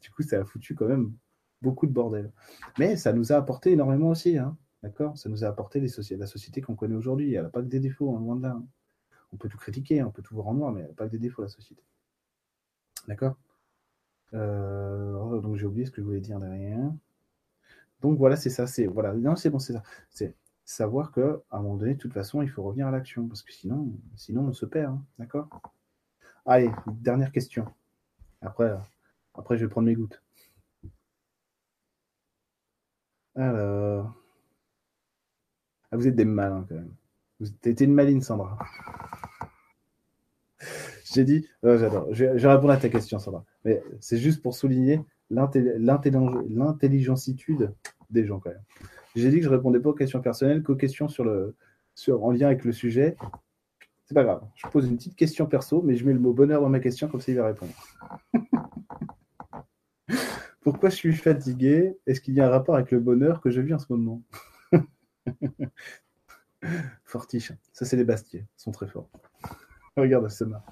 Du 0.00 0.10
coup, 0.10 0.22
ça 0.22 0.40
a 0.40 0.44
foutu 0.46 0.74
quand 0.74 0.88
même 0.88 1.12
beaucoup 1.60 1.86
de 1.86 1.92
bordel. 1.92 2.32
Mais 2.78 2.96
ça 2.96 3.12
nous 3.12 3.30
a 3.30 3.36
apporté 3.36 3.72
énormément 3.72 4.08
aussi, 4.08 4.38
hein, 4.38 4.56
d'accord? 4.82 5.18
Ça 5.18 5.28
nous 5.28 5.44
a 5.44 5.48
apporté 5.48 5.80
la 5.80 6.26
société 6.26 6.62
qu'on 6.62 6.76
connaît 6.76 6.96
aujourd'hui. 6.96 7.34
Elle 7.34 7.42
n'a 7.42 7.50
pas 7.50 7.60
que 7.60 7.66
des 7.66 7.80
défauts, 7.80 8.16
loin 8.16 8.34
de 8.34 8.42
là. 8.42 8.58
On 9.32 9.36
peut 9.36 9.48
tout 9.48 9.58
critiquer, 9.58 10.02
on 10.02 10.10
peut 10.10 10.22
tout 10.22 10.34
voir 10.34 10.48
en 10.48 10.54
noir, 10.54 10.72
mais 10.72 10.84
pas 10.84 11.06
que 11.06 11.12
des 11.12 11.18
défauts, 11.18 11.42
la 11.42 11.48
société. 11.48 11.82
D'accord? 13.08 13.36
Euh, 14.34 15.40
Donc 15.40 15.56
j'ai 15.56 15.66
oublié 15.66 15.86
ce 15.86 15.90
que 15.90 16.00
je 16.00 16.06
voulais 16.06 16.20
dire 16.20 16.38
derrière. 16.38 16.90
Donc 18.00 18.18
voilà, 18.18 18.36
c'est 18.36 18.50
ça. 18.50 18.66
C'est 18.66 18.86
voilà. 18.86 19.12
Non, 19.14 19.36
c'est 19.36 19.50
bon, 19.50 19.58
c'est 19.58 19.72
ça. 19.72 19.82
C'est 20.10 20.34
savoir 20.64 21.12
que 21.12 21.42
à 21.50 21.58
un 21.58 21.62
moment 21.62 21.76
donné, 21.76 21.94
de 21.94 21.98
toute 21.98 22.12
façon, 22.12 22.42
il 22.42 22.50
faut 22.50 22.62
revenir 22.62 22.86
à 22.86 22.90
l'action 22.90 23.26
parce 23.28 23.42
que 23.42 23.52
sinon, 23.52 23.92
sinon 24.16 24.42
on 24.48 24.52
se 24.52 24.66
perd. 24.66 24.92
Hein, 24.94 25.04
d'accord? 25.18 25.48
Allez, 26.46 26.70
dernière 26.88 27.32
question. 27.32 27.66
Après, 28.42 28.72
après, 29.34 29.58
je 29.58 29.64
vais 29.66 29.70
prendre 29.70 29.86
mes 29.86 29.94
gouttes. 29.94 30.22
Alors. 33.34 34.12
Ah, 35.90 35.96
vous 35.96 36.06
êtes 36.06 36.16
des 36.16 36.24
malins 36.24 36.64
quand 36.68 36.76
même. 36.76 36.94
Êtes 37.64 37.80
une 37.80 37.94
maline, 37.94 38.20
Sandra. 38.20 38.58
J'ai 41.12 41.24
dit, 41.24 41.46
j'adore. 41.62 42.08
Je, 42.12 42.24
vais 42.24 42.48
à 42.48 42.76
ta 42.76 42.88
question, 42.88 43.18
Sandra. 43.18 43.44
Mais 43.64 43.82
c'est 44.00 44.18
juste 44.18 44.42
pour 44.42 44.54
souligner 44.54 45.00
l'intelligentitude 45.30 47.74
des 48.10 48.24
gens, 48.24 48.40
quand 48.40 48.50
même. 48.50 48.62
J'ai 49.14 49.30
dit 49.30 49.38
que 49.38 49.44
je 49.44 49.48
répondais 49.48 49.80
pas 49.80 49.90
aux 49.90 49.94
questions 49.94 50.20
personnelles, 50.20 50.62
qu'aux 50.62 50.76
questions 50.76 51.08
sur 51.08 51.24
le, 51.24 51.56
sur, 51.94 52.24
en 52.24 52.30
lien 52.30 52.46
avec 52.46 52.64
le 52.64 52.72
sujet. 52.72 53.16
C'est 54.04 54.14
pas 54.14 54.24
grave. 54.24 54.42
Je 54.54 54.66
pose 54.68 54.88
une 54.88 54.96
petite 54.96 55.16
question 55.16 55.46
perso, 55.46 55.82
mais 55.82 55.96
je 55.96 56.06
mets 56.06 56.12
le 56.12 56.18
mot 56.18 56.32
bonheur 56.32 56.62
dans 56.62 56.68
ma 56.68 56.80
question, 56.80 57.08
comme 57.08 57.20
ça 57.20 57.30
il 57.30 57.36
va 57.36 57.46
répondre. 57.46 57.72
Pourquoi 60.62 60.90
je 60.90 60.96
suis 60.96 61.14
fatigué? 61.14 61.96
Est-ce 62.06 62.20
qu'il 62.20 62.34
y 62.34 62.40
a 62.40 62.46
un 62.46 62.50
rapport 62.50 62.74
avec 62.74 62.90
le 62.90 63.00
bonheur 63.00 63.40
que 63.40 63.50
je 63.50 63.60
vis 63.60 63.74
en 63.74 63.78
ce 63.78 63.92
moment? 63.92 64.22
Fortiche. 67.04 67.52
Ça, 67.72 67.84
c'est 67.84 67.96
les 67.96 68.04
Bastiers. 68.04 68.46
Ils 68.58 68.60
sont 68.60 68.72
très 68.72 68.86
forts. 68.86 69.10
Regarde, 69.96 70.28
c'est 70.28 70.46
marrant. 70.46 70.64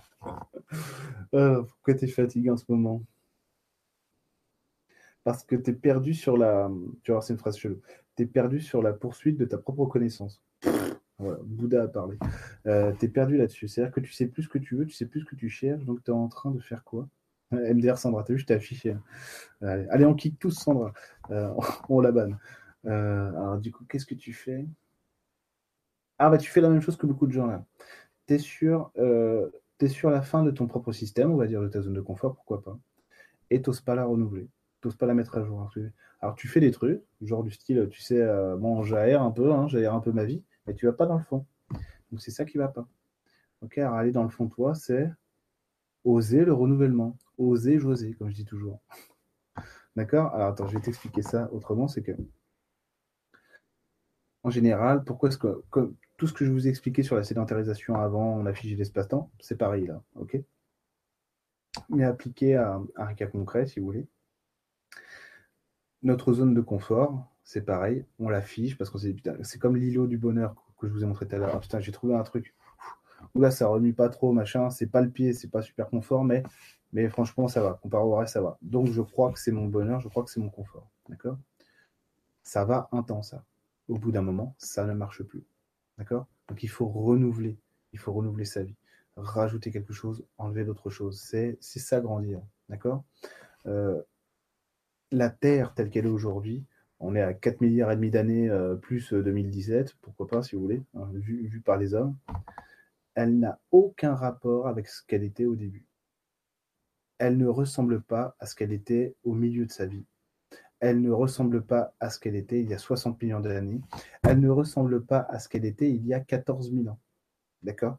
Euh, 1.35 1.63
pourquoi 1.63 1.95
tu 1.95 2.05
es 2.05 2.09
fatigué 2.09 2.51
en 2.51 2.57
ce 2.57 2.65
moment? 2.69 3.03
Parce 5.25 5.43
que 5.45 5.57
tu 5.57 5.71
es 5.71 5.75
perdu 5.75 6.15
sur 6.15 6.37
la. 6.37 6.71
Tu 7.03 7.11
vois, 7.11 7.21
c'est 7.21 7.33
une 7.33 7.39
phrase 7.39 7.59
chelou. 7.59 7.81
Tu 8.17 8.23
es 8.23 8.27
perdu 8.27 8.61
sur 8.61 8.83
la 8.83 8.93
poursuite 8.93 9.37
de 9.37 9.45
ta 9.45 9.59
propre 9.59 9.87
connaissance. 9.87 10.43
Bouddha 11.19 11.85
a 11.85 11.89
parlé. 11.89 12.19
Euh, 12.67 12.93
tu 12.99 13.07
es 13.07 13.09
perdu 13.09 13.37
là-dessus. 13.37 13.69
C'est-à-dire 13.69 13.93
que 13.93 14.01
tu 14.01 14.13
sais 14.13 14.27
plus 14.27 14.45
ce 14.45 14.49
que 14.49 14.59
tu 14.59 14.77
veux, 14.77 14.87
tu 14.87 14.95
sais 14.95 15.07
plus 15.07 15.21
ce 15.21 15.25
que 15.25 15.35
tu 15.35 15.49
cherches, 15.49 15.85
donc 15.85 16.05
tu 16.05 16.11
es 16.11 16.15
en 16.15 16.29
train 16.29 16.51
de 16.51 16.61
faire 16.61 16.85
quoi? 16.85 17.09
MDR 17.53 17.97
Sandra, 17.97 18.23
t'as 18.23 18.35
vu, 18.35 18.39
je 18.39 18.47
t'ai 18.47 18.55
affiché. 18.55 18.97
Allez, 19.61 20.05
on 20.05 20.15
kick 20.15 20.39
tous 20.39 20.51
Sandra. 20.51 20.93
Euh, 21.31 21.53
on 21.89 22.01
la 22.01 22.13
banne. 22.13 22.39
alors, 22.85 23.59
du 23.59 23.73
coup, 23.73 23.85
qu'est-ce 23.89 24.07
que 24.07 24.15
tu 24.15 24.33
fais? 24.33 24.67
Ah, 26.19 26.31
bah, 26.31 26.39
tu 26.39 26.51
fais 26.51 26.61
la 26.61 26.71
même 26.71 26.81
chose 26.81 26.97
que 26.97 27.07
beaucoup 27.07 27.27
de 27.27 27.33
gens 27.33 27.47
là. 27.47 27.65
Tu 28.27 28.35
es 28.35 28.39
sur 28.39 28.93
es 29.85 29.89
sur 29.89 30.11
la 30.11 30.23
fin 30.23 30.43
de 30.43 30.51
ton 30.51 30.67
propre 30.67 30.93
système, 30.93 31.31
on 31.31 31.37
va 31.37 31.47
dire 31.47 31.61
de 31.61 31.69
ta 31.69 31.83
zone 31.83 31.95
de 31.95 32.01
confort, 32.01 32.35
pourquoi 32.35 32.63
pas, 32.63 32.79
et 33.51 33.61
tu 33.63 33.71
pas 33.85 33.95
la 33.95 34.05
renouveler, 34.05 34.49
tu 34.83 34.89
pas 34.97 35.07
la 35.07 35.15
mettre 35.15 35.37
à 35.39 35.45
jour. 35.45 35.71
Alors 36.21 36.35
tu 36.35 36.49
fais 36.49 36.61
des 36.61 36.71
trucs, 36.71 37.03
genre 37.21 37.43
du 37.43 37.51
style, 37.51 37.89
tu 37.91 38.01
sais, 38.01 38.21
euh, 38.21 38.57
bon, 38.57 38.83
j'aère 38.83 39.23
un 39.23 39.31
peu, 39.31 39.53
hein, 39.53 39.69
j'aère 39.69 39.95
un 39.95 40.01
peu 40.01 40.13
ma 40.13 40.25
vie, 40.25 40.43
mais 40.67 40.75
tu 40.75 40.87
vas 40.87 40.93
pas 40.93 41.07
dans 41.07 41.19
le 41.19 41.25
fond. 41.25 41.47
Donc 42.11 42.21
c'est 42.21 42.31
ça 42.31 42.45
qui 42.45 42.59
va 42.59 42.69
pas. 42.69 42.89
Ok, 43.63 43.79
alors 43.79 43.95
aller 43.95 44.13
dans 44.13 44.23
le 44.23 44.29
fond 44.31 44.49
toi, 44.49 44.75
c'est 44.75 45.11
oser 46.05 46.45
le 46.45 46.53
renouvellement, 46.53 47.17
oser 47.39 47.79
j'oser, 47.79 48.15
comme 48.15 48.31
je 48.31 48.37
dis 48.37 48.45
toujours. 48.45 48.81
D'accord? 49.97 50.35
Alors 50.35 50.49
attends, 50.49 50.69
je 50.69 50.75
vais 50.75 50.83
t'expliquer 50.83 51.23
ça 51.23 51.51
autrement, 51.53 51.89
c'est 51.89 52.03
que 52.03 52.13
en 54.43 54.51
général, 54.51 55.03
pourquoi 55.05 55.29
est-ce 55.29 55.39
que, 55.39 55.63
tout 56.17 56.27
ce 56.27 56.33
que 56.33 56.45
je 56.45 56.53
vous 56.53 56.67
ai 56.67 56.71
expliqué 56.71 57.03
sur 57.03 57.17
la 57.17 57.25
sédentarisation 57.25 57.97
avant, 57.97 58.35
on 58.35 58.47
a 58.47 58.55
figé 58.55 58.77
l'espace-temps, 58.77 59.31
c'est 59.41 59.57
pareil 59.57 59.87
là, 59.87 60.03
ok? 60.15 60.39
Mais 61.91 62.05
appliqué 62.05 62.57
à, 62.57 62.81
un 62.97 63.15
cas 63.15 63.27
concret, 63.27 63.67
si 63.67 63.81
vous 63.81 63.87
voulez. 63.87 64.07
Notre 66.03 66.33
zone 66.33 66.55
de 66.55 66.61
confort, 66.61 67.31
c'est 67.45 67.63
pareil, 67.63 68.07
on 68.19 68.29
la 68.29 68.41
fige 68.41 68.79
parce 68.79 68.91
que 68.91 68.99
c'est 69.43 69.59
comme 69.59 69.77
l'îlot 69.77 70.07
du 70.07 70.19
bonheur 70.19 70.55
que 70.79 70.87
je 70.87 70.93
vous 70.93 71.03
ai 71.03 71.07
montré 71.07 71.27
tout 71.27 71.37
à 71.37 71.39
l'heure. 71.39 71.53
Ah, 71.55 71.61
putain, 71.61 71.81
j'ai 71.81 71.93
trouvé 71.93 72.15
un 72.15 72.23
truc. 72.23 72.55
Oula, 73.35 73.51
ça 73.51 73.67
remue 73.67 73.93
pas 73.93 74.09
trop, 74.09 74.33
machin, 74.33 74.71
c'est 74.71 74.87
pas 74.87 75.01
le 75.01 75.11
pied, 75.11 75.33
c'est 75.33 75.49
pas 75.51 75.63
super 75.63 75.89
confort, 75.89 76.25
mais, 76.25 76.43
mais 76.93 77.09
franchement, 77.09 77.49
ça 77.49 77.63
va. 77.63 77.75
Comparé 77.83 78.05
au 78.05 78.15
reste, 78.15 78.35
ça 78.35 78.41
va. 78.41 78.59
Donc, 78.63 78.89
je 78.89 79.03
crois 79.03 79.33
que 79.33 79.39
c'est 79.39 79.53
mon 79.53 79.67
bonheur, 79.67 80.01
je 80.01 80.09
crois 80.09 80.23
que 80.23 80.31
c'est 80.31 80.41
mon 80.41 80.51
confort. 80.51 80.91
D'accord? 81.09 81.39
Ça 82.43 82.65
va 82.65 82.89
un 82.93 83.03
temps, 83.03 83.23
ça. 83.23 83.45
Au 83.89 83.99
bout 83.99 84.13
d'un 84.13 84.23
moment, 84.23 84.55
ça 84.59 84.85
ne 84.85 84.93
marche 84.93 85.23
plus. 85.23 85.45
D'accord? 85.99 86.27
Donc 86.49 86.63
il 86.63 86.69
faut 86.69 86.87
renouveler, 86.87 87.57
il 87.93 87.99
faut 87.99 88.13
renouveler 88.13 88.45
sa 88.45 88.63
vie, 88.63 88.77
rajouter 89.17 89.71
quelque 89.71 89.93
chose, 89.93 90.25
enlever 90.39 90.65
d'autres 90.65 90.91
choses. 90.91 91.21
C'est 91.21 91.59
ça 91.61 92.01
grandir. 92.01 92.41
D'accord? 92.69 93.05
Euh, 93.67 94.03
La 95.13 95.31
Terre 95.31 95.75
telle 95.75 95.91
qu'elle 95.91 96.07
est 96.07 96.11
aujourd'hui, 96.11 96.65
on 97.01 97.15
est 97.15 97.23
à 97.23 97.35
4 97.35 97.61
milliards 97.61 97.93
et 97.93 97.97
demi 97.97 98.11
d'années 98.11 98.49
euh, 98.49 98.75
plus 98.75 99.13
2017, 99.13 99.97
pourquoi 100.01 100.27
pas 100.27 100.43
si 100.43 100.57
vous 100.57 100.63
voulez, 100.63 100.83
hein, 100.95 101.09
vu, 101.13 101.47
vu 101.47 101.61
par 101.61 101.77
les 101.77 101.95
hommes, 101.95 102.17
elle 103.15 103.39
n'a 103.39 103.59
aucun 103.71 104.15
rapport 104.15 104.67
avec 104.67 104.89
ce 104.89 105.03
qu'elle 105.07 105.25
était 105.25 105.47
au 105.47 105.57
début. 105.57 105.87
Elle 107.19 107.39
ne 107.39 107.47
ressemble 107.47 108.03
pas 108.03 108.37
à 108.39 108.47
ce 108.47 108.55
qu'elle 108.55 108.73
était 108.73 109.15
au 109.25 109.33
milieu 109.33 109.65
de 109.65 109.73
sa 109.73 109.87
vie 109.87 110.05
elle 110.81 111.01
ne 111.01 111.11
ressemble 111.11 111.63
pas 111.63 111.95
à 112.01 112.11
ce 112.11 112.21
qu'elle 112.21 112.37
était 112.37 112.61
il 112.61 112.69
y 112.69 112.75
a 112.75 112.79
60 112.79 113.21
millions 113.23 113.41
d'années. 113.41 113.81
Elle 114.23 114.41
ne 114.41 114.51
ressemble 114.51 115.05
pas 115.05 115.21
à 115.21 115.39
ce 115.39 115.49
qu'elle 115.49 115.65
était 115.65 115.91
il 115.91 116.07
y 116.07 116.15
a 116.15 116.21
14 116.21 116.73
000 116.73 116.89
ans. 116.89 116.99
D'accord? 117.63 117.99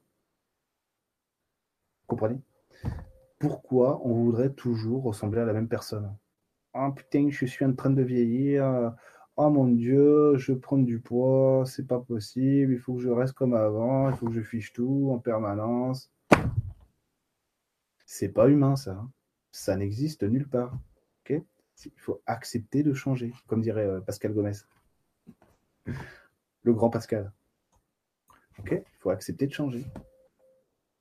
Comprenez? 2.06 2.40
Pourquoi 3.40 4.02
on 4.06 4.14
voudrait 4.14 4.54
toujours 4.54 5.04
ressembler 5.04 5.42
à 5.42 5.46
la 5.46 5.54
même 5.54 5.68
personne? 5.68 6.16
Ah 6.74 6.92
putain, 6.96 7.30
je 7.30 7.46
suis 7.46 7.66
en 7.66 7.74
train 7.74 7.90
de 7.90 8.02
vieillir. 8.02 8.96
Oh 9.36 9.50
mon 9.50 9.68
Dieu, 9.68 10.36
je 10.38 10.54
prends 10.54 10.78
du 10.78 11.00
poids, 11.00 11.64
c'est 11.66 11.86
pas 11.86 12.00
possible, 12.00 12.74
il 12.74 12.80
faut 12.80 12.96
que 12.96 13.02
je 13.02 13.10
reste 13.10 13.34
comme 13.34 13.54
avant, 13.54 14.10
il 14.10 14.16
faut 14.16 14.28
que 14.28 14.34
je 14.34 14.42
fiche 14.42 14.74
tout 14.74 15.10
en 15.12 15.20
permanence. 15.20 16.12
C'est 18.06 18.30
pas 18.30 18.48
humain 18.48 18.76
ça. 18.76 19.06
Ça 19.52 19.76
n'existe 19.76 20.24
nulle 20.24 20.48
part. 20.48 20.78
Il 21.86 22.00
faut 22.00 22.22
accepter 22.26 22.84
de 22.84 22.94
changer, 22.94 23.34
comme 23.48 23.62
dirait 23.62 23.86
euh, 23.86 24.02
Pascal 24.02 24.34
Gomez. 24.34 24.54
Le 26.64 26.74
grand 26.74 26.90
Pascal. 26.90 27.32
Ok? 28.60 28.72
Il 28.72 28.98
faut 29.00 29.10
accepter 29.10 29.48
de 29.48 29.54
changer. 29.54 29.86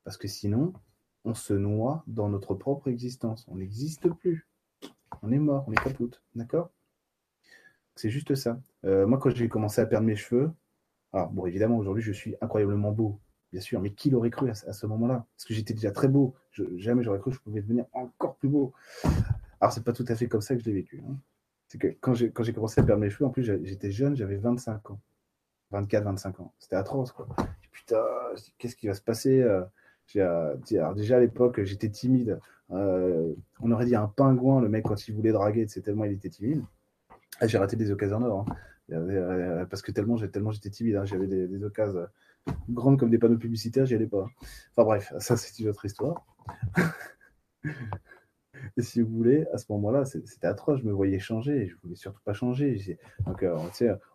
Parce 0.03 0.17
que 0.17 0.27
sinon, 0.27 0.73
on 1.25 1.33
se 1.33 1.53
noie 1.53 2.03
dans 2.07 2.29
notre 2.29 2.53
propre 2.53 2.87
existence. 2.87 3.45
On 3.49 3.55
n'existe 3.55 4.09
plus. 4.09 4.47
On 5.21 5.31
est 5.31 5.39
mort, 5.39 5.65
on 5.67 5.73
est 5.73 5.83
capote. 5.83 6.21
D'accord? 6.35 6.71
C'est 7.95 8.09
juste 8.09 8.35
ça. 8.35 8.61
Euh, 8.85 9.07
moi, 9.07 9.17
quand 9.17 9.31
j'ai 9.31 9.49
commencé 9.49 9.81
à 9.81 9.85
perdre 9.85 10.05
mes 10.05 10.15
cheveux, 10.15 10.51
alors 11.13 11.31
bon, 11.31 11.45
évidemment, 11.45 11.77
aujourd'hui, 11.77 12.03
je 12.03 12.11
suis 12.11 12.35
incroyablement 12.41 12.91
beau, 12.91 13.19
bien 13.51 13.61
sûr, 13.61 13.81
mais 13.81 13.91
qui 13.91 14.09
l'aurait 14.09 14.29
cru 14.29 14.49
à, 14.49 14.53
ce 14.53 14.85
moment-là? 14.85 15.25
Parce 15.35 15.45
que 15.45 15.53
j'étais 15.53 15.73
déjà 15.73 15.91
très 15.91 16.07
beau. 16.07 16.35
jamais 16.75 17.03
j'aurais 17.03 17.19
cru 17.19 17.31
que 17.31 17.37
je 17.37 17.41
pouvais 17.41 17.61
devenir 17.61 17.85
encore 17.93 18.35
plus 18.35 18.49
beau. 18.49 18.73
Alors, 19.59 19.73
c'est 19.73 19.83
pas 19.83 19.93
tout 19.93 20.05
à 20.07 20.15
fait 20.15 20.27
comme 20.27 20.41
ça 20.41 20.55
que 20.55 20.61
je 20.61 20.65
l'ai 20.65 20.73
vécu. 20.73 21.01
Hein. 21.07 21.17
C'est 21.67 21.77
que 21.77 21.87
quand 21.99 22.13
j'ai, 22.13 22.31
commencé 22.31 22.79
à 22.79 22.83
perdre 22.83 23.01
mes 23.01 23.09
cheveux, 23.09 23.25
en 23.25 23.29
plus, 23.29 23.43
j'étais 23.43 23.91
jeune, 23.91 24.15
j'avais 24.15 24.37
25 24.37 24.91
ans. 24.91 25.01
24, 25.71 26.03
25 26.03 26.39
ans. 26.39 26.53
C'était 26.59 26.75
atroce, 26.77 27.11
quoi. 27.11 27.27
Putain, 27.71 28.03
qu'est-ce 28.57 28.75
qui 28.75 28.87
va 28.87 28.93
se 28.93 29.01
passer 29.01 29.41
euh, 29.41 29.63
euh, 30.15 30.55
alors 30.71 30.95
déjà 30.95 31.17
à 31.17 31.19
l'époque, 31.19 31.61
j'étais 31.63 31.89
timide. 31.89 32.39
Euh, 32.71 33.33
on 33.59 33.71
aurait 33.71 33.85
dit 33.85 33.95
un 33.95 34.07
pingouin, 34.07 34.61
le 34.61 34.69
mec, 34.69 34.85
quand 34.85 35.07
il 35.07 35.13
voulait 35.13 35.33
draguer, 35.33 35.67
c'est 35.67 35.81
tellement 35.81 36.05
il 36.05 36.13
était 36.13 36.29
timide. 36.29 36.63
Ah, 37.39 37.47
j'ai 37.47 37.57
raté 37.57 37.75
des 37.75 37.91
occasions 37.91 38.19
d'or. 38.21 38.45
Hein. 38.89 39.65
parce 39.69 39.81
que 39.81 39.91
tellement, 39.91 40.15
j'étais 40.15 40.69
timide. 40.69 40.95
Hein. 40.95 41.05
J'avais 41.05 41.27
des, 41.27 41.63
occasions 41.63 42.07
grandes 42.69 42.97
comme 42.97 43.09
des 43.09 43.17
panneaux 43.17 43.37
publicitaires, 43.37 43.85
j'y 43.85 43.95
allais 43.95 44.07
pas. 44.07 44.25
Enfin 44.71 44.85
bref, 44.85 45.13
ça 45.19 45.35
c'est 45.35 45.59
une 45.59 45.69
autre 45.69 45.83
histoire. 45.83 46.25
Et 48.77 48.81
si 48.81 49.01
vous 49.01 49.09
voulez, 49.09 49.45
à 49.53 49.57
ce 49.57 49.65
moment-là, 49.69 50.05
c'était 50.05 50.47
atroce. 50.47 50.79
Je 50.79 50.85
me 50.85 50.91
voyais 50.91 51.19
changer. 51.19 51.67
Je 51.67 51.75
voulais 51.81 51.95
surtout 51.95 52.21
pas 52.23 52.33
changer. 52.33 52.97
Donc, 53.25 53.43
euh, 53.43 53.57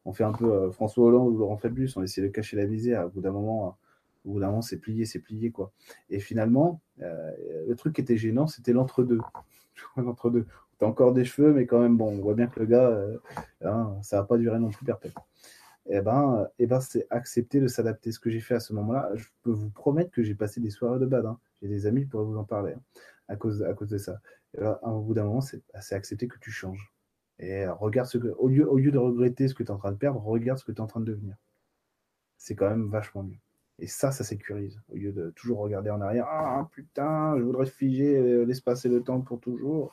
on 0.04 0.12
fait 0.12 0.24
un 0.24 0.32
peu 0.32 0.52
euh, 0.52 0.70
François 0.70 1.06
Hollande 1.06 1.34
ou 1.34 1.38
Laurent 1.38 1.56
Fabius. 1.56 1.96
On 1.96 2.02
essaie 2.02 2.22
de 2.22 2.28
cacher 2.28 2.56
la 2.56 2.66
misère. 2.66 3.06
Au 3.06 3.08
bout 3.10 3.20
d'un 3.20 3.32
moment, 3.32 3.76
d'un 4.24 4.46
moment, 4.46 4.62
c'est 4.62 4.78
plié, 4.78 5.04
c'est 5.04 5.18
plié, 5.18 5.50
quoi. 5.50 5.72
Et 6.10 6.20
finalement, 6.20 6.80
euh, 7.02 7.32
le 7.66 7.74
truc 7.74 7.94
qui 7.94 8.00
était 8.00 8.16
gênant, 8.16 8.46
c'était 8.46 8.72
l'entre-deux. 8.72 9.20
l'entre-deux. 9.96 10.46
T'as 10.78 10.86
encore 10.86 11.12
des 11.12 11.24
cheveux, 11.24 11.52
mais 11.52 11.66
quand 11.66 11.80
même, 11.80 11.96
bon, 11.96 12.08
on 12.08 12.20
voit 12.20 12.34
bien 12.34 12.46
que 12.48 12.60
le 12.60 12.66
gars, 12.66 13.06
hein, 13.62 13.96
ça 14.02 14.20
va 14.20 14.24
pas 14.24 14.36
durer 14.36 14.58
non 14.58 14.70
plus. 14.70 14.84
Et 15.86 15.96
eh 15.96 16.00
ben, 16.00 16.48
et 16.58 16.64
eh 16.64 16.66
ben 16.66 16.80
c'est 16.80 17.06
accepter 17.10 17.58
de 17.58 17.66
s'adapter. 17.66 18.12
Ce 18.12 18.20
que 18.20 18.30
j'ai 18.30 18.40
fait 18.40 18.54
à 18.54 18.60
ce 18.60 18.72
moment-là, 18.72 19.10
je 19.14 19.26
peux 19.42 19.50
vous 19.50 19.70
promettre 19.70 20.10
que 20.12 20.22
j'ai 20.22 20.34
passé 20.34 20.60
des 20.60 20.70
soirées 20.70 21.00
de 21.00 21.06
bad. 21.06 21.26
Hein. 21.26 21.38
J'ai 21.60 21.68
des 21.68 21.86
amis 21.86 22.02
qui 22.02 22.06
pourraient 22.06 22.24
vous 22.24 22.36
en 22.36 22.44
parler. 22.44 22.72
Hein 22.72 22.80
à 23.28 23.36
cause, 23.36 23.58
de 23.58 23.98
ça. 23.98 24.20
Au 24.82 25.00
bout 25.00 25.14
d'un 25.14 25.24
moment, 25.24 25.40
c'est 25.40 25.62
accepter 25.90 26.28
que 26.28 26.38
tu 26.38 26.50
changes. 26.50 26.92
Et 27.38 27.66
regarde 27.66 28.08
ce 28.08 28.18
que, 28.18 28.28
au 28.28 28.48
lieu, 28.48 28.90
de 28.90 28.98
regretter 28.98 29.48
ce 29.48 29.54
que 29.54 29.62
tu 29.62 29.68
es 29.68 29.72
en 29.72 29.78
train 29.78 29.92
de 29.92 29.96
perdre, 29.96 30.20
regarde 30.22 30.58
ce 30.58 30.64
que 30.64 30.72
tu 30.72 30.78
es 30.78 30.80
en 30.80 30.86
train 30.86 31.00
de 31.00 31.06
devenir. 31.06 31.36
C'est 32.36 32.54
quand 32.54 32.68
même 32.68 32.88
vachement 32.88 33.22
mieux. 33.22 33.38
Et 33.78 33.86
ça, 33.86 34.12
ça 34.12 34.22
sécurise. 34.22 34.80
Au 34.90 34.96
lieu 34.96 35.12
de 35.12 35.30
toujours 35.30 35.58
regarder 35.58 35.90
en 35.90 36.00
arrière, 36.00 36.26
ah 36.28 36.68
putain, 36.70 37.36
je 37.38 37.42
voudrais 37.42 37.66
figer 37.66 38.16
euh, 38.16 38.44
l'espace 38.44 38.84
et 38.84 38.88
le 38.88 39.02
temps 39.02 39.20
pour 39.20 39.40
toujours. 39.40 39.92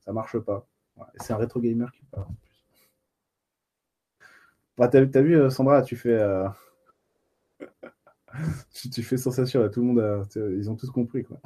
Ça 0.00 0.12
marche 0.12 0.38
pas. 0.38 0.66
C'est 1.20 1.32
un 1.32 1.36
rétro 1.36 1.60
gamer 1.60 1.90
qui 1.92 2.02
parle. 2.10 2.26
Bah, 4.76 4.88
t'as, 4.88 5.02
vu, 5.20 5.36
euh, 5.36 5.50
Sandra, 5.50 5.82
tu 5.82 5.96
fais. 5.96 6.14
Euh, 6.14 6.48
tu, 8.92 9.02
fais 9.02 9.16
sensation 9.16 9.62
à 9.62 9.68
tout 9.68 9.80
le 9.80 9.86
monde. 9.86 10.26
Ils 10.34 10.70
ont 10.70 10.76
tous 10.76 10.90
compris, 10.90 11.24
quoi. 11.24 11.40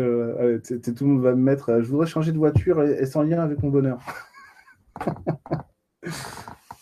Euh, 0.00 0.58
tout 0.60 1.04
le 1.04 1.06
monde 1.06 1.22
va 1.22 1.34
me 1.34 1.42
mettre. 1.42 1.70
Euh, 1.70 1.82
je 1.82 1.88
voudrais 1.88 2.06
changer 2.06 2.32
de 2.32 2.38
voiture 2.38 2.82
et, 2.82 3.06
sans 3.06 3.22
lien 3.22 3.40
avec 3.40 3.62
mon 3.62 3.70
bonheur. 3.70 3.98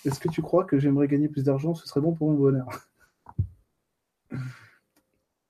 Est-ce 0.04 0.20
que 0.20 0.28
tu 0.28 0.42
crois 0.42 0.64
que 0.64 0.78
j'aimerais 0.78 1.08
gagner 1.08 1.28
plus 1.28 1.44
d'argent 1.44 1.74
Ce 1.74 1.86
serait 1.86 2.00
bon 2.00 2.12
pour 2.14 2.30
mon 2.30 2.36
bonheur? 2.36 2.68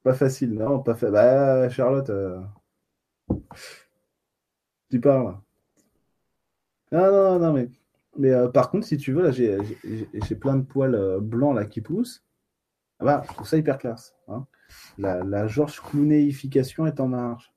pas 0.02 0.14
facile, 0.14 0.54
non, 0.54 0.80
pas 0.80 0.94
fait. 0.94 1.10
Bah, 1.10 1.68
Charlotte, 1.70 2.10
euh, 2.10 2.40
tu 4.90 5.00
parles. 5.00 5.36
Non, 6.92 7.10
non, 7.10 7.38
non, 7.38 7.52
mais, 7.52 7.68
mais 8.16 8.30
par 8.52 8.70
contre, 8.70 8.86
si 8.86 8.96
tu 8.96 9.12
veux, 9.12 9.22
là, 9.22 9.30
j'ai 9.32 10.36
plein 10.36 10.56
de 10.56 10.62
poils 10.62 11.18
blancs 11.20 11.56
là 11.56 11.64
qui 11.64 11.80
poussent. 11.80 12.24
Ah 13.00 13.04
bah, 13.04 13.22
je 13.28 13.32
trouve 13.34 13.46
ça 13.46 13.56
hyper 13.56 13.78
classe. 13.78 14.14
Hein 14.28 14.46
la, 14.98 15.22
la 15.24 15.46
Georges 15.46 15.80
Cloonéification 15.80 16.86
est 16.86 17.00
en 17.00 17.08
marche. 17.08 17.52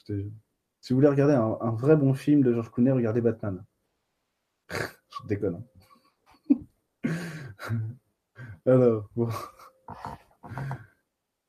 si 0.00 0.92
vous 0.92 0.96
voulez 0.96 1.08
regarder 1.08 1.34
un, 1.34 1.70
vrai 1.72 1.96
bon 1.96 2.14
film 2.14 2.42
de 2.42 2.52
Georges 2.52 2.70
Clooney, 2.70 2.92
regardez 2.92 3.20
Batman. 3.20 3.64
Je 4.70 5.26
déconne. 5.28 5.62
Hein. 6.50 6.58
Alors, 8.66 9.08
bon. 9.16 9.28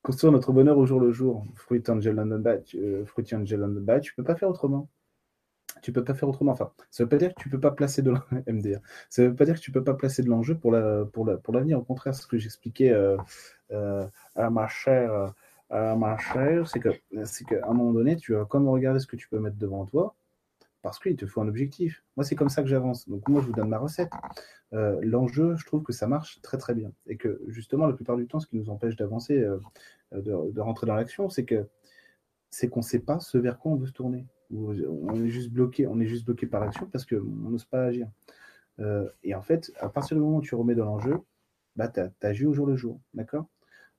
Construire 0.01 0.33
notre 0.33 0.51
bonheur 0.51 0.77
au 0.77 0.85
jour 0.85 0.99
le 0.99 1.11
jour. 1.11 1.45
Fruit 1.55 1.83
Angel 1.87 2.15
London 2.15 2.39
Batch. 2.39 2.75
Euh, 2.75 3.05
Fruity 3.05 3.35
Angel 3.35 3.59
London 3.59 3.81
Batch. 3.81 4.07
Tu 4.07 4.15
peux 4.15 4.23
pas 4.23 4.35
faire 4.35 4.49
autrement 4.49 4.89
tu 5.83 5.91
peux 5.91 6.03
pas 6.03 6.15
faire 6.15 6.29
autrement. 6.29 6.53
Enfin, 6.53 6.71
ça 6.89 7.03
veut 7.03 7.09
pas 7.09 7.17
dire 7.17 7.35
que 7.35 7.41
tu 7.41 7.49
peux 7.49 7.59
pas 7.59 7.71
placer 7.71 8.01
de. 8.01 8.13
Ça 9.09 9.23
veut 9.23 9.35
pas 9.35 9.45
dire 9.45 9.55
que 9.55 9.59
tu 9.59 9.71
peux 9.71 9.83
pas 9.83 9.93
placer 9.93 10.23
de 10.23 10.29
l'enjeu 10.29 10.57
pour 10.57 10.71
la 10.71 11.05
pour 11.05 11.25
la, 11.25 11.37
pour 11.37 11.53
l'avenir. 11.53 11.77
Au 11.77 11.83
contraire, 11.83 12.15
ce 12.15 12.25
que 12.25 12.37
j'expliquais 12.37 12.91
euh, 12.91 13.17
euh, 13.71 14.07
à 14.35 14.49
ma 14.49 14.67
chère 14.67 15.33
à 15.69 15.95
ma 15.95 16.17
chère, 16.17 16.67
c'est 16.67 16.79
que 16.79 16.89
c'est 17.25 17.45
qu'à 17.45 17.67
un 17.67 17.73
moment 17.73 17.93
donné, 17.93 18.15
tu 18.15 18.33
vas 18.33 18.45
comme 18.45 18.67
regarder 18.67 18.99
ce 18.99 19.07
que 19.07 19.15
tu 19.15 19.27
peux 19.27 19.39
mettre 19.39 19.57
devant 19.57 19.85
toi, 19.85 20.15
parce 20.81 20.99
qu'il 20.99 21.15
te 21.15 21.25
faut 21.25 21.41
un 21.41 21.47
objectif. 21.47 22.03
Moi, 22.15 22.23
c'est 22.23 22.35
comme 22.35 22.49
ça 22.49 22.61
que 22.61 22.67
j'avance. 22.67 23.09
Donc 23.09 23.27
moi, 23.27 23.41
je 23.41 23.47
vous 23.47 23.53
donne 23.53 23.69
ma 23.69 23.79
recette. 23.79 24.11
Euh, 24.73 24.99
l'enjeu, 25.01 25.55
je 25.57 25.65
trouve 25.65 25.83
que 25.83 25.93
ça 25.93 26.07
marche 26.07 26.41
très 26.41 26.57
très 26.57 26.75
bien, 26.75 26.91
et 27.07 27.17
que 27.17 27.41
justement, 27.47 27.87
la 27.87 27.93
plupart 27.93 28.17
du 28.17 28.27
temps, 28.27 28.39
ce 28.39 28.47
qui 28.47 28.57
nous 28.57 28.69
empêche 28.69 28.95
d'avancer, 28.95 29.39
de, 30.11 30.51
de, 30.51 30.61
rentrer 30.61 30.87
dans 30.87 30.95
l'action, 30.95 31.29
c'est 31.29 31.45
que 31.45 31.67
c'est 32.51 32.69
qu'on 32.69 32.81
ne 32.81 32.85
sait 32.85 32.99
pas 32.99 33.19
ce 33.19 33.37
vers 33.37 33.57
quoi 33.57 33.71
on 33.71 33.75
veut 33.75 33.87
se 33.87 33.93
tourner 33.93 34.27
on 34.53 35.23
est 35.23 35.29
juste 35.29 35.51
bloqué, 35.51 35.85
par 36.47 36.61
l'action 36.61 36.87
parce 36.87 37.05
qu'on 37.05 37.21
n'ose 37.21 37.65
pas 37.65 37.85
agir. 37.85 38.07
Euh, 38.79 39.09
et 39.23 39.35
en 39.35 39.41
fait, 39.41 39.71
à 39.79 39.89
partir 39.89 40.17
du 40.17 40.23
moment 40.23 40.37
où 40.37 40.41
tu 40.41 40.55
remets 40.55 40.75
dans 40.75 40.85
l'enjeu, 40.85 41.17
bah, 41.75 41.87
tu 41.87 42.01
agis 42.21 42.45
au 42.45 42.53
jour 42.53 42.67
le 42.67 42.75
jour, 42.75 42.99
d'accord? 43.13 43.47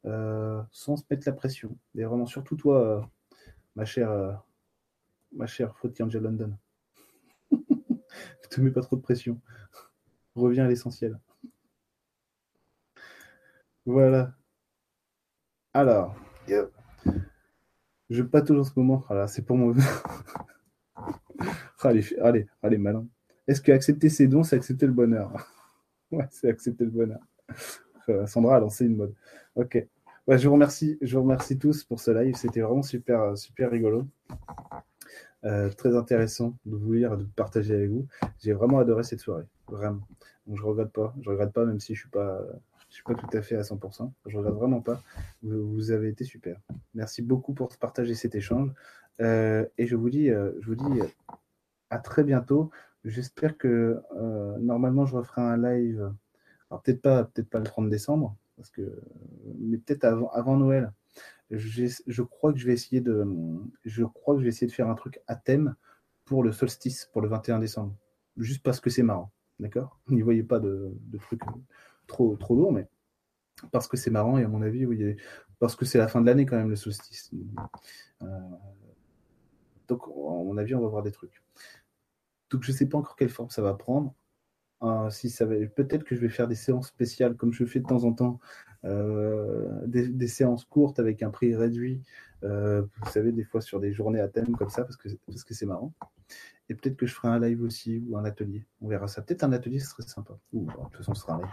Euh, 0.07 0.63
Sans 0.71 0.97
se 0.97 1.05
mettre 1.11 1.27
la 1.27 1.33
pression. 1.33 1.77
Et 1.97 2.05
vraiment, 2.05 2.27
surtout 2.27 2.57
toi, 2.57 2.81
euh, 2.81 3.01
ma 3.77 3.85
chère, 3.85 4.43
ma 5.33 5.47
chère 5.47 5.75
Angel 6.01 6.23
London. 6.23 6.57
ne 7.51 7.59
te 8.51 8.61
mets 8.61 8.71
pas 8.71 8.83
trop 8.83 8.97
de 8.97 9.03
pression. 9.03 9.41
Reviens 10.35 10.65
à 10.65 10.69
l'essentiel. 10.69 11.19
Voilà. 13.87 14.35
Alors, 15.75 16.15
je 18.11 18.23
pas 18.23 18.43
toujours 18.43 18.67
ce 18.67 18.73
moment. 18.77 19.05
Voilà, 19.09 19.27
c'est 19.27 19.43
pour 19.43 19.57
moi. 19.57 19.75
allez, 21.81 22.05
allez, 22.21 22.47
allez, 22.63 22.79
malin. 22.79 23.07
Est-ce 23.47 23.61
que 23.61 23.73
accepter 23.73 24.09
ses 24.09 24.27
dons, 24.27 24.43
c'est 24.43 24.57
accepter 24.57 24.87
le 24.87 24.93
bonheur? 24.93 25.33
Ouais, 26.11 26.29
c'est 26.31 26.49
accepter 26.49 26.85
le 26.85 26.93
bonheur. 26.93 27.19
Euh, 28.09 28.25
Sandra 28.27 28.57
a 28.57 28.61
lancé 28.61 28.85
une 28.85 28.95
mode. 28.95 29.15
Ok. 29.57 29.85
je 30.29 30.47
vous 30.47 30.53
remercie, 30.53 30.97
je 31.01 31.17
vous 31.17 31.25
remercie 31.25 31.59
tous 31.59 31.83
pour 31.83 31.99
ce 31.99 32.13
live. 32.13 32.37
C'était 32.37 32.61
vraiment 32.61 32.83
super, 32.83 33.37
super 33.37 33.69
rigolo. 33.69 34.07
Euh, 35.45 35.71
très 35.71 35.97
intéressant 35.97 36.57
de 36.65 36.77
vous 36.77 36.93
lire, 36.93 37.17
de 37.17 37.25
partager 37.25 37.75
avec 37.75 37.91
vous. 37.91 38.07
J'ai 38.39 38.53
vraiment 38.53 38.79
adoré 38.79 39.03
cette 39.03 39.21
soirée, 39.21 39.47
vraiment. 39.67 40.07
Donc 40.47 40.57
je 40.57 40.63
regrette 40.63 40.93
pas, 40.93 41.13
je 41.21 41.29
regrette 41.29 41.53
pas, 41.53 41.65
même 41.65 41.81
si 41.81 41.95
je 41.95 42.01
suis 42.01 42.11
pas, 42.11 42.41
je 42.95 42.99
suis 42.99 43.03
pas 43.03 43.15
tout 43.17 43.37
à 43.37 43.43
fait 43.43 43.57
à 43.57 43.63
100%. 43.63 44.13
Je 44.27 44.39
regrette 44.39 44.55
vraiment 44.55 44.81
pas. 44.81 45.03
Vous, 45.43 45.91
avez 45.91 46.09
été 46.11 46.23
super. 46.23 46.61
Merci 46.95 47.23
beaucoup 47.23 47.53
pour 47.53 47.77
partager 47.77 48.15
cet 48.15 48.37
échange. 48.37 48.71
Euh, 49.21 49.67
et 49.79 49.89
je 49.89 49.97
vous 49.97 50.11
dis, 50.11 50.31
euh, 50.31 50.53
je 50.61 50.69
vous 50.69 50.77
dis 50.77 51.01
à 51.91 51.99
très 51.99 52.23
bientôt. 52.23 52.71
J'espère 53.05 53.59
que 53.59 54.01
euh, 54.17 54.57
normalement 54.61 55.07
je 55.07 55.17
referai 55.17 55.43
un 55.43 55.57
live. 55.57 56.13
Alors 56.71 56.83
peut-être 56.83 57.03
pas, 57.03 57.25
peut-être 57.25 57.51
pas 57.51 57.59
le 57.59 57.65
30 57.65 57.91
décembre, 57.91 58.37
parce 58.57 58.71
que, 58.71 59.03
mais 59.59 59.79
peut-être 59.79 60.05
avant, 60.05 60.31
avant 60.31 60.57
Noël. 60.57 60.93
Je 61.51 62.23
crois 62.23 62.53
que 62.53 62.61
je 62.61 62.67
vais 62.67 62.75
essayer 62.75 63.01
de, 63.01 63.27
je 63.85 64.05
crois 64.05 64.35
que 64.35 64.41
je 64.41 64.45
vais 64.45 64.51
essayer 64.51 64.69
de 64.69 64.73
faire 64.73 64.89
un 64.89 64.95
truc 64.95 65.21
à 65.27 65.35
thème 65.35 65.75
pour 66.25 66.45
le 66.45 66.53
solstice, 66.53 67.07
pour 67.13 67.23
le 67.23 67.29
21 67.29 67.59
décembre, 67.59 67.97
juste 68.37 68.63
parce 68.63 68.79
que 68.79 68.89
c'est 68.89 69.03
marrant, 69.03 69.33
d'accord? 69.59 69.99
N'y 70.09 70.23
voyez 70.23 70.45
pas 70.45 70.61
de, 70.61 70.93
de 70.95 71.19
trucs 71.19 71.43
trop, 72.07 72.37
lourd, 72.51 72.73
mais 72.73 72.89
parce 73.71 73.89
que 73.89 73.97
c'est 73.97 74.11
marrant 74.11 74.39
et 74.39 74.45
à 74.45 74.49
mon 74.49 74.63
avis, 74.63 74.85
oui, 74.87 75.17
parce 75.59 75.77
que 75.77 75.85
c'est 75.85 75.99
la 75.99 76.09
fin 76.09 76.21
de 76.21 76.27
l'année 76.27 76.47
quand 76.47 76.57
même, 76.57 76.71
le 76.71 76.77
solstice. 76.77 77.31
Euh, 78.23 78.27
Donc, 79.89 80.03
à 80.07 80.11
mon 80.11 80.57
avis, 80.59 80.75
on 80.75 80.81
va 80.81 80.89
voir 80.89 81.03
des 81.03 81.13
trucs. 81.13 81.43
Donc, 82.51 82.63
je 82.63 82.73
ne 82.73 82.77
sais 82.77 82.87
pas 82.87 82.99
encore 82.99 83.17
quelle 83.17 83.31
forme 83.31 83.51
ça 83.51 83.63
va 83.63 83.75
prendre. 83.75 84.15
Euh, 84.83 85.09
si 85.11 85.31
ça 85.31 85.47
va... 85.47 85.55
Peut-être 85.67 86.05
que 86.05 86.15
je 86.15 86.21
vais 86.21 86.29
faire 86.29 86.49
des 86.49 86.55
séances 86.55 86.89
spéciales, 86.89 87.37
comme 87.37 87.53
je 87.53 87.65
fais 87.65 87.81
de 87.81 87.87
temps 87.87 88.05
en 88.05 88.13
temps, 88.13 88.41
euh, 88.85 89.87
des, 89.87 90.29
séances 90.29 90.65
courtes 90.65 90.99
avec 90.99 91.23
un 91.23 91.31
prix 91.31 91.55
réduit. 91.55 92.03
Vous 92.43 93.11
savez, 93.11 93.33
des 93.33 93.45
fois 93.45 93.63
sur 93.63 93.81
des 93.81 93.93
journées 93.95 94.21
à 94.21 94.29
thème 94.29 94.55
comme 94.57 94.69
ça, 94.69 94.83
parce 94.83 94.99
que 94.99 95.09
parce 95.27 95.45
que 95.45 95.55
c'est 95.55 95.65
marrant. 95.65 95.95
Et 96.71 96.75
peut-être 96.75 96.97
que 96.97 97.07
je 97.07 97.15
ferai 97.15 97.29
un 97.29 97.39
live 97.39 97.63
aussi 97.63 98.03
ou 98.09 98.17
un 98.17 98.25
atelier. 98.25 98.65
On 98.81 98.89
verra 98.89 99.07
ça. 99.07 99.21
Peut-être 99.21 99.45
un 99.45 99.53
atelier, 99.53 99.79
ce 99.79 99.89
serait 99.89 100.03
sympa. 100.03 100.39
Ou, 100.53 100.67
de 100.67 100.73
toute 100.73 100.97
façon, 100.97 101.15
ce 101.15 101.23
sera 101.23 101.35
un 101.35 101.39
live. 101.39 101.51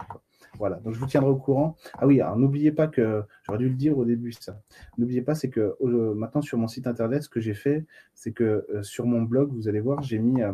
Voilà. 0.58 0.76
Donc, 0.76 0.94
je 0.94 0.98
vous 0.98 1.06
tiendrai 1.06 1.30
au 1.30 1.36
courant. 1.36 1.76
Ah 1.94 2.06
oui, 2.06 2.20
alors 2.20 2.36
n'oubliez 2.36 2.72
pas 2.72 2.86
que, 2.86 3.22
j'aurais 3.42 3.58
dû 3.58 3.68
le 3.68 3.74
dire 3.74 3.96
au 3.98 4.04
début, 4.04 4.32
ça. 4.32 4.60
N'oubliez 4.96 5.22
pas, 5.22 5.34
c'est 5.34 5.50
que 5.50 5.76
maintenant, 6.14 6.40
sur 6.40 6.58
mon 6.58 6.68
site 6.68 6.86
internet, 6.86 7.22
ce 7.22 7.28
que 7.28 7.40
j'ai 7.40 7.54
fait, 7.54 7.84
c'est 8.14 8.32
que 8.32 8.66
euh, 8.70 8.82
sur 8.82 9.06
mon 9.06 9.22
blog, 9.22 9.52
vous 9.52 9.68
allez 9.68 9.80
voir, 9.80 10.02
j'ai 10.02 10.18
mis, 10.18 10.42
euh, 10.42 10.52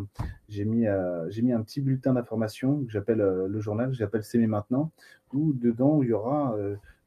mis, 0.64 0.86
euh, 0.86 1.28
j'ai 1.30 1.42
mis 1.42 1.52
un 1.52 1.62
petit 1.62 1.80
bulletin 1.80 2.14
d'information 2.14 2.84
que 2.84 2.90
j'appelle 2.90 3.18
le 3.18 3.60
journal, 3.60 3.92
j'appelle 3.92 4.24
C'est 4.24 4.38
maintenant, 4.38 4.90
où 5.32 5.52
dedans, 5.52 6.02
il 6.02 6.08
y 6.08 6.12
aura 6.12 6.56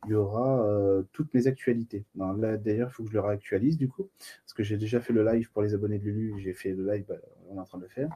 il 0.05 0.11
y 0.11 0.15
aura 0.15 0.65
euh, 0.65 1.03
toutes 1.11 1.33
mes 1.33 1.47
actualités. 1.47 2.05
là, 2.15 2.57
d'ailleurs, 2.57 2.89
il 2.89 2.93
faut 2.93 3.03
que 3.03 3.09
je 3.09 3.13
le 3.13 3.21
réactualise 3.21 3.77
du 3.77 3.87
coup, 3.87 4.09
parce 4.17 4.53
que 4.53 4.63
j'ai 4.63 4.77
déjà 4.77 4.99
fait 4.99 5.13
le 5.13 5.23
live 5.23 5.51
pour 5.51 5.61
les 5.61 5.73
abonnés 5.75 5.99
de 5.99 6.05
Lulu, 6.05 6.39
j'ai 6.39 6.53
fait 6.53 6.73
le 6.73 6.91
live, 6.91 7.05
bah, 7.07 7.15
on 7.49 7.57
est 7.57 7.59
en 7.59 7.65
train 7.65 7.77
de 7.77 7.83
le 7.83 7.89
faire, 7.89 8.09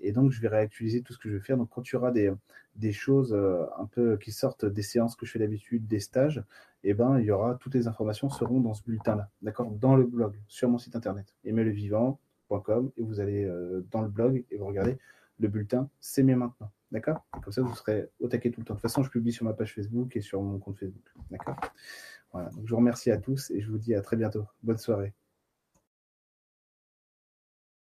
et 0.00 0.12
donc 0.12 0.32
je 0.32 0.40
vais 0.40 0.48
réactualiser 0.48 1.02
tout 1.02 1.12
ce 1.12 1.18
que 1.18 1.28
je 1.28 1.34
vais 1.34 1.40
faire. 1.40 1.56
Donc 1.56 1.68
quand 1.70 1.88
il 1.88 1.92
y 1.92 1.96
aura 1.96 2.10
des, 2.10 2.32
des 2.74 2.92
choses 2.92 3.32
euh, 3.32 3.64
un 3.78 3.86
peu 3.86 4.16
qui 4.16 4.32
sortent 4.32 4.64
des 4.64 4.82
séances 4.82 5.14
que 5.14 5.26
je 5.26 5.32
fais 5.32 5.38
d'habitude, 5.38 5.86
des 5.86 6.00
stages, 6.00 6.42
eh 6.82 6.94
ben 6.94 7.18
il 7.18 7.24
y 7.24 7.30
aura 7.30 7.54
toutes 7.54 7.74
les 7.74 7.86
informations 7.86 8.28
seront 8.30 8.60
dans 8.60 8.74
ce 8.74 8.82
bulletin-là, 8.82 9.30
d'accord, 9.42 9.70
dans 9.70 9.94
le 9.94 10.04
blog, 10.04 10.36
sur 10.48 10.68
mon 10.68 10.78
site 10.78 10.96
internet, 10.96 11.34
aimerlevivant.com, 11.44 12.90
et 12.96 13.02
vous 13.02 13.20
allez 13.20 13.44
euh, 13.44 13.86
dans 13.92 14.02
le 14.02 14.08
blog 14.08 14.44
et 14.50 14.56
vous 14.56 14.66
regardez 14.66 14.98
le 15.38 15.48
bulletin, 15.48 15.88
c'est 16.00 16.22
mieux 16.22 16.36
maintenant. 16.36 16.70
D'accord? 16.90 17.26
Comme 17.42 17.52
ça, 17.52 17.62
vous 17.62 17.74
serez 17.74 18.08
au 18.18 18.28
taquet 18.28 18.50
tout 18.50 18.60
le 18.60 18.66
temps. 18.66 18.74
De 18.74 18.78
toute 18.78 18.82
façon, 18.82 19.02
je 19.02 19.10
publie 19.10 19.32
sur 19.32 19.44
ma 19.44 19.52
page 19.52 19.74
Facebook 19.74 20.16
et 20.16 20.20
sur 20.20 20.40
mon 20.42 20.58
compte 20.58 20.78
Facebook. 20.78 21.04
D'accord? 21.30 21.56
Voilà. 22.32 22.48
Donc, 22.50 22.66
je 22.66 22.70
vous 22.70 22.76
remercie 22.76 23.10
à 23.10 23.18
tous 23.18 23.50
et 23.50 23.60
je 23.60 23.70
vous 23.70 23.78
dis 23.78 23.94
à 23.94 24.00
très 24.00 24.16
bientôt. 24.16 24.46
Bonne 24.62 24.78
soirée. 24.78 25.14